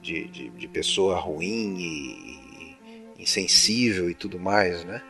de, 0.02 0.50
de, 0.50 0.68
pessoa 0.68 1.18
ruim 1.18 1.76
e, 1.78 3.18
e 3.18 3.24
insensível 3.24 4.10
e 4.10 4.14
tudo 4.14 4.40
mais, 4.40 4.84
né? 4.84 5.02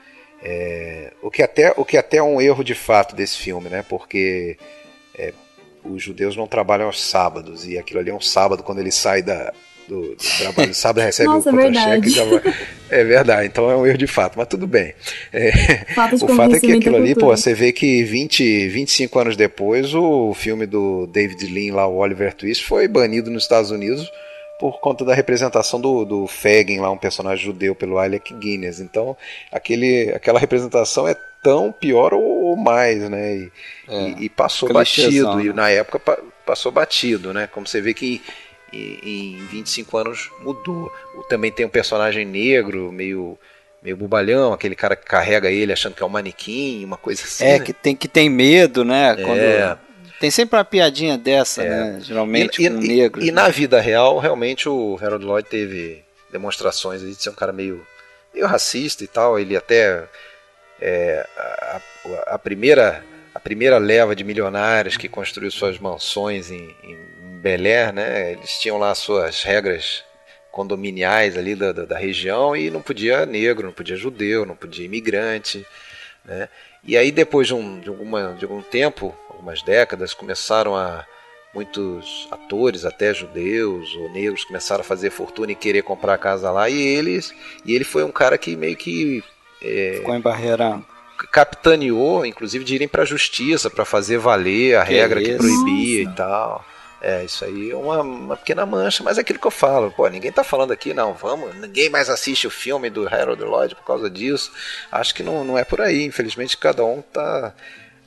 É, 0.41 1.13
o, 1.21 1.29
que 1.29 1.43
até, 1.43 1.73
o 1.75 1.83
que 1.83 1.97
até 1.97 2.17
é 2.17 2.23
um 2.23 2.39
erro 2.39 2.63
de 2.63 2.73
fato 2.73 3.15
desse 3.15 3.37
filme, 3.37 3.69
né? 3.69 3.83
Porque 3.87 4.57
é, 5.15 5.33
os 5.83 6.01
judeus 6.01 6.35
não 6.35 6.47
trabalham 6.47 6.87
aos 6.87 7.01
sábados 7.01 7.67
e 7.67 7.77
aquilo 7.77 7.99
ali 7.99 8.09
é 8.09 8.13
um 8.13 8.21
sábado 8.21 8.63
quando 8.63 8.79
ele 8.79 8.91
sai 8.91 9.21
da, 9.21 9.53
do, 9.89 10.01
do 10.01 10.15
trabalho. 10.37 10.73
Sábado 10.73 11.03
recebe 11.03 11.29
Nossa, 11.29 11.49
o 11.49 11.55
contra-cheque. 11.55 12.13
É 12.91 13.03
verdade, 13.03 13.47
então 13.47 13.69
é 13.69 13.75
um 13.75 13.85
erro 13.85 13.97
de 13.97 14.07
fato, 14.07 14.37
mas 14.37 14.47
tudo 14.47 14.65
bem. 14.65 14.93
É, 15.33 15.51
o 16.21 16.27
fato 16.35 16.55
é 16.55 16.59
que 16.59 16.71
aquilo 16.71 16.95
ali, 16.95 17.13
pô, 17.15 17.27
você 17.27 17.53
vê 17.53 17.71
que 17.71 18.03
20, 18.03 18.67
25 18.67 19.19
anos 19.19 19.35
depois, 19.35 19.93
o 19.93 20.33
filme 20.33 20.65
do 20.65 21.07
David 21.07 21.45
Lean, 21.51 21.75
lá, 21.75 21.87
o 21.87 21.97
Oliver 21.97 22.33
Twist, 22.33 22.65
foi 22.65 22.87
banido 22.87 23.29
nos 23.29 23.43
Estados 23.43 23.71
Unidos 23.71 24.09
por 24.59 24.79
conta 24.81 25.05
da 25.05 25.13
representação 25.13 25.79
do, 25.79 26.03
do 26.03 26.27
Fagin, 26.27 26.79
lá, 26.79 26.91
um 26.91 26.97
personagem 26.97 27.45
judeu, 27.45 27.73
pelo 27.73 27.97
Alec 27.97 28.33
Guinness. 28.33 28.81
Então, 28.81 29.15
aquele, 29.51 30.11
aquela 30.13 30.37
representação 30.37 31.07
é 31.07 31.15
tão 31.41 31.71
pior 31.71 32.13
ou, 32.13 32.21
ou 32.21 32.57
mais, 32.57 33.09
né? 33.09 33.37
E, 33.37 33.51
é, 33.87 34.09
e, 34.09 34.25
e 34.25 34.29
passou 34.29 34.71
batido, 34.73 35.35
né? 35.35 35.45
e 35.45 35.53
na 35.53 35.69
época 35.69 36.01
passou 36.45 36.71
batido, 36.73 37.33
né? 37.33 37.47
Como 37.47 37.65
você 37.65 37.79
vê 37.79 37.93
que 37.93 38.21
e, 38.71 39.35
em 39.37 39.47
25 39.47 39.97
anos 39.97 40.31
mudou. 40.41 40.91
Também 41.27 41.51
tem 41.51 41.65
um 41.65 41.69
personagem 41.69 42.25
negro, 42.25 42.91
meio 42.91 43.37
meio 43.81 43.95
bubalhão, 43.95 44.51
aquele 44.51 44.75
cara 44.75 44.93
que 44.93 45.05
carrega 45.05 45.49
ele 45.49 45.71
achando 45.71 45.95
que 45.95 46.03
é 46.03 46.05
um 46.05 46.09
manequim, 46.09 46.83
uma 46.83 46.97
coisa 46.97 47.23
assim. 47.23 47.45
É, 47.45 47.59
né? 47.59 47.65
que 47.65 47.71
tem 47.71 47.95
que 47.95 48.07
tem 48.07 48.29
medo, 48.29 48.83
né? 48.83 49.15
É. 49.17 49.23
Quando... 49.23 49.79
Tem 50.19 50.29
sempre 50.29 50.57
uma 50.57 50.65
piadinha 50.65 51.17
dessa, 51.17 51.63
é. 51.63 51.69
né? 51.69 51.99
Geralmente 52.01 52.61
e, 52.61 52.69
com 52.69 52.75
e, 52.75 52.87
negro. 52.87 53.23
E, 53.23 53.27
e, 53.29 53.31
na 53.31 53.47
vida 53.47 53.79
real, 53.79 54.19
realmente 54.19 54.67
o 54.67 54.99
Harold 55.01 55.23
Lloyd 55.23 55.47
teve 55.47 56.03
demonstrações 56.29 57.01
de 57.01 57.15
ser 57.15 57.29
um 57.29 57.35
cara 57.35 57.53
meio, 57.53 57.85
meio 58.33 58.45
racista 58.45 59.01
e 59.03 59.07
tal. 59.07 59.39
Ele 59.39 59.55
até 59.55 60.03
é, 60.81 61.25
a, 61.37 61.81
a, 62.27 62.39
primeira 62.39 63.03
a 63.33 63.39
primeira 63.39 63.77
leva 63.77 64.13
de 64.13 64.25
milionários 64.25 64.97
que 64.97 65.07
construiu 65.07 65.51
suas 65.51 65.79
mansões 65.79 66.51
em, 66.51 66.75
em 66.83 66.97
Bel 67.39 67.65
Air, 67.65 67.93
né? 67.93 68.33
Eles 68.33 68.59
tinham 68.59 68.77
lá 68.77 68.93
suas 68.93 69.43
regras 69.43 70.03
condominiais 70.51 71.37
ali 71.37 71.55
da, 71.55 71.71
da, 71.71 71.85
da, 71.85 71.97
região 71.97 72.55
e 72.55 72.69
não 72.69 72.81
podia 72.81 73.25
negro, 73.25 73.67
não 73.67 73.73
podia 73.73 73.95
judeu, 73.95 74.45
não 74.45 74.55
podia 74.55 74.85
imigrante, 74.85 75.65
né? 76.25 76.49
E 76.83 76.97
aí 76.97 77.11
depois 77.11 77.47
de, 77.47 77.53
um, 77.53 77.79
de, 77.79 77.89
alguma, 77.89 78.33
de 78.33 78.45
algum 78.45 78.61
tempo, 78.61 79.15
algumas 79.29 79.61
décadas, 79.61 80.13
começaram 80.13 80.75
a 80.75 81.05
muitos 81.53 82.27
atores, 82.31 82.85
até 82.85 83.13
judeus 83.13 83.93
ou 83.95 84.11
negros, 84.11 84.43
começaram 84.43 84.81
a 84.81 84.85
fazer 84.85 85.09
fortuna 85.09 85.51
e 85.51 85.55
querer 85.55 85.81
comprar 85.81 86.17
casa 86.17 86.51
lá 86.51 86.69
e 86.69 86.79
eles 86.79 87.33
e 87.65 87.73
ele 87.73 87.83
foi 87.83 88.03
um 88.03 88.11
cara 88.11 88.37
que 88.37 88.55
meio 88.55 88.75
que 88.75 89.23
é, 89.61 89.95
ficou 89.97 90.15
em 90.15 90.21
barreira 90.21 90.79
capitaneou, 91.31 92.25
inclusive 92.25 92.63
de 92.63 92.75
irem 92.75 92.87
para 92.87 93.03
a 93.03 93.05
justiça 93.05 93.69
para 93.69 93.83
fazer 93.83 94.17
valer 94.17 94.77
a 94.77 94.85
que 94.85 94.93
regra 94.93 95.21
que 95.21 95.35
proibia 95.35 96.03
Nossa. 96.03 96.13
e 96.13 96.15
tal. 96.15 96.65
É, 97.01 97.23
isso 97.23 97.45
aí 97.45 97.71
é 97.71 97.75
uma, 97.75 98.01
uma, 98.01 98.37
pequena 98.37 98.65
mancha, 98.65 99.03
mas 99.03 99.17
é 99.17 99.21
aquilo 99.21 99.39
que 99.39 99.47
eu 99.47 99.51
falo. 99.51 99.91
Pô, 99.91 100.07
ninguém 100.07 100.31
tá 100.31 100.43
falando 100.43 100.71
aqui, 100.71 100.93
não, 100.93 101.13
vamos, 101.13 101.55
ninguém 101.55 101.89
mais 101.89 102.09
assiste 102.09 102.45
o 102.45 102.51
filme 102.51 102.89
do 102.89 103.07
Harold 103.07 103.41
Lloyd 103.41 103.75
por 103.75 103.85
causa 103.85 104.09
disso. 104.09 104.51
Acho 104.91 105.15
que 105.15 105.23
não, 105.23 105.43
não 105.45 105.57
é 105.57 105.63
por 105.63 105.79
aí. 105.79 106.03
Infelizmente, 106.03 106.57
cada 106.57 106.83
um 106.83 107.01
tá, 107.01 107.53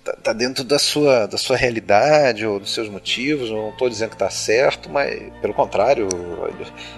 tá, 0.05 0.12
tá 0.12 0.32
dentro 0.34 0.62
da 0.62 0.78
sua, 0.78 1.26
da 1.26 1.38
sua 1.38 1.57
realidade 1.57 2.47
ou 2.47 2.61
dos 2.61 2.74
seus 2.74 2.88
motivos. 2.88 3.49
Não 3.49 3.70
estou 3.70 3.88
dizendo 3.88 4.11
que 4.11 4.16
tá 4.18 4.28
certo, 4.28 4.90
mas 4.90 5.32
pelo 5.40 5.55
contrário, 5.55 6.07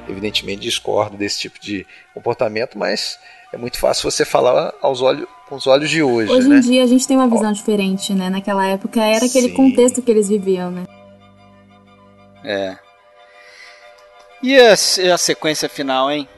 evidentemente 0.09 0.63
discordo 0.63 1.17
desse 1.17 1.39
tipo 1.39 1.61
de 1.61 1.87
comportamento, 2.13 2.77
mas 2.77 3.21
é 3.53 3.57
muito 3.57 3.79
fácil 3.79 4.11
você 4.11 4.25
falar 4.25 4.75
aos 4.83 5.01
olhos, 5.01 5.29
com 5.49 5.55
os 5.55 5.69
olhos 5.69 5.89
de 5.89 6.03
hoje. 6.03 6.33
Hoje 6.33 6.49
né? 6.49 6.57
em 6.57 6.61
dia 6.61 6.83
a 6.83 6.87
gente 6.89 7.07
tem 7.07 7.17
uma 7.17 7.29
visão 7.29 7.51
Ó, 7.51 7.53
diferente, 7.53 8.13
né? 8.13 8.29
Naquela 8.29 8.67
época 8.67 9.01
era 9.01 9.27
aquele 9.27 9.51
sim. 9.51 9.55
contexto 9.55 10.03
que 10.03 10.11
eles 10.11 10.29
viviam, 10.29 10.73
né? 10.73 10.85
É. 12.45 12.77
E 14.43 14.59
a, 14.59 14.73
a, 14.73 15.19
sequência 15.19 15.69
final, 15.69 16.11
hein? 16.11 16.29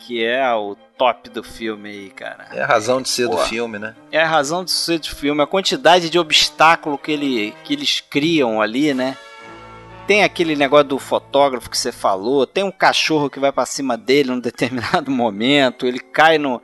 Que 0.00 0.24
é 0.24 0.52
o 0.52 0.76
top 0.98 1.30
do 1.30 1.42
filme 1.42 1.88
aí, 1.88 2.10
cara. 2.10 2.48
É 2.52 2.62
a 2.62 2.66
razão 2.66 3.00
de 3.00 3.08
ser 3.08 3.28
Pô, 3.28 3.36
do 3.36 3.42
filme, 3.42 3.78
né? 3.78 3.94
É 4.10 4.20
a 4.20 4.26
razão 4.26 4.64
de 4.64 4.70
ser 4.72 4.98
do 4.98 5.08
filme. 5.08 5.40
A 5.42 5.46
quantidade 5.46 6.10
de 6.10 6.18
obstáculo 6.18 6.98
que, 6.98 7.12
ele, 7.12 7.54
que 7.62 7.72
eles 7.72 8.00
criam 8.00 8.60
ali, 8.60 8.92
né? 8.92 9.16
Tem 10.06 10.22
aquele 10.24 10.56
negócio 10.56 10.88
do 10.88 10.98
fotógrafo 10.98 11.70
que 11.70 11.78
você 11.78 11.92
falou. 11.92 12.46
Tem 12.46 12.64
um 12.64 12.70
cachorro 12.70 13.30
que 13.30 13.40
vai 13.40 13.52
para 13.52 13.64
cima 13.64 13.96
dele 13.96 14.30
num 14.30 14.40
determinado 14.40 15.08
momento. 15.12 15.86
Ele 15.86 16.00
cai 16.00 16.36
no 16.36 16.60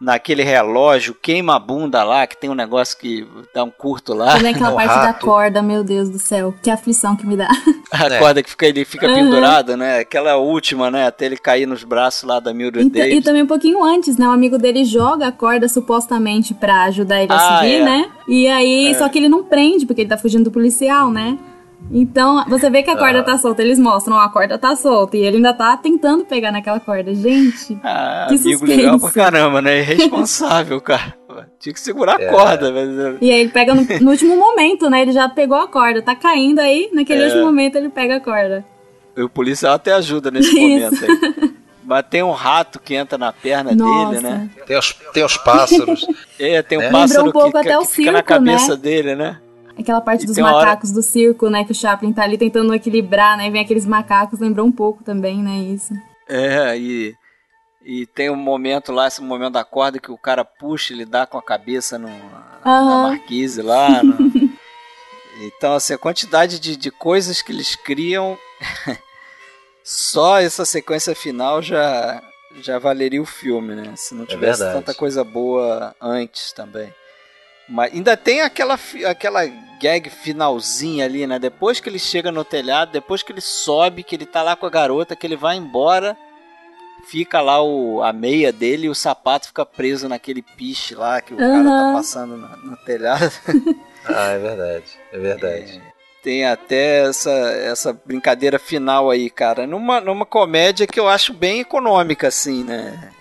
naquele 0.00 0.42
relógio, 0.42 1.14
queima 1.14 1.56
a 1.56 1.58
bunda 1.58 2.04
lá, 2.04 2.26
que 2.26 2.36
tem 2.36 2.50
um 2.50 2.54
negócio 2.54 2.98
que 2.98 3.26
dá 3.54 3.64
um 3.64 3.70
curto 3.70 4.12
lá. 4.12 4.36
Também 4.36 4.54
aquela 4.54 4.72
parte 4.76 4.88
rato. 4.88 5.06
da 5.06 5.14
corda, 5.14 5.62
meu 5.62 5.82
Deus 5.82 6.08
do 6.08 6.18
céu, 6.18 6.54
que 6.62 6.70
aflição 6.70 7.16
que 7.16 7.26
me 7.26 7.36
dá. 7.36 7.48
A 7.90 8.06
é. 8.06 8.18
corda 8.18 8.42
que 8.42 8.50
fica, 8.50 8.66
ele 8.66 8.84
fica 8.84 9.06
uhum. 9.06 9.14
pendurado, 9.14 9.76
né? 9.76 10.00
Aquela 10.00 10.36
última, 10.36 10.90
né? 10.90 11.06
Até 11.06 11.26
ele 11.26 11.36
cair 11.36 11.66
nos 11.66 11.84
braços 11.84 12.24
lá 12.24 12.40
da 12.40 12.52
Mildred 12.52 12.86
e, 12.86 12.90
Davis. 12.90 13.14
E 13.14 13.22
também 13.22 13.42
um 13.42 13.46
pouquinho 13.46 13.82
antes, 13.82 14.16
né? 14.18 14.28
O 14.28 14.32
amigo 14.32 14.58
dele 14.58 14.84
joga 14.84 15.28
a 15.28 15.32
corda 15.32 15.68
supostamente 15.68 16.52
pra 16.52 16.84
ajudar 16.84 17.22
ele 17.22 17.32
a 17.32 17.36
ah, 17.36 17.60
seguir, 17.60 17.76
é. 17.76 17.84
né? 17.84 18.10
E 18.28 18.48
aí, 18.48 18.88
é. 18.88 18.94
só 18.94 19.08
que 19.08 19.18
ele 19.18 19.28
não 19.28 19.44
prende, 19.44 19.86
porque 19.86 20.02
ele 20.02 20.08
tá 20.08 20.18
fugindo 20.18 20.44
do 20.44 20.50
policial, 20.50 21.10
né? 21.10 21.38
Então, 21.90 22.44
você 22.48 22.68
vê 22.68 22.82
que 22.82 22.90
a 22.90 22.96
corda 22.96 23.20
ah. 23.20 23.22
tá 23.22 23.38
solta, 23.38 23.62
eles 23.62 23.78
mostram, 23.78 24.18
a 24.18 24.28
corda 24.28 24.58
tá 24.58 24.74
solta, 24.74 25.16
e 25.16 25.20
ele 25.20 25.36
ainda 25.36 25.54
tá 25.54 25.76
tentando 25.76 26.24
pegar 26.24 26.50
naquela 26.50 26.80
corda. 26.80 27.14
Gente, 27.14 27.78
ah, 27.82 28.26
que 28.28 28.34
amigo 28.34 28.58
suspense. 28.58 28.76
legal 28.76 28.98
pra 28.98 29.10
caramba, 29.12 29.62
né? 29.62 29.78
Irresponsável, 29.78 30.80
cara. 30.80 31.14
Tinha 31.60 31.72
que 31.72 31.80
segurar 31.80 32.20
é. 32.20 32.28
a 32.28 32.32
corda. 32.32 32.72
Mas... 32.72 33.18
E 33.20 33.30
aí 33.30 33.40
ele 33.40 33.50
pega 33.50 33.74
no, 33.74 33.82
no, 34.00 34.10
último 34.10 34.36
momento, 34.36 34.90
né? 34.90 35.02
Ele 35.02 35.12
já 35.12 35.28
pegou 35.28 35.58
a 35.58 35.68
corda, 35.68 36.02
tá 36.02 36.16
caindo 36.16 36.58
aí, 36.58 36.90
naquele 36.92 37.22
é. 37.22 37.26
último 37.26 37.44
momento 37.44 37.76
ele 37.76 37.88
pega 37.88 38.16
a 38.16 38.20
corda. 38.20 38.64
E 39.16 39.22
o 39.22 39.28
policial 39.28 39.74
até 39.74 39.92
ajuda 39.92 40.30
nesse 40.30 40.52
momento 40.54 41.04
aí. 41.04 41.54
Mas 41.84 42.04
tem 42.10 42.20
um 42.20 42.32
rato 42.32 42.80
que 42.80 42.94
entra 42.94 43.16
na 43.16 43.32
perna 43.32 43.72
Nossa. 43.72 44.10
dele, 44.10 44.22
né? 44.22 44.50
Tem 44.66 44.76
os, 44.76 44.92
tem 45.12 45.24
os 45.24 45.36
pássaros. 45.36 46.04
é, 46.36 46.60
tem 46.60 46.78
um 46.78 46.80
né? 46.80 46.90
pássaro 46.90 47.28
um 47.28 47.32
que, 47.32 47.62
que, 47.62 47.78
que 47.78 47.86
fica 47.86 48.12
na 48.12 48.22
cabeça 48.24 48.74
né? 48.74 48.76
dele, 48.76 49.14
né? 49.14 49.38
Aquela 49.78 50.00
parte 50.00 50.24
e 50.24 50.26
dos 50.26 50.38
macacos 50.38 50.90
hora... 50.90 51.00
do 51.00 51.02
circo, 51.02 51.50
né? 51.50 51.64
Que 51.64 51.72
o 51.72 51.74
Chaplin 51.74 52.12
tá 52.12 52.22
ali 52.22 52.38
tentando 52.38 52.72
equilibrar, 52.74 53.36
né? 53.36 53.46
E 53.46 53.50
vem 53.50 53.62
aqueles 53.62 53.84
macacos, 53.84 54.40
lembrou 54.40 54.66
um 54.66 54.72
pouco 54.72 55.04
também, 55.04 55.42
né? 55.42 55.58
Isso. 55.58 55.92
É, 56.28 56.76
e, 56.78 57.14
e 57.84 58.06
tem 58.06 58.30
um 58.30 58.36
momento 58.36 58.90
lá, 58.90 59.06
esse 59.06 59.22
momento 59.22 59.52
da 59.52 59.64
corda 59.64 59.98
que 59.98 60.10
o 60.10 60.18
cara 60.18 60.44
puxa, 60.44 60.92
ele 60.92 61.04
dá 61.04 61.26
com 61.26 61.36
a 61.36 61.42
cabeça 61.42 61.98
no, 61.98 62.08
uhum. 62.08 62.62
na 62.64 63.08
marquise 63.08 63.62
lá. 63.62 64.02
No... 64.02 64.16
então, 65.42 65.74
assim, 65.74 65.92
a 65.92 65.98
quantidade 65.98 66.58
de, 66.58 66.76
de 66.76 66.90
coisas 66.90 67.42
que 67.42 67.52
eles 67.52 67.76
criam 67.76 68.38
só 69.84 70.40
essa 70.40 70.64
sequência 70.64 71.14
final 71.14 71.60
já, 71.60 72.22
já 72.62 72.78
valeria 72.78 73.20
o 73.20 73.26
filme, 73.26 73.74
né? 73.74 73.92
Se 73.96 74.14
não 74.14 74.24
é 74.24 74.26
tivesse 74.26 74.64
é 74.64 74.72
tanta 74.72 74.94
coisa 74.94 75.22
boa 75.22 75.94
antes 76.00 76.52
também. 76.52 76.92
Mas 77.68 77.92
ainda 77.92 78.16
tem 78.16 78.42
aquela, 78.42 78.78
aquela 79.08 79.44
gag 79.80 80.08
finalzinha 80.10 81.04
ali, 81.04 81.26
né? 81.26 81.38
Depois 81.38 81.80
que 81.80 81.88
ele 81.88 81.98
chega 81.98 82.30
no 82.30 82.44
telhado, 82.44 82.92
depois 82.92 83.22
que 83.22 83.32
ele 83.32 83.40
sobe, 83.40 84.02
que 84.02 84.14
ele 84.14 84.26
tá 84.26 84.42
lá 84.42 84.56
com 84.56 84.66
a 84.66 84.70
garota, 84.70 85.16
que 85.16 85.26
ele 85.26 85.36
vai 85.36 85.56
embora, 85.56 86.16
fica 87.08 87.40
lá 87.40 87.62
o, 87.62 88.02
a 88.02 88.12
meia 88.12 88.52
dele 88.52 88.86
e 88.86 88.90
o 88.90 88.94
sapato 88.94 89.48
fica 89.48 89.66
preso 89.66 90.08
naquele 90.08 90.42
piche 90.42 90.94
lá 90.94 91.20
que 91.20 91.34
o 91.34 91.40
uhum. 91.40 91.64
cara 91.64 91.64
tá 91.64 91.92
passando 91.94 92.36
no, 92.36 92.56
no 92.56 92.76
telhado. 92.78 93.32
ah, 94.06 94.30
é 94.30 94.38
verdade. 94.38 94.86
É 95.12 95.18
verdade. 95.18 95.82
É 95.92 95.96
tem 96.26 96.44
até 96.44 97.08
essa, 97.08 97.30
essa 97.30 97.92
brincadeira 97.92 98.58
final 98.58 99.12
aí, 99.12 99.30
cara. 99.30 99.64
Numa, 99.64 100.00
numa 100.00 100.26
comédia 100.26 100.84
que 100.84 100.98
eu 100.98 101.08
acho 101.08 101.32
bem 101.32 101.60
econômica, 101.60 102.26
assim, 102.26 102.64
né? 102.64 103.12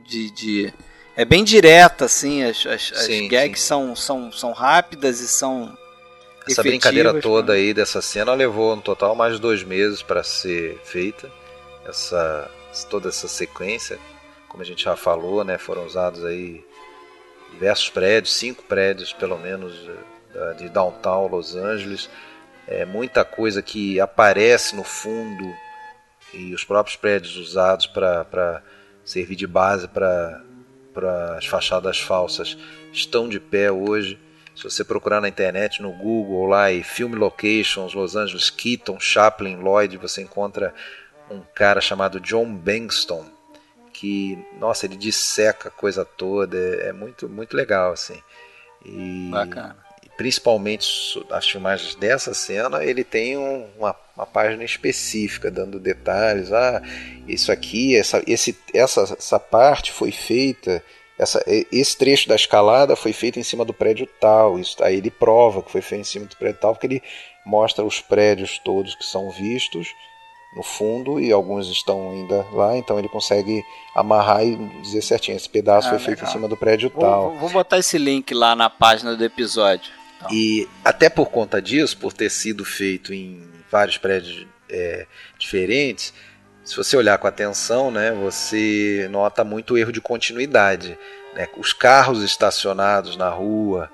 De. 0.00 0.28
de 0.28 0.74
é 1.20 1.24
bem 1.24 1.44
direta, 1.44 2.04
assim, 2.04 2.42
as, 2.42 2.64
as, 2.64 2.82
sim, 3.04 3.24
as 3.24 3.30
gags 3.30 3.60
São, 3.60 3.94
são, 3.94 4.32
são 4.32 4.52
rápidas 4.52 5.20
e 5.20 5.28
são. 5.28 5.76
Essa 6.48 6.62
brincadeira 6.62 7.20
toda 7.20 7.52
né? 7.52 7.58
aí 7.58 7.74
dessa 7.74 8.00
cena 8.00 8.32
levou 8.32 8.74
no 8.74 8.80
total 8.80 9.14
mais 9.14 9.34
de 9.34 9.40
dois 9.40 9.62
meses 9.62 10.02
para 10.02 10.22
ser 10.22 10.80
feita. 10.82 11.30
Essa, 11.86 12.50
toda 12.88 13.10
essa 13.10 13.28
sequência, 13.28 13.98
como 14.48 14.62
a 14.62 14.66
gente 14.66 14.84
já 14.84 14.96
falou, 14.96 15.44
né? 15.44 15.58
Foram 15.58 15.84
usados 15.84 16.24
aí 16.24 16.64
diversos 17.52 17.90
prédios, 17.90 18.34
cinco 18.34 18.62
prédios 18.62 19.12
pelo 19.12 19.36
menos 19.38 19.74
de 20.56 20.68
downtown 20.68 21.26
Los 21.26 21.56
Angeles 21.56 22.08
é, 22.68 22.84
muita 22.84 23.24
coisa 23.24 23.62
que 23.62 23.98
aparece 23.98 24.76
no 24.76 24.84
fundo 24.84 25.54
e 26.34 26.54
os 26.54 26.64
próprios 26.64 26.96
prédios 26.96 27.34
usados 27.36 27.86
para 27.86 28.62
servir 29.02 29.36
de 29.36 29.46
base 29.46 29.88
para 29.88 30.44
as 31.06 31.46
fachadas 31.46 31.98
falsas 31.98 32.56
estão 32.92 33.28
de 33.28 33.38
pé 33.40 33.70
hoje. 33.70 34.18
Se 34.54 34.64
você 34.64 34.84
procurar 34.84 35.20
na 35.20 35.28
internet, 35.28 35.80
no 35.80 35.92
Google 35.92 36.46
lá 36.46 36.72
e 36.72 36.82
Film 36.82 37.14
Locations, 37.14 37.94
Los 37.94 38.16
Angeles, 38.16 38.50
Keaton, 38.50 38.98
Chaplin, 38.98 39.56
Lloyd, 39.56 39.96
você 39.96 40.22
encontra 40.22 40.74
um 41.30 41.40
cara 41.54 41.80
chamado 41.80 42.18
John 42.18 42.52
Bankston 42.52 43.24
que, 43.92 44.38
nossa, 44.60 44.86
ele 44.86 44.96
disseca 44.96 45.68
a 45.68 45.72
coisa 45.72 46.04
toda, 46.04 46.56
é, 46.56 46.88
é 46.88 46.92
muito, 46.92 47.28
muito 47.28 47.56
legal 47.56 47.92
assim. 47.92 48.20
E, 48.84 49.28
Bacana 49.30 49.87
principalmente 50.18 50.84
as 51.30 51.48
filmagens 51.48 51.94
dessa 51.94 52.34
cena, 52.34 52.84
ele 52.84 53.04
tem 53.04 53.38
um, 53.38 53.68
uma, 53.78 53.94
uma, 54.16 54.26
página 54.26 54.64
específica 54.64 55.48
dando 55.48 55.78
detalhes. 55.78 56.52
Ah, 56.52 56.82
isso 57.28 57.52
aqui, 57.52 57.96
essa, 57.96 58.20
esse, 58.26 58.58
essa, 58.74 59.02
essa 59.16 59.38
parte 59.38 59.92
foi 59.92 60.10
feita, 60.10 60.82
essa, 61.16 61.40
esse 61.46 61.96
trecho 61.96 62.28
da 62.28 62.34
escalada 62.34 62.96
foi 62.96 63.12
feito 63.12 63.38
em 63.38 63.44
cima 63.44 63.64
do 63.64 63.72
prédio 63.72 64.08
tal. 64.20 64.58
Isso, 64.58 64.82
aí 64.82 64.96
ele 64.96 65.10
prova 65.10 65.62
que 65.62 65.70
foi 65.70 65.80
feito 65.80 66.00
em 66.00 66.04
cima 66.04 66.26
do 66.26 66.36
prédio 66.36 66.60
tal, 66.60 66.74
porque 66.74 66.88
ele 66.88 67.02
mostra 67.46 67.84
os 67.84 68.00
prédios 68.00 68.58
todos 68.64 68.96
que 68.96 69.06
são 69.06 69.30
vistos 69.30 69.94
no 70.56 70.64
fundo 70.64 71.20
e 71.20 71.30
alguns 71.30 71.68
estão 71.68 72.10
ainda 72.10 72.44
lá, 72.52 72.76
então 72.76 72.98
ele 72.98 73.08
consegue 73.08 73.62
amarrar 73.94 74.44
e 74.44 74.56
dizer 74.80 75.02
certinho, 75.02 75.36
esse 75.36 75.48
pedaço 75.48 75.86
ah, 75.88 75.90
foi 75.90 75.98
legal. 75.98 76.16
feito 76.16 76.24
em 76.24 76.32
cima 76.32 76.48
do 76.48 76.56
prédio 76.56 76.90
vou, 76.90 77.00
tal. 77.00 77.36
Vou 77.36 77.50
botar 77.50 77.78
esse 77.78 77.98
link 77.98 78.34
lá 78.34 78.56
na 78.56 78.68
página 78.68 79.14
do 79.14 79.22
episódio. 79.22 79.97
Então. 80.18 80.32
E 80.32 80.68
até 80.84 81.08
por 81.08 81.30
conta 81.30 81.60
disso, 81.62 81.96
por 81.96 82.12
ter 82.12 82.30
sido 82.30 82.64
feito 82.64 83.12
em 83.14 83.42
vários 83.70 83.98
prédios 83.98 84.46
é, 84.68 85.06
diferentes, 85.38 86.12
se 86.64 86.76
você 86.76 86.96
olhar 86.96 87.16
com 87.16 87.26
atenção, 87.26 87.90
né, 87.90 88.12
você 88.12 89.08
nota 89.10 89.42
muito 89.42 89.78
erro 89.78 89.90
de 89.90 90.02
continuidade. 90.02 90.98
Né? 91.34 91.48
Os 91.56 91.72
carros 91.72 92.22
estacionados 92.22 93.16
na 93.16 93.30
rua 93.30 93.90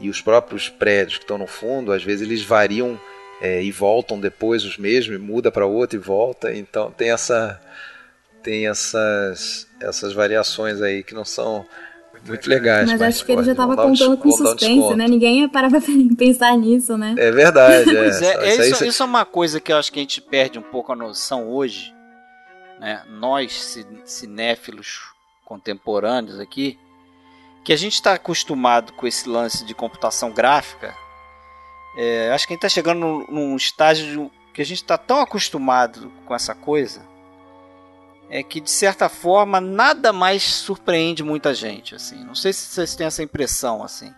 e 0.00 0.10
os 0.10 0.20
próprios 0.20 0.68
prédios 0.68 1.18
que 1.18 1.24
estão 1.24 1.38
no 1.38 1.46
fundo, 1.46 1.92
às 1.92 2.02
vezes 2.02 2.26
eles 2.26 2.42
variam 2.42 3.00
é, 3.40 3.62
e 3.62 3.70
voltam 3.70 4.18
depois 4.18 4.64
os 4.64 4.76
mesmos, 4.76 5.20
muda 5.20 5.52
para 5.52 5.66
outro 5.66 5.96
e 5.96 6.02
volta. 6.02 6.52
Então 6.52 6.90
tem 6.90 7.10
essa 7.10 7.60
tem 8.42 8.66
essas 8.66 9.68
essas 9.80 10.12
variações 10.12 10.80
aí 10.82 11.02
que 11.02 11.14
não 11.14 11.24
são 11.24 11.66
muito 12.26 12.48
legais. 12.48 12.90
Mas, 12.90 13.00
mas 13.00 13.16
acho 13.16 13.24
que 13.24 13.32
ele 13.32 13.42
já 13.42 13.52
estava 13.52 13.76
contando 13.76 14.16
com 14.16 14.30
suspense, 14.30 14.94
né? 14.94 15.06
Ninguém 15.06 15.40
ia 15.40 15.48
parar 15.48 15.70
pra 15.70 15.80
pensar 16.16 16.56
nisso, 16.56 16.96
né? 16.96 17.14
É 17.18 17.30
verdade, 17.30 17.90
é. 17.96 18.00
é, 18.00 18.48
é 18.48 18.68
isso, 18.68 18.84
isso, 18.84 19.02
é 19.02 19.06
uma 19.06 19.24
coisa 19.24 19.60
que 19.60 19.72
eu 19.72 19.76
acho 19.76 19.92
que 19.92 19.98
a 19.98 20.02
gente 20.02 20.20
perde 20.20 20.58
um 20.58 20.62
pouco 20.62 20.92
a 20.92 20.96
noção 20.96 21.48
hoje, 21.48 21.94
né? 22.80 23.02
Nós, 23.08 23.78
cinéfilos 24.04 25.00
contemporâneos 25.44 26.40
aqui, 26.40 26.78
que 27.64 27.72
a 27.72 27.76
gente 27.76 27.94
está 27.94 28.14
acostumado 28.14 28.92
com 28.92 29.06
esse 29.06 29.28
lance 29.28 29.64
de 29.64 29.74
computação 29.74 30.32
gráfica. 30.32 30.94
É, 31.96 32.30
acho 32.32 32.46
que 32.46 32.52
a 32.52 32.54
gente 32.54 32.64
está 32.64 32.68
chegando 32.68 33.00
num, 33.00 33.26
num 33.28 33.56
estágio 33.56 34.30
que 34.52 34.62
a 34.62 34.64
gente 34.64 34.82
está 34.82 34.98
tão 34.98 35.20
acostumado 35.20 36.12
com 36.24 36.34
essa 36.34 36.54
coisa 36.54 37.15
é 38.28 38.42
que 38.42 38.60
de 38.60 38.70
certa 38.70 39.08
forma 39.08 39.60
nada 39.60 40.12
mais 40.12 40.42
surpreende 40.42 41.22
muita 41.22 41.54
gente, 41.54 41.94
assim. 41.94 42.24
Não 42.24 42.34
sei 42.34 42.52
se 42.52 42.66
vocês 42.66 42.94
têm 42.94 43.06
essa 43.06 43.22
impressão, 43.22 43.82
assim. 43.82 44.12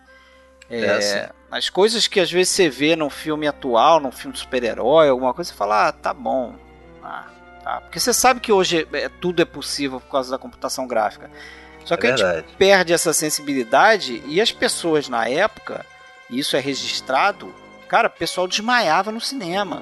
É, 0.69 0.81
é 0.81 0.91
assim. 0.91 1.33
As 1.51 1.69
coisas 1.69 2.07
que 2.07 2.19
às 2.19 2.31
vezes 2.31 2.49
você 2.53 2.69
vê 2.69 2.95
num 2.95 3.09
filme 3.09 3.47
atual, 3.47 3.99
num 3.99 4.11
filme 4.11 4.35
super-herói, 4.35 5.09
alguma 5.09 5.33
coisa, 5.33 5.51
você 5.51 5.57
fala, 5.57 5.87
ah, 5.87 5.91
tá 5.91 6.13
bom. 6.13 6.55
Ah, 7.03 7.27
tá. 7.63 7.81
Porque 7.81 7.99
você 7.99 8.13
sabe 8.13 8.39
que 8.39 8.51
hoje 8.51 8.87
é, 8.93 9.09
tudo 9.09 9.41
é 9.41 9.45
possível 9.45 9.99
por 9.99 10.11
causa 10.11 10.31
da 10.31 10.37
computação 10.37 10.87
gráfica. 10.87 11.29
Só 11.85 11.97
que 11.97 12.05
é 12.05 12.11
a 12.11 12.17
gente 12.17 12.53
perde 12.57 12.93
essa 12.93 13.13
sensibilidade 13.13 14.21
e 14.27 14.39
as 14.39 14.51
pessoas 14.51 15.09
na 15.09 15.27
época, 15.27 15.85
e 16.29 16.37
isso 16.37 16.55
é 16.55 16.59
registrado, 16.59 17.53
cara, 17.87 18.07
o 18.07 18.11
pessoal 18.11 18.47
desmaiava 18.47 19.11
no 19.11 19.19
cinema 19.19 19.81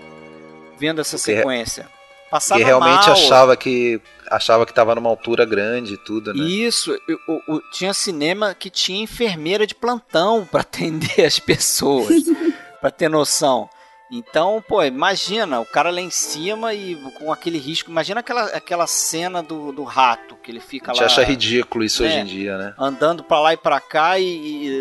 vendo 0.77 1.01
essa 1.01 1.17
Porque 1.17 1.35
sequência. 1.35 1.87
Passava 2.29 2.59
que 2.59 2.65
realmente 2.65 3.07
mal. 3.07 3.13
achava 3.13 3.57
que 3.57 4.01
achava 4.29 4.65
que 4.65 4.71
estava 4.71 4.95
numa 4.95 5.09
altura 5.09 5.45
grande 5.45 5.93
e 5.93 5.97
tudo, 5.97 6.33
né? 6.33 6.43
Isso, 6.43 6.97
o, 7.27 7.55
o, 7.55 7.61
tinha 7.71 7.93
cinema 7.93 8.53
que 8.53 8.69
tinha 8.69 9.03
enfermeira 9.03 9.65
de 9.65 9.75
plantão 9.75 10.45
para 10.45 10.61
atender 10.67 11.25
as 11.25 11.39
pessoas, 11.39 12.23
para 12.79 12.91
ter 12.91 13.09
noção. 13.09 13.69
Então, 14.09 14.63
pô, 14.65 14.81
imagina 14.83 15.59
o 15.59 15.65
cara 15.65 15.89
lá 15.89 15.99
em 15.99 16.09
cima 16.09 16.73
e 16.73 16.95
com 17.19 17.31
aquele 17.31 17.57
risco. 17.57 17.91
Imagina 17.91 18.21
aquela, 18.21 18.45
aquela 18.45 18.87
cena 18.87 19.43
do, 19.43 19.73
do 19.73 19.83
rato 19.83 20.37
que 20.37 20.49
ele 20.49 20.61
fica 20.61 20.93
lá. 20.93 20.93
A 20.93 20.95
gente 20.95 21.05
acha 21.11 21.23
ridículo 21.23 21.83
isso 21.83 22.03
né, 22.03 22.09
hoje 22.09 22.17
em 22.19 22.25
dia, 22.25 22.57
né? 22.57 22.73
Andando 22.79 23.21
pra 23.21 23.39
lá 23.41 23.53
e 23.53 23.57
pra 23.57 23.81
cá 23.81 24.17
e, 24.17 24.23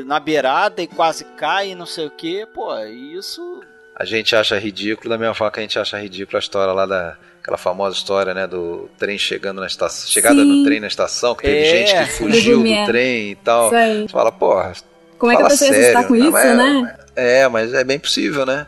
e 0.01 0.05
na 0.05 0.20
beirada 0.20 0.81
e 0.81 0.86
quase 0.86 1.24
cai 1.36 1.70
e 1.70 1.74
não 1.74 1.86
sei 1.86 2.06
o 2.06 2.10
que. 2.10 2.47
Pô, 2.47 2.78
isso. 2.85 3.60
A 3.97 4.05
gente 4.05 4.36
acha 4.36 4.59
ridículo, 4.59 5.10
da 5.10 5.18
mesma 5.18 5.35
forma 5.35 5.51
que 5.51 5.59
a 5.59 5.62
gente 5.62 5.78
acha 5.78 5.98
ridículo 5.98 6.36
a 6.36 6.40
história 6.40 6.73
lá 6.73 6.86
da 6.86 7.18
aquela 7.47 7.56
famosa 7.56 7.97
história, 7.97 8.35
né, 8.35 8.44
do 8.44 8.90
trem 8.98 9.16
chegando 9.16 9.60
na 9.60 9.68
estação, 9.68 10.09
chegada 10.09 10.43
Sim. 10.43 10.48
do 10.48 10.64
trem 10.64 10.81
na 10.81 10.89
estação, 10.89 11.32
que 11.36 11.43
teve 11.43 11.60
é. 11.60 11.86
gente 11.86 12.05
que 12.05 12.12
fugiu 12.14 12.59
do 12.59 12.86
trem 12.86 13.31
e 13.31 13.36
tal. 13.36 13.70
Você 13.70 14.09
fala, 14.09 14.32
porra. 14.32 14.73
Como 15.16 15.31
é 15.31 15.36
que 15.36 15.43
a 15.43 15.47
pessoa 15.47 15.70
ia 15.70 15.81
assustar 15.81 16.09
com 16.09 16.16
isso, 16.16 16.36
é, 16.36 16.55
né? 16.56 16.97
É, 17.14 17.48
mas 17.48 17.73
é 17.73 17.85
bem 17.85 18.01
possível, 18.01 18.44
né? 18.44 18.66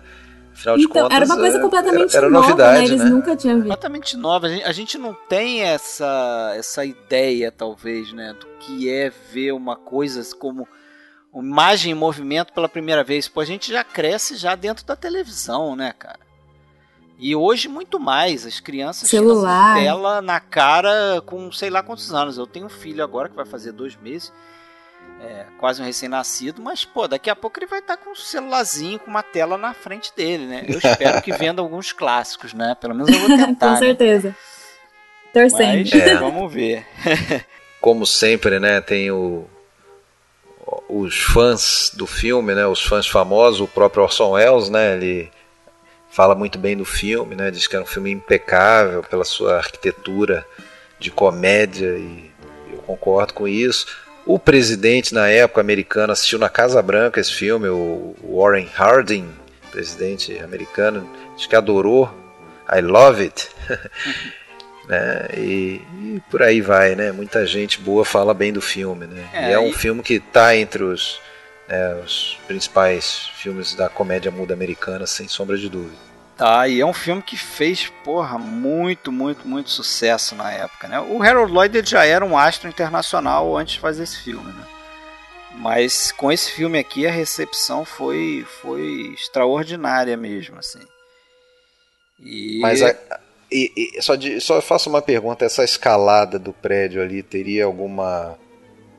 Afinal 0.54 0.76
de 0.76 0.84
então, 0.84 1.02
contas, 1.02 1.16
era 1.16 1.26
uma 1.26 1.36
coisa 1.36 1.60
completamente 1.60 2.16
era, 2.16 2.26
era 2.26 2.30
nova, 2.30 2.46
novidade, 2.46 2.78
né? 2.78 2.84
Eles 2.84 3.02
né? 3.02 3.10
nunca 3.10 3.36
tinham 3.36 3.56
visto. 3.56 3.68
Completamente 3.68 4.16
nova. 4.16 4.46
A 4.46 4.50
gente, 4.50 4.64
a 4.64 4.72
gente, 4.72 4.98
não 4.98 5.16
tem 5.28 5.62
essa, 5.62 6.54
essa 6.56 6.84
ideia, 6.84 7.50
talvez, 7.50 8.12
né, 8.12 8.32
do 8.38 8.46
que 8.60 8.88
é 8.88 9.10
ver 9.32 9.52
uma 9.52 9.74
coisa 9.74 10.22
como 10.36 10.68
imagem 11.34 11.92
em 11.92 11.96
movimento 11.96 12.52
pela 12.52 12.68
primeira 12.68 13.02
vez. 13.02 13.26
Pô, 13.26 13.40
a 13.40 13.44
gente 13.44 13.72
já 13.72 13.82
cresce 13.82 14.36
já 14.36 14.54
dentro 14.54 14.86
da 14.86 14.94
televisão, 14.94 15.74
né, 15.74 15.92
cara? 15.98 16.27
E 17.18 17.34
hoje 17.34 17.66
muito 17.66 17.98
mais, 17.98 18.46
as 18.46 18.60
crianças 18.60 19.10
Celular. 19.10 19.76
tela 19.76 20.22
na 20.22 20.38
cara 20.38 21.20
com 21.26 21.50
sei 21.50 21.68
lá 21.68 21.82
quantos 21.82 22.14
anos. 22.14 22.38
Eu 22.38 22.46
tenho 22.46 22.66
um 22.66 22.70
filho 22.70 23.02
agora 23.02 23.28
que 23.28 23.34
vai 23.34 23.44
fazer 23.44 23.72
dois 23.72 23.96
meses. 23.96 24.32
É, 25.20 25.46
quase 25.58 25.82
um 25.82 25.84
recém-nascido, 25.84 26.62
mas 26.62 26.84
pô, 26.84 27.08
daqui 27.08 27.28
a 27.28 27.34
pouco 27.34 27.58
ele 27.58 27.66
vai 27.66 27.80
estar 27.80 27.96
tá 27.96 28.04
com 28.04 28.10
um 28.10 28.14
celularzinho, 28.14 29.00
com 29.00 29.10
uma 29.10 29.22
tela 29.22 29.58
na 29.58 29.74
frente 29.74 30.12
dele, 30.16 30.46
né? 30.46 30.64
Eu 30.68 30.78
espero 30.78 31.20
que 31.20 31.32
venda 31.32 31.60
alguns 31.60 31.90
clássicos, 31.90 32.54
né? 32.54 32.76
Pelo 32.80 32.94
menos 32.94 33.10
eu 33.10 33.18
vou 33.18 33.28
tentar. 33.36 33.66
com 33.66 33.72
né? 33.72 33.78
certeza. 33.78 34.28
Né? 34.28 34.34
Torcendo. 35.32 35.90
Mas, 35.90 35.92
é. 35.92 36.16
Vamos 36.18 36.52
ver. 36.52 36.86
Como 37.80 38.06
sempre, 38.06 38.60
né? 38.60 38.80
Tem 38.80 39.10
o, 39.10 39.44
os 40.88 41.18
fãs 41.20 41.90
do 41.94 42.06
filme, 42.06 42.54
né? 42.54 42.64
Os 42.68 42.80
fãs 42.80 43.08
famosos, 43.08 43.60
o 43.60 43.66
próprio 43.66 44.04
Orson 44.04 44.30
Welles, 44.30 44.68
né? 44.68 44.94
Ele 44.94 45.32
fala 46.10 46.34
muito 46.34 46.58
bem 46.58 46.76
do 46.76 46.84
filme, 46.84 47.34
né? 47.34 47.50
Diz 47.50 47.66
que 47.66 47.76
é 47.76 47.80
um 47.80 47.86
filme 47.86 48.10
impecável 48.10 49.02
pela 49.02 49.24
sua 49.24 49.56
arquitetura 49.56 50.44
de 50.98 51.10
comédia 51.10 51.96
e 51.96 52.30
eu 52.72 52.78
concordo 52.78 53.34
com 53.34 53.46
isso. 53.46 53.86
O 54.26 54.38
presidente 54.38 55.14
na 55.14 55.28
época 55.28 55.60
americano 55.60 56.12
assistiu 56.12 56.38
na 56.38 56.48
Casa 56.48 56.82
Branca 56.82 57.20
esse 57.20 57.32
filme, 57.32 57.68
o 57.68 58.14
Warren 58.22 58.68
Harding, 58.74 59.28
presidente 59.70 60.38
americano, 60.40 61.08
diz 61.36 61.46
que 61.46 61.56
adorou. 61.56 62.12
I 62.70 62.82
love 62.82 63.22
it. 63.22 63.48
né? 64.86 65.28
E, 65.34 65.80
e, 66.02 66.22
por 66.30 66.42
aí 66.42 66.60
vai, 66.60 66.94
né? 66.94 67.12
Muita 67.12 67.46
gente 67.46 67.80
boa 67.80 68.04
fala 68.04 68.34
bem 68.34 68.52
do 68.52 68.60
filme, 68.60 69.06
né? 69.06 69.28
É, 69.32 69.50
e 69.50 69.52
é 69.52 69.58
um 69.58 69.68
e... 69.68 69.72
filme 69.72 70.02
que 70.02 70.14
está 70.14 70.54
entre 70.54 70.82
os, 70.82 71.20
né, 71.68 71.94
os 72.02 72.38
principais 72.46 73.28
filmes 73.34 73.74
da 73.74 73.88
comédia 73.88 74.30
muda 74.30 74.54
americana, 74.54 75.06
sem 75.06 75.28
sombra 75.28 75.56
de 75.56 75.68
dúvida. 75.68 76.08
Tá, 76.36 76.68
e 76.68 76.80
é 76.80 76.86
um 76.86 76.92
filme 76.92 77.20
que 77.20 77.36
fez, 77.36 77.88
porra, 78.04 78.38
muito, 78.38 79.10
muito, 79.10 79.46
muito 79.46 79.70
sucesso 79.70 80.36
na 80.36 80.52
época, 80.52 80.86
né? 80.86 81.00
O 81.00 81.20
Harold 81.20 81.52
Lloyd 81.52 81.82
já 81.84 82.04
era 82.04 82.24
um 82.24 82.38
astro 82.38 82.68
internacional 82.68 83.56
antes 83.56 83.74
de 83.74 83.80
fazer 83.80 84.04
esse 84.04 84.18
filme, 84.18 84.52
né? 84.52 84.64
Mas 85.56 86.12
com 86.12 86.30
esse 86.30 86.52
filme 86.52 86.78
aqui 86.78 87.06
a 87.06 87.10
recepção 87.10 87.84
foi, 87.84 88.46
foi 88.62 89.12
extraordinária 89.14 90.16
mesmo, 90.16 90.58
assim. 90.58 90.78
E... 92.20 92.60
Mas 92.60 92.82
a, 92.82 92.94
e, 93.50 93.72
e, 93.96 94.02
só, 94.02 94.14
de, 94.14 94.40
só 94.40 94.60
faço 94.60 94.88
uma 94.88 95.02
pergunta, 95.02 95.44
essa 95.44 95.64
escalada 95.64 96.38
do 96.38 96.52
prédio 96.52 97.02
ali 97.02 97.22
teria 97.22 97.64
alguma 97.64 98.38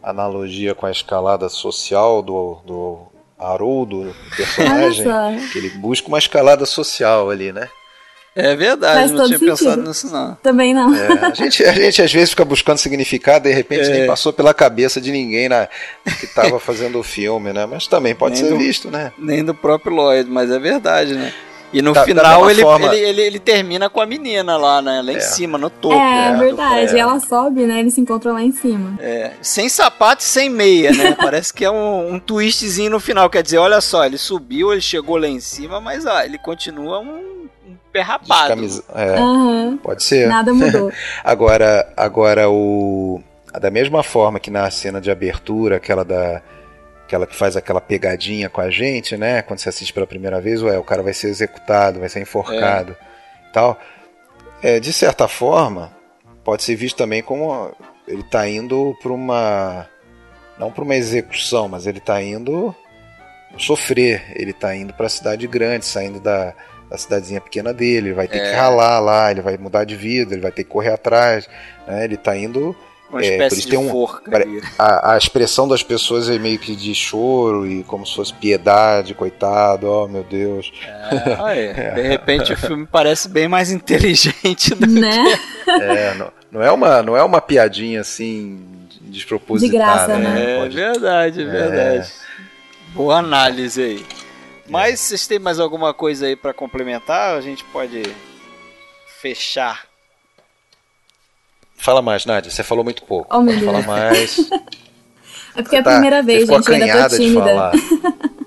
analogia 0.02 0.74
com 0.74 0.86
a 0.86 0.92
escalada 0.92 1.50
social 1.50 2.22
do, 2.22 2.58
do 2.66 3.00
Haroldo, 3.38 4.16
personagem, 4.36 5.06
que 5.52 5.58
ele 5.58 5.70
busca 5.70 6.08
uma 6.08 6.20
escalada 6.20 6.66
social 6.66 7.30
ali, 7.30 7.52
né? 7.52 7.70
É 8.36 8.56
verdade, 8.56 9.00
Faz 9.00 9.12
não 9.12 9.26
tinha 9.26 9.40
sentido. 9.40 9.58
pensado 9.58 9.82
nisso 9.82 10.08
não. 10.12 10.36
Também 10.36 10.74
não. 10.74 10.94
É, 10.96 11.26
a, 11.26 11.34
gente, 11.34 11.64
a 11.66 11.74
gente 11.74 12.02
às 12.02 12.14
vezes 12.14 12.30
fica 12.30 12.46
buscando 12.46 12.78
significado, 12.78 13.50
de 13.50 13.54
repente 13.54 13.90
é. 13.90 13.92
nem 13.92 14.08
passou 14.08 14.32
pela 14.32 14.54
cabeça 14.54 15.02
de 15.02 15.12
ninguém 15.12 15.50
na, 15.50 15.68
que 16.06 16.26
estava 16.26 16.60
fazendo 16.62 17.00
o 17.00 17.04
filme, 17.04 17.52
né? 17.52 17.66
Mas 17.66 17.88
também 17.88 18.16
pode 18.16 18.36
nem 18.36 18.44
ser 18.44 18.50
do, 18.52 18.58
visto, 18.58 18.92
né? 18.92 19.12
Nem 19.18 19.44
do 19.44 19.54
próprio 19.54 19.94
Lloyd, 19.94 20.30
mas 20.30 20.52
é 20.52 20.60
verdade, 20.60 21.16
né? 21.16 21.34
E 21.72 21.82
no 21.82 21.94
da, 21.94 22.04
final 22.04 22.46
da 22.46 22.52
ele, 22.52 22.62
forma... 22.62 22.88
ele, 22.88 23.06
ele, 23.06 23.22
ele, 23.22 23.40
termina 23.40 23.90
com 23.90 24.02
a 24.02 24.06
menina 24.06 24.58
lá, 24.58 24.82
né? 24.82 25.02
Lá 25.04 25.12
em 25.12 25.18
é. 25.18 25.20
cima, 25.20 25.58
no 25.58 25.70
topo. 25.70 25.96
É, 25.96 26.30
é 26.30 26.36
verdade. 26.36 26.96
E 26.96 27.00
ela 27.00 27.20
sobe, 27.20 27.66
né? 27.66 27.80
Eles 27.80 27.94
se 27.94 28.02
encontram 28.02 28.34
lá 28.34 28.42
em 28.42 28.52
cima. 28.52 28.98
É. 29.00 29.34
Sem 29.42 29.70
sapato 29.70 30.24
e 30.24 30.26
sem 30.26 30.50
meia, 30.50 30.92
né? 30.92 31.16
Parece 31.20 31.54
que 31.54 31.64
é 31.64 31.70
um, 31.70 32.16
um 32.16 32.20
twistzinho 32.20 32.90
no 32.90 33.00
final. 33.00 33.30
Quer 33.30 33.44
dizer, 33.44 33.60
olha 33.60 33.82
só, 33.82 34.06
ele 34.06 34.18
subiu, 34.18 34.72
ele 34.72 34.82
chegou 34.82 35.18
lá 35.18 35.28
em 35.28 35.40
cima, 35.40 35.80
mas 35.80 36.06
ó, 36.06 36.22
ele 36.22 36.40
continua 36.40 37.00
um, 37.00 37.48
um 37.68 37.76
pé 37.94 38.02
rapado. 38.02 38.56
Descamisa... 38.56 38.84
É, 38.96 39.20
uhum. 39.20 39.78
Pode 39.78 40.04
ser. 40.04 40.28
Nada 40.28 40.52
mudou. 40.52 40.92
agora, 41.24 41.94
agora 41.96 42.50
o. 42.50 43.22
Da 43.60 43.72
mesma 43.72 44.04
forma 44.04 44.40
que 44.40 44.52
na 44.52 44.70
cena 44.70 45.02
de 45.02 45.10
abertura, 45.10 45.78
aquela 45.78 46.06
da 46.06 46.42
aquela 47.10 47.26
que 47.26 47.36
faz 47.36 47.58
aquela 47.58 47.82
pegadinha 47.82 48.50
com 48.50 48.62
a 48.62 48.70
gente, 48.70 49.18
né? 49.18 49.42
Quando 49.42 49.58
você 49.58 49.70
assiste 49.70 49.92
pela 49.92 50.06
primeira 50.06 50.40
vez, 50.40 50.62
ué, 50.62 50.78
o 50.78 50.84
cara 50.84 51.02
vai 51.02 51.14
ser 51.14 51.28
executado, 51.28 52.00
vai 52.00 52.08
ser 52.08 52.22
enforcado, 52.22 52.92
é. 52.92 53.52
tal. 53.52 53.80
É, 54.62 54.80
de 54.80 54.94
certa 54.94 55.28
forma, 55.28 55.92
pode 56.44 56.62
ser 56.62 56.76
visto 56.76 56.98
também 56.98 57.24
como 57.24 57.72
ele 58.08 58.22
está 58.22 58.48
indo 58.48 58.96
para 59.02 59.12
uma 59.12 59.88
não 60.60 60.72
para 60.72 60.84
uma 60.84 60.96
execução, 60.96 61.68
mas 61.68 61.88
ele 61.88 61.98
está 61.98 62.22
indo 62.22 62.76
sofrer. 63.58 64.24
Ele 64.36 64.52
está 64.52 64.76
indo 64.76 64.94
para 64.94 65.08
a 65.08 65.10
cidade 65.10 65.48
grande, 65.48 65.86
saindo 65.86 66.20
da, 66.20 66.54
da 66.90 66.98
cidadezinha 66.98 67.42
pequena 67.42 67.74
dele. 67.74 68.10
Ele 68.10 68.14
vai 68.16 68.28
ter 68.28 68.38
é. 68.38 68.52
que 68.52 68.56
ralar 68.56 69.00
lá, 69.00 69.32
ele 69.32 69.42
vai 69.42 69.58
mudar 69.58 69.84
de 69.84 69.96
vida, 69.96 70.34
ele 70.34 70.42
vai 70.42 70.52
ter 70.52 70.64
que 70.64 70.70
correr 70.70 70.92
atrás. 70.92 71.50
Né? 71.88 72.04
Ele 72.04 72.16
está 72.16 72.38
indo 72.38 72.76
uma 73.10 73.22
é, 73.24 73.28
espécie 73.28 73.68
de 73.68 73.76
um, 73.76 73.90
forca. 73.90 74.32
A, 74.78 75.14
a, 75.14 75.18
expressão 75.18 75.68
das 75.68 75.82
pessoas 75.82 76.30
é 76.30 76.38
meio 76.38 76.60
que 76.60 76.76
de 76.76 76.94
choro 76.94 77.66
e 77.66 77.84
como 77.84 78.06
se 78.06 78.16
fosse 78.16 78.34
piedade, 78.34 79.14
coitado, 79.14 79.88
oh 79.88 80.08
meu 80.08 80.24
Deus. 80.24 80.72
É, 80.84 81.66
é. 81.76 81.92
De 81.96 82.02
repente 82.04 82.54
o 82.54 82.58
filme 82.58 82.88
parece 82.90 83.28
bem 83.28 83.48
mais 83.48 83.72
inteligente 83.72 84.76
do 84.76 84.88
né? 84.88 85.24
que. 85.36 85.60
É, 85.70 86.16
não, 86.16 86.32
não, 86.52 86.62
é 86.64 86.72
uma, 86.72 87.04
não 87.04 87.16
é 87.16 87.24
uma 87.24 87.40
piadinha 87.40 88.02
assim 88.02 88.60
despropositada. 89.02 89.72
De 89.72 89.78
graça, 89.78 90.18
né? 90.18 90.34
né? 90.34 90.56
É 90.56 90.60
Pode... 90.60 90.76
verdade, 90.76 91.42
é 91.42 91.46
verdade. 91.46 92.12
Boa 92.94 93.18
análise 93.18 93.82
aí. 93.82 94.06
Mas 94.68 95.00
vocês 95.00 95.28
têm 95.28 95.38
mais 95.38 95.60
alguma 95.60 95.94
coisa 95.94 96.26
aí 96.26 96.36
para 96.36 96.54
complementar? 96.54 97.38
A 97.38 97.42
gente 97.42 97.64
pode 97.66 98.02
fechar 99.22 99.89
Fala 101.80 102.02
mais, 102.02 102.26
Nádia. 102.26 102.52
Você 102.52 102.62
falou 102.62 102.84
muito 102.84 103.04
pouco. 103.04 103.36
Oh, 103.36 103.42
meu 103.42 103.58
Deus. 103.58 103.66
Fala 103.66 103.82
mais. 103.82 104.50
É 105.56 105.64
porque 105.64 105.76
é 105.76 105.80
a 105.80 105.84
tá, 105.84 105.92
primeira 105.94 106.22
vez, 106.22 106.48
gente. 106.48 106.72
Ainda 106.72 107.10
tô 107.10 107.16
tímida. 107.18 107.72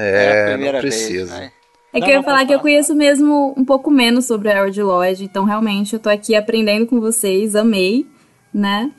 É, 0.00 0.52
é 0.52 0.56
não 0.56 0.80
precisa. 0.80 1.38
Vez, 1.38 1.50
é 1.92 2.00
que 2.00 2.06
não, 2.06 2.08
eu 2.08 2.14
ia 2.18 2.22
falar 2.22 2.46
que 2.46 2.54
eu 2.54 2.60
conheço 2.60 2.94
mesmo 2.94 3.52
um 3.56 3.64
pouco 3.64 3.90
menos 3.90 4.26
sobre 4.26 4.48
Harold 4.48 4.80
Lloyd, 4.80 5.24
então 5.24 5.44
realmente 5.44 5.94
eu 5.94 5.98
tô 5.98 6.08
aqui 6.08 6.36
aprendendo 6.36 6.86
com 6.86 7.00
vocês, 7.00 7.56
amei, 7.56 8.06
né? 8.54 8.92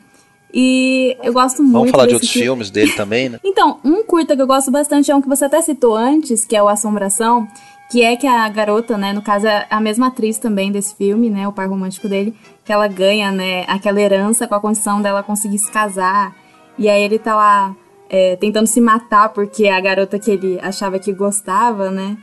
E 0.53 1.15
eu 1.23 1.31
gosto 1.31 1.63
muito. 1.63 1.73
Vamos 1.73 1.91
falar 1.91 2.05
de 2.05 2.15
outros 2.15 2.29
filme. 2.29 2.47
filmes 2.47 2.69
dele 2.69 2.91
também, 2.93 3.29
né? 3.29 3.39
Então, 3.45 3.79
um 3.81 4.03
curta 4.03 4.35
que 4.35 4.41
eu 4.41 4.47
gosto 4.47 4.71
bastante 4.71 5.09
é 5.09 5.15
um 5.15 5.21
que 5.21 5.29
você 5.29 5.45
até 5.45 5.61
citou 5.61 5.95
antes, 5.95 6.43
que 6.43 6.53
é 6.53 6.61
o 6.61 6.67
Assombração, 6.67 7.47
que 7.89 8.03
é 8.03 8.17
que 8.17 8.27
a 8.27 8.49
garota, 8.49 8.97
né, 8.97 9.13
no 9.13 9.21
caso 9.21 9.47
é 9.47 9.67
a 9.69 9.79
mesma 9.79 10.07
atriz 10.07 10.37
também 10.37 10.69
desse 10.69 10.95
filme, 10.95 11.29
né, 11.29 11.47
o 11.47 11.53
par 11.53 11.69
romântico 11.69 12.09
dele, 12.09 12.35
que 12.69 12.73
ela 12.73 12.87
ganha, 12.87 13.31
né, 13.31 13.65
aquela 13.67 13.99
herança 13.99 14.47
com 14.47 14.53
a 14.53 14.59
condição 14.59 15.01
dela 15.01 15.23
conseguir 15.23 15.57
se 15.57 15.71
casar. 15.71 16.35
E 16.77 16.87
aí 16.87 17.01
ele 17.01 17.17
tá 17.17 17.35
lá 17.35 17.75
é, 18.07 18.35
tentando 18.35 18.67
se 18.67 18.79
matar 18.79 19.29
porque 19.29 19.67
a 19.67 19.79
garota 19.81 20.19
que 20.19 20.29
ele 20.29 20.59
achava 20.61 20.99
que 20.99 21.11
gostava, 21.11 21.89
né, 21.89 22.15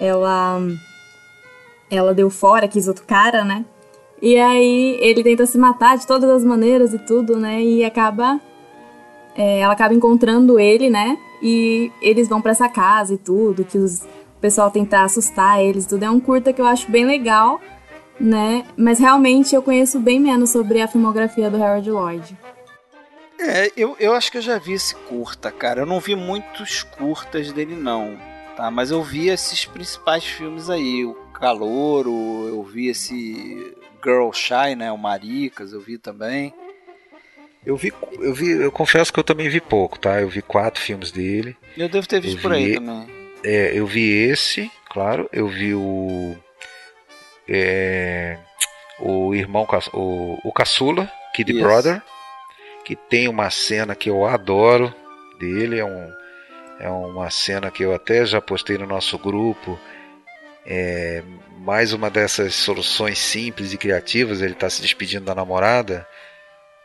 ela 0.00 0.58
ela 1.90 2.14
deu 2.14 2.30
fora, 2.30 2.66
quis 2.66 2.88
outro 2.88 3.04
cara, 3.06 3.44
né? 3.44 3.62
E 4.22 4.38
aí 4.38 4.96
ele 5.02 5.22
tenta 5.22 5.44
se 5.44 5.58
matar 5.58 5.98
de 5.98 6.06
todas 6.06 6.30
as 6.30 6.44
maneiras 6.44 6.94
e 6.94 6.98
tudo, 6.98 7.38
né? 7.38 7.62
E 7.62 7.84
acaba 7.84 8.40
é, 9.36 9.60
ela 9.60 9.74
acaba 9.74 9.92
encontrando 9.92 10.58
ele, 10.58 10.88
né? 10.88 11.18
E 11.42 11.92
eles 12.00 12.26
vão 12.26 12.40
para 12.40 12.52
essa 12.52 12.70
casa 12.70 13.12
e 13.12 13.18
tudo, 13.18 13.66
que 13.66 13.76
os 13.76 14.00
o 14.00 14.40
pessoal 14.40 14.70
tentar 14.70 15.04
assustar 15.04 15.62
eles, 15.62 15.84
tudo. 15.84 16.02
É 16.02 16.10
um 16.10 16.18
curta 16.18 16.54
que 16.54 16.62
eu 16.62 16.64
acho 16.66 16.90
bem 16.90 17.04
legal, 17.04 17.60
né? 18.20 18.66
Mas 18.76 18.98
realmente 18.98 19.54
eu 19.54 19.62
conheço 19.62 19.98
bem 19.98 20.20
menos 20.20 20.50
sobre 20.50 20.82
a 20.82 20.86
filmografia 20.86 21.50
do 21.50 21.62
Harold 21.62 21.90
Lloyd. 21.90 22.36
É, 23.40 23.72
eu, 23.74 23.96
eu 23.98 24.12
acho 24.12 24.30
que 24.30 24.36
eu 24.36 24.42
já 24.42 24.58
vi 24.58 24.74
esse 24.74 24.94
curta, 24.94 25.50
cara. 25.50 25.80
Eu 25.80 25.86
não 25.86 25.98
vi 25.98 26.14
muitos 26.14 26.82
curtas 26.82 27.50
dele, 27.50 27.74
não. 27.74 28.18
Tá? 28.54 28.70
Mas 28.70 28.90
eu 28.90 29.02
vi 29.02 29.28
esses 29.28 29.64
principais 29.64 30.24
filmes 30.24 30.68
aí. 30.68 31.06
O 31.06 31.14
Calouro, 31.32 32.46
eu 32.46 32.62
vi 32.62 32.88
esse 32.88 33.74
Girl 34.04 34.30
Shy, 34.32 34.76
né? 34.76 34.92
O 34.92 34.98
Maricas, 34.98 35.72
eu 35.72 35.80
vi 35.80 35.96
também. 35.96 36.52
Eu 37.64 37.76
vi, 37.76 37.92
eu 38.18 38.34
vi, 38.34 38.50
eu 38.50 38.72
confesso 38.72 39.12
que 39.12 39.18
eu 39.18 39.24
também 39.24 39.48
vi 39.48 39.60
pouco, 39.60 39.98
tá? 39.98 40.20
Eu 40.20 40.28
vi 40.28 40.42
quatro 40.42 40.82
filmes 40.82 41.10
dele. 41.10 41.56
Eu 41.76 41.88
devo 41.88 42.06
ter 42.06 42.20
visto 42.20 42.36
eu 42.36 42.42
por 42.42 42.52
vi, 42.52 42.56
aí 42.56 42.74
também. 42.74 43.06
É, 43.42 43.78
eu 43.78 43.86
vi 43.86 44.10
esse, 44.10 44.70
claro. 44.90 45.28
Eu 45.32 45.48
vi 45.48 45.74
o. 45.74 46.36
É, 47.50 48.38
o 49.00 49.34
irmão. 49.34 49.66
O, 49.92 50.38
o 50.44 50.52
Caçula, 50.52 51.10
Kid 51.34 51.52
yes. 51.52 51.60
Brother. 51.60 52.02
Que 52.84 52.94
tem 52.94 53.28
uma 53.28 53.50
cena 53.50 53.94
que 53.94 54.08
eu 54.08 54.24
adoro 54.24 54.94
dele. 55.38 55.80
É, 55.80 55.84
um, 55.84 56.12
é 56.78 56.88
uma 56.88 57.28
cena 57.28 57.70
que 57.70 57.82
eu 57.82 57.92
até 57.94 58.24
já 58.24 58.40
postei 58.40 58.78
no 58.78 58.86
nosso 58.86 59.18
grupo. 59.18 59.78
É, 60.64 61.22
mais 61.58 61.92
uma 61.92 62.08
dessas 62.08 62.54
soluções 62.54 63.18
simples 63.18 63.72
e 63.72 63.76
criativas. 63.76 64.40
Ele 64.40 64.52
está 64.52 64.70
se 64.70 64.80
despedindo 64.80 65.24
da 65.24 65.34
namorada 65.34 66.06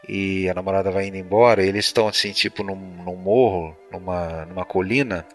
e 0.08 0.50
a 0.50 0.54
namorada 0.54 0.92
vai 0.92 1.08
indo 1.08 1.18
embora. 1.18 1.64
eles 1.64 1.86
estão 1.86 2.08
assim, 2.08 2.32
tipo 2.32 2.64
num, 2.64 2.76
num 2.76 3.16
morro, 3.16 3.76
numa, 3.92 4.46
numa 4.46 4.66
colina 4.66 5.26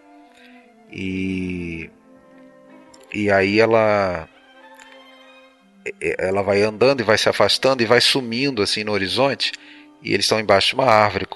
e 0.90 1.90
e 3.12 3.30
aí 3.30 3.58
ela 3.58 4.28
ela 6.00 6.42
vai 6.42 6.62
andando 6.62 7.00
e 7.00 7.04
vai 7.04 7.16
se 7.18 7.28
afastando 7.28 7.82
e 7.82 7.86
vai 7.86 8.00
sumindo 8.00 8.62
assim 8.62 8.84
no 8.84 8.92
horizonte 8.92 9.52
e 10.02 10.12
eles 10.14 10.24
estão 10.24 10.40
embaixo 10.40 10.68
de 10.68 10.74
uma 10.74 10.86
árvore. 10.86 11.26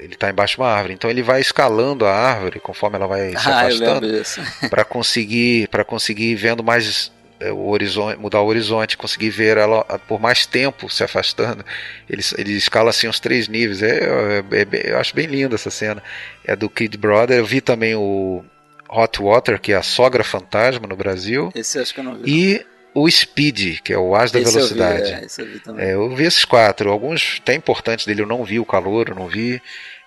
Ele 0.00 0.14
está 0.14 0.28
embaixo 0.28 0.56
de 0.56 0.60
uma 0.60 0.68
árvore, 0.70 0.92
então 0.94 1.08
ele 1.10 1.22
vai 1.22 1.40
escalando 1.40 2.04
a 2.04 2.12
árvore 2.12 2.60
conforme 2.60 2.96
ela 2.96 3.06
vai 3.06 3.30
se 3.30 3.36
Ah, 3.48 3.60
afastando 3.62 4.06
disso. 4.12 4.40
para 4.68 4.84
conseguir 4.84 5.68
para 5.68 5.84
conseguir 5.84 6.32
ir 6.32 6.34
vendo 6.36 6.62
mais 6.62 7.10
é, 7.40 7.50
o 7.50 7.68
horizonte, 7.68 8.18
mudar 8.18 8.40
o 8.42 8.46
horizonte, 8.46 8.96
conseguir 8.96 9.30
ver 9.30 9.56
ela 9.56 9.82
por 10.06 10.20
mais 10.20 10.44
tempo 10.46 10.88
se 10.90 11.02
afastando. 11.02 11.64
Ele, 12.08 12.22
ele 12.36 12.52
escala 12.52 12.90
assim 12.90 13.08
uns 13.08 13.18
três 13.18 13.48
níveis. 13.48 13.82
É, 13.82 13.98
é- 13.98 14.78
é 14.86 14.92
eu 14.92 14.98
acho 14.98 15.14
bem 15.16 15.26
linda 15.26 15.54
essa 15.54 15.70
cena. 15.70 16.02
É 16.44 16.54
do 16.54 16.68
Kid 16.68 16.96
Brother. 16.98 17.38
Eu 17.38 17.46
vi 17.46 17.60
também 17.60 17.94
o 17.94 18.44
Hot 18.88 19.20
Water, 19.20 19.58
que 19.60 19.72
é 19.72 19.76
a 19.76 19.82
sogra 19.82 20.22
fantasma 20.22 20.86
no 20.86 20.94
Brasil, 20.94 21.50
Esse 21.54 21.78
acho 21.78 21.92
que 21.94 22.00
eu 22.00 22.04
não 22.04 22.14
vi. 22.16 22.22
e 22.30 22.66
o 22.94 23.10
Speed, 23.10 23.80
que 23.80 23.92
é 23.92 23.98
o 23.98 24.14
As 24.14 24.30
da 24.30 24.38
esse 24.40 24.52
Velocidade. 24.54 25.00
Eu 25.00 25.06
vi, 25.06 25.12
é, 25.12 25.24
esse 25.26 25.42
eu 25.42 25.46
vi 25.46 25.58
também. 25.60 25.84
É, 25.86 25.94
eu 25.94 26.14
vi 26.14 26.24
esses 26.24 26.44
quatro. 26.44 26.90
Alguns 26.90 27.38
até 27.42 27.54
importantes 27.54 28.06
dele 28.06 28.22
eu 28.22 28.26
não 28.26 28.44
vi. 28.44 28.58
O 28.60 28.64
Calor 28.64 29.06
eu 29.08 29.14
não 29.14 29.26
vi. 29.26 29.60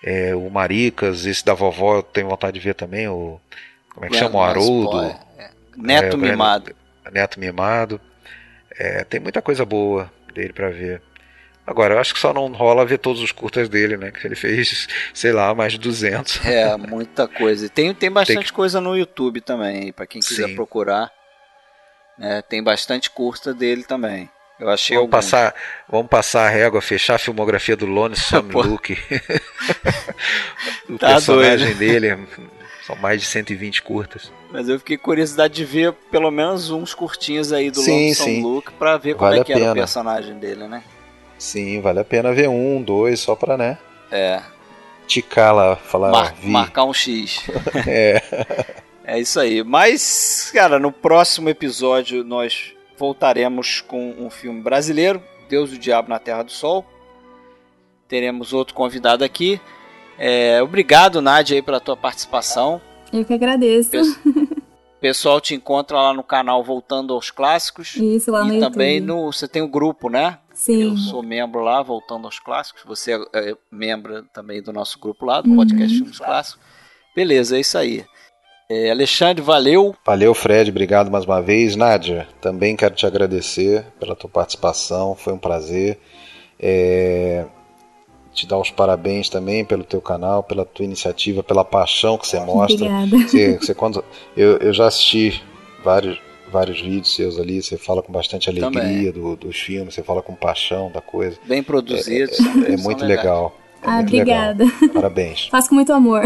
É, 0.03 0.33
o 0.35 0.49
Maricas, 0.49 1.25
esse 1.25 1.43
da 1.43 1.53
vovó 1.53 1.97
eu 1.97 2.03
tenho 2.03 2.29
vontade 2.29 2.57
de 2.59 2.63
ver 2.65 2.75
também. 2.75 3.07
O, 3.07 3.39
como 3.93 4.05
é 4.05 4.09
que 4.09 4.15
chama? 4.17 4.39
O 4.39 4.43
Haroldo. 4.43 5.01
É. 5.37 5.49
Neto 5.75 6.03
É, 6.03 6.07
o 6.07 6.09
Brandon- 6.11 6.17
Mimado. 6.31 6.75
Neto 7.11 7.39
Mimado. 7.39 8.01
É, 8.79 9.03
tem 9.03 9.19
muita 9.19 9.41
coisa 9.41 9.65
boa 9.65 10.11
dele 10.33 10.53
pra 10.53 10.69
ver. 10.69 11.01
Agora, 11.65 11.95
eu 11.95 11.99
acho 11.99 12.13
que 12.13 12.19
só 12.19 12.31
não 12.31 12.47
rola 12.53 12.85
ver 12.85 12.97
todos 12.99 13.21
os 13.21 13.31
curtas 13.33 13.67
dele, 13.67 13.97
né? 13.97 14.11
Que 14.11 14.25
ele 14.25 14.35
fez, 14.37 14.87
sei 15.13 15.31
lá, 15.33 15.53
mais 15.53 15.73
de 15.73 15.79
200. 15.79 16.45
É, 16.45 16.77
muita 16.77 17.27
coisa. 17.27 17.65
E 17.65 17.69
Tem, 17.69 17.93
tem 17.93 18.09
bastante 18.09 18.45
que- 18.45 18.53
coisa 18.53 18.79
no 18.79 18.95
YouTube 18.95 19.41
também, 19.41 19.91
pra 19.91 20.07
quem 20.07 20.21
quiser 20.21 20.47
Sim. 20.47 20.55
procurar. 20.55 21.11
Né, 22.17 22.41
tem 22.41 22.61
bastante 22.63 23.09
curta 23.09 23.53
dele 23.53 23.83
também. 23.83 24.29
Eu 24.59 24.69
achei 24.69 24.97
Vamos 24.97 25.13
alguns. 25.13 25.25
passar, 25.31 25.53
vamos 25.87 26.07
passar 26.07 26.47
a 26.47 26.49
régua, 26.49 26.81
fechar 26.81 27.15
a 27.15 27.19
filmografia 27.19 27.75
do 27.77 27.85
Lonesome 27.85 28.49
Pô. 28.51 28.61
Luke. 28.61 28.97
o 30.89 30.97
Tá 30.97 31.07
personagem 31.09 31.67
doido. 31.75 31.77
dele 31.77 32.27
são 32.85 32.95
mais 32.95 33.21
de 33.21 33.27
120 33.27 33.81
curtas. 33.83 34.31
Mas 34.51 34.67
eu 34.69 34.79
fiquei 34.79 34.97
curiosidade 34.97 35.53
de 35.53 35.65
ver 35.65 35.93
pelo 36.09 36.31
menos 36.31 36.71
uns 36.71 36.93
curtinhos 36.95 37.51
aí 37.53 37.69
do 37.69 37.81
Sim, 37.81 37.91
Lonesome 38.05 38.35
sim. 38.35 38.41
Luke 38.43 38.71
pra 38.73 38.97
ver 38.97 39.13
como 39.15 39.27
Vale 39.29 39.39
é 39.39 39.41
a 39.41 39.45
que 39.45 39.51
era 39.53 39.61
o 39.61 39.63
pena. 39.65 39.75
personagem 39.75 40.39
dele, 40.39 40.67
né? 40.67 40.83
Sim, 41.37 41.79
vale 41.81 41.99
a 41.99 42.05
pena 42.05 42.33
ver 42.33 42.49
um, 42.49 42.81
dois, 42.81 43.19
só 43.19 43.35
pra, 43.35 43.57
né? 43.57 43.77
É, 44.09 44.41
Ticar 45.05 45.53
lá, 45.53 45.75
falar, 45.75 46.11
mar- 46.11 46.33
vi. 46.33 46.49
marcar 46.49 46.83
um 46.85 46.93
X. 46.93 47.43
É. 47.87 48.21
É 49.07 49.17
isso 49.19 49.39
aí. 49.39 49.63
Mas, 49.63 50.51
cara, 50.53 50.77
no 50.77 50.91
próximo 50.91 51.47
episódio 51.47 52.23
nós 52.25 52.73
voltaremos 52.97 53.79
com 53.79 54.11
um 54.19 54.29
filme 54.29 54.61
brasileiro, 54.61 55.23
Deus 55.47 55.71
e 55.71 55.75
o 55.75 55.79
Diabo 55.79 56.09
na 56.09 56.19
Terra 56.19 56.43
do 56.43 56.51
Sol. 56.51 56.85
Teremos 58.07 58.51
outro 58.51 58.73
convidado 58.73 59.23
aqui. 59.23 59.61
É, 60.17 60.61
obrigado, 60.61 61.21
Nádia, 61.21 61.55
aí, 61.55 61.61
pela 61.61 61.79
tua 61.79 61.95
participação. 61.95 62.81
Eu 63.13 63.23
que 63.25 63.33
agradeço. 63.33 63.91
O 64.97 64.99
pessoal 64.99 65.39
te 65.39 65.53
encontra 65.53 65.95
lá 65.95 66.11
no 66.11 66.23
canal 66.23 66.63
Voltando 66.63 67.13
aos 67.13 67.29
Clássicos. 67.29 67.95
Isso 67.97 68.31
lá 68.31 68.43
no 68.43 68.55
e 68.55 68.59
também 68.59 68.95
YouTube. 68.95 69.07
no. 69.25 69.31
Você 69.31 69.47
tem 69.47 69.61
o 69.61 69.67
grupo, 69.67 70.09
né? 70.09 70.39
Sim. 70.55 70.81
Eu 70.85 70.97
sou 70.97 71.21
membro 71.21 71.59
lá, 71.59 71.83
Voltando 71.83 72.25
aos 72.25 72.39
Clássicos. 72.39 72.81
Você 72.83 73.13
é, 73.13 73.51
é 73.51 73.55
membro 73.71 74.23
também 74.33 74.59
do 74.59 74.73
nosso 74.73 74.97
grupo 74.97 75.23
lá, 75.23 75.39
do 75.39 75.51
Uhum. 75.51 75.55
podcast 75.55 75.95
Filmes 75.95 76.17
Clássicos. 76.17 76.59
Beleza, 77.15 77.57
é 77.57 77.59
isso 77.59 77.77
aí. 77.77 78.03
É, 78.69 78.91
Alexandre, 78.91 79.41
valeu. 79.41 79.95
Valeu, 80.05 80.33
Fred, 80.33 80.69
obrigado 80.71 81.09
mais 81.09 81.23
uma 81.23 81.41
vez. 81.41 81.75
Nádia, 81.75 82.27
também 82.41 82.75
quero 82.75 82.93
te 82.95 83.05
agradecer 83.05 83.85
pela 83.99 84.15
tua 84.15 84.29
participação, 84.29 85.15
foi 85.15 85.33
um 85.33 85.37
prazer. 85.37 85.97
É, 86.59 87.45
Te 88.33 88.45
dar 88.45 88.57
os 88.59 88.69
parabéns 88.69 89.29
também 89.29 89.63
pelo 89.63 89.83
teu 89.83 90.01
canal, 90.01 90.43
pela 90.43 90.65
tua 90.65 90.83
iniciativa, 90.85 91.41
pela 91.41 91.63
paixão 91.63 92.17
que 92.17 92.27
você 92.27 92.39
mostra. 92.41 92.85
Obrigada. 92.87 93.17
Você, 93.27 93.57
você 93.57 93.73
quando, 93.73 94.03
eu, 94.35 94.57
eu 94.57 94.73
já 94.73 94.87
assisti 94.87 95.41
vários, 95.83 96.19
vários 96.51 96.79
vídeos 96.81 97.15
seus 97.15 97.39
ali, 97.39 97.63
você 97.63 97.77
fala 97.77 98.03
com 98.03 98.11
bastante 98.11 98.49
alegria 98.49 99.13
do, 99.13 99.35
dos 99.37 99.57
filmes, 99.57 99.95
você 99.95 100.03
fala 100.03 100.21
com 100.21 100.35
paixão 100.35 100.91
da 100.91 100.99
coisa. 101.01 101.37
Bem 101.45 101.63
produzido. 101.63 102.31
É 102.67 102.75
muito 102.75 103.05
legal. 103.05 103.55
É 103.81 103.87
Ah, 103.87 103.91
muito 103.95 104.07
obrigada. 104.09 104.65
legal. 104.65 104.89
Parabéns. 104.93 105.47
Faço 105.47 105.69
com 105.69 105.75
muito 105.75 105.93
amor. 105.93 106.21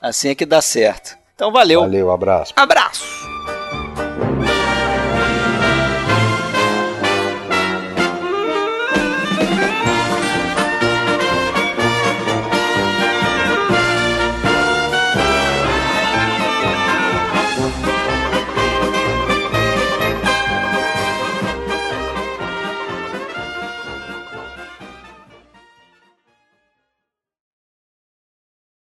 Assim 0.00 0.28
é 0.28 0.34
que 0.34 0.44
dá 0.44 0.60
certo. 0.60 1.16
Então 1.34 1.50
valeu. 1.50 1.80
Valeu, 1.80 2.10
abraço. 2.10 2.52
Abraço. 2.56 3.33